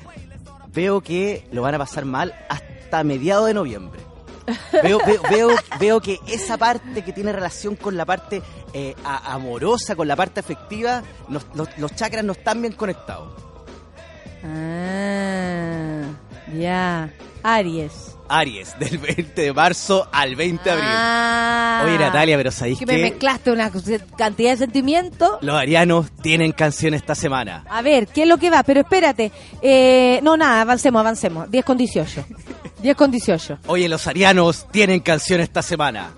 veo 0.74 1.02
que 1.02 1.46
lo 1.52 1.62
van 1.62 1.76
a 1.76 1.78
pasar 1.78 2.06
mal 2.06 2.34
hasta 2.48 3.04
mediados 3.04 3.48
de 3.48 3.54
noviembre. 3.54 4.00
Veo, 4.82 4.98
veo, 5.06 5.22
veo, 5.30 5.50
veo 5.78 6.00
que 6.00 6.20
esa 6.26 6.58
parte 6.58 7.02
que 7.02 7.12
tiene 7.12 7.34
relación 7.34 7.76
con 7.76 7.98
la 7.98 8.06
parte 8.06 8.42
eh, 8.72 8.96
amorosa, 9.04 9.98
con 9.98 10.08
la 10.08 10.16
parte 10.16 10.40
afectiva, 10.40 11.04
los, 11.28 11.46
los 11.54 11.96
chakras 11.98 12.24
no 12.24 12.32
están 12.32 12.62
bien 12.62 12.76
conectados. 12.76 13.28
Ah, 14.46 16.04
ya. 16.58 17.14
Aries. 17.44 18.16
Aries, 18.40 18.76
del 18.80 18.98
20 18.98 19.42
de 19.42 19.54
marzo 19.54 20.08
al 20.12 20.36
20 20.36 20.64
de 20.64 20.72
abril. 20.72 20.88
Ah. 20.90 21.84
Oye, 21.86 21.98
Natalia, 21.98 22.38
pero 22.38 22.52
¿sabéis 22.52 22.80
que 22.80 22.86
me 22.86 22.98
mezclaste 22.98 23.52
una 23.52 23.72
cantidad 24.18 24.52
de 24.52 24.58
sentimientos. 24.58 25.38
Los 25.42 25.56
arianos 25.56 26.08
tienen 26.22 26.52
canción 26.52 26.94
esta 26.94 27.16
semana. 27.16 27.64
A 27.70 27.82
ver, 27.82 28.08
¿qué 28.08 28.24
es 28.24 28.28
lo 28.28 28.38
que 28.38 28.50
va? 28.50 28.64
Pero 28.64 28.82
espérate. 28.82 29.32
Eh, 29.62 30.20
no, 30.24 30.38
nada, 30.38 30.62
avancemos, 30.62 31.00
avancemos. 31.00 31.50
10 31.52 31.66
con 31.66 31.78
18. 31.78 32.26
10 32.82 32.96
con 32.96 33.12
18. 33.12 33.60
Oye, 33.68 33.88
los 33.90 34.08
arianos 34.08 34.68
tienen 34.72 35.00
canción 35.00 35.40
esta 35.42 35.62
semana. 35.62 36.12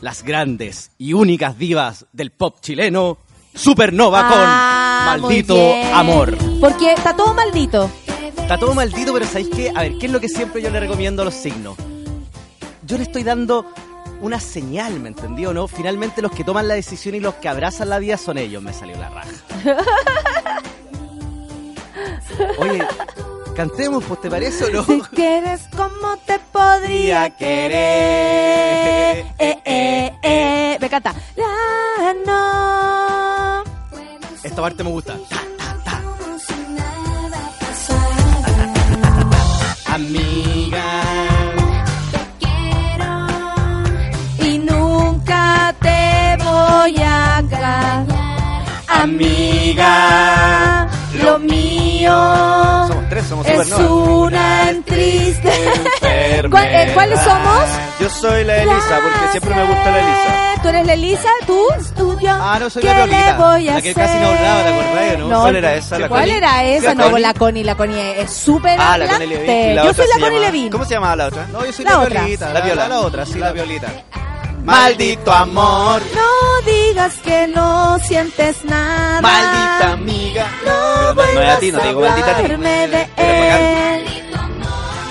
Las 0.00 0.22
grandes 0.22 0.90
y 0.98 1.12
únicas 1.14 1.56
divas 1.58 2.06
del 2.12 2.30
pop 2.30 2.58
chileno, 2.60 3.18
Supernova 3.54 4.20
Ah, 4.24 5.12
con 5.12 5.20
muy 5.22 5.30
Maldito. 5.30 5.74
Amor. 5.94 6.36
Porque 6.60 6.92
está 6.92 7.14
todo 7.14 7.32
maldito. 7.34 7.90
Está 8.44 8.58
todo 8.58 8.74
maldito, 8.74 9.14
pero 9.14 9.24
¿sabéis 9.24 9.48
qué? 9.48 9.72
A 9.74 9.80
ver, 9.80 9.92
¿qué 9.98 10.04
es 10.04 10.12
lo 10.12 10.20
que 10.20 10.28
siempre 10.28 10.60
yo 10.60 10.68
le 10.68 10.78
recomiendo 10.78 11.22
a 11.22 11.24
los 11.24 11.34
signos? 11.34 11.78
yo 12.86 12.98
le 12.98 13.04
estoy 13.04 13.22
dando 13.22 13.66
una 14.20 14.38
señal, 14.38 15.00
¿me 15.00 15.08
entendió 15.08 15.54
no? 15.54 15.66
Finalmente 15.66 16.20
los 16.22 16.32
que 16.32 16.44
toman 16.44 16.68
la 16.68 16.74
decisión 16.74 17.14
y 17.14 17.20
los 17.20 17.34
que 17.36 17.48
abrazan 17.48 17.88
la 17.88 17.98
vida 17.98 18.16
son 18.16 18.38
ellos, 18.38 18.62
me 18.62 18.72
salió 18.72 18.96
la 18.96 19.08
raja. 19.08 19.30
Oye, 22.58 22.86
cantemos, 23.56 24.04
pues, 24.04 24.20
¿te 24.20 24.30
parece 24.30 24.64
o 24.64 24.70
no? 24.70 24.84
Si 24.84 25.00
quieres, 25.14 25.62
¿cómo 25.74 26.18
te 26.26 26.38
podría 26.52 27.30
querer? 27.30 27.72
Eh, 29.38 29.58
eh, 29.64 30.12
eh. 30.22 30.76
Me 30.80 30.86
encanta. 30.86 31.14
La 31.36 32.14
no. 32.26 33.64
Esta 34.42 34.60
parte 34.60 34.84
me 34.84 34.90
gusta. 34.90 35.16
Amiga. 39.94 40.82
Y 44.40 44.58
nunca 44.58 45.72
te 45.80 46.36
voy 46.42 46.96
a 47.00 47.40
callar. 47.48 48.04
Amiga, 48.88 50.83
lo 51.24 51.38
mío 51.38 52.12
Somos 52.88 53.08
tres, 53.08 53.26
somos 53.26 53.46
es 53.46 53.72
una 53.78 54.72
triste. 54.84 55.50
¿Cuál- 56.50 56.66
eh, 56.66 56.90
¿Cuáles 56.94 57.20
somos? 57.20 57.64
Yo 58.00 58.08
soy 58.10 58.44
la 58.44 58.56
Elisa, 58.62 59.00
porque 59.02 59.30
siempre 59.30 59.54
me 59.54 59.66
gusta 59.66 59.90
la 59.90 59.98
Elisa. 59.98 60.62
¿Tú 60.62 60.68
eres 60.70 60.86
la 60.86 60.92
Elisa? 60.94 61.28
¿Tú? 61.46 61.60
¿Estudio? 61.78 62.30
Ah, 62.32 62.58
no, 62.58 62.70
soy 62.70 62.82
¿Qué 62.82 62.88
la 62.88 62.94
le 63.06 63.06
Violita, 63.06 63.36
voy 63.36 63.68
a 63.68 63.74
la 63.74 63.82
que 63.82 63.94
casi 63.94 64.18
no 64.18 64.26
hablaba, 64.28 64.62
¿te 64.62 64.68
acordás, 64.68 65.18
no? 65.18 65.40
¿Cuál 65.40 65.56
era 65.56 65.74
esa, 65.74 65.98
la 65.98 66.08
¿Cuál 66.08 66.20
Connie? 66.22 66.36
era 66.36 66.64
esa? 66.64 66.86
¿La 66.86 66.94
No, 66.94 67.18
la 67.18 67.34
Connie, 67.34 67.64
la 67.64 67.74
Connie 67.74 68.20
es 68.20 68.30
súper 68.32 68.78
Ah, 68.80 68.96
la 68.98 69.06
Connie. 69.08 69.26
Levin. 69.26 69.76
Yo 69.84 69.92
soy 69.94 70.06
la 70.08 70.18
Connie 70.26 70.40
Levin. 70.40 70.70
¿Cómo 70.70 70.84
se 70.84 70.94
llamaba 70.94 71.16
la 71.16 71.26
otra? 71.26 71.46
No, 71.52 71.64
yo 71.66 71.72
soy 71.72 71.84
La 71.84 71.98
violita. 72.06 72.52
La 72.52 72.60
viola. 72.62 72.88
la 72.88 73.00
otra, 73.00 73.26
sí, 73.26 73.38
la 73.38 73.52
violita. 73.52 73.88
Maldito 74.64 75.30
amor, 75.30 76.00
No 76.14 76.62
digas 76.72 77.14
que 77.22 77.46
no 77.48 77.98
sientes 77.98 78.64
nada. 78.64 79.20
maldita 79.20 79.92
amiga. 79.92 80.50
No 80.64 81.14
no 81.14 81.22
es 81.40 81.48
a 81.50 81.58
ti, 81.58 81.70
no 81.70 81.78
te 81.80 81.88
digo 81.88 82.00
maldita 82.00 82.30
a 82.30 82.36
ti. 82.36 82.48
de 82.48 83.08
él. 83.18 84.04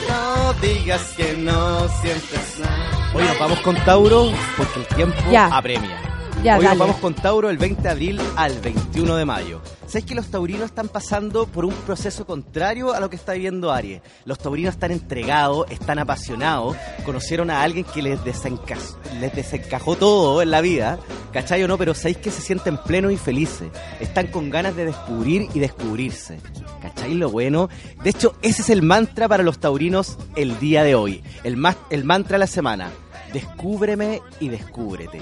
No 0.10 0.54
digas 0.60 1.02
que 1.16 1.34
no 1.38 1.88
sientes 2.02 2.60
nada. 2.60 3.12
Hoy 3.14 3.24
nos 3.26 3.38
vamos 3.40 3.60
con 3.60 3.76
Tauro 3.86 4.32
porque 4.58 4.80
el 4.80 4.88
tiempo 4.88 5.18
Ya. 5.30 5.46
apremia. 5.56 6.02
Ya, 6.44 6.58
Hoy 6.58 6.64
dale. 6.66 6.70
nos 6.70 6.78
vamos 6.88 6.96
con 6.98 7.14
Tauro 7.14 7.50
el 7.52 7.58
20 7.60 7.82
de 7.84 7.90
abril 7.90 8.22
al 8.36 8.60
21 8.60 9.16
de 9.18 9.26
mayo. 9.26 9.62
¿Sabes 9.94 10.06
que 10.08 10.16
los 10.16 10.26
taurinos 10.32 10.66
están 10.66 10.88
pasando 10.88 11.46
por 11.46 11.66
un 11.66 11.74
proceso 11.86 12.26
contrario 12.26 12.96
a 12.96 13.00
lo 13.00 13.12
que 13.12 13.16
está 13.16 13.34
viviendo 13.34 13.72
Aries? 13.72 14.02
Los 14.26 14.40
taurinos 14.40 14.74
están 14.74 14.90
entregados, 14.90 15.68
están 15.70 16.00
apasionados, 16.00 16.76
conocieron 17.06 17.52
a 17.52 17.62
alguien 17.62 17.86
que 17.86 18.02
les, 18.02 18.20
desenca- 18.26 18.76
les 19.20 19.36
desencajó 19.36 19.96
todo 19.96 20.42
en 20.42 20.50
la 20.50 20.62
vida, 20.62 20.98
¿cachai 21.32 21.62
o 21.62 21.68
no? 21.68 21.78
Pero 21.78 21.94
sabéis 21.94 22.18
que 22.18 22.32
se 22.32 22.42
sienten 22.42 22.78
plenos 22.80 23.12
y 23.12 23.18
felices. 23.18 23.70
Están 24.00 24.26
con 24.32 24.50
ganas 24.50 24.76
de 24.76 24.86
descubrir 24.86 25.48
y 25.54 25.60
descubrirse. 25.60 26.40
¿Cachai 26.82 27.14
lo 27.14 27.30
bueno? 27.30 27.70
De 28.04 28.10
hecho, 28.10 28.34
ese 28.42 28.64
es 28.64 28.72
el 28.72 28.82
mantra 28.82 29.28
para 29.28 29.44
los 29.44 29.60
taurinos 29.60 30.18
el 30.36 30.58
día 30.60 30.84
de 30.84 30.96
hoy. 30.96 31.22
El, 31.44 31.56
el 31.92 32.04
mantra 32.04 32.34
de 32.34 32.40
la 32.40 32.48
semana. 32.48 32.90
Descúbreme 33.32 34.24
y 34.40 34.50
descúbrete. 34.50 35.20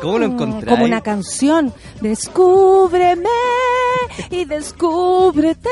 ¿Cómo 0.00 0.18
lo 0.18 0.24
encontráis? 0.26 0.66
Como 0.68 0.84
una 0.84 1.00
canción. 1.02 1.72
Descúbreme 2.00 3.28
y 4.30 4.44
descúbrete. 4.44 5.68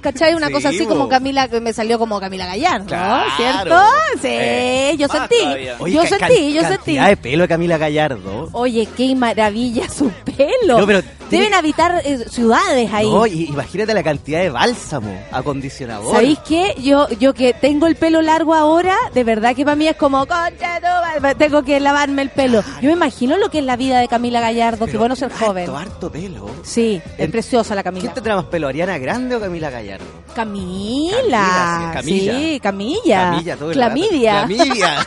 ¿Cachai? 0.00 0.34
Una 0.34 0.46
Sí, 0.48 0.52
cosa 0.52 0.68
así 0.68 0.82
bo. 0.84 0.88
como 0.90 1.08
Camila, 1.08 1.48
que 1.48 1.60
me 1.60 1.72
salió 1.72 1.98
como 1.98 2.20
Camila 2.20 2.46
Gallardo, 2.46 2.86
Claro. 2.86 3.30
¿cierto? 3.36 3.76
Sí, 4.22 4.28
Eh, 4.30 4.94
yo 4.98 5.08
sentí. 5.08 5.36
Oye, 5.80 5.94
yo 5.94 6.06
sentí, 6.06 6.52
yo 6.52 6.62
sentí. 6.62 6.96
de 6.98 7.16
pelo 7.16 7.42
de 7.42 7.48
Camila 7.48 7.78
Gallardo. 7.78 8.48
Oye, 8.52 8.88
qué 8.96 9.14
maravilla 9.14 9.88
su 9.88 10.10
pelo. 10.10 10.78
No, 10.78 10.86
pero 10.86 11.02
tiene- 11.28 11.44
Deben 11.44 11.54
habitar 11.54 12.00
eh, 12.04 12.24
ciudades 12.30 12.90
ahí. 12.92 13.10
No, 13.10 13.26
y- 13.26 13.44
imagínate 13.46 13.92
la 13.92 14.02
cantidad 14.02 14.40
de 14.40 14.50
bálsamo, 14.50 15.14
acondicionador. 15.30 16.12
¿Sabéis 16.14 16.38
qué? 16.46 16.74
Yo, 16.80 17.08
yo 17.18 17.34
que 17.34 17.52
tengo 17.52 17.86
el 17.86 17.96
pelo 17.96 18.22
largo 18.22 18.54
ahora, 18.54 18.96
de 19.14 19.24
verdad 19.24 19.54
que 19.54 19.64
para 19.64 19.76
mí 19.76 19.86
es 19.88 19.96
como, 19.96 20.26
"Concha 20.26 20.80
madre", 21.12 21.34
tengo 21.34 21.62
que 21.64 21.80
lavarme 21.80 22.22
el 22.22 22.30
pelo. 22.30 22.62
Yo 22.80 22.88
me 22.88 22.92
imagino 22.92 23.36
lo 23.36 23.50
que 23.50 23.57
es 23.58 23.64
la 23.64 23.76
vida 23.76 24.00
de 24.00 24.08
Camila 24.08 24.40
Gallardo, 24.40 24.86
Pero 24.86 24.98
bueno 25.00 25.14
ser 25.16 25.30
harto, 25.32 25.46
joven. 25.46 25.70
harto 25.70 26.10
pelo. 26.10 26.50
Sí, 26.62 27.00
es 27.04 27.20
En- 27.20 27.30
preciosa 27.30 27.74
la 27.74 27.82
¿Quién 27.82 27.94
Camila. 27.94 28.14
tendrá 28.14 28.36
más 28.36 28.44
pelo, 28.46 28.68
Ariana 28.68 28.98
Grande 28.98 29.36
o 29.36 29.40
Camila 29.40 29.70
Gallardo? 29.70 30.06
Camila. 30.34 31.90
Camilla. 31.94 32.38
Sí, 32.38 32.60
Camilla. 32.60 33.30
Camilla, 33.30 33.56
todo 33.56 33.70
el 33.70 33.76
Clamidia. 33.76 34.32
rato. 34.42 34.54
Clamidia. 34.54 35.06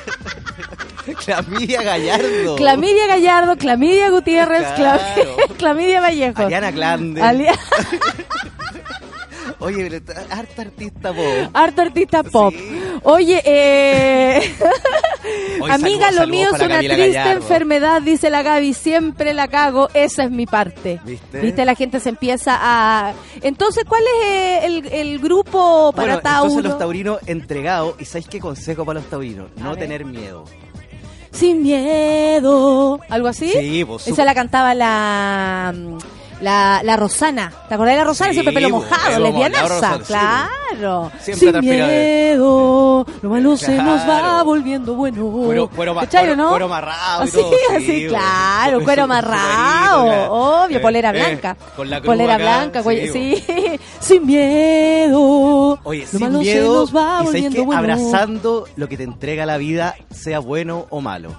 Clamidia 1.25 1.81
Gallardo. 1.81 2.55
Clamidia 2.57 3.07
Gallardo, 3.07 3.57
Clamidia 3.57 4.09
Gutiérrez, 4.11 4.67
Claro. 4.75 5.01
Clamidia 5.57 5.99
Vallejo. 5.99 6.43
Ariana 6.43 6.71
Grande. 6.71 7.21
Oye, 9.61 10.01
harta 10.29 10.61
artista 10.63 11.13
po. 11.13 11.21
Harto 11.53 11.81
artista 11.81 12.23
pop. 12.23 12.53
Sí. 12.53 12.81
Oye, 13.03 13.41
eh... 13.45 14.55
Amiga, 15.69 16.07
saludos- 16.07 16.15
lo 16.19 16.27
mío 16.27 16.47
es 16.53 16.59
una 16.59 16.67
Camila 16.67 16.93
triste 16.95 17.13
Gallardo. 17.13 17.41
enfermedad, 17.41 18.01
dice 18.01 18.29
la 18.29 18.41
Gaby, 18.41 18.73
siempre 18.73 19.33
la 19.33 19.47
cago, 19.47 19.89
esa 19.93 20.23
es 20.23 20.31
mi 20.31 20.45
parte. 20.47 20.99
¿Viste? 21.05 21.63
La 21.63 21.75
gente 21.75 21.99
se 21.99 22.09
empieza 22.09 22.57
a... 22.59 23.13
Entonces, 23.41 23.85
¿cuál 23.87 24.01
es 24.01 24.27
eh, 24.27 24.59
el, 24.65 24.85
el 24.87 25.19
grupo 25.19 25.93
para 25.95 26.15
Bueno, 26.15 26.21
Tauro? 26.21 26.47
entonces 26.49 26.69
los 26.71 26.79
taurinos 26.79 27.19
entregados, 27.27 27.95
¿y 27.99 28.05
sabéis 28.05 28.27
qué 28.27 28.39
consejo 28.39 28.83
para 28.83 28.99
los 28.99 29.09
taurinos? 29.09 29.49
No 29.57 29.71
ver. 29.71 29.79
tener 29.79 30.05
miedo. 30.05 30.45
Sin 31.31 31.61
miedo. 31.63 32.99
¿Algo 33.09 33.27
así? 33.27 33.51
Sí, 33.51 33.85
pues, 33.85 34.07
Esa 34.07 34.25
la 34.25 34.33
cantaba 34.33 34.73
la... 34.73 35.73
La, 36.41 36.81
la 36.83 36.97
Rosana, 36.97 37.53
¿te 37.69 37.75
acordás 37.75 37.93
de 37.93 37.97
la 37.99 38.03
Rosana? 38.05 38.29
Sí, 38.31 38.35
Siempre 38.41 38.53
pelo 38.55 38.69
mojado, 38.69 38.95
mojado, 38.97 39.19
lesbianaza, 39.23 39.97
sí, 39.97 40.03
claro. 40.07 41.11
Siempre 41.21 41.51
Sin 41.51 41.59
miedo, 41.61 43.05
lo 43.21 43.29
malo 43.29 43.57
se 43.57 43.75
nos 43.77 44.09
va 44.09 44.41
volviendo 44.41 44.95
bueno. 44.95 45.27
Cuero, 45.27 45.69
cuero, 45.69 45.93
ma- 45.93 46.01
¿Cachai, 46.01 46.23
cuero- 46.25 46.35
no? 46.35 46.49
cuero 46.49 46.65
amarrado 46.65 47.21
Así, 47.23 47.31
sí, 47.37 47.75
así, 47.75 48.03
bo. 48.05 48.09
claro, 48.09 48.79
cuero 48.83 49.03
amarrado, 49.03 50.05
claro. 50.05 50.33
obvio, 50.63 50.77
Eh, 50.77 50.81
polera 50.81 51.09
eh, 51.11 51.13
blanca. 51.13 51.57
con 51.75 51.89
la 51.89 52.01
polera 52.01 52.35
acá, 52.35 52.43
blanca, 52.43 52.81
güey, 52.81 53.07
sí, 53.09 53.35
sí. 53.45 53.79
Sin 53.99 54.25
miedo. 54.25 55.79
Oye, 55.83 56.01
lo 56.01 56.07
sin 56.07 56.19
malo 56.21 56.39
miedo, 56.39 56.85
se 56.85 56.93
nos 56.93 56.95
va 56.95 57.21
volviendo 57.21 57.55
que 57.55 57.61
bueno. 57.61 57.79
abrazando 57.79 58.65
lo 58.75 58.89
que 58.89 58.97
te 58.97 59.03
entrega 59.03 59.45
la 59.45 59.57
vida, 59.57 59.95
sea 60.09 60.39
bueno 60.39 60.87
o 60.89 61.01
malo. 61.01 61.35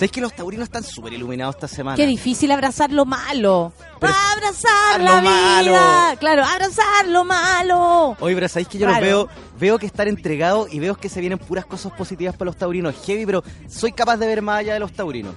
¿Sabéis 0.00 0.12
que 0.12 0.20
los 0.22 0.32
taurinos 0.32 0.64
están 0.64 0.82
súper 0.82 1.12
iluminados 1.12 1.56
esta 1.56 1.68
semana? 1.68 1.94
Qué 1.94 2.06
difícil 2.06 2.50
abrazar 2.52 2.90
lo 2.90 3.04
malo. 3.04 3.74
Pero- 4.00 4.14
abrazar 4.34 4.98
lo 4.98 5.04
la 5.04 5.20
vida. 5.20 5.30
malo. 5.30 6.18
Claro, 6.18 6.42
abrazar 6.42 7.06
lo 7.08 7.22
malo. 7.26 8.16
Oye, 8.18 8.34
pero 8.34 8.48
sabéis 8.48 8.68
que 8.68 8.78
yo 8.78 8.86
los 8.86 8.98
veo, 8.98 9.28
veo 9.58 9.78
que 9.78 9.84
están 9.84 10.08
entregados 10.08 10.72
y 10.72 10.78
veo 10.80 10.94
que 10.94 11.10
se 11.10 11.20
vienen 11.20 11.38
puras 11.38 11.66
cosas 11.66 11.92
positivas 11.92 12.34
para 12.34 12.46
los 12.46 12.56
taurinos. 12.56 12.94
Heavy, 13.04 13.26
pero 13.26 13.44
soy 13.68 13.92
capaz 13.92 14.16
de 14.16 14.26
ver 14.26 14.40
más 14.40 14.60
allá 14.60 14.72
de 14.72 14.80
los 14.80 14.90
taurinos. 14.90 15.34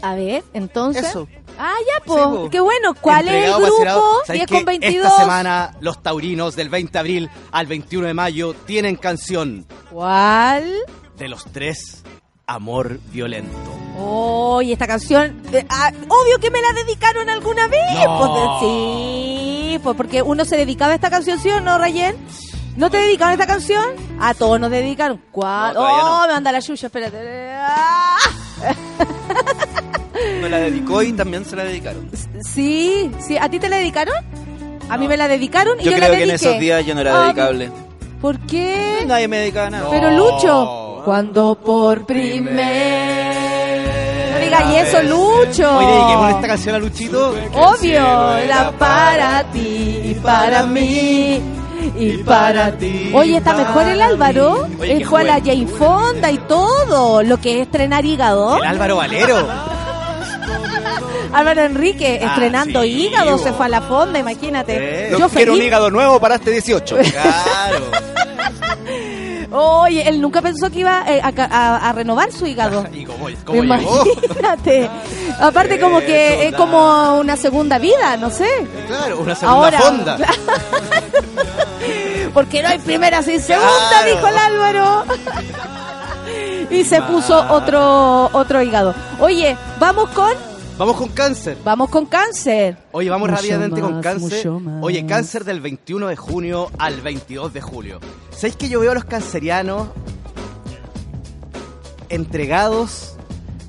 A 0.00 0.14
ver, 0.14 0.42
entonces. 0.54 1.04
Eso. 1.04 1.28
Ah, 1.58 1.74
ya, 1.86 2.02
Sí, 2.04 2.08
po. 2.08 2.48
Qué 2.50 2.60
bueno. 2.60 2.94
¿Cuál 2.94 3.28
es 3.28 3.34
el 3.34 3.50
grupo? 3.50 3.66
apasionado. 3.66 4.02
¿Sabéis 4.26 4.46
10 4.46 4.48
con 4.48 4.58
que 4.60 4.64
22. 4.64 5.06
Esta 5.06 5.18
semana 5.20 5.76
los 5.80 6.02
taurinos 6.02 6.56
del 6.56 6.70
20 6.70 6.90
de 6.90 6.98
abril 6.98 7.30
al 7.50 7.66
21 7.66 8.06
de 8.06 8.14
mayo 8.14 8.54
tienen 8.64 8.96
canción 8.96 9.66
¿Cuál? 9.90 10.72
de 11.18 11.28
los 11.28 11.44
tres, 11.52 12.01
Amor 12.46 13.00
Violento. 13.12 13.56
Oye, 13.98 14.72
esta 14.72 14.86
canción, 14.86 15.40
eh, 15.52 15.64
ah, 15.68 15.92
obvio 16.08 16.38
que 16.40 16.50
me 16.50 16.60
la 16.62 16.72
dedicaron 16.72 17.28
alguna 17.28 17.68
vez. 17.68 17.80
No. 18.04 18.18
Pues, 18.18 18.30
eh, 18.30 18.48
sí, 18.60 19.78
pues 19.82 19.96
porque 19.96 20.22
uno 20.22 20.44
se 20.44 20.56
dedicaba 20.56 20.92
a 20.92 20.94
esta 20.96 21.10
canción, 21.10 21.38
¿sí 21.38 21.50
o 21.50 21.60
no, 21.60 21.78
Rayen? 21.78 22.16
¿No 22.76 22.90
te 22.90 22.96
dedicaron 22.96 23.30
a 23.32 23.34
esta 23.34 23.46
canción? 23.46 23.84
A 24.18 24.32
todos 24.34 24.58
nos 24.58 24.70
dedicaron. 24.70 25.20
¿Cuál? 25.30 25.74
No, 25.74 25.80
oh, 25.82 26.20
no. 26.22 26.26
me 26.28 26.32
anda 26.34 26.52
la 26.52 26.62
chucha, 26.62 26.86
espérate. 26.86 27.52
Ah. 27.54 28.16
Me 30.40 30.48
la 30.48 30.58
dedicó 30.58 31.02
y 31.02 31.12
también 31.12 31.44
se 31.44 31.56
la 31.56 31.64
dedicaron. 31.64 32.08
Sí, 32.42 33.10
sí. 33.20 33.36
¿A 33.38 33.48
ti 33.50 33.58
te 33.58 33.68
la 33.68 33.76
dedicaron? 33.76 34.14
A 34.88 34.96
mí 34.96 35.06
me 35.08 35.16
la 35.16 35.28
dedicaron 35.28 35.80
y 35.80 35.84
Yo 35.84 35.90
yo, 35.90 35.96
creo 35.96 36.08
la 36.10 36.16
que 36.16 36.22
en 36.24 36.30
esos 36.30 36.58
días 36.58 36.84
yo 36.86 36.94
no 36.94 37.00
era 37.00 37.18
Ah, 37.18 37.24
dedicable. 37.24 37.70
¿Por 38.20 38.38
qué? 38.46 39.04
Nadie 39.06 39.26
me 39.28 39.38
dedicaba 39.38 39.70
nada. 39.70 39.90
Pero 39.90 40.10
Lucho, 40.10 40.81
cuando 41.04 41.54
por 41.54 42.04
primer... 42.06 43.42
No 44.32 44.38
digas 44.38 44.88
eso, 44.88 45.02
Lucho. 45.02 45.78
Oye, 45.78 45.86
dediquemos 45.86 46.30
esta 46.30 46.46
canción 46.48 46.74
a 46.74 46.78
Luchito. 46.78 47.34
Obvio, 47.54 48.36
era 48.36 48.70
para 48.78 49.44
ti 49.52 50.00
y 50.04 50.14
para 50.22 50.64
mí 50.64 51.40
y 51.98 52.18
para 52.18 52.72
ti. 52.78 53.10
Oye, 53.14 53.36
está 53.38 53.54
mejor 53.54 53.86
el 53.88 54.00
Álvaro. 54.00 54.68
Oye, 54.80 54.92
Él 54.92 55.06
fue 55.06 55.20
a 55.22 55.24
la. 55.24 55.34
Jane 55.40 55.66
Fonda 55.66 56.30
y 56.30 56.38
todo. 56.38 57.22
Lo 57.22 57.38
que 57.38 57.56
es 57.56 57.62
estrenar 57.66 58.04
hígado. 58.04 58.56
El 58.58 58.64
Álvaro 58.64 58.96
Valero. 58.96 59.48
Álvaro 61.32 61.62
Enrique 61.62 62.20
Ah, 62.22 62.26
estrenando 62.26 62.82
sí, 62.82 63.06
hígado, 63.06 63.38
se 63.38 63.52
fue 63.54 63.64
a 63.66 63.68
la 63.70 63.80
fonda, 63.80 64.18
imagínate. 64.18 65.08
Eh, 65.08 65.16
Yo 65.18 65.28
quiero 65.30 65.54
un 65.54 65.62
hígado 65.62 65.90
nuevo 65.90 66.20
para 66.20 66.34
este 66.34 66.50
18. 66.50 66.96
Claro. 67.10 67.86
Oye, 69.52 70.08
él 70.08 70.20
nunca 70.20 70.40
pensó 70.40 70.70
que 70.70 70.78
iba 70.80 71.04
eh, 71.06 71.20
a, 71.22 71.32
ca- 71.32 71.48
a- 71.50 71.88
a 71.88 71.92
renovar 71.92 72.32
su 72.32 72.46
hígado. 72.46 72.86
Imagínate. 73.52 74.88
Aparte 75.40 75.78
como 75.80 76.00
que 76.00 76.48
es 76.48 76.54
como 76.54 77.18
una 77.18 77.36
segunda 77.36 77.78
vida, 77.78 78.16
no 78.16 78.30
sé. 78.30 78.48
Claro, 78.86 79.20
una 79.20 79.34
segunda 79.34 79.64
Ahora, 79.64 79.78
fonda. 79.80 80.16
Porque 82.34 82.62
no 82.62 82.68
hay 82.68 82.78
primera 82.78 83.22
sin 83.22 83.40
segunda, 83.40 83.68
Claro. 83.90 84.14
dijo 84.14 84.26
el 84.28 84.38
Álvaro. 84.38 85.04
y 86.70 86.84
se 86.84 87.02
puso 87.02 87.44
otro 87.50 88.30
otro 88.32 88.62
hígado. 88.62 88.94
Oye, 89.18 89.56
vamos 89.78 90.08
con 90.10 90.32
Vamos 90.78 90.96
con 90.96 91.08
cáncer. 91.10 91.58
vamos 91.64 91.90
con 91.90 92.06
cáncer. 92.06 92.76
Oye, 92.92 93.08
vamos 93.10 93.28
Mucho 93.28 93.40
rápidamente 93.40 93.80
con 93.80 94.00
cáncer. 94.02 94.48
Oye, 94.80 95.06
cáncer 95.06 95.44
del 95.44 95.60
21 95.60 96.08
de 96.08 96.16
junio 96.16 96.70
al 96.78 97.00
22 97.02 97.52
de 97.52 97.60
julio. 97.60 98.00
¿Sabéis 98.34 98.56
que 98.56 98.68
yo 98.68 98.80
veo 98.80 98.90
a 98.90 98.94
los 98.94 99.04
cancerianos 99.04 99.88
entregados, 102.08 103.14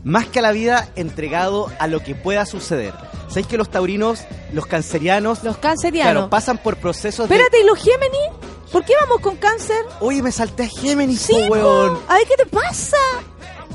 más 0.04 0.26
que 0.28 0.40
a 0.40 0.42
la 0.42 0.52
vida, 0.52 0.90
entregados 0.96 1.72
a 1.80 1.88
lo 1.88 2.02
que 2.02 2.16
pueda 2.16 2.46
suceder? 2.46 2.94
¿Sabéis 3.28 3.48
que 3.48 3.58
los 3.58 3.70
taurinos, 3.70 4.22
los 4.54 4.66
cancerianos, 4.66 5.44
Los 5.44 5.58
cancerianos. 5.58 6.14
claro, 6.14 6.30
pasan 6.30 6.58
por 6.58 6.78
procesos 6.78 7.28
de... 7.30 7.36
Espérate, 7.36 7.62
¿y 7.62 7.66
los 7.66 7.78
Géminis? 7.80 8.30
¿Por 8.72 8.86
qué 8.86 8.94
vamos 9.02 9.22
con 9.22 9.36
cáncer? 9.38 9.78
Oye, 10.00 10.22
me 10.24 10.32
salté 10.32 10.64
a 10.64 10.68
Géminis, 10.68 11.22
Sí, 11.22 11.34
po, 11.48 11.54
weón. 11.54 12.00
A 12.08 12.16
ver, 12.16 12.28
¿qué 12.28 12.36
te 12.44 12.46
pasa? 12.48 12.98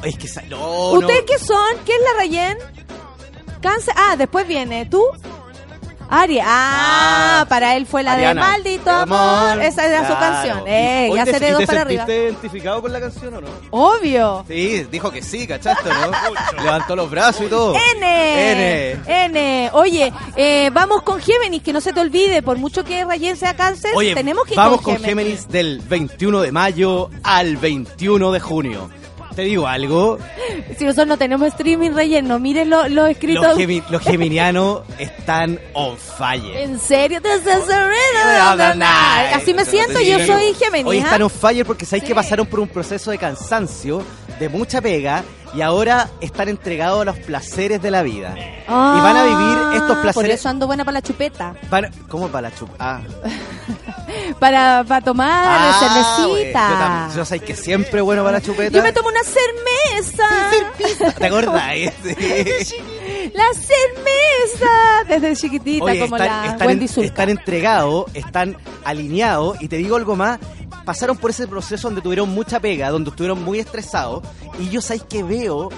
Es 0.02 0.16
que... 0.16 0.28
No, 0.48 0.92
¿Ustedes 0.92 1.20
no. 1.20 1.26
qué 1.26 1.38
son? 1.38 1.78
¿Qué 1.84 1.92
es 1.92 2.00
la 2.02 2.18
Rayen? 2.18 2.58
Cáncer. 3.60 3.94
Ah, 3.96 4.16
después 4.16 4.46
viene. 4.46 4.86
¿Tú? 4.86 5.02
Aries. 6.10 6.42
Ah, 6.44 7.40
Ah, 7.40 7.46
para 7.50 7.76
él 7.76 7.86
fue 7.86 8.02
la 8.02 8.14
Ariana. 8.14 8.40
de 8.42 8.48
Maldito 8.52 8.90
Amor. 8.90 9.62
Esa 9.62 9.86
era 9.86 10.08
su 10.08 10.14
canción. 10.18 10.62
Eh, 10.66 11.10
ya 11.14 11.24
¿te- 11.26 11.34
se 11.34 11.38
te 11.54 11.66
para 11.66 11.82
arriba. 11.82 12.04
identificado 12.08 12.80
con 12.82 12.92
la 12.92 12.98
canción 13.00 13.34
o 13.34 13.40
no? 13.42 13.48
Obvio. 13.70 14.44
Sí, 14.48 14.86
dijo 14.90 15.10
que 15.12 15.22
sí, 15.22 15.46
¿cachaste, 15.46 15.88
no? 15.90 16.10
Levantó 16.64 16.96
los 16.96 17.10
brazos 17.10 17.42
y 17.42 17.48
todo. 17.48 17.74
N. 17.96 18.92
N. 18.96 19.02
N. 19.06 19.70
Oye, 19.74 20.10
eh, 20.34 20.70
vamos 20.72 21.02
con 21.02 21.20
Géminis, 21.20 21.62
que 21.62 21.72
no 21.74 21.80
se 21.82 21.92
te 21.92 22.00
olvide, 22.00 22.40
por 22.42 22.56
mucho 22.56 22.82
que 22.84 23.04
Rayen 23.04 23.36
sea 23.36 23.54
cáncer, 23.54 23.92
Oye, 23.94 24.14
tenemos 24.14 24.44
que 24.46 24.54
ir 24.54 24.56
vamos 24.56 24.80
con 24.80 24.94
con 24.96 25.04
Géminis 25.04 25.46
del 25.48 25.80
21 25.80 26.40
de 26.40 26.50
mayo 26.52 27.10
al 27.22 27.56
21 27.58 28.32
de 28.32 28.40
junio. 28.40 28.90
Te 29.38 29.44
digo 29.44 29.68
algo, 29.68 30.18
Si 30.76 30.84
nosotros 30.84 31.06
no 31.06 31.16
tenemos 31.16 31.46
streaming 31.46 31.90
relleno, 31.92 32.40
miren 32.40 32.70
lo- 32.70 32.88
los 32.88 33.08
escritos. 33.08 33.44
los, 33.44 33.56
gemi- 33.56 33.84
los 33.88 34.02
geminianos 34.02 34.80
están 34.98 35.60
on 35.74 35.96
fire. 35.96 36.56
¿En 36.56 36.80
serio? 36.80 37.20
This 37.22 37.42
is 37.42 37.68
night. 38.76 39.36
Así 39.36 39.54
me 39.54 39.64
siento, 39.64 40.00
yo 40.00 40.18
soy 40.26 40.54
Géminis. 40.54 40.86
Hoy 40.86 40.98
están 40.98 41.22
on 41.22 41.30
fire 41.30 41.64
porque 41.64 41.86
sabéis 41.86 42.02
que 42.02 42.16
pasaron 42.16 42.48
por 42.48 42.58
un 42.58 42.66
proceso 42.66 43.12
de 43.12 43.18
cansancio, 43.18 44.02
de 44.40 44.48
mucha 44.48 44.80
pega, 44.80 45.22
y 45.54 45.62
ahora 45.62 46.08
están 46.20 46.48
entregados 46.48 47.02
a 47.02 47.04
los 47.04 47.18
placeres 47.18 47.80
de 47.82 47.90
la 47.90 48.02
vida. 48.02 48.34
Ah, 48.68 48.96
y 48.98 49.00
van 49.02 49.16
a 49.16 49.24
vivir 49.24 49.58
estos 49.74 49.88
Por 49.96 50.02
placeres. 50.02 50.40
eso 50.40 50.48
ando 50.48 50.66
buena 50.66 50.84
para 50.84 50.94
la 50.98 51.02
chupeta. 51.02 51.54
¿Cómo 52.08 52.28
para 52.28 52.48
la 52.50 52.54
chup? 52.56 52.68
Ah, 52.78 53.00
Para, 54.38 54.84
para 54.84 55.00
tomar 55.04 55.30
Ah, 55.30 55.76
cervecita. 56.26 56.68
Yo, 56.70 56.78
también- 56.78 57.16
yo 57.18 57.24
sé 57.24 57.40
que 57.40 57.54
siempre 57.54 58.00
bueno 58.00 58.22
para 58.24 58.38
la 58.38 58.44
chupeta. 58.44 58.76
Yo 58.76 58.82
me 58.82 58.92
tomo 58.92 59.08
una 59.08 59.20
cerveza. 59.22 61.14
¿Te 61.18 61.26
acordás? 61.26 61.72
Sí. 62.02 62.76
La 63.34 63.44
cerveza. 63.52 64.70
Desde 65.06 65.36
chiquitita, 65.36 65.84
Oye, 65.84 66.00
como 66.00 66.16
están, 66.16 66.46
la 66.46 66.52
están, 66.52 66.66
Wendy 66.68 66.86
en- 66.96 67.04
están 67.04 67.28
entregados, 67.28 68.06
están 68.14 68.56
alineados 68.84 69.60
y 69.60 69.68
te 69.68 69.76
digo 69.76 69.96
algo 69.96 70.16
más, 70.16 70.38
pasaron 70.88 71.18
por 71.18 71.28
ese 71.28 71.46
proceso 71.46 71.88
donde 71.88 72.00
tuvieron 72.00 72.30
mucha 72.30 72.60
pega, 72.60 72.88
donde 72.88 73.10
estuvieron 73.10 73.44
muy 73.44 73.58
estresados 73.58 74.22
y 74.58 74.70
yo 74.70 74.80
sabéis 74.80 75.02
que 75.02 75.22
veo 75.22 75.68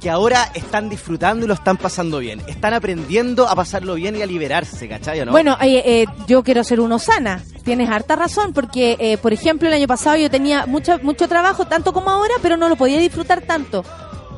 que 0.00 0.08
ahora 0.08 0.52
están 0.54 0.88
disfrutando 0.88 1.44
y 1.44 1.48
lo 1.48 1.54
están 1.54 1.76
pasando 1.76 2.20
bien. 2.20 2.40
Están 2.46 2.72
aprendiendo 2.72 3.48
a 3.48 3.56
pasarlo 3.56 3.94
bien 3.94 4.14
y 4.14 4.22
a 4.22 4.26
liberarse, 4.26 4.88
¿cachai 4.88 5.18
o 5.18 5.24
no? 5.24 5.32
Bueno, 5.32 5.58
eh, 5.60 5.82
eh, 5.84 6.06
yo 6.28 6.44
quiero 6.44 6.62
ser 6.62 6.78
uno 6.78 7.00
sana. 7.00 7.42
Tienes 7.64 7.90
harta 7.90 8.14
razón, 8.14 8.52
porque, 8.52 8.96
eh, 9.00 9.18
por 9.18 9.32
ejemplo, 9.32 9.66
el 9.66 9.74
año 9.74 9.88
pasado 9.88 10.16
yo 10.16 10.30
tenía 10.30 10.66
mucho, 10.66 11.00
mucho 11.02 11.26
trabajo, 11.26 11.64
tanto 11.66 11.92
como 11.92 12.10
ahora, 12.10 12.34
pero 12.40 12.56
no 12.56 12.68
lo 12.68 12.76
podía 12.76 13.00
disfrutar 13.00 13.40
tanto. 13.40 13.84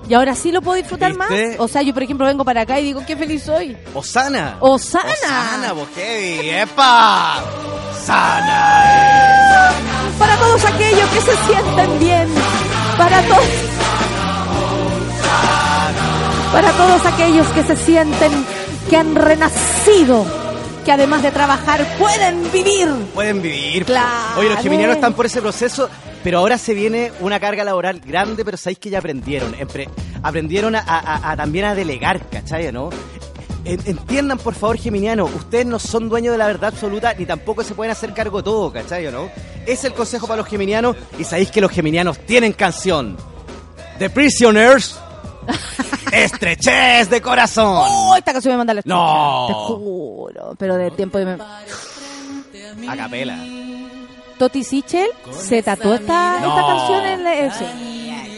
Y 0.09 0.15
ahora 0.15 0.35
sí 0.35 0.53
lo 0.53 0.61
puedo 0.61 0.77
disfrutar 0.77 1.13
¿Viste? 1.17 1.49
más. 1.49 1.61
O 1.61 1.69
sea, 1.69 1.83
yo, 1.83 1.95
por 1.95 2.03
ejemplo, 2.03 2.27
vengo 2.27 2.45
para 2.45 2.63
acá 2.63 2.79
y 2.79 2.85
digo, 2.85 3.03
qué 3.07 3.17
feliz 3.17 3.43
soy. 3.45 3.77
Osana. 3.95 4.57
Osana. 4.61 5.11
Osana, 5.13 5.73
vos 5.73 5.89
heavy, 5.95 6.51
epa. 6.51 7.43
Sana. 8.05 9.71
Para 10.19 10.37
todos 10.37 10.65
aquellos 10.65 11.09
que 11.11 11.21
se 11.21 11.37
sienten 11.47 11.99
bien. 11.99 12.29
Para 12.99 13.23
todos. 13.23 13.45
Para 16.53 16.71
todos 16.73 17.07
aquellos 17.07 17.47
que 17.49 17.63
se 17.65 17.77
sienten 17.77 18.33
que 18.91 18.97
han 18.97 19.15
renacido. 19.15 20.25
Que 20.85 20.93
además 20.93 21.23
de 21.23 21.31
trabajar 21.33 21.85
pueden 21.99 22.53
vivir. 22.53 22.89
Pueden 23.15 23.41
vivir. 23.41 23.87
Claro. 23.87 24.39
Oye, 24.39 24.51
los 24.51 24.61
geminianos 24.61 24.97
están 24.97 25.15
por 25.15 25.25
ese 25.27 25.41
proceso, 25.41 25.89
pero 26.25 26.39
ahora 26.39 26.59
se 26.59 26.75
viene 26.75 27.13
una 27.21 27.39
carga 27.39 27.63
laboral 27.63 28.01
grande, 28.01 28.45
pero 28.45 28.57
sabéis 28.57 28.81
que 28.81 28.91
ya 28.91 28.99
aprendieron. 28.99 29.55
Aprendieron 30.23 30.75
a, 30.75 30.81
a- 30.81 31.31
a- 31.33 31.37
también 31.37 31.67
a 31.67 31.75
delegar, 31.77 32.29
¿cachai? 32.31 32.73
¿no? 32.73 32.91
En- 33.65 33.81
Entiendan, 33.87 34.39
por 34.39 34.55
favor, 34.55 34.77
geminianos, 34.79 35.31
ustedes 35.35 35.67
no 35.67 35.79
son 35.79 36.09
dueños 36.09 36.33
de 36.33 36.39
la 36.39 36.47
verdad 36.49 36.71
absoluta, 36.73 37.15
ni 37.15 37.25
tampoco 37.27 37.63
se 37.63 37.75
pueden 37.75 37.93
hacer 37.93 38.13
cargo 38.13 38.39
de 38.39 38.43
todo, 38.45 38.73
¿cachai? 38.73 39.11
¿no? 39.13 39.29
Es 39.67 39.85
el 39.85 39.95
consejo 39.95 40.27
para 40.27 40.39
los 40.43 40.49
geminianos, 40.49 40.97
y 41.19 41.25
sabéis 41.25 41.51
que 41.51 41.61
los 41.61 41.71
geminianos 41.71 42.19
tienen 42.21 42.53
canción. 42.53 43.17
The 43.99 44.11
Prisoners. 44.11 44.99
Estrechez 46.13 47.11
de 47.11 47.21
corazón. 47.21 47.85
¡Oh! 47.87 48.15
Esta 48.17 48.33
canción 48.33 48.53
me 48.55 48.59
manda 48.59 48.73
la 48.75 48.83
No. 48.85 49.47
Te 49.49 49.53
juro. 49.55 50.55
Pero 50.59 50.77
de 50.77 50.91
tiempo 50.93 51.19
de... 51.19 51.33
A 52.89 52.97
capela. 52.97 53.37
Toti 54.45 54.63
Sichel 54.63 55.09
se 55.33 55.63
tatuó 55.63 55.95
esta, 55.95 56.39
No. 56.41 56.49
esta 56.49 56.67
canción 56.67 57.07
en 57.07 57.25
la... 57.25 57.35
eh, 57.35 57.51
sí. 57.59 57.65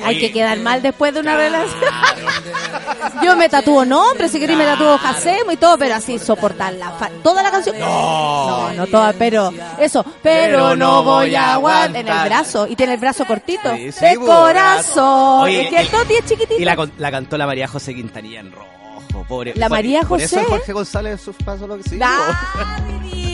Hay 0.05 0.21
que 0.21 0.31
quedar 0.31 0.57
mal 0.61 0.83
después 0.83 1.13
de 1.13 1.19
una 1.19 1.37
relación. 1.37 1.81
Yo 3.25 3.35
me 3.37 3.49
tatúo 3.49 3.85
nombre, 3.85 4.29
si 4.29 4.39
queréis 4.39 4.57
me 4.57 4.65
tatúo 4.65 4.97
Jacemo 4.99 5.51
y 5.51 5.57
todo, 5.57 5.77
pero 5.79 5.97
así 5.97 6.19
soportar 6.21 6.75
la 6.75 6.93
fa- 6.93 7.11
toda 7.25 7.43
la 7.43 7.51
canción. 7.51 7.77
No, 7.81 8.73
no 8.75 8.87
toda, 8.87 9.15
pero 9.15 9.53
eso, 9.81 10.05
pero, 10.23 10.77
no 10.77 11.03
voy 11.03 11.35
a 11.35 11.55
aguantar 11.55 12.03
en 12.03 12.07
el 12.09 12.25
brazo 12.29 12.69
y 12.69 12.77
tiene 12.77 12.95
el 12.95 13.01
brazo 13.01 13.25
cortito. 13.27 13.75
Sí, 13.75 13.91
sí, 13.91 14.05
de 14.05 14.17
corazón. 14.17 15.41
Oye, 15.43 15.63
es 15.65 15.71
que 15.71 15.81
el 15.81 15.89
Toti 15.89 16.15
es 16.15 16.25
chiquitito. 16.25 16.61
Y 16.61 16.65
la, 16.65 16.89
la 16.99 17.11
cantó 17.11 17.37
la 17.37 17.47
María 17.47 17.67
José 17.67 17.93
Quintanilla 17.93 18.39
en 18.41 18.53
rojo, 18.53 19.25
pobre. 19.27 19.55
La 19.57 19.69
María 19.69 20.03
Por 20.03 20.21
eso 20.21 20.37
José. 20.37 20.49
Jorge 20.49 20.73
González 20.73 21.21
sus 21.21 21.35
pasos 21.37 21.69
lo 21.69 21.79
que 21.79 21.83
sí. 21.83 21.99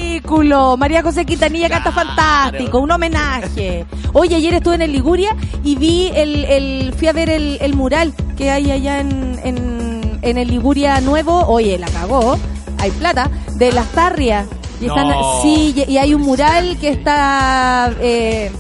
¡Ah, 0.03 0.05
ridículo! 0.05 0.77
María 0.77 1.03
José 1.03 1.25
Quintanilla 1.25 1.69
canta 1.69 1.93
fantástico, 1.93 2.79
un 2.79 2.91
homenaje. 2.91 3.87
Oye, 4.13 4.37
ayer 4.37 4.55
estuve 4.55 4.75
en 4.77 4.83
el 4.83 4.93
Liguria 4.93 5.37
y 5.65 5.77
vi 5.77 6.11
el, 6.15 6.45
el 6.45 6.95
fui 6.97 7.09
a 7.09 7.13
ver 7.13 7.31
el, 7.31 7.59
el 7.61 7.75
mural 7.75 8.13
que 8.37 8.51
hay 8.51 8.71
allá 8.71 9.01
en, 9.01 9.39
en, 9.45 10.19
en 10.23 10.39
el 10.39 10.49
Liguria 10.49 11.01
nuevo. 11.01 11.47
Oye, 11.47 11.79
la 11.79 11.89
cagó, 11.89 12.39
hay 12.79 12.91
plata, 12.93 13.31
de 13.57 13.73
las 13.73 13.87
tarrias. 13.93 14.47
Y 14.81 14.87
están, 14.87 15.09
No. 15.09 15.41
sí, 15.43 15.75
y 15.87 15.93
y 15.93 15.99
hay 15.99 16.13
un 16.15 16.23
mural 16.23 16.77
que 16.81 16.89
está 16.89 17.93
eh, 18.01 18.51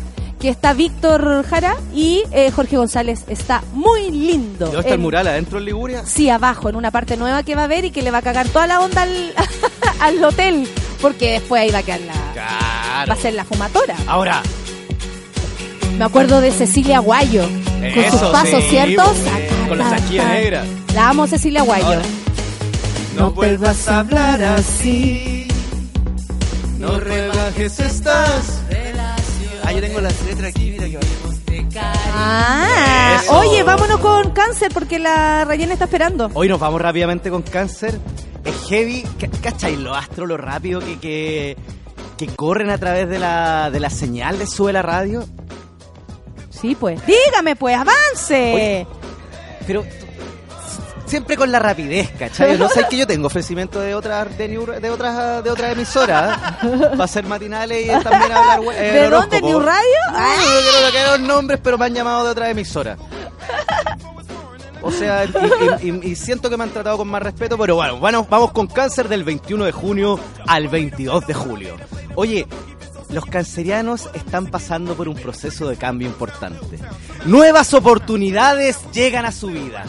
que 0.40 0.48
está 0.48 0.72
Víctor 0.72 1.44
Jara 1.48 1.76
y 1.94 2.22
eh, 2.32 2.50
Jorge 2.52 2.76
González. 2.76 3.24
Está 3.28 3.62
muy 3.72 4.10
lindo. 4.10 4.66
¿Dónde 4.66 4.80
está 4.80 4.94
el 4.94 5.00
mural? 5.00 5.26
¿Adentro 5.26 5.58
en 5.58 5.64
Liguria? 5.64 6.02
Sí, 6.06 6.30
abajo, 6.30 6.68
en 6.68 6.76
una 6.76 6.90
parte 6.92 7.16
nueva 7.16 7.42
que 7.42 7.54
va 7.56 7.64
a 7.64 7.68
ver 7.68 7.84
y 7.84 7.90
que 7.90 8.02
le 8.02 8.10
va 8.12 8.18
a 8.18 8.22
cagar 8.22 8.48
toda 8.48 8.66
la 8.68 8.80
onda 8.80 9.02
al, 9.02 9.32
al 10.00 10.24
hotel. 10.24 10.68
Porque 11.02 11.32
después 11.32 11.60
ahí 11.62 11.70
va 11.70 11.78
a 11.78 11.82
quedar 11.82 12.00
la. 12.00 12.12
Claro. 12.32 13.10
Va 13.10 13.14
a 13.14 13.16
ser 13.16 13.34
la 13.34 13.44
fumatora. 13.44 13.94
Ahora, 14.06 14.42
Me 15.98 16.04
acuerdo 16.04 16.40
de 16.40 16.50
Cecilia 16.52 17.00
Guayo. 17.00 17.42
Con 17.42 17.84
Eso, 17.84 18.18
sus 18.18 18.28
pasos, 18.28 18.62
sí, 18.64 18.70
¿cierto? 18.70 19.02
pues, 19.04 19.18
Saca, 19.18 19.68
con 19.68 19.78
la 19.78 19.90
saquilla 19.90 20.28
negra. 20.28 20.64
La 20.94 21.08
amo 21.10 21.26
Cecilia 21.26 21.62
Guayo. 21.62 21.84
Ahora. 21.86 22.02
No 23.16 23.30
vuelvas 23.32 23.88
a 23.88 23.98
hablar 23.98 24.42
así. 24.42 25.46
No 26.78 26.98
rebajes 26.98 27.78
estas. 27.80 28.60
Ah, 29.64 29.72
yo 29.72 29.80
tengo 29.80 30.00
las 30.00 30.14
letras 30.22 30.48
aquí, 30.54 30.70
mira 30.70 30.86
que 30.86 30.98
Ah, 32.14 33.20
Eso. 33.22 33.38
oye, 33.38 33.62
vámonos 33.62 34.00
con 34.00 34.30
cáncer 34.30 34.70
porque 34.72 34.98
la 34.98 35.44
rellena 35.44 35.74
está 35.74 35.84
esperando. 35.84 36.30
hoy 36.34 36.48
nos 36.48 36.58
vamos 36.60 36.80
rápidamente 36.80 37.30
con 37.30 37.42
cáncer. 37.42 37.98
Es 38.44 38.68
heavy. 38.68 39.02
Ca- 39.20 39.28
¿Cachai 39.42 39.76
lo 39.76 39.94
astro, 39.94 40.26
lo 40.26 40.36
rápido 40.36 40.80
que, 40.80 40.98
que, 40.98 41.56
que 42.18 42.26
corren 42.34 42.70
a 42.70 42.78
través 42.78 43.08
de 43.08 43.18
la, 43.18 43.70
de 43.70 43.80
la 43.80 43.90
señal 43.90 44.38
de 44.38 44.46
sube 44.46 44.72
la 44.72 44.82
radio? 44.82 45.24
Sí, 46.50 46.74
pues. 46.74 47.00
Dígame, 47.06 47.56
pues, 47.56 47.76
avance. 47.76 48.52
Oye, 48.54 48.86
Pero 49.66 49.84
siempre 51.06 51.36
con 51.36 51.50
la 51.52 51.58
rapidez, 51.58 52.10
¿cachai? 52.18 52.56
No 52.56 52.68
sé 52.68 52.86
que 52.88 52.96
yo 52.96 53.06
tengo 53.06 53.26
ofrecimiento 53.26 53.80
de 53.80 53.94
otras 53.94 54.36
de, 54.38 54.48
New- 54.48 54.80
de 54.80 54.90
otras 54.90 55.42
de 55.44 55.50
otras 55.50 55.72
emisoras 55.72 56.38
para 56.60 57.04
hacer 57.04 57.24
matinales 57.26 57.84
y 57.84 57.88
también 58.02 58.32
hablar 58.32 58.60
eh, 58.76 58.92
¿De 58.92 59.10
dónde? 59.10 59.40
¿New 59.42 59.60
Radio? 59.60 59.82
No, 60.10 60.18
no 60.18 60.90
quiero 60.90 61.10
los 61.18 61.20
nombres, 61.20 61.60
pero 61.62 61.76
me 61.76 61.84
han 61.86 61.94
llamado 61.94 62.24
de 62.24 62.30
otras 62.30 62.48
emisoras. 62.50 62.98
O 64.82 64.90
sea, 64.90 65.24
y, 65.24 65.28
y- 65.86 65.90
y- 65.90 66.06
y 66.12 66.16
siento 66.16 66.50
que 66.50 66.56
me 66.56 66.64
han 66.64 66.70
tratado 66.70 66.98
con 66.98 67.08
más 67.08 67.22
respeto, 67.22 67.56
pero 67.56 67.76
bueno, 67.76 67.98
bueno, 67.98 68.26
vamos 68.28 68.52
con 68.52 68.66
cáncer 68.66 69.08
del 69.08 69.22
21 69.24 69.64
de 69.64 69.72
junio 69.72 70.18
al 70.46 70.68
22 70.68 71.26
de 71.26 71.34
julio. 71.34 71.76
Oye, 72.16 72.46
los 73.10 73.24
cancerianos 73.26 74.08
están 74.14 74.46
pasando 74.48 74.94
por 74.94 75.08
un 75.08 75.14
proceso 75.14 75.68
de 75.68 75.76
cambio 75.76 76.08
importante. 76.08 76.78
Nuevas 77.26 77.72
oportunidades 77.74 78.78
llegan 78.92 79.24
a 79.24 79.32
su 79.32 79.48
vida. 79.48 79.84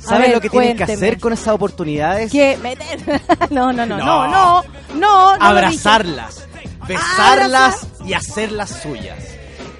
¿Saben 0.00 0.22
ver, 0.22 0.34
lo 0.34 0.40
que 0.40 0.48
tienen 0.50 0.76
que 0.76 0.84
hacer 0.84 1.18
con 1.18 1.32
esas 1.32 1.48
oportunidades? 1.48 2.30
¿Qué? 2.30 2.58
Meter. 2.62 3.20
no, 3.50 3.72
no, 3.72 3.84
no, 3.86 3.98
no, 3.98 4.04
No. 4.04 4.28
no, 4.28 4.64
no, 4.94 5.28
abrazarlas, 5.40 6.46
besarlas 6.86 7.86
y 8.04 8.12
hacerlas 8.14 8.80
suyas. 8.82 9.18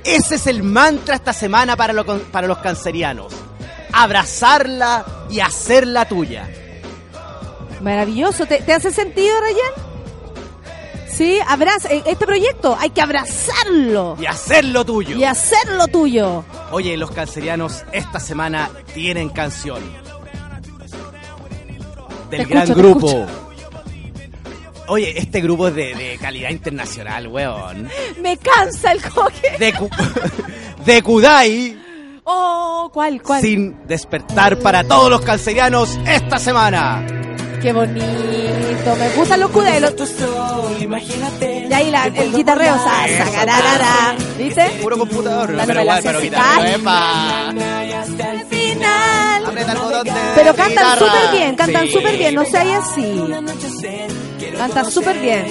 Ese 0.05 0.37
es 0.37 0.47
el 0.47 0.63
mantra 0.63 1.15
esta 1.17 1.33
semana 1.33 1.77
para, 1.77 1.93
lo 1.93 2.05
para 2.05 2.47
los 2.47 2.59
cancerianos. 2.59 3.33
Abrazarla 3.93 5.05
y 5.31 5.41
hacerla 5.41 6.07
tuya. 6.09 6.49
Maravilloso. 7.81 8.47
¿Te, 8.47 8.61
te 8.63 8.73
hace 8.73 8.91
sentido, 8.91 9.35
Rayan? 9.41 9.89
Sí, 11.13 11.39
abraza. 11.47 11.89
eh, 11.93 12.03
Este 12.07 12.27
proyecto 12.27 12.77
hay 12.79 12.91
que 12.91 13.01
abrazarlo 13.01 14.17
Y 14.21 14.27
hacerlo 14.27 14.85
tuyo. 14.85 15.17
y 15.17 15.25
hacerlo 15.25 15.87
tuyo. 15.89 16.45
Oye, 16.71 16.97
los 16.97 17.11
cancerianos 17.11 17.85
esta 17.93 18.21
semana 18.21 18.71
tienen 18.95 19.29
canción. 19.31 19.83
Del 22.31 22.47
gran 22.47 22.69
grupo. 22.69 23.27
Oye, 24.87 25.19
este 25.19 25.41
grupo 25.41 25.69
es 25.69 25.75
de, 25.75 25.95
de 25.95 26.19
calidad 26.21 26.51
internacional, 26.51 27.27
weón. 27.29 27.89
Me 28.23 28.37
cansa 28.39 28.93
el 28.93 29.03
coque. 29.03 29.57
De, 29.59 29.75
de 30.85 31.03
Kudai. 31.03 31.79
Oh, 32.31 32.91
¿cuál, 32.93 33.23
cuál? 33.23 33.41
Sin 33.41 33.87
despertar 33.87 34.59
para 34.59 34.85
todos 34.85 35.09
los 35.09 35.23
cancerianos 35.23 35.99
esta 36.07 36.39
semana. 36.39 37.03
Qué 37.63 37.73
bonito. 37.73 38.97
Me 38.99 39.09
gustan 39.17 39.41
los 39.41 39.51
cudelos. 39.51 39.95
Y 40.79 41.73
ahí 41.73 41.91
la, 41.91 42.07
el 42.07 42.33
guitarreo. 42.35 42.75
Sa, 42.77 43.07
sa, 43.09 43.31
gararara. 43.31 44.15
¿Viste? 44.37 44.67
Puro 44.83 44.99
computador. 44.99 45.51
La 45.55 45.65
pero 45.65 45.81
igual, 45.81 46.01
pero 46.03 46.21
guitarra. 46.21 46.71
¡Epa! 46.71 47.55
Pero 50.35 50.55
cantan 50.55 50.99
súper 50.99 51.31
bien, 51.33 51.57
cantan 51.57 51.87
Sí. 51.87 51.93
súper 51.93 52.17
bien, 52.19 52.35
no 52.35 52.45
seas 52.45 52.85
así. 52.85 53.25
Cantan 54.57 54.91
súper 54.91 55.19
bien. 55.19 55.45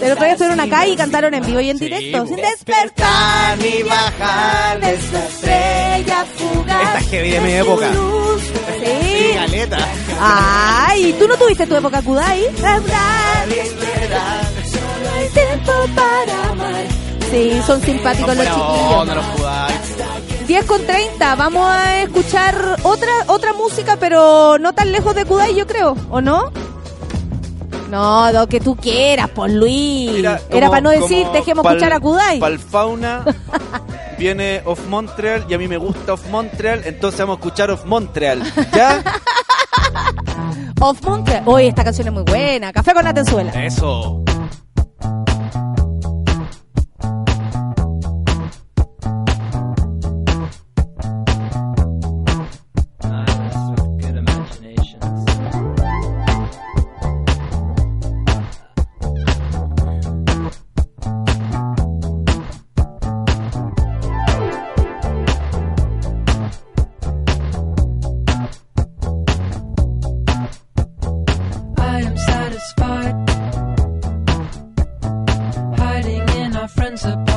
El 0.00 0.12
otro 0.12 0.24
día 0.24 0.32
estuvieron 0.32 0.60
acá 0.60 0.86
y 0.86 0.96
cantaron 0.96 1.34
en 1.34 1.44
vivo 1.46 1.60
y 1.60 1.70
en 1.70 1.78
directo. 1.78 2.26
Sin 2.26 2.36
despertar 2.36 3.58
ni 3.58 3.82
bajar 3.82 4.80
de 4.80 5.00
su 5.00 5.16
estrella 5.16 6.24
fugaz. 6.36 6.82
Esta 6.82 6.98
es 6.98 7.08
heavy 7.08 7.30
de 7.30 7.40
mi 7.40 7.52
época. 7.52 7.90
Sí, 7.92 8.86
Sí. 8.86 9.32
galeta. 9.34 9.78
Ay, 10.20 11.14
¿tú 11.18 11.28
no 11.28 11.36
tuviste 11.36 11.66
tu 11.66 11.76
época 11.76 12.02
Kudai? 12.02 12.42
tiempo 15.34 15.72
para 15.94 16.48
amar. 16.50 16.84
Sí, 17.30 17.60
son 17.66 17.80
simpáticos 17.82 18.36
los 18.36 18.46
chiquillos. 18.46 19.06
no 19.06 19.14
los 19.14 19.24
jugáis. 19.36 19.76
10 20.46 20.64
con 20.66 20.84
30, 20.84 21.34
vamos 21.36 21.66
a 21.66 22.02
escuchar 22.02 22.76
otra 22.82 23.10
otra 23.28 23.52
música, 23.54 23.96
pero 23.98 24.58
no 24.58 24.74
tan 24.74 24.92
lejos 24.92 25.14
de 25.14 25.24
Kudai, 25.24 25.54
yo 25.54 25.66
creo, 25.66 25.96
¿o 26.10 26.20
no? 26.20 26.50
No, 27.92 28.32
lo 28.32 28.46
que 28.46 28.58
tú 28.58 28.74
quieras, 28.74 29.28
por 29.28 29.50
Luis. 29.50 30.10
Mira, 30.12 30.40
Era 30.48 30.68
para 30.70 30.80
no 30.80 30.88
decir, 30.90 31.26
dejemos 31.32 31.62
pal- 31.62 31.76
escuchar 31.76 31.92
a 31.92 32.00
Kudai. 32.00 32.38
Pal 32.40 32.58
fauna 32.58 33.22
viene 34.18 34.62
Of 34.64 34.86
Montreal 34.88 35.44
y 35.46 35.52
a 35.52 35.58
mí 35.58 35.68
me 35.68 35.76
gusta 35.76 36.14
Of 36.14 36.26
Montreal, 36.30 36.80
entonces 36.86 37.20
vamos 37.20 37.36
a 37.36 37.40
escuchar 37.40 37.70
Of 37.70 37.84
Montreal. 37.84 38.42
¿Ya? 38.74 39.02
Of 40.80 41.02
Montreal. 41.02 41.42
Oye, 41.44 41.68
esta 41.68 41.84
canción 41.84 42.06
es 42.08 42.12
muy 42.14 42.22
buena. 42.22 42.72
Café 42.72 42.94
con 42.94 43.06
Atenzuela. 43.06 43.52
Eso. 43.64 44.22
hands 76.92 77.06
up. 77.06 77.31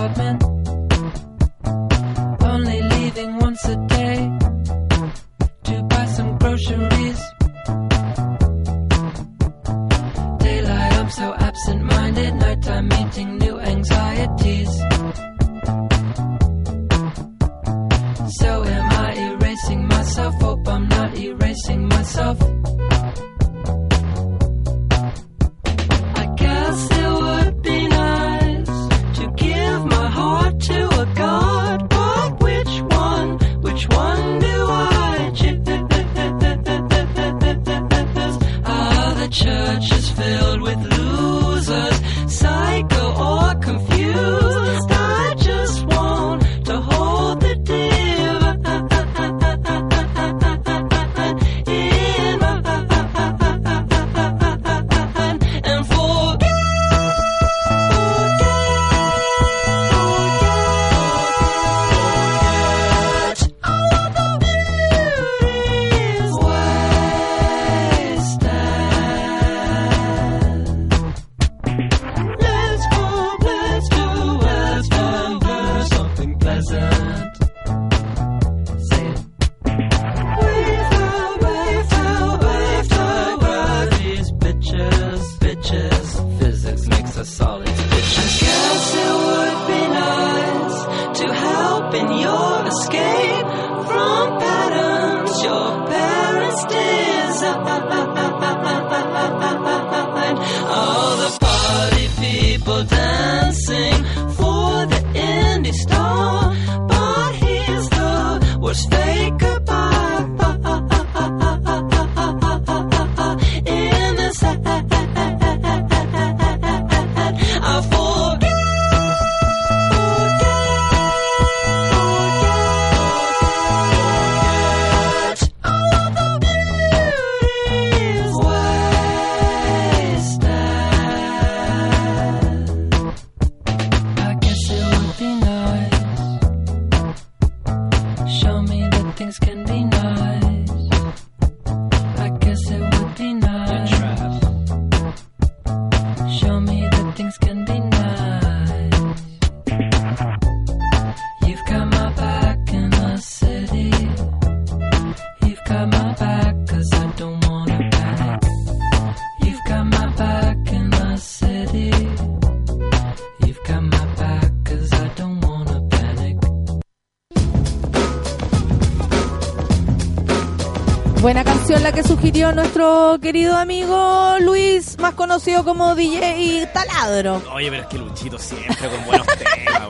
Sugirió 172.36 172.52
nuestro 172.54 173.18
querido 173.22 173.56
amigo 173.56 174.36
Luis, 174.42 174.98
más 175.00 175.14
conocido 175.14 175.64
como 175.64 175.96
DJ 175.96 176.68
Taladro. 176.74 177.42
Oye, 177.54 177.70
pero 177.70 177.84
es 177.84 177.88
que 177.88 177.98
Luchito 177.98 178.38
siempre 178.38 178.90
con 178.90 179.06
buenos 179.06 179.26
temas. 179.38 179.88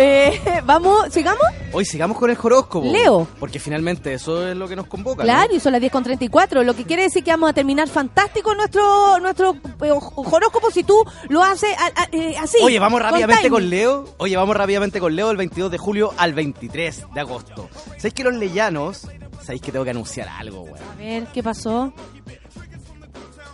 Eh, 0.00 0.40
vamos, 0.64 1.12
sigamos. 1.12 1.42
Hoy 1.72 1.84
sigamos 1.84 2.16
con 2.16 2.30
el 2.30 2.38
horóscopo. 2.40 2.86
Leo. 2.90 3.26
Porque 3.40 3.58
finalmente 3.58 4.14
eso 4.14 4.46
es 4.48 4.56
lo 4.56 4.68
que 4.68 4.76
nos 4.76 4.86
convoca. 4.86 5.18
¿no? 5.18 5.24
Claro, 5.24 5.52
y 5.52 5.58
son 5.58 5.72
las 5.72 5.80
10 5.80 5.92
con 5.92 6.04
34, 6.04 6.62
lo 6.62 6.74
que 6.76 6.84
quiere 6.84 7.02
decir 7.02 7.24
que 7.24 7.32
vamos 7.32 7.50
a 7.50 7.52
terminar 7.52 7.88
fantástico 7.88 8.54
nuestro 8.54 9.18
nuestro 9.18 9.56
eh, 9.82 9.90
horóscopo 10.14 10.70
si 10.70 10.84
tú 10.84 11.04
lo 11.28 11.42
haces 11.42 11.70
a- 11.76 12.02
a- 12.02 12.08
eh, 12.12 12.36
así. 12.40 12.58
Oye, 12.62 12.78
vamos 12.78 13.02
rápidamente 13.02 13.50
con 13.50 13.68
Leo. 13.68 14.04
Oye, 14.18 14.36
vamos 14.36 14.56
rápidamente 14.56 15.00
con 15.00 15.16
Leo 15.16 15.26
del 15.28 15.36
22 15.38 15.72
de 15.72 15.78
julio 15.78 16.14
al 16.16 16.34
23 16.34 17.06
de 17.12 17.20
agosto. 17.20 17.68
¿Sabéis 17.96 18.14
que 18.14 18.22
los 18.22 18.34
leyanos? 18.34 19.07
¿Sabéis 19.48 19.62
que 19.62 19.72
tengo 19.72 19.82
que 19.82 19.92
anunciar 19.92 20.28
algo, 20.28 20.60
weón? 20.60 20.76
A 20.92 20.94
ver, 20.98 21.24
¿qué 21.32 21.42
pasó? 21.42 21.90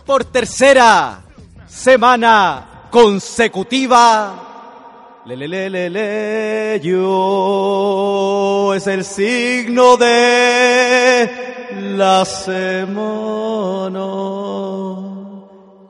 Por 0.05 0.25
tercera 0.25 1.21
semana 1.67 2.87
consecutiva. 2.91 4.41
Le, 5.25 5.37
le, 5.37 5.47
le, 5.47 5.69
le, 5.69 5.89
le, 5.89 6.81
yo 6.83 8.73
es 8.75 8.85
el 8.87 9.05
signo 9.05 9.95
de 9.95 11.31
la 11.95 12.25
semana. 12.25 14.05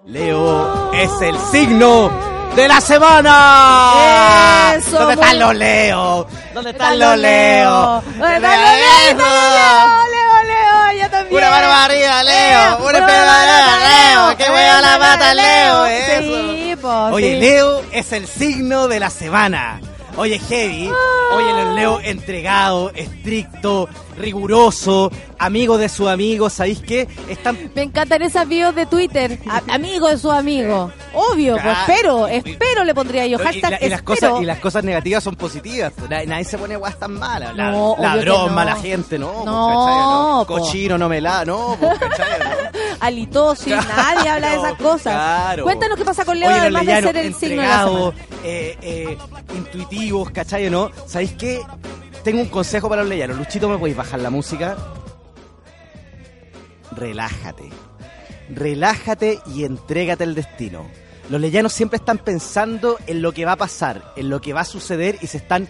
Leo 0.06 0.92
es 0.94 1.22
el 1.24 1.36
signo 1.52 2.12
de 2.56 2.68
la 2.68 2.80
semana. 2.80 4.76
Eso, 4.78 5.00
¿Dónde 5.00 5.16
muy- 5.16 5.24
están 5.24 5.40
los 5.40 5.56
Leo? 5.56 6.28
¿Dónde 6.56 6.70
están 6.72 6.98
los 6.98 7.18
Leo? 7.18 8.02
¿Dónde 8.18 8.36
están 8.36 8.62
los 8.62 8.72
Leo? 8.72 9.18
Leo, 9.18 10.04
Leo, 10.14 10.44
Leo, 10.46 11.02
yo 11.02 11.10
también. 11.10 11.36
Una 11.36 11.50
mano 11.50 11.74
arriba, 11.74 12.24
Leo. 12.24 12.78
Una 12.78 13.06
pedalada, 13.06 13.78
Leo. 13.90 14.38
Que 14.38 14.50
hueva 14.50 14.80
la 14.80 14.98
pata, 14.98 15.34
Leo. 15.34 15.86
Eso. 15.86 16.22
Sí, 16.22 16.76
pues, 16.82 16.94
Oye. 17.12 17.40
Leo 17.42 17.82
es 17.92 18.14
el 18.14 18.26
signo 18.26 18.88
de 18.88 19.02
la 19.02 19.10
semana. 19.10 19.82
Oye, 20.16 20.40
heavy. 20.40 20.90
Oye, 21.34 21.62
el 21.62 21.76
Leo 21.76 22.00
entregado, 22.02 22.90
estricto, 22.96 23.90
riguroso, 24.18 25.12
amigo 25.40 25.78
de 25.78 25.90
su 25.90 26.08
amigo. 26.08 26.50
¿Sabéis 26.50 26.80
qué? 26.80 27.08
Están 27.30 27.58
Me 27.76 27.84
encantan 27.84 28.22
esas 28.22 28.48
videos 28.48 28.76
de 28.76 28.86
Twitter. 28.86 29.40
A- 29.50 29.62
amigo 29.74 30.08
de 30.08 30.18
su 30.18 30.32
amigo. 30.32 30.92
Obvio, 31.14 31.54
pues 31.54 31.64
Claro. 31.64 32.28
espero, 32.28 32.28
espero 32.28 32.84
le 32.84 32.94
pondría 32.94 33.26
yo. 33.28 33.38
y, 33.40 33.44
Hashtag 33.44 33.72
la- 33.72 33.86
y 33.86 33.90
las 33.90 34.00
espero. 34.00 34.04
cosas, 34.30 34.42
y 34.42 34.46
las 34.46 34.60
cosas 34.60 34.84
negativas 34.84 35.24
son 35.24 35.36
positivas. 35.36 35.94
Nadie, 36.10 36.28
nadie 36.28 36.44
se 36.46 36.58
pone 36.58 36.76
guas 36.76 36.98
tan 37.00 37.14
malas. 37.14 37.56
La- 37.56 37.72
No, 37.72 37.96
ladrón, 38.00 38.48
no. 38.48 38.54
mala 38.54 38.76
gente, 38.76 39.18
no. 39.20 39.32
pues, 39.32 39.46
No, 39.46 40.46
po. 40.48 40.54
Cochino, 40.60 40.98
no 40.98 41.10
me 41.10 41.22
la, 41.22 41.46
no. 41.46 41.78
pues. 41.80 42.00
No. 42.00 42.08
Alitosis, 43.00 43.76
nadie 43.76 44.30
habla 44.30 44.50
de 44.52 44.56
esas 44.58 44.74
cosas. 44.76 45.14
Claro. 45.14 45.64
Cuéntanos 45.64 45.98
qué 45.98 46.06
pasa 46.06 46.26
con 46.26 46.40
Leo, 46.40 46.50
Oye, 46.50 46.60
además 46.60 46.86
de 46.86 47.02
ser 47.02 47.18
el 47.18 47.34
signo 47.36 47.62
de 47.62 47.68
la 47.68 48.14
eh, 48.44 48.78
eh, 48.82 49.18
intuitivos, 49.56 50.30
¿cachai 50.32 50.70
no? 50.70 50.90
¿Sabéis 51.08 51.34
qué? 51.34 51.62
Tengo 52.26 52.42
un 52.42 52.50
consejo 52.50 52.90
para 52.90 53.04
los 53.04 53.10
leyanos. 53.10 53.38
Luchito, 53.38 53.70
¿me 53.70 53.78
podéis 53.78 53.96
bajar 53.96 54.20
la 54.20 54.32
música? 54.32 54.76
Relájate. 56.92 57.70
Relájate 58.50 59.40
y 59.54 59.64
entrégate 59.64 60.24
al 60.24 60.34
destino. 60.34 60.88
Los 61.30 61.40
leyanos 61.40 61.72
siempre 61.72 61.98
están 61.98 62.18
pensando 62.18 62.98
en 63.06 63.22
lo 63.22 63.32
que 63.32 63.46
va 63.46 63.52
a 63.52 63.58
pasar, 63.58 64.12
en 64.16 64.32
lo 64.32 64.42
que 64.42 64.54
va 64.54 64.62
a 64.62 64.66
suceder 64.66 65.20
y 65.22 65.28
se 65.28 65.38
están... 65.38 65.68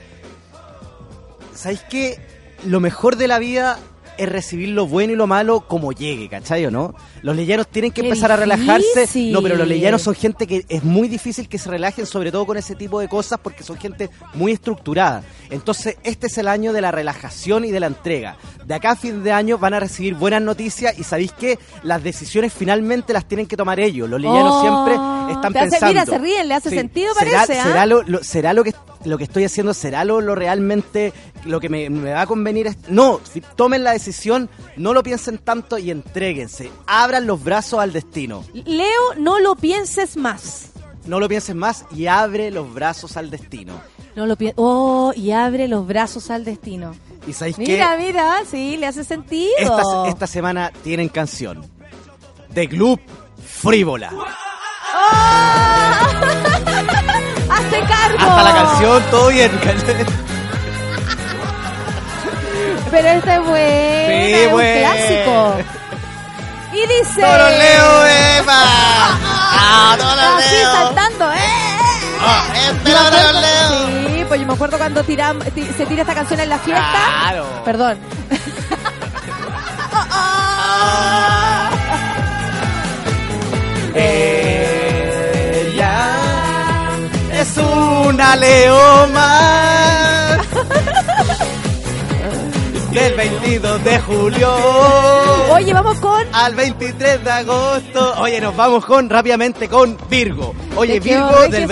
¿Sabéis 1.54 1.84
qué? 1.90 2.26
Lo 2.66 2.80
mejor 2.80 3.18
de 3.18 3.28
la 3.28 3.38
vida 3.38 3.78
es 4.18 4.30
recibir 4.30 4.70
lo 4.70 4.88
bueno 4.88 5.12
y 5.12 5.18
lo 5.18 5.28
malo 5.28 5.68
como 5.68 5.92
llegue, 5.92 6.30
¿cachai 6.30 6.66
o 6.68 6.72
no? 6.72 6.96
Los 7.26 7.36
leyanos 7.36 7.68
tienen 7.68 7.92
que 7.92 8.02
Qué 8.02 8.08
empezar 8.08 8.32
a 8.32 8.36
relajarse. 8.36 9.00
difícil. 9.02 9.32
No, 9.34 9.42
pero 9.42 9.56
los 9.56 9.68
leyanos 9.68 10.04
son 10.04 10.14
gente 10.14 10.46
que 10.46 10.64
es 10.70 10.84
muy 10.84 11.08
difícil 11.08 11.50
que 11.50 11.58
se 11.58 11.72
relajen, 11.72 12.06
sobre 12.06 12.32
todo 12.32 12.46
con 12.46 12.56
ese 12.56 12.76
tipo 12.76 13.00
de 13.00 13.08
cosas, 13.10 13.40
porque 13.42 13.64
son 13.64 13.78
gente 13.78 14.12
muy 14.36 14.52
estructurada. 14.52 15.24
Entonces, 15.50 15.98
este 16.04 16.28
es 16.28 16.38
el 16.38 16.48
año 16.48 16.72
de 16.72 16.82
la 16.82 16.92
relajación 16.92 17.66
y 17.66 17.72
de 17.72 17.80
la 17.80 17.88
entrega. 17.88 18.38
De 18.64 18.76
acá 18.76 18.92
a 18.92 18.96
fin 18.96 19.24
de 19.24 19.32
año 19.32 19.58
van 19.58 19.74
a 19.74 19.80
recibir 19.80 20.14
buenas 20.14 20.42
noticias 20.44 20.98
y 21.00 21.04
sabéis 21.04 21.32
que 21.32 21.58
las 21.82 22.04
decisiones 22.04 22.54
finalmente 22.54 23.12
las 23.12 23.28
tienen 23.28 23.48
que 23.48 23.58
tomar 23.58 23.80
ellos. 23.80 24.08
Los 24.08 24.22
leyanos 24.22 24.54
Oh, 24.58 24.62
siempre 24.62 24.94
están 25.34 25.52
te 25.54 25.60
hace- 25.60 25.70
pensando. 25.72 25.88
mira, 25.94 26.06
se 26.06 26.18
ríen, 26.20 26.48
le 26.48 26.54
hace 26.54 26.70
sentido, 26.70 27.12
¿Será, 27.16 27.32
parece, 27.46 27.60
¿ah? 27.60 27.64
será 27.64 27.86
lo, 27.88 28.04
lo- 28.04 28.24
será 28.24 28.54
lo 28.54 28.64
que 28.64 28.74
lo 29.04 29.20
que 29.20 29.26
estoy 29.26 29.44
haciendo 29.44 29.72
será 29.76 30.04
lo, 30.04 30.20
lo 30.20 30.34
realmente 30.34 31.14
lo 31.46 31.60
que 31.60 31.70
me, 31.70 31.92
me 31.92 32.12
va 32.14 32.22
a 32.22 32.26
convenir 32.26 32.66
es- 32.66 32.78
no 32.90 33.20
si 33.32 33.40
tomen 33.40 33.84
la 33.84 33.92
decisión 33.92 34.50
no 34.78 34.96
lo 34.96 35.04
piensen 35.04 35.38
tanto 35.38 35.78
y 35.78 35.92
entréguense 35.92 36.72
abran 36.88 37.15
los 37.24 37.44
brazos 37.44 37.80
al 37.80 37.92
destino 37.94 38.44
Leo, 38.54 39.14
no 39.18 39.40
lo 39.40 39.56
pienses 39.56 40.18
más. 40.18 40.68
no 41.06 41.20
lo 41.20 41.28
piensen 41.30 41.58
más 41.58 41.86
y 41.92 42.08
abre 42.08 42.52
los 42.52 42.74
brazos 42.74 43.18
al 43.18 43.30
destino 43.30 43.74
No 44.16 44.26
lo 44.26 44.36
pienses. 44.36 44.56
Oh, 44.58 45.12
y 45.16 45.32
abre 45.32 45.68
los 45.68 45.86
brazos 45.88 46.30
al 46.32 46.44
destino. 46.46 46.94
y 47.28 47.34
sabéis 47.34 47.58
Mira, 47.58 47.96
que 47.98 48.04
mira, 48.06 48.38
sí, 48.50 48.78
le 48.78 48.88
hace 48.88 49.04
sentido. 49.04 49.52
esta, 49.58 50.08
esta 50.10 50.28
semana 50.28 50.72
tienen 50.84 51.10
canción 51.10 51.64
de 52.50 52.68
Club 52.70 53.00
Frívola 53.46 54.12
¡Hazte 57.50 57.80
cargo! 57.82 58.18
hasta 58.20 58.44
la 58.44 58.54
canción 58.54 59.04
todo 59.12 59.28
bien 59.30 59.52
Pero 62.92 63.08
este 63.10 63.34
es 63.34 63.40
bueno, 63.44 64.08
Sí, 64.08 64.34
es 64.34 64.46
un 64.48 64.52
bueno. 64.54 64.80
clásico. 64.80 65.56
Y 66.76 66.82
dice... 66.88 67.22
¡Toro 67.22 67.48
Leo, 67.50 68.06
Eva! 68.06 68.54
¡Ah, 68.60 69.96
Toro 69.98 70.10
Así 70.12 70.56
Leo! 70.56 70.72
saltando, 70.74 71.32
¡eh! 71.34 71.38
¡Ah, 72.20 72.48
este! 72.68 72.92
Sí, 74.10 74.26
pues 74.28 74.42
yo 74.42 74.48
me 74.48 74.54
acuerdo 74.54 74.78
cuando 74.78 75.00
se 75.02 75.06
tira 75.06 75.34
esta 76.02 76.14
canción 76.14 76.42
en 76.42 76.50
la 76.50 76.60
fiesta. 76.60 76.92
Claro. 77.22 77.46
Perdón. 77.64 77.98
Ella 83.98 84.98
es 87.32 87.58
una 87.58 88.36
leoma 88.36 89.75
del 92.96 93.14
22 93.14 93.84
de 93.84 94.00
julio 94.00 94.56
Oye, 95.52 95.74
vamos 95.74 96.00
con... 96.00 96.24
al 96.32 96.56
23 96.56 97.24
de 97.24 97.32
agosto. 97.32 98.14
Oye, 98.22 98.40
nos 98.40 98.56
vamos 98.56 98.86
con 98.86 99.10
rápidamente 99.10 99.68
con 99.68 99.98
Virgo. 100.10 100.56
Oye, 100.78 101.00
Virgo 101.02 101.42
del, 101.50 101.68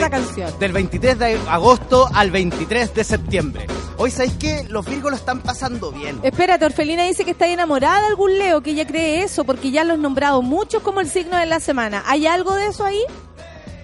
del 0.60 0.72
23 0.74 1.20
de 1.20 1.40
agosto 1.48 2.10
al 2.14 2.30
23 2.30 2.94
de 2.94 3.04
septiembre. 3.04 3.68
Hoy 3.98 4.12
sabéis 4.12 4.34
que 4.34 4.66
los 4.70 4.86
Virgos 4.86 5.12
lo 5.12 5.18
están 5.18 5.40
pasando 5.42 5.92
bien. 5.92 6.20
Espérate, 6.24 6.66
Orfelina 6.66 7.04
dice 7.04 7.24
que 7.24 7.32
está 7.32 7.48
enamorada 7.48 8.02
de 8.02 8.08
algún 8.08 8.38
Leo, 8.38 8.62
que 8.62 8.72
ella 8.72 8.86
cree 8.86 9.24
eso, 9.24 9.46
porque 9.46 9.72
ya 9.72 9.84
lo 9.84 9.94
han 9.94 10.02
nombrado 10.02 10.42
muchos 10.42 10.84
como 10.84 11.00
el 11.00 11.10
signo 11.10 11.38
de 11.38 11.46
la 11.46 11.60
semana. 11.62 12.04
¿Hay 12.06 12.28
algo 12.28 12.54
de 12.56 12.68
eso 12.68 12.84
ahí? 12.84 13.02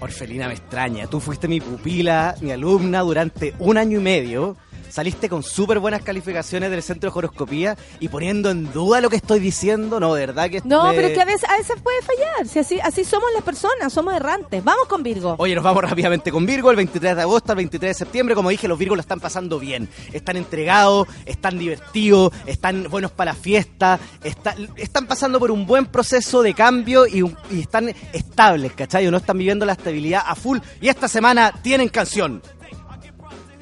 Orfelina 0.00 0.46
me 0.46 0.54
extraña, 0.54 1.06
tú 1.06 1.20
fuiste 1.20 1.48
mi 1.48 1.60
pupila, 1.60 2.34
mi 2.40 2.52
alumna 2.52 3.00
durante 3.00 3.54
un 3.58 3.78
año 3.78 3.98
y 3.98 4.02
medio. 4.02 4.56
Saliste 4.90 5.28
con 5.28 5.42
súper 5.42 5.78
buenas 5.78 6.02
calificaciones 6.02 6.70
del 6.70 6.82
centro 6.82 7.10
de 7.10 7.18
horoscopía 7.18 7.76
y 8.00 8.08
poniendo 8.08 8.50
en 8.50 8.72
duda 8.72 9.00
lo 9.00 9.08
que 9.08 9.16
estoy 9.16 9.38
diciendo, 9.40 10.00
no, 10.00 10.14
de 10.14 10.26
verdad 10.26 10.50
que... 10.50 10.60
No, 10.64 10.88
me- 10.88 10.94
pero 10.94 11.08
es 11.08 11.14
que 11.14 11.20
a 11.22 11.24
veces, 11.24 11.48
a 11.48 11.56
veces 11.56 11.76
puede 11.82 12.02
fallar. 12.02 12.46
Si 12.48 12.58
así, 12.58 12.80
así 12.80 13.04
somos 13.04 13.28
las 13.34 13.42
personas, 13.44 13.92
somos 13.92 14.14
errantes. 14.14 14.62
Vamos 14.64 14.86
con 14.88 15.02
Virgo. 15.02 15.36
Oye, 15.38 15.54
nos 15.54 15.64
vamos 15.64 15.82
rápidamente 15.84 16.30
con 16.32 16.44
Virgo, 16.44 16.70
el 16.70 16.76
23 16.76 17.16
de 17.16 17.22
agosto 17.22 17.52
al 17.52 17.56
23 17.56 17.90
de 17.90 17.94
septiembre. 17.94 18.34
Como 18.34 18.50
dije, 18.50 18.66
los 18.68 18.78
Virgos 18.78 18.96
lo 18.96 19.00
están 19.02 19.20
pasando 19.20 19.58
bien. 19.58 19.88
Están 20.12 20.36
entregados, 20.36 21.06
están 21.24 21.58
divertidos, 21.58 22.32
están 22.46 22.88
buenos 22.90 23.12
para 23.12 23.32
la 23.32 23.36
fiesta, 23.38 23.98
está- 24.24 24.56
están 24.76 25.06
pasando 25.06 25.38
por 25.38 25.50
un 25.50 25.66
buen 25.66 25.86
proceso 25.86 26.42
de 26.42 26.52
cambio 26.54 27.06
y, 27.06 27.20
y 27.50 27.60
están 27.60 27.94
estables, 28.12 28.72
¿cachai? 28.72 29.08
No 29.10 29.16
están 29.18 29.38
viviendo 29.38 29.64
la 29.64 29.72
estabilidad 29.72 30.22
a 30.26 30.34
full. 30.34 30.58
Y 30.80 30.88
esta 30.88 31.06
semana 31.08 31.52
tienen 31.62 31.88
canción 31.88 32.42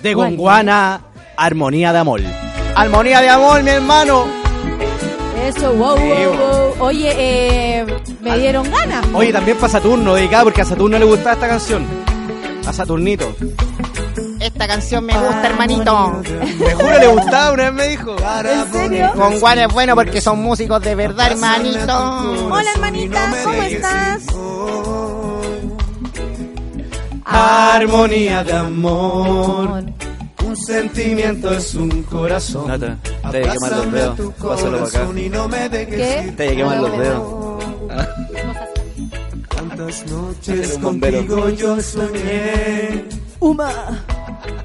de. 0.02 0.14
Gonguana, 0.14 1.06
Armonía 1.38 1.92
de 1.92 1.98
Amor. 2.00 2.20
Armonía 2.74 3.20
de 3.20 3.28
Amor, 3.28 3.62
mi 3.62 3.70
hermano. 3.70 4.26
Eso, 5.46 5.72
wow. 5.72 5.96
Oye, 6.80 7.12
eh, 7.16 7.86
me 8.20 8.38
dieron 8.38 8.68
ganas. 8.68 9.06
Oye, 9.14 9.32
también 9.32 9.56
para 9.56 9.72
Saturno, 9.72 10.14
dedicada 10.14 10.42
porque 10.44 10.62
a 10.62 10.64
Saturno 10.64 10.98
le 10.98 11.04
gustaba 11.04 11.34
esta 11.34 11.46
canción. 11.46 11.86
A 12.66 12.72
Saturnito. 12.72 13.32
Esta 14.40 14.66
canción 14.66 15.06
me 15.06 15.14
gusta, 15.14 15.46
hermanito. 15.46 16.22
Te 16.24 16.74
juro 16.74 16.98
le 16.98 17.06
gustaba, 17.06 17.52
una 17.52 17.70
vez 17.70 17.72
me 17.72 17.88
dijo. 17.88 18.16
¿En 18.18 18.72
serio? 18.72 19.12
Con 19.14 19.38
Juan 19.38 19.58
es 19.60 19.72
bueno 19.72 19.94
porque 19.94 20.20
son 20.20 20.42
músicos 20.42 20.82
de 20.82 20.96
verdad, 20.96 21.30
hermanito. 21.30 22.48
Hola, 22.50 22.70
hermanita, 22.74 23.30
¿cómo 23.44 23.62
estás? 23.62 24.26
Armonía 27.24 28.42
de 28.42 28.52
amor. 28.54 29.84
Un 30.48 30.56
sentimiento 30.56 31.52
es 31.52 31.74
un 31.74 32.02
corazón. 32.04 32.68
Nata, 32.68 32.96
te 33.30 33.46
a 33.46 33.52
quemar 33.52 33.72
los 33.72 33.92
dedos. 33.92 34.34
Pásalo 34.36 34.78
para 34.78 35.02
acá. 35.02 35.20
y 35.20 35.28
no 35.28 35.46
me 35.46 35.68
¿Qué? 35.68 36.32
Te 36.36 36.48
a 36.48 36.56
quemar 36.56 36.80
los 36.80 36.98
dedos. 36.98 37.64
Tantas 39.54 40.06
noches 40.10 40.78
contigo 40.78 41.50
yo 41.50 41.78
soñé. 41.82 43.04
Uma, 43.40 44.04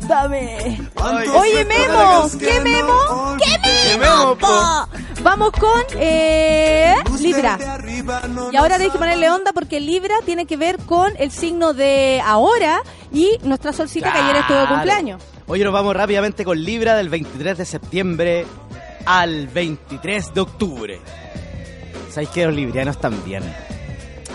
dame. 0.07 0.79
Oye, 1.35 1.65
Memo, 1.65 2.29
¿qué 2.39 2.59
Memo? 2.61 3.37
¿Qué. 3.37 3.97
Memo? 3.97 4.35
po? 4.37 4.47
Vamos 5.21 5.51
con 5.51 5.81
eh, 5.97 6.95
Libra. 7.19 7.57
Y 8.51 8.55
ahora 8.55 8.75
hay 8.75 8.89
que 8.89 8.97
ponerle 8.97 9.29
onda 9.29 9.53
porque 9.53 9.79
Libra 9.79 10.15
tiene 10.25 10.45
que 10.45 10.57
ver 10.57 10.77
con 10.79 11.13
el 11.17 11.31
signo 11.31 11.73
de 11.73 12.21
ahora 12.25 12.81
y 13.11 13.37
nuestra 13.43 13.71
solcita 13.73 14.11
que 14.11 14.19
ayer 14.19 14.35
estuvo 14.37 14.59
de 14.59 14.67
cumpleaños. 14.67 15.23
Oye, 15.47 15.63
nos 15.63 15.73
vamos 15.73 15.95
rápidamente 15.95 16.43
con 16.43 16.61
Libra 16.61 16.95
del 16.95 17.09
23 17.09 17.57
de 17.57 17.65
septiembre 17.65 18.45
al 19.05 19.47
23 19.47 20.33
de 20.33 20.41
octubre. 20.41 21.01
¿Sabéis 22.09 22.29
que 22.29 22.45
los 22.45 22.55
librianos 22.55 22.99
también? 22.99 23.43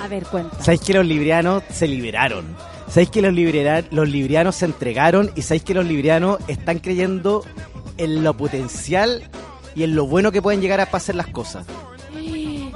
A 0.03 0.09
ver, 0.09 0.25
cuenta. 0.25 0.63
¿Sabéis 0.63 0.81
que 0.81 0.95
los 0.95 1.07
librianos 1.07 1.63
se 1.71 1.87
liberaron? 1.87 2.57
¿Sabéis 2.89 3.11
que 3.11 3.23
los, 3.23 3.35
los 3.91 4.09
librianos 4.09 4.57
se 4.57 4.65
entregaron? 4.65 5.31
¿Y 5.37 5.43
sabéis 5.43 5.63
que 5.63 5.75
los 5.75 5.85
librianos 5.85 6.39
están 6.49 6.79
creyendo 6.79 7.45
en 7.99 8.25
lo 8.25 8.35
potencial 8.35 9.23
y 9.75 9.83
en 9.83 9.95
lo 9.95 10.07
bueno 10.07 10.33
que 10.33 10.41
pueden 10.41 10.61
llegar 10.61 10.81
a 10.81 10.85
hacer 10.85 11.15
las 11.15 11.29
cosas? 11.29 11.67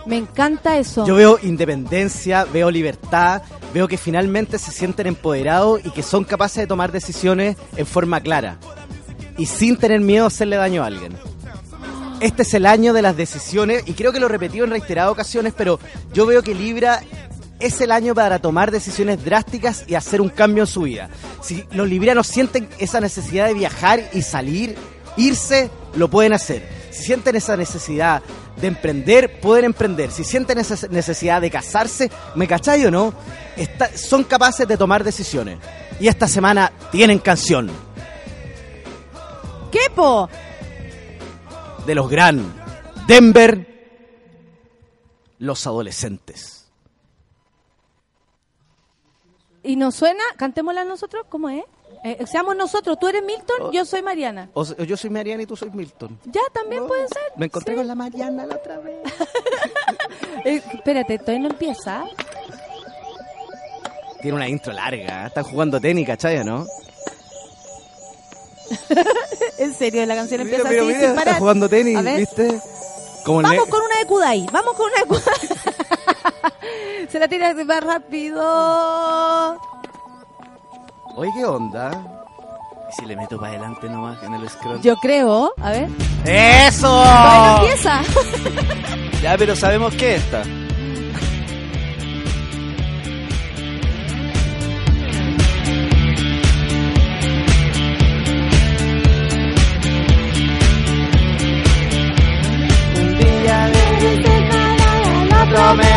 Me 0.05 0.17
encanta 0.17 0.79
eso. 0.79 1.07
Yo 1.07 1.15
veo 1.15 1.39
independencia, 1.43 2.45
veo 2.45 2.71
libertad, 2.71 3.43
veo 3.73 3.89
que 3.89 3.97
finalmente 3.97 4.59
se 4.59 4.73
sienten 4.73 5.07
empoderados 5.07 5.81
y 5.85 5.91
que 5.91 6.03
son 6.03 6.25
capaces 6.25 6.63
de 6.63 6.67
tomar 6.67 6.93
decisiones 6.93 7.57
en 7.77 7.87
forma 7.87 8.21
clara 8.21 8.59
y 9.39 9.47
sin 9.47 9.77
tener 9.77 10.01
miedo 10.01 10.25
a 10.25 10.29
hacerle 10.29 10.57
daño 10.57 10.83
a 10.83 10.87
alguien. 10.87 11.13
Este 12.21 12.43
es 12.43 12.55
el 12.55 12.67
año 12.67 12.93
de 12.93 13.03
las 13.03 13.17
decisiones 13.17 13.85
y 13.87 13.95
creo 13.95 14.13
que 14.13 14.21
lo 14.21 14.27
he 14.27 14.29
repetido 14.29 14.65
en 14.65 14.71
reiteradas 14.71 15.13
ocasiones, 15.13 15.55
pero 15.57 15.81
yo 16.13 16.27
veo 16.27 16.43
que 16.43 16.55
Libra 16.55 17.01
es 17.63 17.81
el 17.81 17.91
año 17.93 18.15
para 18.15 18.39
tomar 18.41 18.71
decisiones 18.71 19.25
drásticas 19.25 19.85
y 19.87 19.95
hacer 19.95 20.21
un 20.21 20.29
cambio 20.29 20.65
en 20.65 20.67
su 20.67 20.83
vida. 20.83 21.09
Si 21.43 21.65
los 21.73 21.89
librianos 21.89 22.27
sienten 22.27 22.69
esa 22.79 23.01
necesidad 23.01 23.47
de 23.47 23.55
viajar 23.55 24.03
y 24.13 24.23
salir, 24.23 24.77
irse, 25.17 25.71
lo 25.95 26.09
pueden 26.09 26.33
hacer. 26.33 26.69
Si 26.91 27.05
sienten 27.05 27.37
esa 27.37 27.57
necesidad 27.57 28.23
de 28.61 28.67
emprender, 28.67 29.41
pueden 29.41 29.65
emprender. 29.67 30.11
Si 30.11 30.25
sienten 30.25 30.59
esa 30.59 30.87
necesidad 30.89 31.41
de 31.41 31.51
casarse, 31.51 32.11
¿me 32.35 32.47
cachai 32.47 32.85
o 32.87 32.91
no? 32.91 33.15
Está- 33.57 33.97
son 33.97 34.25
capaces 34.25 34.67
de 34.69 34.77
tomar 34.77 35.03
decisiones. 35.05 35.59
Y 36.01 36.09
esta 36.09 36.27
semana 36.29 36.73
tienen 36.91 37.19
canción 37.19 37.71
¿Qué, 39.71 39.81
po? 39.95 40.29
de 41.87 41.95
los 41.95 42.09
gran 42.11 42.45
Denver, 43.07 43.67
los 45.39 45.67
adolescentes. 45.67 46.62
¿Y 49.63 49.77
nos 49.77 49.95
suena? 49.95 50.23
Cantémosla 50.37 50.85
nosotros, 50.85 51.25
¿cómo 51.29 51.49
es? 51.49 51.63
Eh, 52.05 52.25
seamos 52.27 52.57
nosotros, 52.57 52.99
tú 52.99 53.07
eres 53.07 53.23
Milton, 53.23 53.71
yo 53.71 53.85
soy 53.85 54.03
Mariana. 54.03 54.51
O 54.55 54.65
yo 54.65 54.97
soy 54.97 55.11
Mariana 55.11 55.45
y 55.45 55.47
tú 55.47 55.57
soy 55.57 55.71
Milton. 55.71 56.19
Ya, 56.25 56.41
también 56.53 56.85
puede 56.89 57.07
ser. 57.07 57.23
Me 57.37 57.47
encontré 57.47 57.77
con 57.77 57.87
la 57.87 57.95
Mariana 57.95 58.45
la 58.47 58.57
otra 58.57 58.79
vez. 58.79 58.97
Eh, 60.45 60.61
espérate, 60.75 61.19
todavía 61.19 61.43
no 61.43 61.49
empieza. 61.51 62.03
Tiene 64.21 64.37
una 64.37 64.49
intro 64.49 64.73
larga. 64.73 65.23
¿eh? 65.23 65.27
Están 65.29 65.45
jugando 65.45 65.81
tenis, 65.81 66.05
¿cachai 66.05 66.39
o 66.39 66.45
no? 66.45 66.67
En 69.59 69.75
serio, 69.75 70.05
la 70.07 70.15
canción 70.17 70.43
Mira, 70.45 70.57
empieza 70.59 70.71
mira, 70.71 70.83
así, 70.83 70.89
mira, 70.89 71.01
sin 71.01 71.09
está 71.11 71.25
parar. 71.25 71.39
jugando 71.39 71.69
tenis. 71.69 72.05
¿viste? 72.17 72.61
Como 73.25 73.43
Vamos 73.43 73.65
ne- 73.67 73.71
con 73.71 73.83
una 73.83 73.97
de 73.99 74.07
Kudai, 74.07 74.47
vamos 74.53 74.75
con 74.77 74.87
una 74.87 74.97
de 75.01 75.07
Kudai. 75.07 77.09
Se 77.11 77.19
la 77.19 77.29
tira 77.29 77.53
más 77.55 77.85
rápido. 77.85 79.59
Oye, 81.17 81.31
¿qué 81.37 81.45
onda? 81.45 81.91
¿Y 82.91 82.95
si 82.95 83.05
le 83.07 83.17
meto 83.17 83.37
para 83.39 83.53
adelante 83.53 83.89
nomás 83.89 84.23
en 84.23 84.35
el 84.35 84.49
scroll? 84.49 84.81
Yo 84.81 84.97
creo, 84.97 85.53
a 85.61 85.71
ver. 85.71 85.89
¡Eso! 86.25 87.05
Empieza. 87.61 88.01
Ya, 89.23 89.39
pero 89.39 89.55
sabemos 89.55 89.95
que 89.95 90.17
esta. 90.17 90.43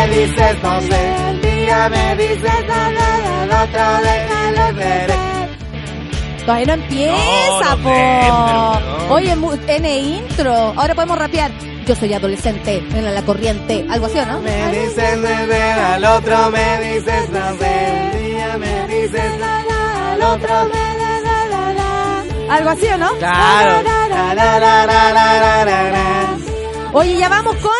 Me 0.08 0.16
dices 0.16 0.62
no 0.62 0.80
sé. 0.80 1.16
Un 1.30 1.40
día 1.42 1.88
me 1.88 2.16
dices 2.16 2.42
el 3.42 3.50
otro 3.50 3.82
déjalo 4.02 4.78
ser. 4.78 5.16
Todavía 6.44 6.66
no 6.66 6.72
empieza, 6.74 7.16
No, 7.16 7.76
no 7.76 7.82
po. 7.82 7.88
sé, 7.88 8.28
no. 8.28 9.14
Oye, 9.14 9.36
N 9.68 9.98
intro. 9.98 10.54
Ahora 10.76 10.94
podemos 10.94 11.18
rapear. 11.18 11.50
Yo 11.86 11.94
soy 11.94 12.12
adolescente, 12.14 12.78
en 12.78 13.14
la 13.14 13.22
corriente. 13.22 13.86
Algo 13.90 14.06
así, 14.06 14.18
¿o 14.18 14.26
no? 14.26 14.40
Me 14.40 14.72
dices 14.72 15.18
nada, 15.18 15.94
al 15.94 16.04
otro 16.04 16.50
me 16.50 16.80
dices 16.94 17.30
no 17.30 17.58
sé. 17.58 18.10
Un 18.12 18.24
día 18.26 18.58
me 18.58 18.86
dices 18.88 19.32
al 19.42 20.22
otro 20.22 20.64
me 20.72 20.86
Algo 22.50 22.70
así, 22.70 22.86
¿o 22.86 22.98
no? 22.98 23.12
Claro. 23.18 23.82
La, 23.82 24.08
la, 24.08 24.34
la, 24.34 24.34
la, 24.34 24.86
la, 24.86 25.12
la, 25.12 25.64
la, 25.64 25.90
la. 25.90 26.36
Oye, 26.92 27.16
ya 27.16 27.28
vamos 27.28 27.56
con 27.56 27.72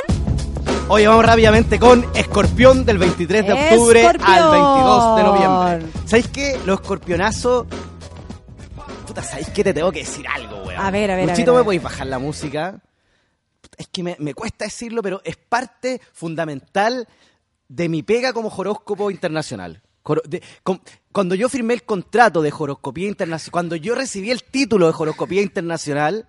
Oye, 0.88 1.08
vamos 1.08 1.24
rápidamente 1.26 1.78
con 1.80 2.04
Escorpión 2.14 2.84
del 2.84 2.98
23 2.98 3.46
de 3.46 3.52
octubre 3.52 4.00
Escorpión. 4.02 4.28
al 4.30 4.50
22 4.50 5.16
de 5.16 5.22
noviembre. 5.24 5.92
¿Sabéis 6.06 6.28
qué? 6.28 6.60
Los 6.64 6.80
escorpionazos. 6.80 7.66
Puta, 9.06 9.22
¿sabéis 9.22 9.48
qué? 9.50 9.64
Te 9.64 9.74
tengo 9.74 9.90
que 9.90 10.00
decir 10.00 10.24
algo, 10.28 10.62
weón. 10.62 10.80
A 10.80 10.90
ver, 10.92 11.10
a 11.10 11.16
ver, 11.16 11.28
a 11.28 11.32
Luchito, 11.32 11.52
ver, 11.52 11.58
a 11.58 11.60
¿me 11.62 11.64
podéis 11.64 11.82
bajar 11.82 12.06
la 12.06 12.18
música? 12.20 12.80
Es 13.76 13.88
que 13.88 14.02
me, 14.04 14.16
me 14.20 14.32
cuesta 14.32 14.64
decirlo, 14.66 15.02
pero 15.02 15.20
es 15.24 15.36
parte 15.36 16.00
fundamental 16.12 17.08
de 17.68 17.88
mi 17.88 18.04
pega 18.04 18.32
como 18.32 18.48
horóscopo 18.48 19.10
internacional. 19.10 19.82
De- 20.28 20.40
cuando 21.10 21.34
yo 21.34 21.48
firmé 21.48 21.74
el 21.74 21.82
contrato 21.82 22.42
de 22.42 22.52
horoscopía 22.56 23.08
internacional, 23.08 23.50
cuando 23.52 23.74
yo 23.74 23.96
recibí 23.96 24.30
el 24.30 24.44
título 24.44 24.86
de 24.86 24.94
horoscopía 24.96 25.42
internacional, 25.42 26.28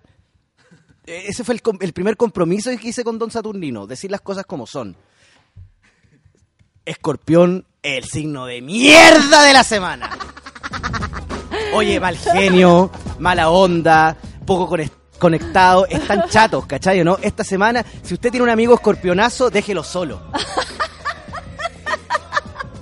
ese 1.08 1.44
fue 1.44 1.54
el, 1.54 1.62
el 1.80 1.92
primer 1.92 2.16
compromiso 2.16 2.70
que 2.78 2.88
hice 2.88 3.04
con 3.04 3.18
Don 3.18 3.30
Saturnino, 3.30 3.86
decir 3.86 4.10
las 4.10 4.20
cosas 4.20 4.44
como 4.46 4.66
son. 4.66 4.96
Escorpión, 6.84 7.66
el 7.82 8.04
signo 8.04 8.46
de 8.46 8.62
mierda 8.62 9.42
de 9.42 9.52
la 9.52 9.64
semana. 9.64 10.10
Oye, 11.74 12.00
mal 12.00 12.16
genio, 12.16 12.90
mala 13.18 13.50
onda, 13.50 14.16
poco 14.46 14.68
conec- 14.74 14.90
conectado, 15.18 15.86
están 15.86 16.28
chatos, 16.28 16.64
¿cachai 16.66 17.04
no? 17.04 17.18
Esta 17.20 17.44
semana, 17.44 17.84
si 18.02 18.14
usted 18.14 18.30
tiene 18.30 18.44
un 18.44 18.50
amigo 18.50 18.74
escorpionazo, 18.74 19.50
déjelo 19.50 19.84
solo. 19.84 20.22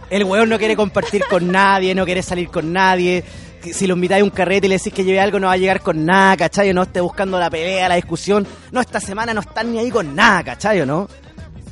El 0.09 0.23
weón 0.23 0.49
no 0.49 0.59
quiere 0.59 0.77
compartir 0.77 1.25
con 1.29 1.51
nadie, 1.51 1.93
no 1.95 2.05
quiere 2.05 2.23
salir 2.23 2.49
con 2.49 2.73
nadie. 2.73 3.25
Si 3.75 3.87
lo 3.87 3.95
invitáis 3.95 4.23
a 4.23 4.25
un 4.25 4.31
carrete 4.31 4.67
y 4.67 4.71
le 4.71 4.79
decís 4.79 4.93
que 4.93 5.05
lleve 5.05 5.21
algo, 5.21 5.39
no 5.41 5.47
va 5.49 5.55
a 5.55 5.57
llegar 5.57 5.81
con 5.81 6.05
nada, 6.05 6.37
¿cachai? 6.37 6.73
No 6.75 6.83
esté 6.83 7.01
buscando 7.01 7.39
la 7.39 7.49
pelea, 7.51 7.89
la 7.89 7.95
discusión. 7.97 8.47
No, 8.73 8.81
esta 8.81 9.01
semana 9.01 9.33
no 9.35 9.41
están 9.41 9.73
ni 9.73 9.79
ahí 9.79 9.91
con 9.91 10.15
nada, 10.15 10.43
¿cachai? 10.45 10.85
no? 10.87 11.09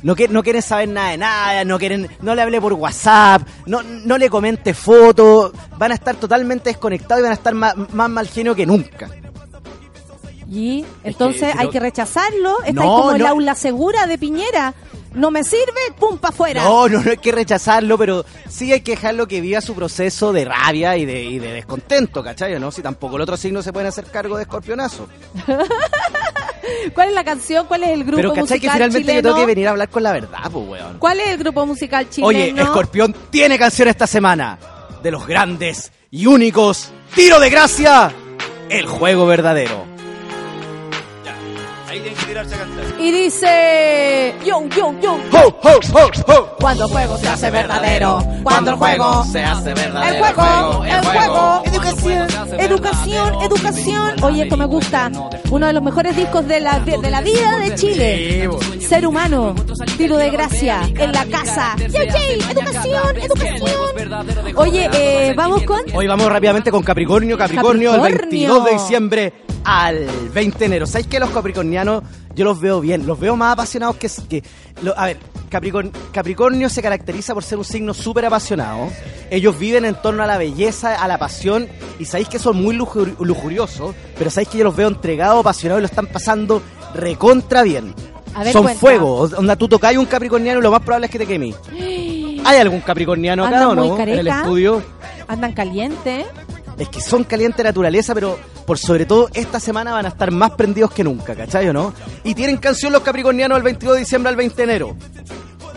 No, 0.03 0.15
que- 0.15 0.27
no 0.27 0.43
quieren 0.43 0.61
saber 0.61 0.89
nada 0.89 1.09
de 1.11 1.17
nada, 1.17 1.65
no 1.65 1.79
quieren, 1.79 2.07
no 2.21 2.35
le 2.35 2.41
hable 2.43 2.61
por 2.61 2.73
WhatsApp, 2.73 3.41
no, 3.65 3.81
no 3.81 4.17
le 4.19 4.29
comente 4.29 4.73
fotos, 4.75 5.51
van 5.79 5.91
a 5.91 5.95
estar 5.95 6.15
totalmente 6.15 6.69
desconectados 6.69 7.21
y 7.21 7.23
van 7.23 7.31
a 7.31 7.35
estar 7.35 7.53
más, 7.55 7.75
más 7.93 8.09
mal 8.09 8.27
genio 8.27 8.53
que 8.53 8.65
nunca. 8.67 9.09
Y 10.49 10.85
entonces 11.03 11.53
hay 11.57 11.69
que 11.69 11.79
rechazarlo. 11.79 12.59
Está 12.59 12.81
ahí 12.81 12.87
No, 12.87 12.97
como 12.97 13.11
el 13.13 13.21
no. 13.23 13.27
aula 13.29 13.55
segura 13.55 14.05
de 14.05 14.17
Piñera. 14.19 14.73
No 15.15 15.31
me 15.31 15.43
sirve, 15.43 15.93
pum, 15.97 16.17
pa' 16.17 16.27
afuera. 16.29 16.63
No, 16.63 16.87
no, 16.89 17.01
no 17.01 17.09
hay 17.11 17.17
que 17.17 17.31
rechazarlo, 17.31 17.97
pero 17.97 18.25
sí 18.49 18.71
hay 18.71 18.81
que 18.81 18.91
dejarlo 18.91 19.27
que 19.27 19.41
viva 19.41 19.61
su 19.61 19.73
proceso 19.73 20.31
de 20.33 20.45
rabia 20.45 20.97
y 20.97 21.05
de, 21.05 21.23
y 21.23 21.39
de 21.39 21.53
descontento, 21.53 22.21
¿cachai? 22.23 22.59
¿No? 22.59 22.71
Si 22.71 22.81
tampoco 22.81 23.15
el 23.15 23.21
otro 23.21 23.37
signo 23.37 23.61
se 23.63 23.71
pueden 23.73 23.87
hacer 23.87 24.05
cargo 24.05 24.35
de 24.37 24.43
escorpionazo. 24.43 25.07
¿Cuál 26.93 27.09
es 27.09 27.13
la 27.15 27.23
canción? 27.23 27.65
¿Cuál 27.67 27.83
es 27.83 27.89
el 27.91 28.03
grupo 28.03 28.17
Pero 28.17 28.29
¿cachai 28.33 28.59
que 28.59 28.67
musical 28.67 28.73
finalmente 28.73 28.99
yo 29.07 29.11
chileno? 29.19 29.29
tengo 29.29 29.39
que 29.39 29.45
venir 29.45 29.67
a 29.67 29.71
hablar 29.71 29.89
con 29.89 30.03
la 30.03 30.11
verdad, 30.11 30.51
pues, 30.51 30.67
weón? 30.67 30.97
¿Cuál 30.99 31.19
es 31.19 31.27
el 31.29 31.37
grupo 31.37 31.65
musical 31.65 32.09
chileno? 32.09 32.27
Oye, 32.27 32.49
Escorpión 32.61 33.15
tiene 33.29 33.57
canción 33.57 33.87
esta 33.87 34.07
semana. 34.07 34.57
De 35.01 35.11
los 35.11 35.25
grandes 35.27 35.91
y 36.11 36.25
únicos. 36.25 36.91
¡Tiro 37.13 37.39
de 37.39 37.49
gracia! 37.49 38.11
El 38.69 38.87
juego 38.87 39.25
verdadero. 39.27 39.94
Ahí 41.95 42.01
tienen 42.01 42.19
que 42.19 42.25
tirarse 42.25 42.55
a 42.55 42.57
cantar. 42.57 42.85
Y 42.99 43.11
dice... 43.11 44.35
Yo, 44.45 44.67
yo, 44.67 44.93
yo. 45.01 45.13
¡Ho, 45.13 45.47
ho, 45.47 45.79
ho, 45.93 46.33
ho! 46.33 46.55
Cuando 46.59 46.87
el 46.87 46.91
juego 46.91 47.17
se 47.17 47.27
hace 47.29 47.49
verdadero. 47.49 48.21
Cuando 48.43 48.71
el 48.71 48.77
juego... 48.77 49.23
se 49.23 49.41
hace 49.41 49.73
verdadero. 49.73 50.25
El 50.25 50.33
juego, 50.33 50.83
el 50.83 51.05
juego. 51.05 51.63
Educación. 51.63 52.27
educación, 52.59 53.41
educación. 53.43 54.23
Oye, 54.23 54.43
esto 54.43 54.57
me 54.57 54.65
gusta. 54.65 55.09
Uno 55.49 55.67
de 55.67 55.71
los 55.71 55.81
mejores 55.81 56.17
discos 56.17 56.45
de 56.45 56.59
la, 56.59 56.79
de, 56.79 57.09
la 57.09 57.21
vida 57.21 57.59
de 57.59 57.75
Chile. 57.75 58.49
Ser 58.81 59.07
humano, 59.07 59.55
tiro 59.97 60.17
de 60.17 60.29
gracia, 60.31 60.81
en 60.97 61.13
la 61.13 61.23
casa. 61.27 61.77
Yay, 61.77 62.09
yay, 62.09 62.39
educación, 62.51 63.17
educación. 63.21 64.57
Oye, 64.57 64.89
eh, 64.93 65.33
vamos 65.33 65.63
con... 65.63 65.79
Hoy 65.93 66.07
vamos 66.07 66.27
rápidamente 66.27 66.71
con 66.71 66.83
Capricornio. 66.83 67.37
Capricornio, 67.37 67.95
el 67.95 68.01
Capricornio. 68.01 68.29
22 68.29 68.65
de 68.65 68.71
diciembre 68.73 69.44
al 69.65 70.07
20 70.33 70.57
de 70.59 70.65
enero. 70.65 70.85
¿Sabéis 70.87 71.07
que 71.07 71.19
los 71.19 71.29
capricornianos 71.31 72.03
yo 72.35 72.45
los 72.45 72.59
veo 72.59 72.79
bien? 72.81 73.05
Los 73.07 73.19
veo 73.19 73.35
más 73.35 73.53
apasionados 73.53 73.97
que... 73.97 74.09
que 74.29 74.43
lo- 74.81 74.97
a 74.97 75.05
ver, 75.07 75.17
Capricor- 75.49 75.91
Capricornio 76.11 76.69
se 76.69 76.81
caracteriza 76.81 77.33
por 77.33 77.43
ser 77.43 77.57
un 77.57 77.63
signo 77.65 77.93
súper 77.93 78.25
apasionado. 78.25 78.89
Ellos 79.29 79.57
viven 79.57 79.85
en 79.85 79.95
torno 79.95 80.23
a 80.23 80.25
la 80.27 80.37
belleza, 80.37 80.95
a 81.01 81.07
la 81.07 81.17
pasión, 81.17 81.67
y 81.99 82.05
sabéis 82.05 82.27
que 82.29 82.39
son 82.39 82.61
muy 82.61 82.75
lujur- 82.75 83.15
lujuriosos, 83.19 83.95
pero 84.17 84.29
sabéis 84.29 84.49
que 84.49 84.57
yo 84.57 84.63
los 84.65 84.75
veo 84.75 84.87
entregados, 84.87 85.39
apasionados 85.39 85.79
y 85.79 85.83
lo 85.83 85.87
están 85.87 86.07
pasando 86.07 86.61
recontra 86.93 87.63
bien. 87.63 87.93
A 88.33 88.43
ver, 88.43 88.51
son 88.51 88.63
cuenta. 88.63 88.79
fuego. 88.81 89.29
Onda, 89.37 89.55
tú 89.55 89.67
tocáis 89.69 89.97
un 89.97 90.05
capricorniano 90.05 90.59
y 90.59 90.63
lo 90.63 90.71
más 90.71 90.81
probable 90.81 91.05
es 91.05 91.11
que 91.11 91.19
te 91.19 91.25
quemes. 91.27 91.55
¿Hay 92.45 92.57
algún 92.59 92.81
capricorniano 92.81 93.45
acá 93.45 93.69
o 93.69 93.75
no? 93.75 93.97
En 93.99 94.09
el 94.09 94.27
estudio. 94.27 94.83
Andan 95.27 95.53
calientes. 95.53 96.25
Es 96.77 96.89
que 96.89 97.01
son 97.01 97.23
caliente 97.23 97.57
de 97.57 97.69
naturaleza, 97.69 98.13
pero 98.13 98.37
por 98.65 98.77
sobre 98.77 99.05
todo 99.05 99.29
esta 99.33 99.59
semana 99.59 99.93
van 99.93 100.05
a 100.05 100.09
estar 100.09 100.31
más 100.31 100.51
prendidos 100.51 100.91
que 100.91 101.03
nunca, 101.03 101.35
¿cachai 101.35 101.69
o 101.69 101.73
no? 101.73 101.93
Y 102.23 102.33
tienen 102.35 102.57
canción 102.57 102.91
los 102.91 103.01
capricornianos 103.01 103.57
el 103.57 103.63
22 103.63 103.95
de 103.95 103.99
diciembre 104.01 104.29
al 104.29 104.35
20 104.35 104.55
de 104.55 104.63
enero. 104.63 104.95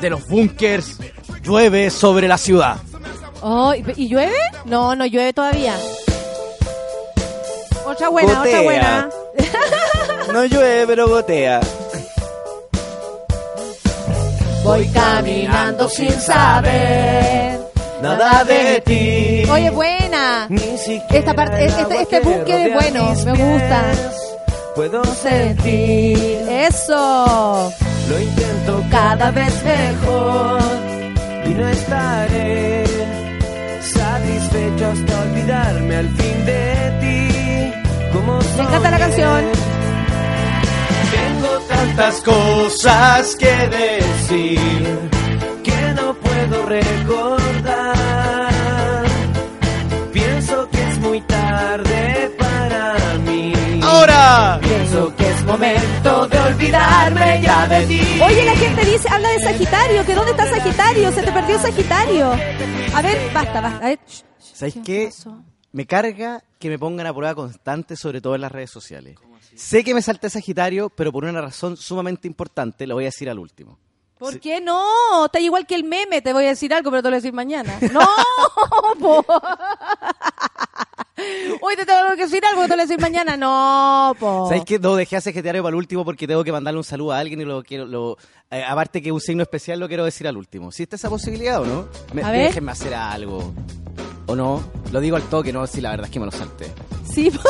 De 0.01 0.11
los 0.11 0.27
bunkers, 0.27 0.99
llueve 1.43 1.91
sobre 1.91 2.27
la 2.27 2.39
ciudad. 2.39 2.77
Oh, 3.41 3.73
¿y, 3.75 4.09
llueve? 4.09 4.37
No, 4.65 4.97
no 4.97 5.07
llueve 5.07 5.33
todavía. 5.33 5.77
Otra 7.85 8.09
buena, 8.09 8.43
otra 8.43 8.61
buena. 8.63 9.09
No 10.33 10.45
llueve, 10.45 10.87
pero 10.87 11.09
gotea. 11.09 11.61
Voy 14.63 14.87
caminando 14.89 15.89
sin 15.89 16.11
saber 16.11 17.59
Nada 18.03 18.45
de 18.45 18.81
ti. 18.83 19.28
Oye, 19.51 19.71
buena. 19.71 20.47
Esta 21.11 21.35
parte, 21.35 21.65
este, 21.65 22.03
este 22.03 22.21
buque 22.21 22.67
es 22.67 22.75
bueno, 22.75 23.15
me 23.25 23.33
gusta. 23.33 23.85
Puedo 24.75 25.05
Sentir 25.05 26.47
eso. 26.49 27.73
Lo 28.09 28.21
intento 28.21 28.85
Cada 28.91 29.31
vez 29.33 29.53
mejor. 29.65 30.61
y 31.47 31.49
no 31.55 31.69
estaré 31.69 32.85
satisfecho 33.81 34.87
hasta 34.87 35.21
olvidarme 35.23 35.97
al 35.97 36.09
fin 36.09 36.47
de 36.47 36.99
ti. 37.01 37.73
Como 38.13 38.39
Me 38.57 38.63
encanta 38.63 38.91
la 38.91 38.99
canción. 38.99 39.45
Tengo 41.11 41.59
tantas 41.69 42.21
cosas 42.23 43.37
que 43.37 43.53
decir 43.69 44.99
que 45.65 45.95
no 46.01 46.15
puedo 46.15 46.67
recordar. 46.67 48.08
Pienso 54.61 55.17
que 55.17 55.31
es 55.31 55.45
momento 55.45 56.29
de 56.29 56.39
olvidarme 56.39 57.41
ya 57.43 57.67
de 57.67 57.87
ti. 57.87 58.01
Oye, 58.23 58.45
la 58.45 58.55
gente 58.57 58.85
dice, 58.85 59.09
habla 59.11 59.31
de 59.31 59.39
Sagitario, 59.41 60.05
que 60.05 60.15
dónde 60.15 60.33
está 60.33 60.51
Sagitario, 60.51 61.13
se 61.13 61.23
te 61.23 61.33
perdió 61.33 61.59
Sagitario. 61.59 62.33
A 62.95 63.03
ver, 63.03 63.17
basta, 63.33 63.61
basta. 63.63 63.79
A 63.79 63.89
ver. 63.89 63.99
¿Sabéis 64.39 64.79
qué? 64.85 65.11
Me 65.73 65.87
carga 65.87 66.45
que 66.59 66.69
me 66.69 66.79
pongan 66.79 67.07
a 67.07 67.15
prueba 67.15 67.35
constante, 67.35 67.97
sobre 67.97 68.21
todo 68.21 68.35
en 68.35 68.43
las 68.43 68.53
redes 68.53 68.71
sociales. 68.71 69.17
Sé 69.55 69.83
que 69.83 69.95
me 69.95 70.03
salté 70.03 70.29
Sagitario, 70.29 70.91
pero 70.91 71.11
por 71.11 71.25
una 71.25 71.41
razón 71.41 71.79
sumamente 71.79 72.29
importante, 72.29 72.87
lo 72.87 72.97
voy 72.97 73.05
a 73.05 73.07
decir 73.07 73.31
al 73.31 73.39
último. 73.39 73.79
¿Por 74.19 74.41
qué 74.41 74.61
no? 74.61 75.27
Está 75.27 75.39
igual 75.39 75.67
que 75.67 75.77
el 75.77 75.85
meme, 75.85 76.21
te 76.21 76.33
voy 76.33 76.45
a 76.45 76.49
decir 76.49 76.75
algo, 76.75 76.91
pero 76.91 77.03
te 77.03 77.09
lo 77.09 77.13
voy 77.13 77.19
a 77.19 77.23
decir 77.23 77.33
mañana. 77.33 77.79
No, 77.93 78.05
po. 78.99 79.25
Hoy 81.61 81.75
te 81.77 81.85
tengo 81.85 81.99
que 82.17 82.23
decir 82.27 82.43
algo, 82.45 82.63
te 82.63 82.77
lo 82.77 82.83
a 82.83 82.87
decir 82.87 83.01
mañana. 83.01 83.37
No, 83.37 84.15
po. 84.19 84.47
¿Sabéis 84.49 84.65
qué? 84.65 84.79
No, 84.79 84.95
dejé 84.97 85.17
a 85.17 85.21
Sagitario 85.21 85.63
para 85.63 85.71
el 85.71 85.77
último 85.77 86.05
porque 86.05 86.27
tengo 86.27 86.45
que 86.45 86.53
mandarle 86.53 86.79
un 86.79 86.85
saludo 86.85 87.13
a 87.13 87.19
alguien 87.19 87.41
y 87.41 87.45
lo 87.45 87.63
quiero. 87.65 87.87
Lo, 87.87 88.17
eh, 88.51 88.63
aparte 88.65 89.03
que 89.03 89.11
un 89.13 89.21
signo 89.21 89.43
especial, 89.43 89.81
lo 89.81 89.89
quiero 89.89 90.05
decir 90.05 90.29
al 90.29 90.37
último. 90.37 90.69
¿Existe 90.69 90.97
esa 90.97 91.09
posibilidad 91.11 91.61
o 91.61 91.67
no? 91.67 91.89
Me- 92.13 92.23
A 92.23 92.31
ver. 92.31 92.49
Déjenme 92.49 92.73
hacer 92.73 92.95
algo. 92.95 93.53
¿O 94.27 94.37
no? 94.37 94.63
Lo 94.93 95.01
digo 95.01 95.17
al 95.17 95.23
toque, 95.25 95.53
no, 95.53 95.67
sí, 95.67 95.81
la 95.81 95.91
verdad 95.91 96.07
es 96.07 96.13
que 96.13 96.21
me 96.21 96.27
lo 96.27 96.33
salté. 96.33 96.73
Sí. 97.13 97.31
po. 97.31 97.41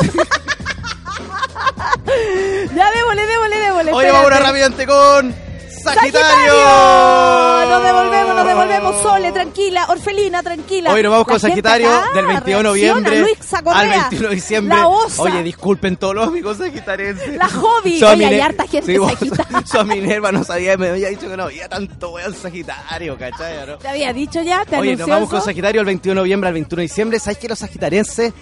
ya, 2.75 2.91
démosle, 2.91 3.25
démosle, 3.25 3.57
démosle. 3.59 3.93
Oye, 3.93 4.11
vamos 4.11 4.23
espérate. 4.31 4.43
rápidamente 4.45 4.87
con. 4.87 5.48
¡Sagitario! 5.83 6.21
¡Sagitario! 6.21 7.69
Nos 7.69 7.83
devolvemos, 7.83 8.35
nos 8.35 8.47
devolvemos. 8.47 9.01
Sole, 9.01 9.31
tranquila. 9.31 9.85
Orfelina, 9.89 10.43
tranquila. 10.43 10.93
Hoy 10.93 11.03
nos 11.03 11.11
vamos 11.11 11.27
La 11.27 11.31
con 11.31 11.39
Sagitario 11.39 11.89
acá 11.89 12.09
del 12.15 12.25
21 12.25 12.57
de 12.57 12.63
noviembre 12.63 13.25
al 13.65 13.89
21 13.89 14.29
de 14.29 14.35
diciembre. 14.35 14.77
La 14.77 14.87
osa. 14.87 15.21
Oye, 15.21 15.43
disculpen 15.43 15.97
todos 15.97 16.15
los 16.15 16.27
amigos 16.27 16.57
sagitarienses. 16.57 17.35
La 17.35 17.47
hobby. 17.49 18.03
Oye, 18.03 18.25
hay 18.25 18.39
harta 18.39 18.67
gente 18.67 18.93
Sí, 18.93 18.97
Sagitario. 18.97 19.61
Soy 19.65 19.85
Minerva, 19.85 20.31
no 20.31 20.43
sabía, 20.43 20.77
me 20.77 20.89
había 20.89 21.09
dicho 21.09 21.29
que 21.29 21.37
no 21.37 21.43
había 21.43 21.69
tanto 21.69 22.11
weón 22.11 22.33
Sagitario, 22.33 23.17
¿cachai? 23.17 23.67
¿no? 23.67 23.77
Te 23.77 23.87
había 23.87 24.13
dicho 24.13 24.41
ya, 24.41 24.65
te 24.65 24.77
Oye, 24.77 24.95
nos 24.95 25.07
vamos 25.07 25.29
con? 25.29 25.41
Sagitario 25.41 25.81
el 25.81 25.85
21 25.85 26.19
de 26.19 26.23
noviembre 26.23 26.47
al 26.47 26.53
21 26.53 26.79
de 26.79 26.83
diciembre. 26.83 27.19
¿Sabes 27.19 27.37
que 27.37 27.47
los 27.47 27.59
sagitarienses 27.59 28.33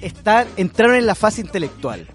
están, 0.00 0.48
entraron 0.56 0.96
en 0.96 1.06
la 1.06 1.14
fase 1.14 1.40
intelectual? 1.40 2.06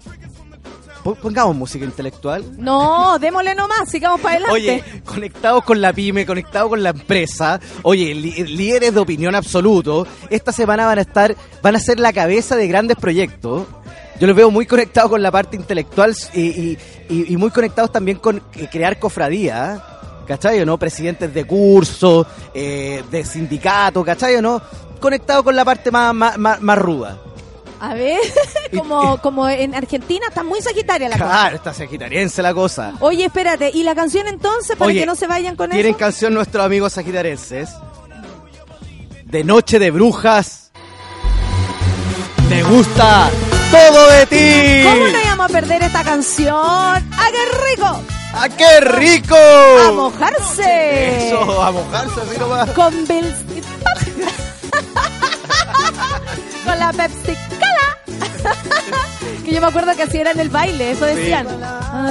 Po- 1.02 1.14
Pongamos 1.16 1.56
música 1.56 1.84
intelectual. 1.84 2.44
No, 2.58 3.18
démosle 3.18 3.54
nomás, 3.54 3.88
sigamos 3.90 4.20
para 4.20 4.36
adelante. 4.36 4.54
Oye, 4.54 4.84
conectados 5.04 5.64
con 5.64 5.80
la 5.80 5.92
pyme, 5.92 6.24
conectados 6.24 6.68
con 6.68 6.82
la 6.82 6.90
empresa, 6.90 7.58
oye, 7.82 8.14
líderes 8.14 8.94
de 8.94 9.00
opinión 9.00 9.34
absoluto, 9.34 10.06
esta 10.30 10.52
semana 10.52 10.86
van 10.86 10.98
a 10.98 11.02
estar, 11.02 11.34
van 11.62 11.74
a 11.76 11.80
ser 11.80 11.98
la 11.98 12.12
cabeza 12.12 12.54
de 12.56 12.68
grandes 12.68 12.96
proyectos. 12.96 13.66
Yo 14.20 14.26
los 14.28 14.36
veo 14.36 14.50
muy 14.52 14.66
conectados 14.66 15.10
con 15.10 15.20
la 15.22 15.32
parte 15.32 15.56
intelectual 15.56 16.14
y, 16.34 16.40
y- 16.40 16.78
y- 17.08 17.32
y 17.32 17.36
muy 17.36 17.50
conectados 17.50 17.90
también 17.90 18.18
con 18.18 18.40
eh, 18.54 18.68
crear 18.70 18.98
cofradía, 19.00 19.82
¿cachai 20.28 20.60
o 20.60 20.66
no? 20.66 20.78
Presidentes 20.78 21.34
de 21.34 21.44
curso, 21.44 22.24
eh, 22.54 23.02
de 23.10 23.24
sindicato, 23.24 24.04
¿cachai 24.04 24.36
o 24.36 24.42
no? 24.42 24.62
Conectados 25.00 25.42
con 25.42 25.56
la 25.56 25.64
parte 25.64 25.90
más, 25.90 26.14
más, 26.14 26.38
más, 26.38 26.60
más 26.60 26.78
ruda. 26.78 27.18
A 27.82 27.94
ver, 27.94 28.20
como, 28.76 29.18
como 29.22 29.48
en 29.48 29.74
Argentina 29.74 30.26
está 30.28 30.44
muy 30.44 30.62
sagitaria 30.62 31.08
la 31.08 31.18
cosa. 31.18 31.28
Claro, 31.28 31.56
está 31.56 31.74
sagitariense 31.74 32.40
la 32.40 32.54
cosa. 32.54 32.92
Oye, 33.00 33.24
espérate, 33.24 33.72
¿y 33.74 33.82
la 33.82 33.96
canción 33.96 34.28
entonces 34.28 34.76
para 34.76 34.88
Oye, 34.88 35.00
que 35.00 35.06
no 35.06 35.16
se 35.16 35.26
vayan 35.26 35.56
con 35.56 35.70
Tienen 35.70 35.90
eso? 35.90 35.98
canción 35.98 36.32
nuestros 36.32 36.64
amigos 36.64 36.92
sagitarenses. 36.92 37.70
De 39.24 39.42
Noche 39.42 39.80
de 39.80 39.90
Brujas. 39.90 40.70
Me 42.48 42.62
gusta 42.62 43.28
todo 43.72 44.10
de 44.10 44.26
ti. 44.26 44.88
¿Cómo 44.88 45.08
no 45.08 45.20
íbamos 45.20 45.46
a 45.46 45.48
perder 45.52 45.82
esta 45.82 46.04
canción? 46.04 46.54
¡Ah, 46.54 47.00
qué 47.32 47.74
rico! 47.74 48.00
¡Ah, 48.34 48.48
qué 48.48 48.80
rico! 48.80 49.34
¡A 49.34 49.90
mojarse! 49.90 51.26
Eso, 51.26 51.60
a 51.60 51.72
mojarse 51.72 52.20
así 52.20 52.38
nomás. 52.38 52.70
Con 52.70 52.94
Bill... 53.08 53.34
Con 56.64 56.78
la 56.78 56.92
Pepsi. 56.92 57.36
Que 59.44 59.52
yo 59.52 59.60
me 59.60 59.66
acuerdo 59.66 59.94
que 59.96 60.02
así 60.02 60.18
era 60.18 60.30
en 60.32 60.40
el 60.40 60.48
baile, 60.50 60.92
eso 60.92 61.04
decían. 61.06 61.46
No 61.46 62.02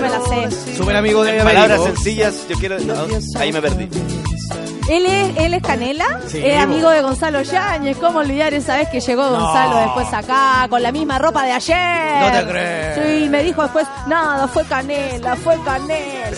me 0.00 0.08
la 0.08 0.20
sé. 0.28 0.76
Súper 0.76 0.96
amigo 0.96 1.22
de 1.24 1.42
Palabras 1.42 1.82
sencillas, 1.82 2.34
yo 2.48 2.56
quiero. 2.56 2.78
no, 2.80 2.94
ahí 3.38 3.52
me 3.52 3.60
perdí. 3.60 3.88
Él 4.88 5.06
es, 5.06 5.36
él 5.36 5.54
es 5.54 5.62
Canela, 5.62 6.20
Sí, 6.26 6.40
es 6.44 6.58
amigo 6.60 6.90
de 6.90 7.00
Gonzalo 7.00 7.42
Yáñez. 7.42 7.96
¿Cómo 7.98 8.18
olvidar 8.18 8.52
esa 8.54 8.76
vez 8.76 8.88
que 8.88 8.98
llegó 9.00 9.28
Gonzalo 9.30 9.76
después 9.76 10.12
acá 10.12 10.66
con 10.68 10.82
la 10.82 10.90
misma 10.90 11.16
ropa 11.18 11.44
de 11.44 11.52
ayer? 11.52 12.20
No 12.20 12.32
te 12.32 12.44
crees. 12.50 12.98
Sí, 13.22 13.28
me 13.28 13.42
dijo 13.44 13.62
después, 13.62 13.86
nada, 14.08 14.48
fue 14.48 14.64
Canela, 14.64 15.36
fue 15.36 15.56
Canela. 15.64 16.36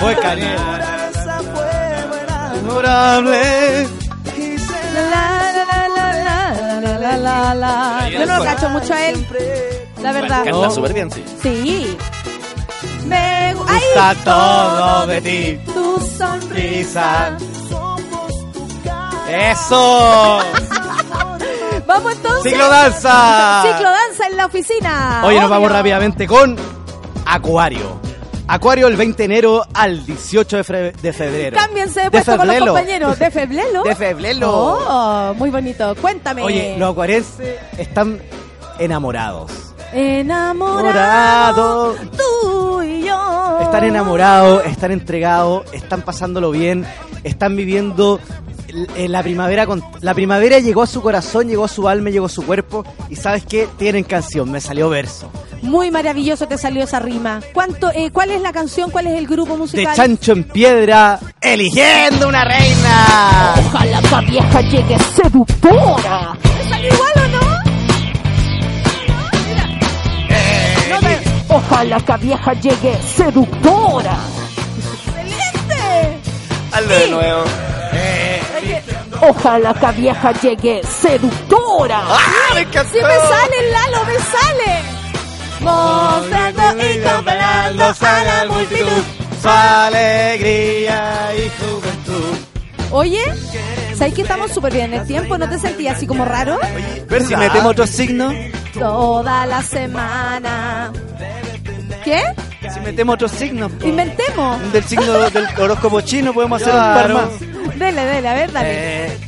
Fue 0.00 0.16
canela. 0.16 1.10
Memorable. 2.54 4.01
La. 7.54 8.08
Yo 8.10 8.26
no 8.26 8.38
lo 8.38 8.44
cacho 8.44 8.68
mucho 8.70 8.92
a 8.94 9.06
él, 9.08 9.26
la 10.00 10.12
verdad. 10.12 10.44
Canta 10.44 10.70
súper 10.70 10.92
bien, 10.94 11.10
sí. 11.10 11.24
Sí. 11.42 11.96
Me 13.06 13.54
gu- 13.54 13.64
¡Ay! 13.68 13.80
Está 13.88 14.14
todo 14.24 15.06
de 15.06 15.20
ti. 15.20 15.58
Tu 15.72 16.00
sonrisa. 16.18 17.36
Eso. 19.28 20.38
Vamos 21.86 22.12
entonces. 22.12 22.52
Ciclo 22.52 22.68
danza. 22.68 23.62
Ciclo 23.66 23.90
danza 23.90 24.26
en 24.30 24.36
la 24.36 24.46
oficina. 24.46 25.22
Oye, 25.24 25.40
nos 25.40 25.50
vamos 25.50 25.70
rápidamente 25.72 26.26
con 26.26 26.56
Acuario. 27.26 28.00
Acuario 28.52 28.86
el 28.86 28.96
20 28.96 29.16
de 29.16 29.24
enero 29.24 29.64
al 29.72 30.04
18 30.04 30.56
de, 30.58 31.12
febrero. 31.14 31.56
Cámbiense 31.56 32.02
de 32.02 32.10
puesto 32.10 32.36
con 32.36 32.46
los 32.46 32.58
compañeros. 32.58 33.18
¿De 33.18 33.30
febrero? 33.30 33.82
De 33.82 33.96
febrero. 33.96 34.50
Oh, 34.52 35.34
muy 35.38 35.48
bonito. 35.48 35.94
Cuéntame. 35.98 36.42
Oye, 36.42 36.76
los 36.78 36.90
acuarenses 36.90 37.58
están 37.78 38.20
enamorados. 38.78 39.50
Enamorado. 39.94 41.94
Tú 42.14 42.82
y 42.82 43.06
yo. 43.06 43.58
Están 43.62 43.84
enamorados, 43.84 44.66
están 44.66 44.92
entregados, 44.92 45.64
están 45.72 46.02
pasándolo 46.02 46.50
bien, 46.50 46.84
están 47.24 47.56
viviendo 47.56 48.20
la 48.96 49.22
primavera 49.22 49.66
con 49.66 49.82
la 50.00 50.14
primavera 50.14 50.58
llegó 50.58 50.82
a 50.82 50.86
su 50.86 51.02
corazón, 51.02 51.48
llegó 51.48 51.64
a 51.64 51.68
su 51.68 51.88
alma, 51.88 52.10
llegó 52.10 52.26
a 52.26 52.30
su 52.30 52.42
cuerpo 52.44 52.84
y 53.10 53.16
sabes 53.16 53.44
qué 53.44 53.68
tienen 53.78 54.04
canción, 54.04 54.50
me 54.50 54.60
salió 54.60 54.88
verso 54.88 55.30
Muy 55.62 55.90
maravilloso 55.90 56.46
te 56.48 56.56
salió 56.58 56.82
esa 56.84 56.98
rima. 56.98 57.40
¿Cuánto, 57.52 57.90
eh, 57.94 58.10
¿Cuál 58.10 58.30
es 58.30 58.40
la 58.40 58.52
canción? 58.52 58.90
¿Cuál 58.90 59.08
es 59.08 59.18
el 59.18 59.26
grupo 59.26 59.52
de 59.52 59.58
musical? 59.58 59.94
Chancho 59.94 60.32
en 60.32 60.44
Piedra, 60.44 61.20
eligiendo 61.40 62.28
una 62.28 62.44
reina. 62.44 63.54
Ojalá 63.66 63.98
esa 64.00 64.20
vieja 64.22 64.60
llegue 64.62 64.98
seductora. 65.14 66.32
¿Me 66.42 66.68
salió 66.70 66.94
igual 66.94 67.12
o 67.16 67.28
no? 67.28 67.42
No 70.90 71.00
te- 71.00 71.20
Ojalá 71.54 71.96
esa 71.98 72.16
vieja 72.16 72.52
llegue 72.54 72.96
seductora. 73.02 74.16
¡Excelente! 75.06 76.18
Hazlo 76.72 76.94
de 76.94 77.08
nuevo. 77.10 77.44
Ojalá 79.20 79.70
esa 79.70 79.92
vieja 79.92 80.32
llegue 80.40 80.82
seductora. 80.84 82.00
¡Ah, 82.02 82.54
me 82.54 82.60
encantó! 82.60 82.92
¡Si 82.92 82.98
me 82.98 83.14
sale, 83.14 83.70
Lalo, 83.70 84.04
me 84.04 84.14
sale! 84.18 85.02
Mostrando 85.60 86.62
y 86.84 87.00
comparando 87.00 87.84
a 87.84 88.24
la 88.24 88.52
multitud. 88.52 89.02
su 89.40 89.48
alegría 89.48 91.30
y 91.36 91.50
juventud. 91.62 92.36
Oye, 92.90 93.22
¿sabes 93.96 94.14
que 94.14 94.22
estamos 94.22 94.50
súper 94.50 94.72
bien 94.72 94.92
en 94.92 95.00
el 95.00 95.06
tiempo? 95.06 95.38
¿No 95.38 95.48
te 95.48 95.58
sentías 95.58 95.96
así 95.96 96.06
como 96.06 96.24
raro? 96.24 96.58
Ver 97.08 97.24
si 97.24 97.36
metemos 97.36 97.72
otro 97.72 97.86
signo. 97.86 98.32
Toda 98.78 99.46
la 99.46 99.62
semana. 99.62 100.92
¿Qué? 102.04 102.22
Si 102.72 102.80
metemos 102.80 103.14
otro 103.14 103.28
signo. 103.28 103.68
po. 103.68 103.86
Inventemos. 103.86 104.72
Del 104.72 104.84
signo 104.84 105.12
del 105.12 105.46
horóscopo 105.58 106.00
chino 106.00 106.32
podemos 106.32 106.60
hacer 106.62 106.74
un 106.74 106.80
par 106.80 107.12
más. 107.12 107.40
Dele, 107.78 108.04
dele, 108.04 108.28
a 108.28 108.34
ver, 108.34 108.52
dale. 108.52 108.68
Eh, 109.06 109.18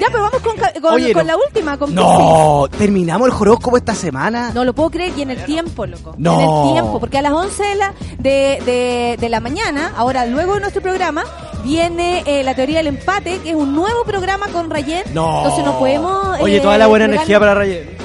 Ya, 0.00 0.08
pero 0.10 0.22
vamos 0.24 0.40
con, 0.42 0.56
ca- 0.56 0.72
con, 0.80 0.94
Oye, 0.94 1.12
con 1.12 1.24
no. 1.26 1.32
la 1.32 1.36
última, 1.38 1.78
con 1.78 1.94
no, 1.94 2.66
terminamos 2.76 3.28
el 3.28 3.34
horóscopo 3.34 3.76
esta 3.76 3.94
semana. 3.94 4.50
No 4.52 4.64
lo 4.64 4.74
puedo 4.74 4.90
creer 4.90 5.12
y 5.16 5.22
en 5.22 5.30
el 5.30 5.44
tiempo, 5.44 5.86
loco. 5.86 6.14
No. 6.18 6.34
En 6.34 6.40
el 6.40 6.72
tiempo, 6.74 6.98
porque 7.00 7.18
a 7.18 7.22
las 7.22 7.32
11 7.32 7.62
de 7.62 7.74
la, 7.76 7.94
de, 8.18 8.58
de, 8.66 9.16
de 9.20 9.28
la 9.28 9.38
mañana, 9.40 9.92
ahora 9.96 10.26
luego 10.26 10.54
de 10.54 10.60
nuestro 10.60 10.82
programa, 10.82 11.22
viene 11.62 12.24
eh, 12.26 12.42
la 12.42 12.54
teoría 12.54 12.78
del 12.78 12.88
empate, 12.88 13.38
que 13.38 13.50
es 13.50 13.54
un 13.56 13.74
nuevo 13.74 14.02
programa 14.04 14.48
con 14.48 14.68
Rayen. 14.70 15.04
No. 15.14 15.38
Entonces 15.38 15.64
no 15.64 15.78
podemos... 15.78 16.40
Oye, 16.40 16.56
eh, 16.56 16.60
toda 16.60 16.76
la 16.78 16.88
buena 16.88 17.04
energía 17.04 17.38
para 17.38 17.54
Rayen. 17.54 17.96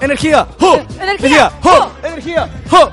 ¡Energía! 0.00 0.46
¡Jo! 0.60 0.78
¡Energía! 1.00 1.50
¡Jo! 1.62 1.90
¡Energía! 2.04 2.48
¡Jo! 2.68 2.90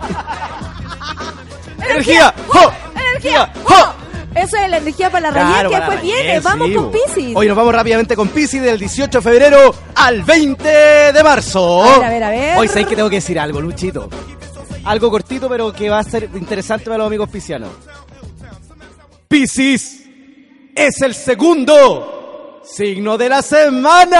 ¡Energía! 1.89 2.33
¡Jo! 2.47 2.71
¡Energía! 2.95 3.53
¡Jo! 3.63 3.93
Eso 4.35 4.57
es 4.57 4.69
la 4.69 4.77
energía 4.77 5.09
para 5.11 5.29
la 5.29 5.33
Claro, 5.33 5.69
que 5.69 5.75
después 5.75 6.01
viene. 6.01 6.39
Vamos 6.39 6.67
sí, 6.67 6.73
con. 6.73 6.91
Pisces. 6.91 7.35
Hoy 7.35 7.47
nos 7.47 7.55
vamos 7.55 7.73
rápidamente 7.73 8.15
con 8.15 8.29
Pisces 8.29 8.63
del 8.63 8.79
18 8.79 9.19
de 9.19 9.21
febrero 9.21 9.75
al 9.95 10.23
20 10.23 10.67
de 11.13 11.23
marzo. 11.23 11.83
A 11.83 11.99
ver, 11.99 12.03
a 12.03 12.09
ver, 12.09 12.23
a 12.23 12.29
ver. 12.29 12.57
Hoy 12.57 12.67
sabéis 12.67 12.87
que 12.87 12.95
tengo 12.95 13.09
que 13.09 13.17
decir 13.17 13.39
algo, 13.39 13.61
Luchito. 13.61 14.09
Algo 14.85 15.11
cortito, 15.11 15.47
pero 15.47 15.71
que 15.71 15.89
va 15.89 15.99
a 15.99 16.03
ser 16.03 16.29
interesante 16.33 16.85
para 16.85 16.97
los 16.97 17.07
amigos 17.07 17.29
piscianos. 17.29 17.69
Piscis 19.27 20.03
es 20.75 21.01
el 21.01 21.13
segundo 21.13 22.61
signo 22.63 23.17
de 23.17 23.29
la 23.29 23.41
semana. 23.41 24.19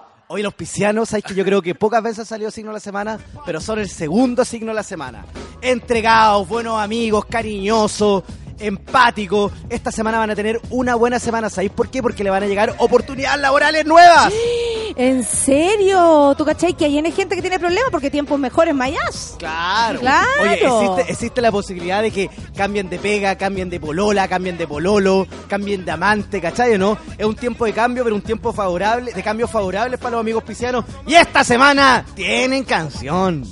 Hoy 0.34 0.42
los 0.42 0.52
piscianos, 0.52 1.10
sabéis 1.10 1.26
que 1.26 1.34
yo 1.36 1.44
creo 1.44 1.62
que 1.62 1.76
pocas 1.76 2.02
veces 2.02 2.26
salió 2.26 2.50
signo 2.50 2.70
de 2.70 2.74
la 2.74 2.80
semana, 2.80 3.20
pero 3.46 3.60
son 3.60 3.78
el 3.78 3.88
segundo 3.88 4.44
signo 4.44 4.72
de 4.72 4.74
la 4.74 4.82
semana. 4.82 5.24
Entregados, 5.62 6.48
buenos 6.48 6.80
amigos, 6.80 7.24
cariñosos, 7.26 8.24
empáticos. 8.58 9.52
Esta 9.68 9.90
semana 9.90 10.18
van 10.18 10.30
a 10.30 10.34
tener 10.34 10.60
una 10.70 10.94
buena 10.94 11.18
semana. 11.18 11.50
¿Sabéis 11.50 11.72
por 11.72 11.88
qué? 11.90 12.02
Porque 12.02 12.24
le 12.24 12.30
van 12.30 12.42
a 12.42 12.46
llegar 12.46 12.74
oportunidades 12.78 13.40
laborales 13.40 13.84
nuevas. 13.86 14.32
¿En 14.96 15.24
serio? 15.24 16.34
¿Tú 16.38 16.44
cachai 16.44 16.74
que 16.74 16.84
hay 16.84 16.98
N 16.98 17.10
gente 17.10 17.34
que 17.34 17.40
tiene 17.40 17.58
problemas 17.58 17.90
porque 17.90 18.10
tiempos 18.10 18.38
mejores 18.38 18.74
mayas? 18.74 19.34
Claro. 19.38 19.98
Claro. 19.98 20.28
Oye, 20.40 20.54
existe, 20.54 21.12
existe 21.12 21.40
la 21.40 21.50
posibilidad 21.50 22.00
de 22.00 22.12
que 22.12 22.30
cambien 22.56 22.88
de 22.88 22.98
pega, 22.98 23.36
cambien 23.36 23.68
de 23.70 23.80
polola, 23.80 24.28
cambien 24.28 24.56
de 24.56 24.68
pololo, 24.68 25.26
cambien 25.48 25.84
de 25.84 25.90
amante, 25.90 26.40
¿cachai 26.40 26.74
o 26.74 26.78
no? 26.78 26.96
Es 27.18 27.26
un 27.26 27.34
tiempo 27.34 27.64
de 27.64 27.72
cambio, 27.72 28.04
pero 28.04 28.14
un 28.14 28.22
tiempo 28.22 28.52
favorable, 28.52 29.12
de 29.12 29.22
cambios 29.22 29.50
favorables 29.50 29.98
para 29.98 30.12
los 30.12 30.20
amigos 30.20 30.44
piscianos. 30.44 30.84
Y 31.06 31.14
esta 31.14 31.42
semana 31.42 32.04
tienen 32.14 32.62
canción 32.62 33.44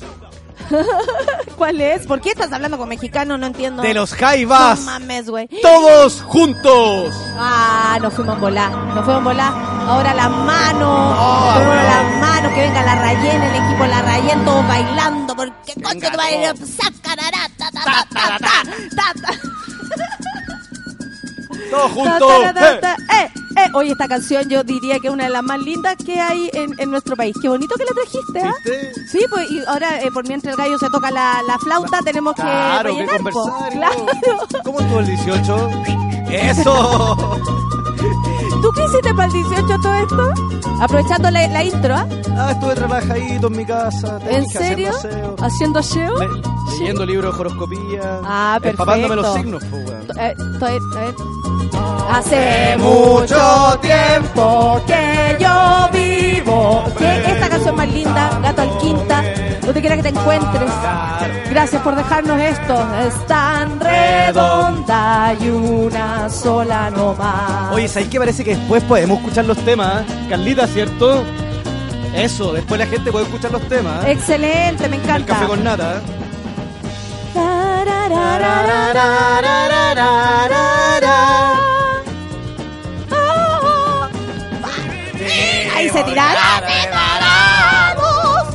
¿Cuál 1.56 1.80
es? 1.80 2.06
¿Por 2.06 2.20
qué 2.20 2.30
estás 2.30 2.52
hablando 2.52 2.78
con 2.78 2.88
mexicano? 2.88 3.38
No 3.38 3.46
entiendo. 3.46 3.82
de 3.82 3.94
los 3.94 4.12
Jaivas. 4.14 4.80
No 4.80 4.86
mames, 4.86 5.28
güey. 5.30 5.48
Todos 5.60 6.22
juntos. 6.22 7.14
Ah, 7.38 7.98
nos 8.00 8.14
fuimos 8.14 8.36
a 8.36 8.40
volar. 8.40 8.70
Nos 8.72 9.04
fuimos 9.04 9.20
a 9.20 9.24
volar. 9.24 9.52
Ahora 9.88 10.14
las 10.14 10.30
manos. 10.30 10.88
Oh, 11.18 11.50
Ahora 11.50 11.66
bueno. 11.66 11.82
las 11.82 12.20
manos. 12.20 12.52
Que 12.52 12.60
venga 12.60 12.82
la 12.82 12.94
Rayen, 12.96 13.42
el 13.42 13.54
equipo 13.64 13.86
la 13.86 14.02
Rayen, 14.02 14.44
todos 14.44 14.68
bailando. 14.68 15.36
Porque 15.36 15.74
coño 15.82 16.00
ta, 16.00 16.10
ta, 16.10 16.54
ta, 18.94 19.14
ta. 19.14 19.32
Todos 21.70 21.92
juntos. 21.92 22.32
ta, 22.80 22.96
¡Eh! 23.22 23.30
Eh, 23.56 23.60
eh. 23.66 23.70
Oye, 23.74 23.92
esta 23.92 24.08
canción 24.08 24.48
yo 24.48 24.62
diría 24.64 24.98
que 25.00 25.08
es 25.08 25.12
una 25.12 25.24
de 25.24 25.30
las 25.30 25.42
más 25.42 25.60
lindas 25.60 25.96
que 26.04 26.20
hay 26.20 26.50
en, 26.52 26.74
en 26.78 26.90
nuestro 26.90 27.16
país. 27.16 27.34
Qué 27.40 27.48
bonito 27.48 27.74
que 27.76 27.84
la 27.84 27.92
trajiste, 27.92 28.40
¿ah? 28.42 28.52
¿Viste? 28.64 28.92
Sí, 29.10 29.24
pues 29.30 29.50
y 29.50 29.60
ahora 29.66 30.00
eh, 30.02 30.10
por 30.12 30.26
mientras 30.26 30.52
el 30.54 30.58
gallo 30.58 30.78
se 30.78 30.88
toca 30.90 31.10
la, 31.10 31.40
la 31.46 31.58
flauta 31.58 32.00
tenemos 32.04 32.34
que 32.34 32.42
Claro, 32.42 32.90
que 32.94 33.06
rellenar, 33.06 33.20
po. 33.32 33.42
conversar. 33.42 33.72
Claro. 33.72 34.06
¿Cómo 34.64 34.80
estuvo 34.80 35.00
el 35.00 35.06
18? 35.06 35.70
¡Eso! 36.30 37.38
¿Tú 38.62 38.70
qué 38.76 38.84
hiciste 38.84 39.12
para 39.14 39.26
el 39.26 39.32
18 39.32 39.66
todo 39.82 39.94
esto? 39.94 40.34
Aprovechando 40.80 41.30
la, 41.30 41.46
la 41.48 41.64
intro, 41.64 41.94
¿ah? 41.94 42.06
Ah, 42.36 42.52
estuve 42.52 42.74
relajadito 42.76 43.46
en 43.48 43.56
mi 43.56 43.66
casa. 43.66 44.18
¿En 44.28 44.44
que 44.46 44.58
serio? 44.58 44.90
¿Haciendo 45.40 45.78
aseo? 45.80 46.18
Le- 46.18 46.28
leyendo 46.78 47.04
libros 47.06 47.34
de 47.34 47.40
horoscopía. 47.40 48.20
Ah, 48.24 48.58
Empapándome 48.62 49.16
los 49.16 49.26
perfecto. 49.26 49.60
signos, 49.60 49.64
pues, 49.70 49.88
weón. 49.88 50.18
Eh, 50.18 50.34
estoy- 50.54 50.78
a 50.96 51.00
ver. 51.00 51.14
Hace 52.10 52.76
mucho 52.78 53.78
tiempo 53.80 54.80
que 54.86 55.36
yo 55.40 55.88
vivo. 55.92 56.84
Que 56.98 57.32
esta 57.32 57.48
canción 57.48 57.74
más 57.76 57.88
linda, 57.88 58.38
Gato 58.42 58.62
al 58.62 58.78
Quinta, 58.78 59.22
donde 59.62 59.80
quiera 59.80 59.96
que 59.96 60.02
te 60.02 60.09
encuentres. 60.10 60.70
Gracias 61.50 61.80
por 61.82 61.94
dejarnos 61.96 62.40
esto. 62.40 62.86
Es 63.06 63.26
tan 63.26 63.80
redonda 63.80 65.34
y 65.40 65.48
una 65.48 66.28
sola 66.28 66.90
no 66.90 67.14
más. 67.14 67.72
Oye, 67.72 67.88
¿sabéis 67.88 68.10
que 68.10 68.18
parece 68.18 68.44
que 68.44 68.56
después 68.56 68.82
podemos 68.84 69.18
escuchar 69.18 69.44
los 69.46 69.56
temas? 69.59 70.02
Carlita, 70.28 70.66
¿cierto? 70.66 71.24
Eso, 72.14 72.52
después 72.52 72.78
la 72.78 72.86
gente 72.86 73.10
puede 73.10 73.24
escuchar 73.24 73.52
los 73.52 73.62
temas. 73.68 74.04
Excelente, 74.06 74.86
me 74.88 74.96
El 74.96 75.02
encanta. 75.02 75.32
café 75.34 75.46
con 75.46 75.64
nata. 75.64 76.02
Se 85.93 86.02
tiraron. 86.05 86.39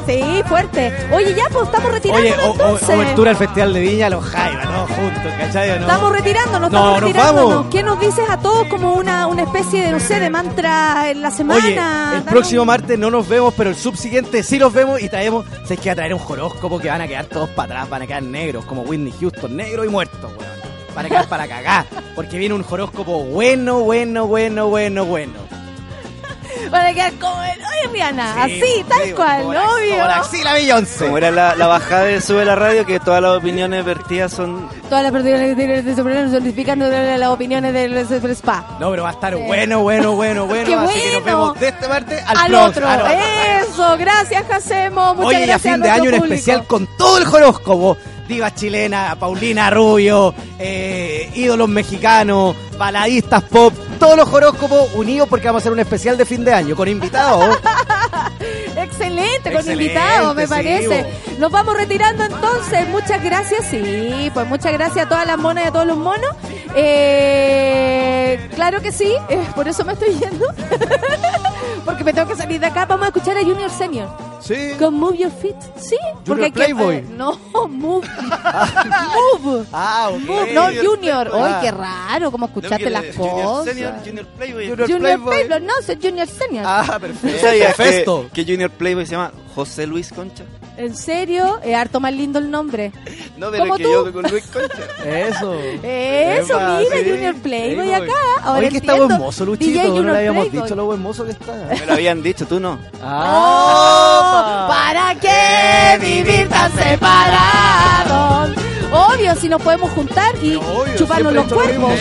Sí, 0.05 0.41
fuerte. 0.47 0.93
Oye, 1.11 1.33
ya, 1.35 1.49
pues 1.51 1.65
estamos 1.65 1.91
retirándonos 1.91 2.37
Oye, 2.39 2.47
o- 2.47 2.51
entonces. 2.53 2.89
obertura 2.89 3.31
al 3.31 3.35
Festival 3.37 3.73
de 3.73 3.79
Viña, 3.81 4.09
los 4.09 4.23
Jaiba, 4.23 4.61
todos 4.63 4.89
juntos, 4.91 5.33
¿cachai? 5.37 5.67
¿no? 5.67 5.75
Estamos 5.81 6.11
retirándonos, 6.13 6.61
No, 6.61 6.77
estamos 6.77 6.91
nos 6.93 7.01
retirándonos. 7.01 7.49
vamos. 7.49 7.67
¿Qué 7.69 7.83
nos 7.83 7.99
dices 7.99 8.23
a 8.29 8.37
todos 8.39 8.67
como 8.67 8.93
una, 8.93 9.27
una 9.27 9.43
especie 9.43 9.81
de, 9.83 9.91
no 9.91 9.99
sé, 9.99 10.21
de 10.21 10.29
mantra 10.29 11.09
en 11.11 11.21
la 11.21 11.29
semana? 11.29 11.59
Oye, 12.13 12.17
el 12.19 12.23
próximo 12.23 12.63
martes 12.63 12.97
no 12.97 13.11
nos 13.11 13.27
vemos, 13.27 13.53
pero 13.57 13.69
el 13.69 13.75
subsiguiente 13.75 14.43
sí 14.43 14.57
los 14.57 14.71
vemos 14.71 15.01
y 15.01 15.09
traemos, 15.09 15.45
sé 15.65 15.75
que 15.75 15.89
va 15.89 15.93
a 15.93 15.95
traer 15.97 16.13
un 16.13 16.21
horóscopo 16.25 16.79
que 16.79 16.87
van 16.89 17.01
a 17.01 17.07
quedar 17.09 17.25
todos 17.25 17.49
para 17.49 17.73
atrás, 17.73 17.89
van 17.89 18.03
a 18.03 18.07
quedar 18.07 18.23
negros, 18.23 18.63
como 18.63 18.83
Whitney 18.83 19.13
Houston, 19.19 19.57
negro 19.57 19.83
y 19.83 19.89
muerto, 19.89 20.27
weón. 20.29 20.57
Van 20.95 21.05
a 21.05 21.09
quedar 21.09 21.27
para 21.27 21.49
cagar, 21.49 21.85
porque 22.15 22.37
viene 22.37 22.55
un 22.55 22.65
horóscopo 22.67 23.25
bueno, 23.25 23.79
bueno, 23.81 24.25
bueno, 24.25 24.67
bueno, 24.67 25.03
bueno. 25.03 25.33
Van 26.69 26.85
a 26.87 26.93
quedar 26.93 27.13
como 27.13 27.41
el... 27.43 27.49
Oye, 27.59 27.93
Rihanna, 27.93 28.33
Sí, 28.45 28.61
así, 28.61 28.85
tal 28.87 29.03
sí, 29.05 29.11
cual, 29.11 29.41
como 29.41 29.53
la- 29.53 29.63
obvio. 29.71 29.91
como 29.95 30.07
la 30.07 30.15
axila 30.17 30.53
Beyoncé. 30.53 31.05
Como 31.05 31.17
era 31.17 31.31
la, 31.31 31.55
la 31.55 31.67
bajada 31.67 32.03
de 32.03 32.21
Sube 32.21 32.45
la 32.45 32.55
Radio, 32.55 32.85
que 32.85 32.99
todas 32.99 33.21
las 33.21 33.37
opiniones 33.37 33.83
vertidas 33.85 34.31
son... 34.33 34.69
Todas 34.89 35.03
las 35.11 35.23
que 35.23 35.55
tienen 35.55 35.85
de 35.85 35.95
sobrino 35.95 36.29
certificando 36.29 36.87
las 36.89 37.29
opiniones 37.29 37.73
del 37.73 37.97
spa. 37.97 38.65
No, 38.79 38.89
pero 38.91 39.03
va 39.03 39.09
a 39.09 39.13
estar 39.13 39.35
bueno, 39.35 39.81
bueno, 39.81 40.13
bueno, 40.13 40.45
bueno. 40.47 40.65
¡Qué 40.65 40.73
así 40.75 40.99
que 40.99 41.13
nos 41.13 41.23
bueno! 41.23 41.25
vemos 41.25 41.59
de 41.59 41.67
esta 41.67 41.87
parte 41.87 42.19
al, 42.25 42.37
Al, 42.37 42.55
otro. 42.55 42.87
al 42.87 43.01
otro. 43.01 43.13
Eso, 43.61 43.97
gracias, 43.97 44.43
Jacemo. 44.47 45.13
Muchas 45.15 45.27
Oye, 45.27 45.39
y 45.39 45.43
a 45.43 45.47
gracias 45.47 45.73
fin 45.73 45.81
de 45.83 45.89
año 45.89 46.03
un 46.03 46.09
público. 46.09 46.25
especial 46.25 46.65
con 46.67 46.87
todo 46.97 47.17
el 47.17 47.27
horóscopo. 47.27 47.97
Divas 48.27 48.55
chilenas, 48.55 49.15
Paulina 49.15 49.69
Rubio, 49.69 50.33
eh, 50.59 51.29
ídolos 51.33 51.69
mexicanos, 51.69 52.55
baladistas 52.77 53.41
pop, 53.43 53.73
todos 53.97 54.15
los 54.17 54.31
horóscopos 54.31 54.93
unidos 54.93 55.27
porque 55.29 55.47
vamos 55.47 55.61
a 55.61 55.63
hacer 55.63 55.71
un 55.71 55.79
especial 55.79 56.17
de 56.17 56.25
fin 56.25 56.43
de 56.43 56.53
año 56.53 56.75
con 56.75 56.87
invitados. 56.87 57.57
Excelente, 58.75 59.51
con 59.51 59.53
Excelente, 59.53 59.71
invitados, 59.71 60.35
me 60.35 60.43
sí, 60.43 60.49
parece. 60.49 61.05
Nos 61.39 61.51
vamos 61.51 61.75
retirando 61.75 62.23
entonces. 62.23 62.87
Muchas 62.89 63.23
gracias. 63.23 63.65
Sí, 63.69 64.31
pues 64.33 64.47
muchas 64.47 64.73
gracias 64.73 65.05
a 65.05 65.09
todas 65.09 65.27
las 65.27 65.37
monas 65.37 65.65
y 65.65 65.67
a 65.67 65.71
todos 65.71 65.87
los 65.87 65.97
monos. 65.97 66.29
Eh, 66.75 68.49
claro 68.55 68.81
que 68.81 68.91
sí, 68.91 69.13
eh, 69.29 69.43
por 69.55 69.67
eso 69.67 69.83
me 69.83 69.93
estoy 69.93 70.13
yendo. 70.13 70.45
Porque 71.87 72.03
me 72.03 72.11
tengo 72.11 72.27
que 72.27 72.35
salir 72.35 72.59
de 72.59 72.65
acá. 72.65 72.85
Vamos 72.85 73.05
a 73.05 73.07
escuchar 73.07 73.37
a 73.37 73.41
Junior 73.41 73.69
Senior. 73.71 74.09
Sí. 74.41 74.73
Con 74.77 74.93
Move 74.95 75.17
Your 75.19 75.31
Feet. 75.31 75.55
Sí, 75.77 75.95
porque 76.25 76.43
hay 76.45 76.51
que- 76.51 76.55
Playboy. 76.59 76.95
eh, 76.97 77.05
no, 77.09 77.39
Move. 77.69 78.05
move. 79.43 79.65
Ah. 79.71 80.11
Move, 80.19 80.53
no 80.53 80.67
Junior. 80.83 81.31
Ay, 81.33 81.53
qué 81.63 81.71
raro 81.71 82.29
cómo 82.31 82.45
escuchaste 82.47 82.89
las 82.89 83.15
Junior 83.15 83.45
cosas. 83.45 83.65
Senior, 83.73 83.93
Junior 84.05 84.25
Playboy. 84.27 84.67
Junior 84.69 84.87
Junior 84.89 85.01
Playboy. 85.01 85.45
Playboy, 85.47 85.61
no, 85.67 85.73
soy 85.85 85.97
Junior 86.01 86.27
Senior. 86.27 86.65
Ah, 86.67 86.83
¿Tú 86.93 86.99
perfecto. 86.99 87.39
sabías 87.47 87.75
que, 87.75 88.43
que 88.45 88.51
Junior 88.51 88.69
Playboy 88.71 89.05
se 89.05 89.11
llama 89.13 89.31
José 89.55 89.87
Luis 89.87 90.11
Concha? 90.11 90.43
¿En 90.77 90.95
serio? 90.95 91.59
Es 91.63 91.75
harto 91.75 91.99
más 91.99 92.13
lindo 92.13 92.37
el 92.39 92.49
nombre. 92.51 92.91
No, 93.35 93.49
pero 93.51 93.63
¿Como 93.65 93.77
que 93.77 93.83
tú? 93.83 93.89
yo 93.91 94.13
con 94.13 94.23
Luis 94.29 94.45
Concha. 94.45 94.83
Eso. 95.05 95.53
Eso, 95.83 96.53
Epa, 96.53 96.79
mira, 96.79 96.97
sí. 97.03 97.09
Junior 97.09 97.35
Playboy 97.35 97.93
acá. 97.93 98.13
Ahora 98.43 98.59
Oye, 98.59 98.69
que 98.69 98.77
está 98.77 98.95
buen 98.95 99.17
mozo, 99.17 99.45
Luchito. 99.45 99.79
DJ 99.79 99.89
No 99.89 100.03
le 100.03 100.17
habíamos 100.17 100.47
Playboy. 100.47 100.63
dicho 100.67 100.75
lo 100.75 100.85
buen 100.85 101.01
mozo 101.01 101.25
que 101.25 101.31
está. 101.31 101.53
Me 101.53 101.85
lo 101.85 101.93
habían 101.93 102.21
dicho, 102.23 102.45
tú 102.45 102.59
no. 102.59 102.77
Oh, 103.03 104.65
¿Para 104.69 105.15
qué 105.19 105.97
vivir 105.99 106.47
tan 106.49 106.71
separados? 106.73 108.51
Obvio, 108.91 109.35
si 109.35 109.49
nos 109.49 109.61
podemos 109.61 109.91
juntar 109.91 110.33
y 110.41 110.55
obvio, 110.55 110.95
chuparnos 110.97 111.33
los 111.33 111.49
lo 111.49 111.55
cuerpos. 111.55 111.93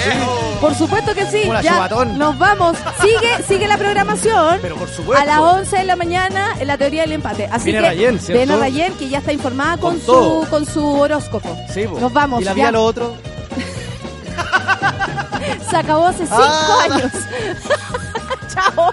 Por 0.61 0.75
supuesto 0.75 1.15
que 1.15 1.27
sí. 1.27 1.43
Ya 1.63 1.75
chubatón. 1.75 2.17
nos 2.19 2.39
vamos. 2.39 2.77
Sigue, 3.03 3.43
sigue 3.47 3.67
la 3.69 3.77
programación. 3.77 4.59
Pero 4.63 4.77
por 4.77 4.89
supuesto. 4.89 5.23
A 5.23 5.27
las 5.27 5.39
11 5.41 5.77
de 5.79 5.85
la 5.85 5.97
mañana 5.97 6.55
en 6.59 6.67
la 6.69 6.79
teoría 6.79 7.03
del 7.03 7.13
empate. 7.13 7.49
Así 7.51 7.71
Viene 7.73 7.91
que 7.91 8.19
¿cierto? 8.19 8.33
viene 8.33 8.57
Rayen, 8.57 8.95
que 8.95 9.09
ya 9.09 9.19
está 9.19 9.33
informada 9.33 9.77
con, 9.77 9.93
Con 9.95 10.01
su 10.01 10.07
todo. 10.07 10.49
con 10.49 10.65
su 10.67 10.87
horóscopo. 11.01 11.57
Sí. 11.73 11.85
Nos 12.01 12.13
vamos. 12.13 12.41
¿Y 12.41 12.45
la 12.45 12.55
vida 12.55 12.71
lo 12.73 12.85
otro? 12.85 13.17
Se 15.71 15.77
acabó 15.77 16.07
hace 16.07 16.27
cinco 16.27 16.37
Ah. 16.41 16.85
años. 16.91 17.13
Chao. 18.55 18.93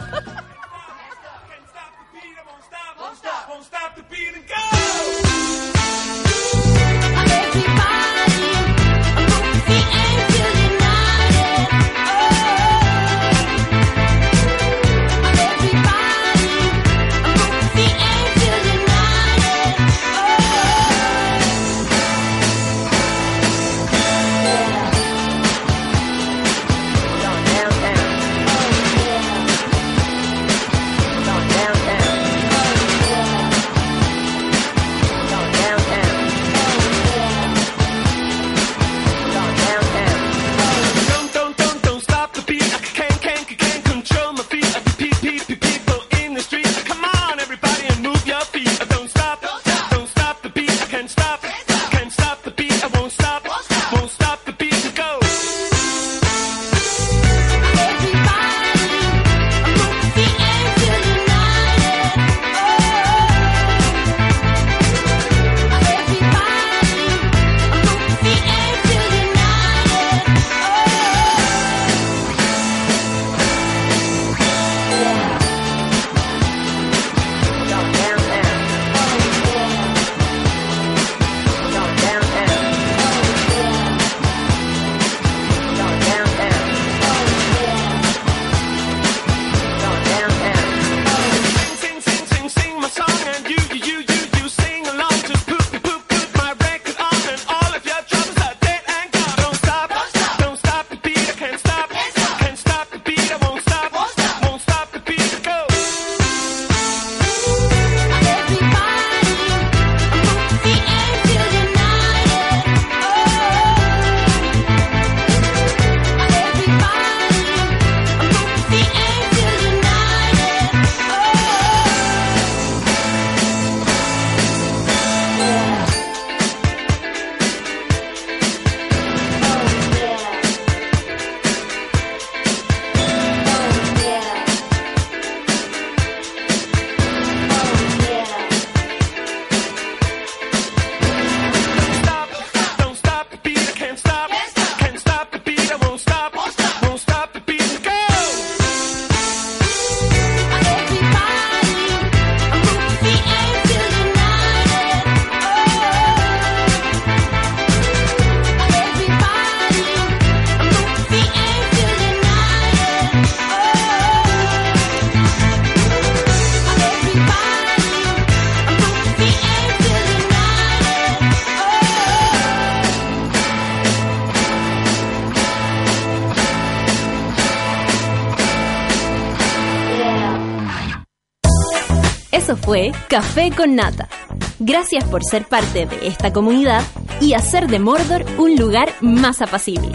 Café 183.14 183.52
con 183.56 183.76
Nata. 183.76 184.10
Gracias 184.57 185.03
por 185.03 185.23
ser 185.23 185.48
parte 185.48 185.85
de 185.85 186.07
esta 186.07 186.34
comunidad 186.34 186.81
y 187.22 187.34
hacer 187.34 187.68
de 187.68 187.77
Mordor 187.77 188.26
un 188.40 188.56
lugar 188.56 188.91
más 189.02 189.40
apacible. 189.44 189.91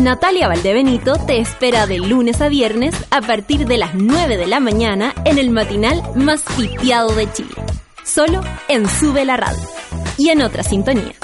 Natalia 0.00 0.46
Valdebenito 0.46 1.14
te 1.26 1.40
espera 1.40 1.88
de 1.88 1.98
lunes 1.98 2.40
a 2.40 2.48
viernes 2.48 2.94
a 3.10 3.20
partir 3.20 3.66
de 3.66 3.78
las 3.78 3.96
9 3.96 4.36
de 4.36 4.46
la 4.46 4.60
mañana 4.60 5.12
en 5.24 5.38
el 5.38 5.50
matinal 5.50 6.04
más 6.14 6.44
pitiado 6.56 7.12
de 7.16 7.32
Chile. 7.32 7.56
Solo 8.04 8.42
en 8.68 8.88
Sube 8.88 9.24
la 9.24 9.36
Radio. 9.36 9.68
Y 10.16 10.28
en 10.28 10.42
otra 10.42 10.62
sintonía. 10.62 11.14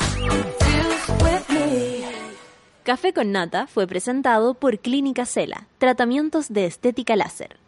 Café 2.82 3.12
con 3.12 3.30
Nata 3.30 3.68
fue 3.68 3.86
presentado 3.86 4.54
por 4.54 4.80
Clínica 4.80 5.24
Cela, 5.24 5.68
tratamientos 5.78 6.48
de 6.48 6.66
estética 6.66 7.14
láser. 7.14 7.49